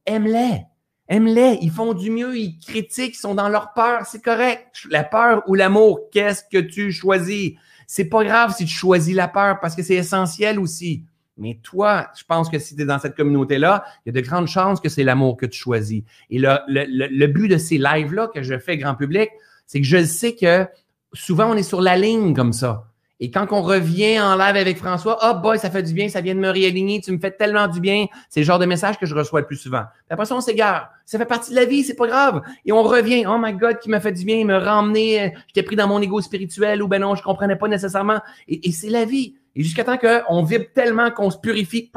aime-les. 0.06 0.62
Aime-les. 1.08 1.58
Ils 1.62 1.70
font 1.70 1.94
du 1.94 2.10
mieux, 2.10 2.36
ils 2.36 2.58
critiquent, 2.58 3.16
ils 3.16 3.20
sont 3.20 3.34
dans 3.34 3.48
leur 3.48 3.72
peur, 3.72 4.06
c'est 4.06 4.22
correct. 4.22 4.68
La 4.90 5.04
peur 5.04 5.42
ou 5.46 5.54
l'amour, 5.54 6.00
qu'est-ce 6.12 6.44
que 6.50 6.58
tu 6.58 6.92
choisis? 6.92 7.52
C'est 7.86 8.06
pas 8.06 8.24
grave 8.24 8.54
si 8.56 8.64
tu 8.64 8.72
choisis 8.72 9.14
la 9.14 9.28
peur 9.28 9.58
parce 9.60 9.74
que 9.74 9.82
c'est 9.82 9.96
essentiel 9.96 10.58
aussi. 10.58 11.04
Mais 11.38 11.58
toi, 11.62 12.08
je 12.18 12.24
pense 12.24 12.48
que 12.48 12.58
si 12.58 12.76
tu 12.76 12.82
es 12.82 12.84
dans 12.84 12.98
cette 12.98 13.16
communauté-là, 13.16 13.84
il 14.04 14.14
y 14.14 14.18
a 14.18 14.20
de 14.20 14.26
grandes 14.26 14.48
chances 14.48 14.80
que 14.80 14.88
c'est 14.88 15.04
l'amour 15.04 15.36
que 15.36 15.46
tu 15.46 15.58
choisis. 15.58 16.02
Et 16.30 16.38
le, 16.38 16.58
le, 16.68 16.84
le 16.86 17.26
but 17.26 17.48
de 17.48 17.58
ces 17.58 17.78
lives-là 17.78 18.28
que 18.34 18.42
je 18.42 18.58
fais 18.58 18.76
grand 18.76 18.94
public, 18.94 19.30
c'est 19.66 19.80
que 19.80 19.86
je 19.86 20.04
sais 20.04 20.34
que 20.34 20.66
souvent 21.14 21.50
on 21.50 21.54
est 21.54 21.62
sur 21.62 21.80
la 21.80 21.96
ligne 21.96 22.34
comme 22.34 22.52
ça. 22.52 22.86
Et 23.24 23.30
quand 23.30 23.46
on 23.52 23.62
revient 23.62 24.20
en 24.20 24.34
live 24.34 24.56
avec 24.56 24.78
François, 24.78 25.16
oh 25.22 25.40
boy, 25.40 25.56
ça 25.56 25.70
fait 25.70 25.84
du 25.84 25.92
bien, 25.92 26.08
ça 26.08 26.20
vient 26.20 26.34
de 26.34 26.40
me 26.40 26.50
réaligner, 26.50 27.00
tu 27.00 27.12
me 27.12 27.20
fais 27.20 27.30
tellement 27.30 27.68
du 27.68 27.78
bien. 27.78 28.06
C'est 28.28 28.40
le 28.40 28.46
genre 28.46 28.58
de 28.58 28.66
message 28.66 28.98
que 28.98 29.06
je 29.06 29.14
reçois 29.14 29.42
le 29.42 29.46
plus 29.46 29.58
souvent. 29.58 29.84
Puis 30.06 30.10
après 30.10 30.26
ça, 30.26 30.34
on. 30.34 30.40
Ça 30.40 31.18
fait 31.18 31.24
partie 31.24 31.52
de 31.52 31.54
la 31.54 31.64
vie, 31.64 31.84
c'est 31.84 31.94
pas 31.94 32.08
grave. 32.08 32.42
Et 32.64 32.72
on 32.72 32.82
revient, 32.82 33.24
oh 33.28 33.36
my 33.38 33.52
God, 33.52 33.78
qui 33.78 33.90
m'a 33.90 34.00
fait 34.00 34.10
du 34.10 34.24
bien, 34.24 34.38
il 34.38 34.46
me 34.46 34.56
ramené, 34.56 35.22
euh, 35.22 35.28
j'étais 35.46 35.62
pris 35.62 35.76
dans 35.76 35.86
mon 35.86 36.02
ego 36.02 36.20
spirituel 36.20 36.82
ou 36.82 36.88
ben 36.88 37.00
non, 37.00 37.14
je 37.14 37.22
comprenais 37.22 37.54
pas 37.54 37.68
nécessairement. 37.68 38.20
Et, 38.48 38.72
c'est 38.72 38.90
la 38.90 39.04
vie. 39.04 39.36
Et 39.54 39.62
jusqu'à 39.62 39.84
temps 39.84 39.98
qu'on 39.98 40.42
vibre 40.42 40.66
tellement 40.74 41.10
qu'on 41.10 41.30
se 41.30 41.38
purifie, 41.38 41.90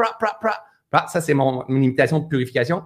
ça 1.08 1.22
c'est 1.22 1.34
mon, 1.34 1.64
mon 1.68 1.82
imitation 1.82 2.20
de 2.20 2.28
purification. 2.28 2.84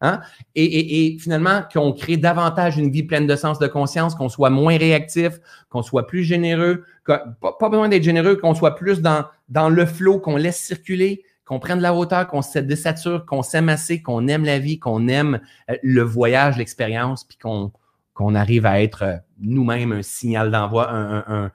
Hein? 0.00 0.20
Et, 0.54 1.16
finalement, 1.18 1.62
qu'on 1.72 1.92
crée 1.92 2.16
davantage 2.16 2.76
une 2.76 2.90
vie 2.90 3.04
pleine 3.04 3.26
de 3.26 3.36
sens 3.36 3.58
de 3.58 3.66
conscience, 3.66 4.14
qu'on 4.14 4.28
soit 4.28 4.50
moins 4.50 4.76
réactif, 4.76 5.40
qu'on 5.70 5.82
soit 5.82 6.06
plus 6.06 6.24
généreux, 6.24 6.84
pas, 7.06 7.68
besoin 7.70 7.88
d'être 7.88 8.02
généreux, 8.02 8.36
qu'on 8.36 8.54
soit 8.54 8.74
plus 8.74 9.00
dans, 9.00 9.24
dans 9.48 9.70
le 9.70 9.86
flot, 9.86 10.18
qu'on 10.18 10.36
laisse 10.36 10.58
circuler, 10.58 11.24
qu'on 11.46 11.58
prenne 11.58 11.78
de 11.78 11.82
la 11.82 11.94
hauteur, 11.94 12.26
qu'on 12.26 12.42
se 12.42 12.58
désature, 12.58 13.24
qu'on 13.26 13.42
s'aime 13.42 13.68
assez, 13.68 14.02
qu'on 14.02 14.28
aime 14.28 14.44
la 14.44 14.58
vie, 14.58 14.78
qu'on 14.78 15.08
aime 15.08 15.40
euh, 15.70 15.76
le 15.82 16.02
voyage, 16.02 16.58
l'expérience, 16.58 17.24
puis 17.24 17.38
qu'on 17.38 17.72
qu'on 18.14 18.36
arrive 18.36 18.64
à 18.64 18.80
être 18.80 19.02
euh, 19.02 19.16
nous-mêmes 19.40 19.90
un 19.90 20.02
signal 20.02 20.50
d'envoi, 20.52 20.88
un, 20.88 21.24
un, 21.26 21.50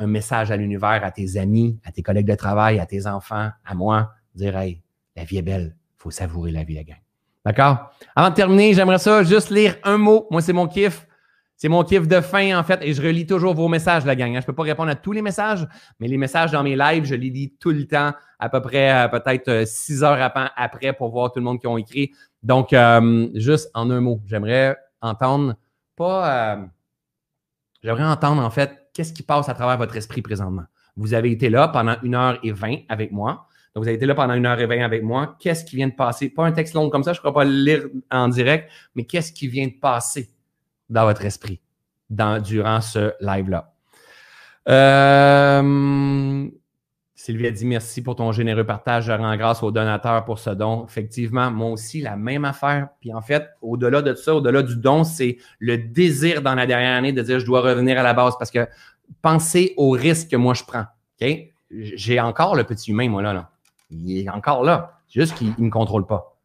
message 0.00 0.50
à 0.50 0.56
l'univers, 0.56 1.04
à 1.04 1.10
tes 1.10 1.36
amis, 1.36 1.78
à 1.84 1.92
tes 1.92 2.02
collègues 2.02 2.26
de 2.26 2.34
travail, 2.34 2.80
à 2.80 2.86
tes 2.86 3.06
enfants, 3.06 3.50
à 3.64 3.74
moi, 3.74 4.12
dire 4.34 4.56
Hey, 4.56 4.82
la 5.16 5.24
vie 5.24 5.38
est 5.38 5.42
belle, 5.42 5.76
faut 5.96 6.10
savourer 6.10 6.50
la 6.50 6.64
vie, 6.64 6.74
la 6.74 6.84
gang. 6.84 7.00
D'accord? 7.44 7.90
Avant 8.16 8.30
de 8.30 8.34
terminer, 8.34 8.72
j'aimerais 8.72 8.98
ça 8.98 9.22
juste 9.22 9.50
lire 9.50 9.76
un 9.84 9.98
mot. 9.98 10.26
Moi, 10.30 10.40
c'est 10.40 10.52
mon 10.52 10.66
kiff. 10.66 11.06
C'est 11.56 11.68
mon 11.68 11.84
kiff 11.84 12.08
de 12.08 12.20
fin, 12.20 12.58
en 12.58 12.64
fait, 12.64 12.80
et 12.82 12.92
je 12.92 13.00
relis 13.00 13.26
toujours 13.26 13.54
vos 13.54 13.68
messages, 13.68 14.04
la 14.04 14.16
gang. 14.16 14.30
Hein. 14.30 14.40
Je 14.40 14.44
ne 14.44 14.46
peux 14.46 14.54
pas 14.54 14.64
répondre 14.64 14.90
à 14.90 14.96
tous 14.96 15.12
les 15.12 15.22
messages, 15.22 15.66
mais 16.00 16.08
les 16.08 16.16
messages 16.16 16.50
dans 16.50 16.64
mes 16.64 16.74
lives, 16.74 17.04
je 17.04 17.14
les 17.14 17.30
lis 17.30 17.54
tout 17.60 17.70
le 17.70 17.86
temps, 17.86 18.12
à 18.38 18.48
peu 18.48 18.60
près 18.60 18.92
euh, 18.92 19.08
peut-être 19.08 19.48
euh, 19.48 19.64
six 19.64 20.02
heures 20.02 20.18
après 20.56 20.92
pour 20.94 21.10
voir 21.10 21.30
tout 21.30 21.38
le 21.38 21.44
monde 21.44 21.60
qui 21.60 21.66
ont 21.66 21.78
écrit. 21.78 22.10
Donc, 22.42 22.72
euh, 22.72 23.28
juste 23.34 23.70
en 23.72 23.88
un 23.90 24.00
mot, 24.00 24.20
j'aimerais 24.26 24.76
entendre, 25.00 25.54
pas. 25.94 26.58
j'aimerais 27.82 28.04
entendre, 28.04 28.42
en 28.42 28.50
fait, 28.50 28.83
qu'est-ce 28.94 29.12
qui 29.12 29.22
passe 29.22 29.48
à 29.50 29.54
travers 29.54 29.76
votre 29.76 29.96
esprit 29.96 30.22
présentement? 30.22 30.64
Vous 30.96 31.12
avez 31.12 31.30
été 31.32 31.50
là 31.50 31.68
pendant 31.68 31.96
une 32.02 32.14
heure 32.14 32.38
et 32.42 32.52
vingt 32.52 32.78
avec 32.88 33.12
moi. 33.12 33.48
Donc, 33.74 33.82
vous 33.82 33.88
avez 33.88 33.96
été 33.96 34.06
là 34.06 34.14
pendant 34.14 34.34
une 34.34 34.46
heure 34.46 34.60
et 34.60 34.66
vingt 34.66 34.84
avec 34.84 35.02
moi. 35.02 35.36
Qu'est-ce 35.40 35.64
qui 35.64 35.74
vient 35.74 35.88
de 35.88 35.94
passer? 35.94 36.30
Pas 36.30 36.46
un 36.46 36.52
texte 36.52 36.74
long 36.74 36.88
comme 36.88 37.02
ça, 37.02 37.12
je 37.12 37.18
ne 37.18 37.22
pourrais 37.22 37.34
pas 37.34 37.44
le 37.44 37.50
lire 37.50 37.82
en 38.10 38.28
direct, 38.28 38.70
mais 38.94 39.04
qu'est-ce 39.04 39.32
qui 39.32 39.48
vient 39.48 39.66
de 39.66 39.72
passer 39.72 40.30
dans 40.88 41.04
votre 41.04 41.24
esprit 41.24 41.60
dans, 42.08 42.40
durant 42.40 42.80
ce 42.80 43.12
live-là? 43.20 43.72
Euh, 44.68 46.48
Sylvie 47.24 47.46
a 47.46 47.50
dit 47.50 47.64
merci 47.64 48.02
pour 48.02 48.16
ton 48.16 48.32
généreux 48.32 48.64
partage. 48.64 49.06
Je 49.06 49.12
rends 49.12 49.34
grâce 49.38 49.62
aux 49.62 49.70
donateurs 49.70 50.26
pour 50.26 50.38
ce 50.38 50.50
don. 50.50 50.84
Effectivement, 50.84 51.50
moi 51.50 51.70
aussi, 51.70 52.02
la 52.02 52.16
même 52.16 52.44
affaire. 52.44 52.88
Puis 53.00 53.14
en 53.14 53.22
fait, 53.22 53.48
au-delà 53.62 54.02
de 54.02 54.12
ça, 54.12 54.34
au-delà 54.34 54.62
du 54.62 54.76
don, 54.76 55.04
c'est 55.04 55.38
le 55.58 55.78
désir 55.78 56.42
dans 56.42 56.54
la 56.54 56.66
dernière 56.66 56.98
année 56.98 57.14
de 57.14 57.22
dire 57.22 57.40
je 57.40 57.46
dois 57.46 57.62
revenir 57.62 57.98
à 57.98 58.02
la 58.02 58.12
base 58.12 58.34
parce 58.38 58.50
que 58.50 58.68
pensez 59.22 59.72
au 59.78 59.92
risque 59.92 60.32
que 60.32 60.36
moi 60.36 60.52
je 60.52 60.64
prends. 60.64 60.84
J'ai 61.70 62.20
encore 62.20 62.56
le 62.56 62.64
petit 62.64 62.90
humain, 62.90 63.08
moi, 63.08 63.22
là. 63.22 63.32
là 63.32 63.50
il 63.88 64.18
est 64.18 64.28
encore 64.28 64.62
là. 64.62 64.98
Juste 65.08 65.34
qu'il 65.34 65.54
ne 65.56 65.64
me 65.64 65.70
contrôle 65.70 66.04
pas. 66.04 66.36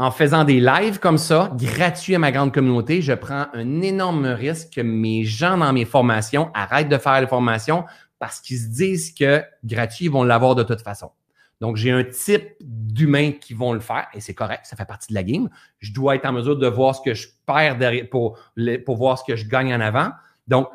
En 0.00 0.12
faisant 0.12 0.44
des 0.44 0.60
lives 0.60 1.00
comme 1.00 1.18
ça, 1.18 1.50
gratuits 1.54 2.14
à 2.14 2.20
ma 2.20 2.30
grande 2.30 2.54
communauté, 2.54 3.02
je 3.02 3.12
prends 3.12 3.46
un 3.52 3.82
énorme 3.82 4.26
risque 4.26 4.74
que 4.76 4.80
mes 4.80 5.24
gens 5.24 5.58
dans 5.58 5.72
mes 5.72 5.84
formations 5.84 6.52
arrêtent 6.54 6.88
de 6.88 6.98
faire 6.98 7.20
les 7.20 7.26
formations 7.26 7.84
parce 8.18 8.40
qu'ils 8.40 8.58
se 8.58 8.68
disent 8.68 9.14
que 9.14 9.42
gratuit, 9.64 10.06
ils 10.06 10.10
vont 10.10 10.24
l'avoir 10.24 10.54
de 10.54 10.62
toute 10.62 10.80
façon. 10.80 11.10
Donc, 11.60 11.76
j'ai 11.76 11.90
un 11.90 12.04
type 12.04 12.54
d'humains 12.60 13.32
qui 13.32 13.52
vont 13.52 13.72
le 13.72 13.80
faire 13.80 14.06
et 14.14 14.20
c'est 14.20 14.34
correct, 14.34 14.60
ça 14.64 14.76
fait 14.76 14.84
partie 14.84 15.08
de 15.08 15.14
la 15.14 15.24
game. 15.24 15.48
Je 15.80 15.92
dois 15.92 16.14
être 16.14 16.26
en 16.26 16.32
mesure 16.32 16.56
de 16.56 16.66
voir 16.68 16.94
ce 16.94 17.00
que 17.02 17.14
je 17.14 17.28
perds 17.46 17.78
derrière 17.78 18.08
pour, 18.08 18.38
pour 18.86 18.96
voir 18.96 19.18
ce 19.18 19.24
que 19.24 19.34
je 19.34 19.48
gagne 19.48 19.74
en 19.74 19.80
avant. 19.80 20.10
Donc, 20.46 20.68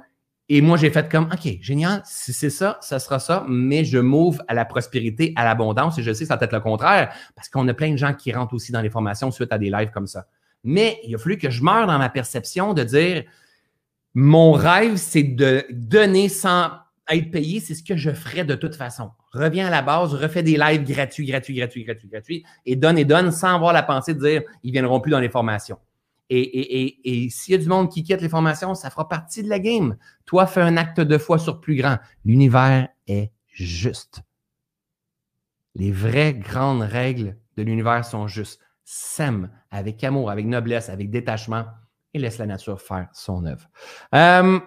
et 0.50 0.62
moi, 0.62 0.76
j'ai 0.76 0.90
fait 0.90 1.10
comme, 1.10 1.30
OK, 1.32 1.58
génial, 1.62 2.02
si 2.06 2.34
c'est 2.34 2.50
ça, 2.50 2.78
ça 2.82 3.00
sera 3.00 3.20
ça, 3.20 3.46
mais 3.48 3.86
je 3.86 3.98
m'ouvre 3.98 4.44
à 4.50 4.54
la 4.54 4.66
prospérité, 4.66 5.32
à 5.38 5.46
l'abondance, 5.46 5.98
et 5.98 6.04
je 6.04 6.12
sais 6.12 6.26
que 6.26 6.28
ça 6.28 6.36
va 6.36 6.44
être 6.44 6.52
le 6.52 6.60
contraire, 6.60 7.14
parce 7.34 7.48
qu'on 7.48 7.66
a 7.70 7.74
plein 7.74 7.92
de 7.92 7.98
gens 7.98 8.14
qui 8.14 8.34
rentrent 8.34 8.54
aussi 8.54 8.74
dans 8.74 8.82
les 8.82 8.90
formations 8.90 9.32
suite 9.32 9.54
à 9.54 9.58
des 9.58 9.70
lives 9.70 9.92
comme 9.92 10.06
ça. 10.06 10.28
Mais 10.66 11.00
il 11.06 11.16
a 11.16 11.18
fallu 11.18 11.38
que 11.38 11.50
je 11.50 11.64
meure 11.64 11.88
dans 11.88 11.98
ma 11.98 12.10
perception 12.10 12.74
de 12.74 12.84
dire, 12.84 13.24
mon 14.14 14.52
rêve, 14.52 14.98
c'est 14.98 15.24
de 15.24 15.66
donner 15.72 16.28
sans 16.28 16.72
être 17.10 17.32
payé, 17.32 17.60
c'est 17.60 17.76
ce 17.76 17.84
que 17.84 17.98
je 17.98 18.12
ferais 18.12 18.46
de 18.46 18.56
toute 18.56 18.76
façon. 18.76 19.12
Reviens 19.32 19.68
à 19.68 19.70
la 19.70 19.82
base, 19.82 20.14
refais 20.14 20.44
des 20.44 20.58
lives 20.58 20.84
gratuits, 20.84 21.26
gratuits, 21.26 21.56
gratuits, 21.56 21.84
gratuits, 21.84 22.08
gratuits, 22.08 22.46
et 22.66 22.76
donne 22.76 22.98
et 22.98 23.06
donne 23.06 23.32
sans 23.32 23.56
avoir 23.56 23.74
la 23.74 23.84
pensée 23.84 24.14
de 24.14 24.20
dire, 24.20 24.44
ils 24.64 24.72
viendront 24.72 25.00
plus 25.00 25.12
dans 25.12 25.20
les 25.20 25.30
formations. 25.30 25.80
Et, 26.30 27.28
s'il 27.30 27.52
y 27.52 27.56
a 27.56 27.58
du 27.60 27.68
monde 27.68 27.92
qui 27.92 28.04
quitte 28.04 28.22
les 28.22 28.30
formations, 28.30 28.74
ça 28.74 28.90
fera 28.90 29.08
partie 29.08 29.44
de 29.44 29.50
la 29.50 29.60
game. 29.60 29.98
Toi, 30.26 30.48
fais 30.48 30.62
un 30.62 30.78
acte 30.78 31.00
de 31.00 31.18
foi 31.18 31.38
sur 31.38 31.60
plus 31.60 31.76
grand. 31.76 31.98
L'univers 32.26 32.88
est 33.08 33.32
juste. 33.48 34.22
Les 35.76 35.92
vraies 35.92 36.34
grandes 36.34 36.82
règles 36.82 37.38
de 37.58 37.64
l'univers 37.64 38.04
sont 38.06 38.28
justes. 38.28 38.60
Sème 38.84 39.52
avec 39.70 40.04
amour, 40.04 40.32
avec 40.32 40.46
noblesse, 40.46 40.90
avec 40.90 41.10
détachement 41.10 41.66
et 42.14 42.20
laisse 42.20 42.38
la 42.38 42.46
nature 42.46 42.82
faire 42.82 43.10
son 43.14 43.46
œuvre. 43.46 43.70
Euh, 44.14 44.60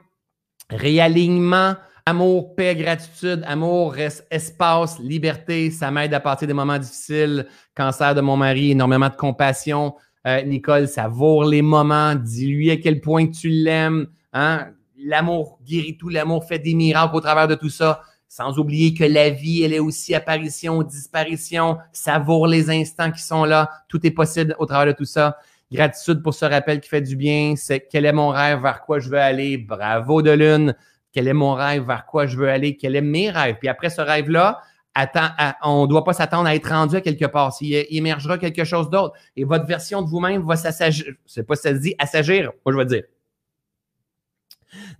réalignement, 0.71 1.77
amour, 2.07 2.55
paix, 2.55 2.77
gratitude, 2.77 3.43
amour, 3.47 3.97
espace, 4.31 5.01
liberté, 5.01 5.73
ça 5.73 5.91
m'aide 5.91 6.15
à 6.15 6.21
partir 6.21 6.47
des 6.47 6.55
moments 6.55 6.79
difficiles. 6.79 7.49
Cancer 7.75 8.15
de 8.15 8.21
mon 8.21 8.37
mari, 8.37 8.71
énormément 8.71 9.09
de 9.09 9.17
compassion, 9.17 9.97
euh, 10.25 10.41
Nicole, 10.43 10.87
savoure 10.87 11.45
les 11.45 11.63
moments, 11.63 12.15
dis-lui 12.15 12.71
à 12.71 12.77
quel 12.77 13.01
point 13.01 13.27
tu 13.27 13.49
l'aimes. 13.49 14.07
Hein? 14.33 14.69
L'amour 14.97 15.59
guérit 15.65 15.97
tout, 15.97 16.09
l'amour 16.09 16.45
fait 16.45 16.61
des 16.61 16.75
miracles 16.75 17.17
au 17.17 17.21
travers 17.21 17.49
de 17.49 17.57
tout 17.57 17.69
ça. 17.69 18.01
Sans 18.29 18.59
oublier 18.59 18.95
que 18.95 19.05
la 19.05 19.31
vie, 19.31 19.63
elle 19.63 19.73
est 19.73 19.79
aussi 19.81 20.15
apparition, 20.15 20.83
disparition. 20.83 21.79
Savoure 21.93 22.47
les 22.47 22.71
instants 22.71 23.11
qui 23.11 23.23
sont 23.23 23.45
là. 23.45 23.71
Tout 23.89 24.05
est 24.07 24.11
possible 24.11 24.55
au 24.59 24.67
travers 24.67 24.93
de 24.93 24.97
tout 24.97 25.05
ça. 25.05 25.39
Gratitude 25.73 26.23
pour 26.23 26.35
ce 26.35 26.45
rappel 26.45 26.81
qui 26.81 26.89
fait 26.89 27.01
du 27.01 27.17
bien. 27.17 27.55
C'est 27.57 27.87
quel 27.91 28.05
est 28.05 28.13
mon 28.13 28.29
rêve, 28.29 28.61
vers 28.63 28.83
quoi 28.83 28.99
je 28.99 29.09
veux 29.09 29.19
aller? 29.19 29.59
Bravo 29.59 30.23
de 30.23 30.31
lune. 30.31 30.75
Quel 31.17 31.29
est 31.29 31.33
mon 31.33 31.55
rêve, 31.55 31.87
vers 31.87 32.05
quoi 32.05 32.27
je 32.27 32.37
veux 32.37 32.51
aller. 32.51 32.77
Quel 32.77 32.95
est 32.95 33.01
mes 33.01 33.31
rêves. 33.31 33.57
Puis 33.59 33.69
après 33.69 33.89
ce 33.89 34.03
rêve-là, 34.03 34.61
on 35.63 35.85
ne 35.85 35.87
doit 35.87 36.05
pas 36.05 36.13
s'attendre 36.13 36.47
à 36.47 36.55
être 36.55 36.69
rendu 36.69 36.97
à 36.97 37.01
quelque 37.01 37.25
part. 37.25 37.55
S'il 37.55 37.87
émergera 37.89 38.37
quelque 38.37 38.65
chose 38.65 38.91
d'autre 38.91 39.15
et 39.35 39.45
votre 39.45 39.65
version 39.65 40.03
de 40.03 40.11
vous-même 40.11 40.47
va 40.47 40.57
s'assagir, 40.57 41.07
je 41.07 41.33
sais 41.33 41.43
pas 41.43 41.57
si 41.57 41.63
ça 41.63 41.71
se 41.71 41.81
dit, 41.81 41.95
assagir, 41.99 42.53
moi 42.67 42.75
je 42.75 42.77
vais 42.77 42.85
dire. 42.85 43.05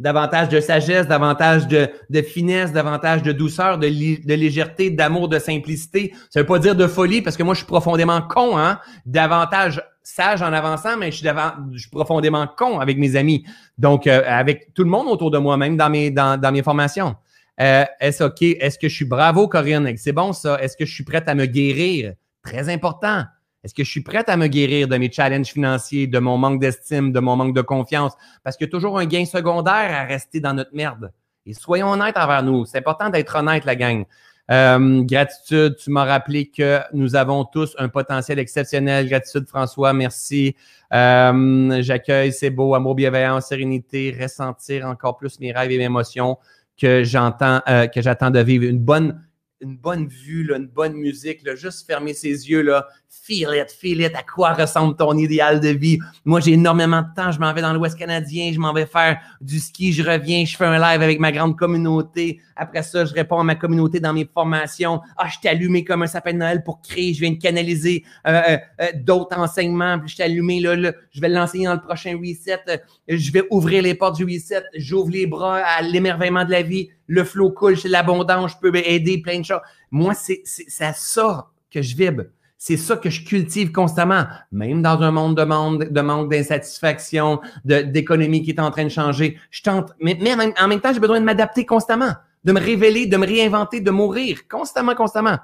Davantage 0.01 0.49
de 0.49 0.61
sagesse, 0.61 1.07
davantage 1.07 1.67
de, 1.69 2.23
finesse, 2.23 2.73
davantage 2.73 3.23
de 3.23 3.33
douceur, 3.33 3.79
de, 3.79 3.87
légèreté, 3.87 4.91
d'amour, 4.91 5.29
de 5.29 5.39
simplicité. 5.39 6.15
Ça 6.31 6.41
veut 6.41 6.47
pas 6.47 6.59
dire 6.59 6.75
de 6.75 6.87
folie 6.87 7.23
parce 7.23 7.37
que 7.37 7.43
moi 7.43 7.55
je 7.55 7.59
suis 7.59 7.67
profondément 7.67 8.23
con, 8.23 8.57
hein. 8.59 8.79
Davantage 9.05 9.83
sage 10.03 10.41
en 10.41 10.53
avançant, 10.53 10.97
mais 10.97 11.11
je 11.11 11.17
suis, 11.17 11.91
profondément 11.91 12.47
con 12.47 12.79
avec 12.79 12.97
mes 12.97 13.17
amis. 13.17 13.45
Donc, 13.77 14.07
euh, 14.07 14.23
avec 14.27 14.73
tout 14.73 14.85
le 14.85 14.91
monde 14.91 15.09
autour 15.09 15.33
de 15.33 15.39
moi, 15.39 15.57
même 15.57 15.77
dans 15.77 15.91
mes, 15.91 16.11
dans 16.11 16.53
mes 16.53 16.63
formations. 16.63 17.17
Euh, 17.61 17.85
est-ce 18.01 18.23
OK? 18.23 18.43
Est-ce 18.43 18.79
que 18.79 18.89
je 18.89 18.95
suis 18.95 19.05
bravo, 19.05 19.49
Corinne? 19.49 19.93
C'est 19.97 20.13
bon, 20.13 20.33
ça. 20.33 20.61
Est-ce 20.61 20.77
que 20.77 20.85
je 20.85 20.95
suis 20.95 21.05
prête 21.05 21.29
à 21.29 21.35
me 21.35 21.47
guérir? 21.47 22.15
Très 22.43 22.69
important. 22.69 23.25
Est-ce 23.67 23.75
que 23.75 23.83
je 23.83 23.91
suis 23.91 24.01
prête 24.01 24.29
à 24.29 24.37
me 24.37 24.47
guérir 24.47 24.87
de 24.87 24.97
mes 24.97 25.11
challenges 25.11 25.49
financiers, 25.49 26.07
de 26.07 26.21
mon 26.21 26.39
manque 26.39 26.61
d'estime, 26.61 27.11
de 27.11 27.19
mon 27.19 27.35
manque 27.35 27.53
de 27.53 27.63
confiance? 27.63 28.13
Parce 28.45 28.57
qu'il 28.57 28.69
y 28.69 28.71
a 28.71 28.71
toujours 28.71 28.97
un 28.97 29.07
gain 29.07 29.25
secondaire 29.25 29.91
à 29.93 30.05
rester 30.05 30.39
dans 30.39 30.55
notre 30.55 30.71
merde. 30.73 31.11
Et 31.47 31.53
soyons 31.53 31.91
honnêtes 31.91 32.17
envers 32.17 32.45
nous. 32.45 32.65
C'est 32.65 32.79
important 32.79 33.11
d'être 33.11 33.35
honnête, 33.35 33.65
la 33.65 33.75
gang. 33.75 34.05
Euh, 34.53 35.03
gratitude, 35.03 35.75
tu 35.83 35.91
m'as 35.91 36.05
rappelé 36.05 36.47
que 36.47 36.79
nous 36.93 37.17
avons 37.17 37.45
tous 37.45 37.75
un 37.77 37.89
potentiel 37.89 38.39
exceptionnel. 38.39 39.09
Gratitude, 39.09 39.49
François, 39.49 39.93
merci. 39.93 40.55
Euh, 40.95 41.83
j'accueille, 41.83 42.33
c'est 42.33 42.51
beau, 42.51 42.73
amour, 42.77 42.95
bienveillance, 42.95 43.47
sérénité, 43.47 44.17
ressentir 44.17 44.87
encore 44.87 45.17
plus 45.17 45.41
mes 45.41 45.51
rêves 45.51 45.73
et 45.73 45.79
mes 45.79 45.85
émotions 45.87 46.39
que 46.81 47.03
euh, 47.03 47.87
que 47.89 48.01
j'attends 48.01 48.31
de 48.31 48.39
vivre. 48.39 48.65
Une 48.67 48.79
bonne, 48.79 49.26
une 49.61 49.77
bonne 49.77 50.07
vue, 50.07 50.51
une 50.55 50.67
bonne 50.67 50.95
musique, 50.95 51.41
juste 51.57 51.87
fermer 51.87 52.13
ses 52.13 52.49
yeux, 52.49 52.63
là, 52.63 52.87
feel 53.09 53.49
it, 53.55 53.71
feel 53.71 54.03
it, 54.03 54.15
à 54.15 54.23
quoi 54.23 54.53
ressemble 54.53 54.97
ton 54.97 55.17
idéal 55.17 55.61
de 55.61 55.69
vie? 55.69 55.99
Moi, 56.25 56.41
j'ai 56.41 56.53
énormément 56.53 57.03
de 57.03 57.09
temps, 57.17 57.33
je 57.33 57.41
m'en 57.41 57.53
vais 57.53 57.63
dans 57.63 57.73
l'Ouest 57.73 57.99
canadien, 57.99 58.53
je 58.53 58.59
m'en 58.59 58.73
vais 58.73 58.87
faire 58.87 59.19
du 59.41 59.59
ski, 59.59 59.93
je 59.93 60.03
reviens, 60.03 60.45
je 60.45 60.57
fais 60.57 60.67
un 60.67 60.79
live 60.79 61.03
avec 61.03 61.19
ma 61.19 61.33
grande 61.33 61.57
communauté. 61.57 62.41
Après 62.55 62.83
ça, 62.83 63.05
je 63.05 63.15
réponds 63.15 63.41
à 63.41 63.45
ma 63.45 63.55
communauté 63.55 63.99
dans 63.99 64.13
mes 64.13 64.29
formations. 64.33 65.01
Ah, 65.17 65.29
je 65.29 65.39
t'ai 65.41 65.49
allumé 65.49 65.85
comme 65.85 66.03
un 66.03 66.07
sapin 66.07 66.33
de 66.33 66.39
Noël 66.39 66.63
pour 66.63 66.81
créer, 66.83 67.15
je 67.15 67.21
viens 67.21 67.33
de 67.33 67.39
canaliser 67.39 68.05
euh, 68.27 68.43
euh, 68.49 68.59
euh, 68.83 68.87
d'autres 68.95 69.39
enseignements, 69.39 69.99
puis 69.99 70.11
je 70.11 70.17
t'ai 70.17 70.25
allumé, 70.25 70.61
là, 70.61 70.77
là, 70.77 70.93
je 71.11 71.21
vais 71.21 71.29
l'enseigner 71.29 71.67
dans 71.67 71.75
le 71.75 71.81
prochain 71.81 72.19
reset, 72.19 72.83
je 73.09 73.33
vais 73.33 73.45
ouvrir 73.51 73.83
les 73.83 73.95
portes 73.95 74.17
du 74.17 74.25
reset, 74.25 74.63
j'ouvre 74.75 75.11
les 75.11 75.27
bras 75.27 75.57
à 75.57 75.83
l'émerveillement 75.83 76.45
de 76.45 76.51
la 76.51 76.63
vie, 76.63 76.91
le 77.07 77.25
flow 77.25 77.51
cool, 77.51 77.77
c'est 77.77 77.89
l'abondance, 77.89 78.53
je 78.53 78.57
peux 78.61 78.77
aider 78.77 79.21
plein 79.23 79.41
de 79.41 79.45
choses. 79.45 79.61
Moi, 79.91 80.15
c'est 80.15 80.43
à 80.81 80.93
ça 80.93 81.49
que 81.71 81.83
je 81.83 81.97
vibre. 81.97 82.25
C'est 82.59 82.79
ça 82.79 82.97
que 82.97 83.11
je 83.11 83.23
cultive 83.23 83.71
constamment, 83.71 84.25
même 84.51 84.81
dans 84.81 85.01
un 85.03 85.11
monde 85.11 85.37
de, 85.37 85.85
de 85.91 86.01
manque 86.01 86.31
d'insatisfaction, 86.31 87.41
d'économie 87.65 88.43
qui 88.43 88.51
est 88.51 88.61
en 88.61 88.71
train 88.71 88.85
de 88.85 88.89
changer. 88.89 89.39
Je 89.51 89.63
tente, 89.63 89.93
mais, 90.01 90.17
mais 90.21 90.35
en 90.59 90.69
même 90.69 90.81
temps, 90.81 90.93
j'ai 90.93 91.01
besoin 91.01 91.21
de 91.21 91.25
m'adapter 91.25 91.67
constamment, 91.67 92.15
de 92.45 92.53
me 92.53 92.61
révéler, 92.61 93.07
de 93.07 93.17
me 93.19 93.27
réinventer, 93.27 93.81
de 93.81 93.91
mourir 93.91 94.49
constamment, 94.49 94.95
constamment. 94.95 95.39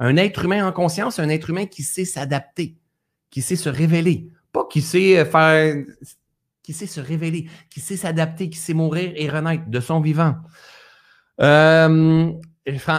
Un 0.00 0.16
être 0.16 0.44
humain 0.44 0.66
en 0.66 0.72
conscience, 0.72 1.20
un 1.20 1.28
être 1.28 1.50
humain 1.50 1.66
qui 1.66 1.84
sait 1.84 2.04
s'adapter, 2.04 2.76
qui 3.30 3.40
sait 3.40 3.56
se 3.56 3.68
révéler, 3.68 4.28
pas 4.52 4.66
qui 4.70 4.80
sait 4.82 5.24
faire, 5.24 5.76
qui 6.62 6.72
sait 6.72 6.86
se 6.86 7.00
révéler, 7.00 7.48
qui 7.70 7.80
sait 7.80 7.96
s'adapter, 7.96 8.50
qui 8.50 8.58
sait 8.58 8.74
mourir 8.74 9.12
et 9.14 9.28
renaître 9.28 9.68
de 9.68 9.80
son 9.80 10.00
vivant. 10.00 10.34
Euh, 11.40 12.32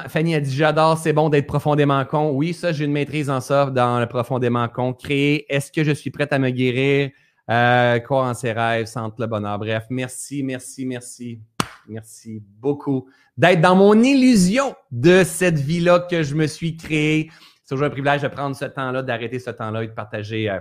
Fanny 0.08 0.36
a 0.36 0.40
dit 0.40 0.56
J'adore, 0.56 0.98
c'est 0.98 1.14
bon 1.14 1.30
d'être 1.30 1.48
profondément 1.48 2.04
con. 2.06 2.32
Oui, 2.32 2.54
ça, 2.54 2.72
j'ai 2.72 2.86
une 2.86 2.92
maîtrise 2.92 3.30
en 3.30 3.42
ça 3.42 3.70
dans 3.70 4.00
le 4.00 4.08
profondément 4.08 4.68
con. 4.68 4.94
Créer, 4.94 5.46
est-ce 5.54 5.72
que 5.72 5.84
je 5.84 5.92
suis 5.92 6.12
prête 6.12 6.34
à 6.34 6.40
me 6.40 6.50
guérir? 6.50 7.12
Euh, 7.50 8.00
Quoi 8.00 8.28
en 8.28 8.34
ses 8.34 8.52
rêves, 8.52 8.86
sentir 8.86 9.16
le 9.20 9.28
bonheur. 9.28 9.60
Bref, 9.60 9.86
merci, 9.90 10.44
merci, 10.44 10.86
merci. 10.86 11.40
Merci 11.88 12.44
beaucoup 12.60 13.08
d'être 13.36 13.62
dans 13.62 13.76
mon 13.76 14.00
illusion 14.02 14.76
de 14.92 15.24
cette 15.24 15.58
vie-là 15.58 16.08
que 16.10 16.22
je 16.22 16.36
me 16.36 16.46
suis 16.46 16.78
créée. 16.78 17.30
C'est 17.64 17.76
toujours 17.76 17.88
un 17.88 17.90
privilège 17.90 18.22
de 18.22 18.28
prendre 18.28 18.56
ce 18.56 18.66
temps-là, 18.66 19.02
d'arrêter 19.02 19.40
ce 19.40 19.50
temps-là 19.50 19.84
et 19.84 19.88
de 19.88 19.94
partager. 19.94 20.50
Euh, 20.50 20.60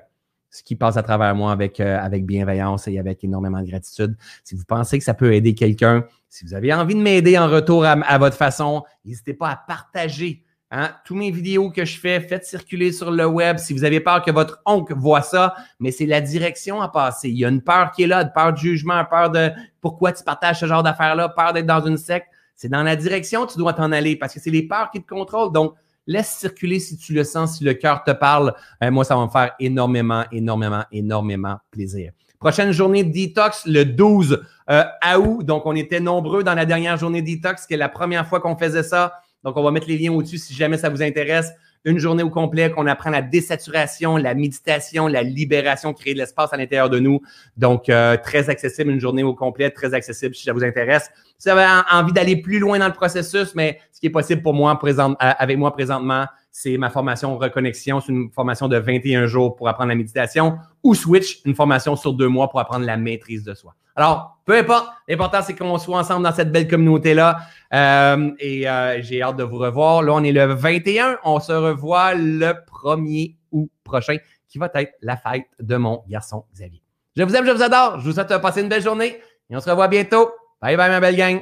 ce 0.51 0.63
qui 0.63 0.77
passe 0.77 0.97
à 0.97 1.03
travers 1.03 1.35
moi 1.35 1.53
avec 1.53 2.27
bienveillance 2.27 2.89
et 2.89 2.99
avec 2.99 3.23
énormément 3.23 3.61
de 3.61 3.67
gratitude. 3.67 4.17
Si 4.45 4.55
vous 4.55 4.65
pensez 4.65 4.99
que 4.99 5.05
ça 5.05 5.13
peut 5.13 5.35
aider 5.35 5.55
quelqu'un, 5.55 6.07
si 6.29 6.45
vous 6.45 6.55
avez 6.55 6.73
envie 6.73 6.95
de 6.95 7.01
m'aider 7.01 7.39
en 7.39 7.49
retour 7.49 7.85
à, 7.85 8.19
votre 8.19 8.37
façon, 8.37 8.85
n'hésitez 9.05 9.35
pas 9.35 9.49
à 9.49 9.57
partager 9.57 10.45
hein, 10.71 10.91
tous 11.05 11.15
mes 11.15 11.31
vidéos 11.31 11.71
que 11.71 11.85
je 11.85 11.99
fais. 11.99 12.21
Faites 12.21 12.45
circuler 12.45 12.93
sur 12.93 13.11
le 13.11 13.27
web. 13.27 13.59
Si 13.59 13.73
vous 13.73 13.85
avez 13.85 14.01
peur 14.01 14.23
que 14.23 14.31
votre 14.31 14.61
oncle 14.67 14.95
voit 14.95 15.23
ça, 15.23 15.55
mais 15.81 15.91
c'est 15.91 16.07
la 16.07 16.21
direction 16.21 16.83
à 16.83 16.89
passer. 16.89 17.31
Il 17.31 17.39
y 17.39 17.45
a 17.45 17.49
une 17.49 17.63
peur 17.63 17.93
qui 17.93 18.03
est 18.03 18.07
là, 18.07 18.23
une 18.23 18.33
peur 18.33 18.53
de 18.53 18.59
jugement, 18.59 19.03
peur 19.05 19.31
de 19.31 19.51
pourquoi 19.81 20.13
tu 20.13 20.23
partages 20.23 20.61
ce 20.61 20.67
genre 20.67 20.83
d'affaires-là, 20.83 21.31
peur 21.31 21.53
d'être 21.53 21.67
dans 21.67 21.85
une 21.85 21.97
secte. 21.97 22.29
C'est 22.55 22.69
dans 22.69 22.83
la 22.83 22.97
direction 22.97 23.47
que 23.47 23.53
tu 23.53 23.59
dois 23.59 23.73
t'en 23.73 23.93
aller 23.93 24.17
parce 24.17 24.35
que 24.35 24.41
c'est 24.41 24.51
les 24.51 24.67
peurs 24.67 24.91
qui 24.91 25.01
te 25.03 25.09
contrôlent. 25.09 25.53
Donc, 25.53 25.75
Laisse 26.09 26.39
circuler 26.39 26.81
si 26.81 26.97
tu 26.97 27.13
le 27.13 27.23
sens, 27.23 27.59
si 27.59 27.65
le 27.65 27.75
cœur 27.75 28.03
te 28.03 28.13
parle. 28.13 28.55
Euh, 28.83 28.91
moi, 28.91 29.05
ça 29.05 29.15
va 29.15 29.27
me 29.27 29.31
faire 29.31 29.53
énormément, 29.61 30.25
énormément, 30.33 30.83
énormément 30.91 31.59
plaisir. 31.71 32.13
Prochaine 32.39 32.71
journée 32.71 33.03
de 33.03 33.11
detox, 33.11 33.67
le 33.67 33.85
12 33.85 34.45
euh, 34.71 34.85
août. 35.19 35.45
Donc, 35.45 35.67
on 35.67 35.75
était 35.75 35.99
nombreux 35.99 36.45
dans 36.45 36.55
la 36.55 36.67
dernière 36.67 36.97
journée 36.97 37.21
de 37.21 37.27
detox, 37.27 37.67
qui 37.67 37.75
est 37.75 37.79
la 37.79 37.89
première 37.89 38.29
fois 38.29 38.39
qu'on 38.39 38.57
faisait 38.57 38.85
ça. 38.85 39.15
Donc, 39.43 39.57
on 39.57 39.63
va 39.65 39.73
mettre 39.73 39.89
les 39.89 39.99
liens 39.99 40.13
au-dessus 40.13 40.39
si 40.39 40.55
jamais 40.55 40.79
ça 40.79 40.89
vous 40.89 41.03
intéresse. 41.03 41.51
Une 41.85 41.99
journée 41.99 42.23
au 42.23 42.31
complet 42.31 42.71
qu'on 42.71 42.87
apprend 42.87 43.11
la 43.11 43.23
désaturation, 43.23 44.17
la 44.17 44.35
méditation, 44.35 45.09
la 45.09 45.25
libération, 45.25 45.93
créer 45.93 46.15
de 46.15 46.19
l'espace 46.21 46.53
à 46.53 46.57
l'intérieur 46.57 46.89
de 46.91 47.01
nous. 47.01 47.21
Donc, 47.57 47.89
euh, 47.89 48.17
très 48.17 48.49
accessible, 48.51 48.93
une 48.93 49.01
journée 49.01 49.25
au 49.25 49.35
complet, 49.35 49.71
très 49.71 49.93
accessible 49.93 50.37
si 50.37 50.45
ça 50.45 50.53
vous 50.53 50.63
intéresse. 50.63 51.11
Si 51.39 51.49
vous 51.49 51.57
avez 51.57 51.83
envie 51.91 52.13
d'aller 52.13 52.37
plus 52.37 52.61
loin 52.61 52.79
dans 52.79 52.89
le 52.89 52.93
processus, 52.93 53.53
mais 53.57 53.81
ce 53.91 53.99
qui 53.99 54.07
est 54.07 54.11
possible 54.11 54.43
pour 54.43 54.55
moi 54.55 54.79
présent, 54.79 55.17
avec 55.19 55.59
moi 55.59 55.73
présentement, 55.73 56.27
c'est 56.51 56.77
ma 56.79 56.91
formation 56.91 57.37
Reconnexion. 57.39 58.01
C'est 58.01 58.13
une 58.13 58.31
formation 58.31 58.69
de 58.69 58.77
21 58.79 59.27
jours 59.27 59.57
pour 59.57 59.69
apprendre 59.69 59.89
la 59.89 59.95
méditation 59.95 60.59
ou 60.83 60.95
Switch, 60.95 61.41
une 61.45 61.55
formation 61.55 61.97
sur 61.97 62.13
deux 62.13 62.29
mois 62.29 62.49
pour 62.49 62.61
apprendre 62.61 62.85
la 62.85 62.97
maîtrise 62.97 63.45
de 63.45 63.55
soi. 63.55 63.75
Alors, 63.97 64.39
peu 64.45 64.57
importe, 64.57 64.89
l'important, 65.09 65.43
c'est 65.43 65.55
qu'on 65.55 65.77
soit 65.77 65.99
ensemble 65.99 66.23
dans 66.23 66.33
cette 66.33 66.53
belle 66.53 66.69
communauté-là. 66.69 67.39
Euh, 67.75 68.31
et 68.39 68.69
euh, 68.69 69.03
j'ai 69.03 69.23
hâte 69.23 69.37
de 69.37 69.43
vous 69.43 69.59
revoir. 69.59 70.03
Là, 70.03 70.13
on 70.15 70.23
est 70.23 70.33
le 70.33 70.47
21. 70.47 71.19
On 71.25 71.41
se 71.41 71.53
revoit 71.53 72.15
le 72.15 72.55
1er 72.85 73.35
août 73.51 73.71
prochain, 73.83 74.17
qui 74.49 74.59
va 74.59 74.71
être 74.75 74.93
la 75.03 75.17
fête 75.17 75.47
de 75.59 75.77
mon 75.77 76.05
garçon 76.09 76.45
Xavier. 76.55 76.83
Je 77.17 77.25
vous 77.25 77.35
aime, 77.35 77.45
je 77.45 77.51
vous 77.51 77.63
adore. 77.63 77.99
Je 77.99 78.05
vous 78.05 78.13
souhaite 78.13 78.31
de 78.31 78.37
passer 78.37 78.63
une 78.63 78.69
belle 78.69 78.83
journée 78.83 79.21
et 79.51 79.57
on 79.57 79.61
se 79.61 79.69
revoit 79.69 79.89
bientôt. 79.89 80.31
Bye 80.63 80.77
bye, 80.77 80.91
ma 80.91 81.01
belle 81.01 81.17
gang. 81.17 81.41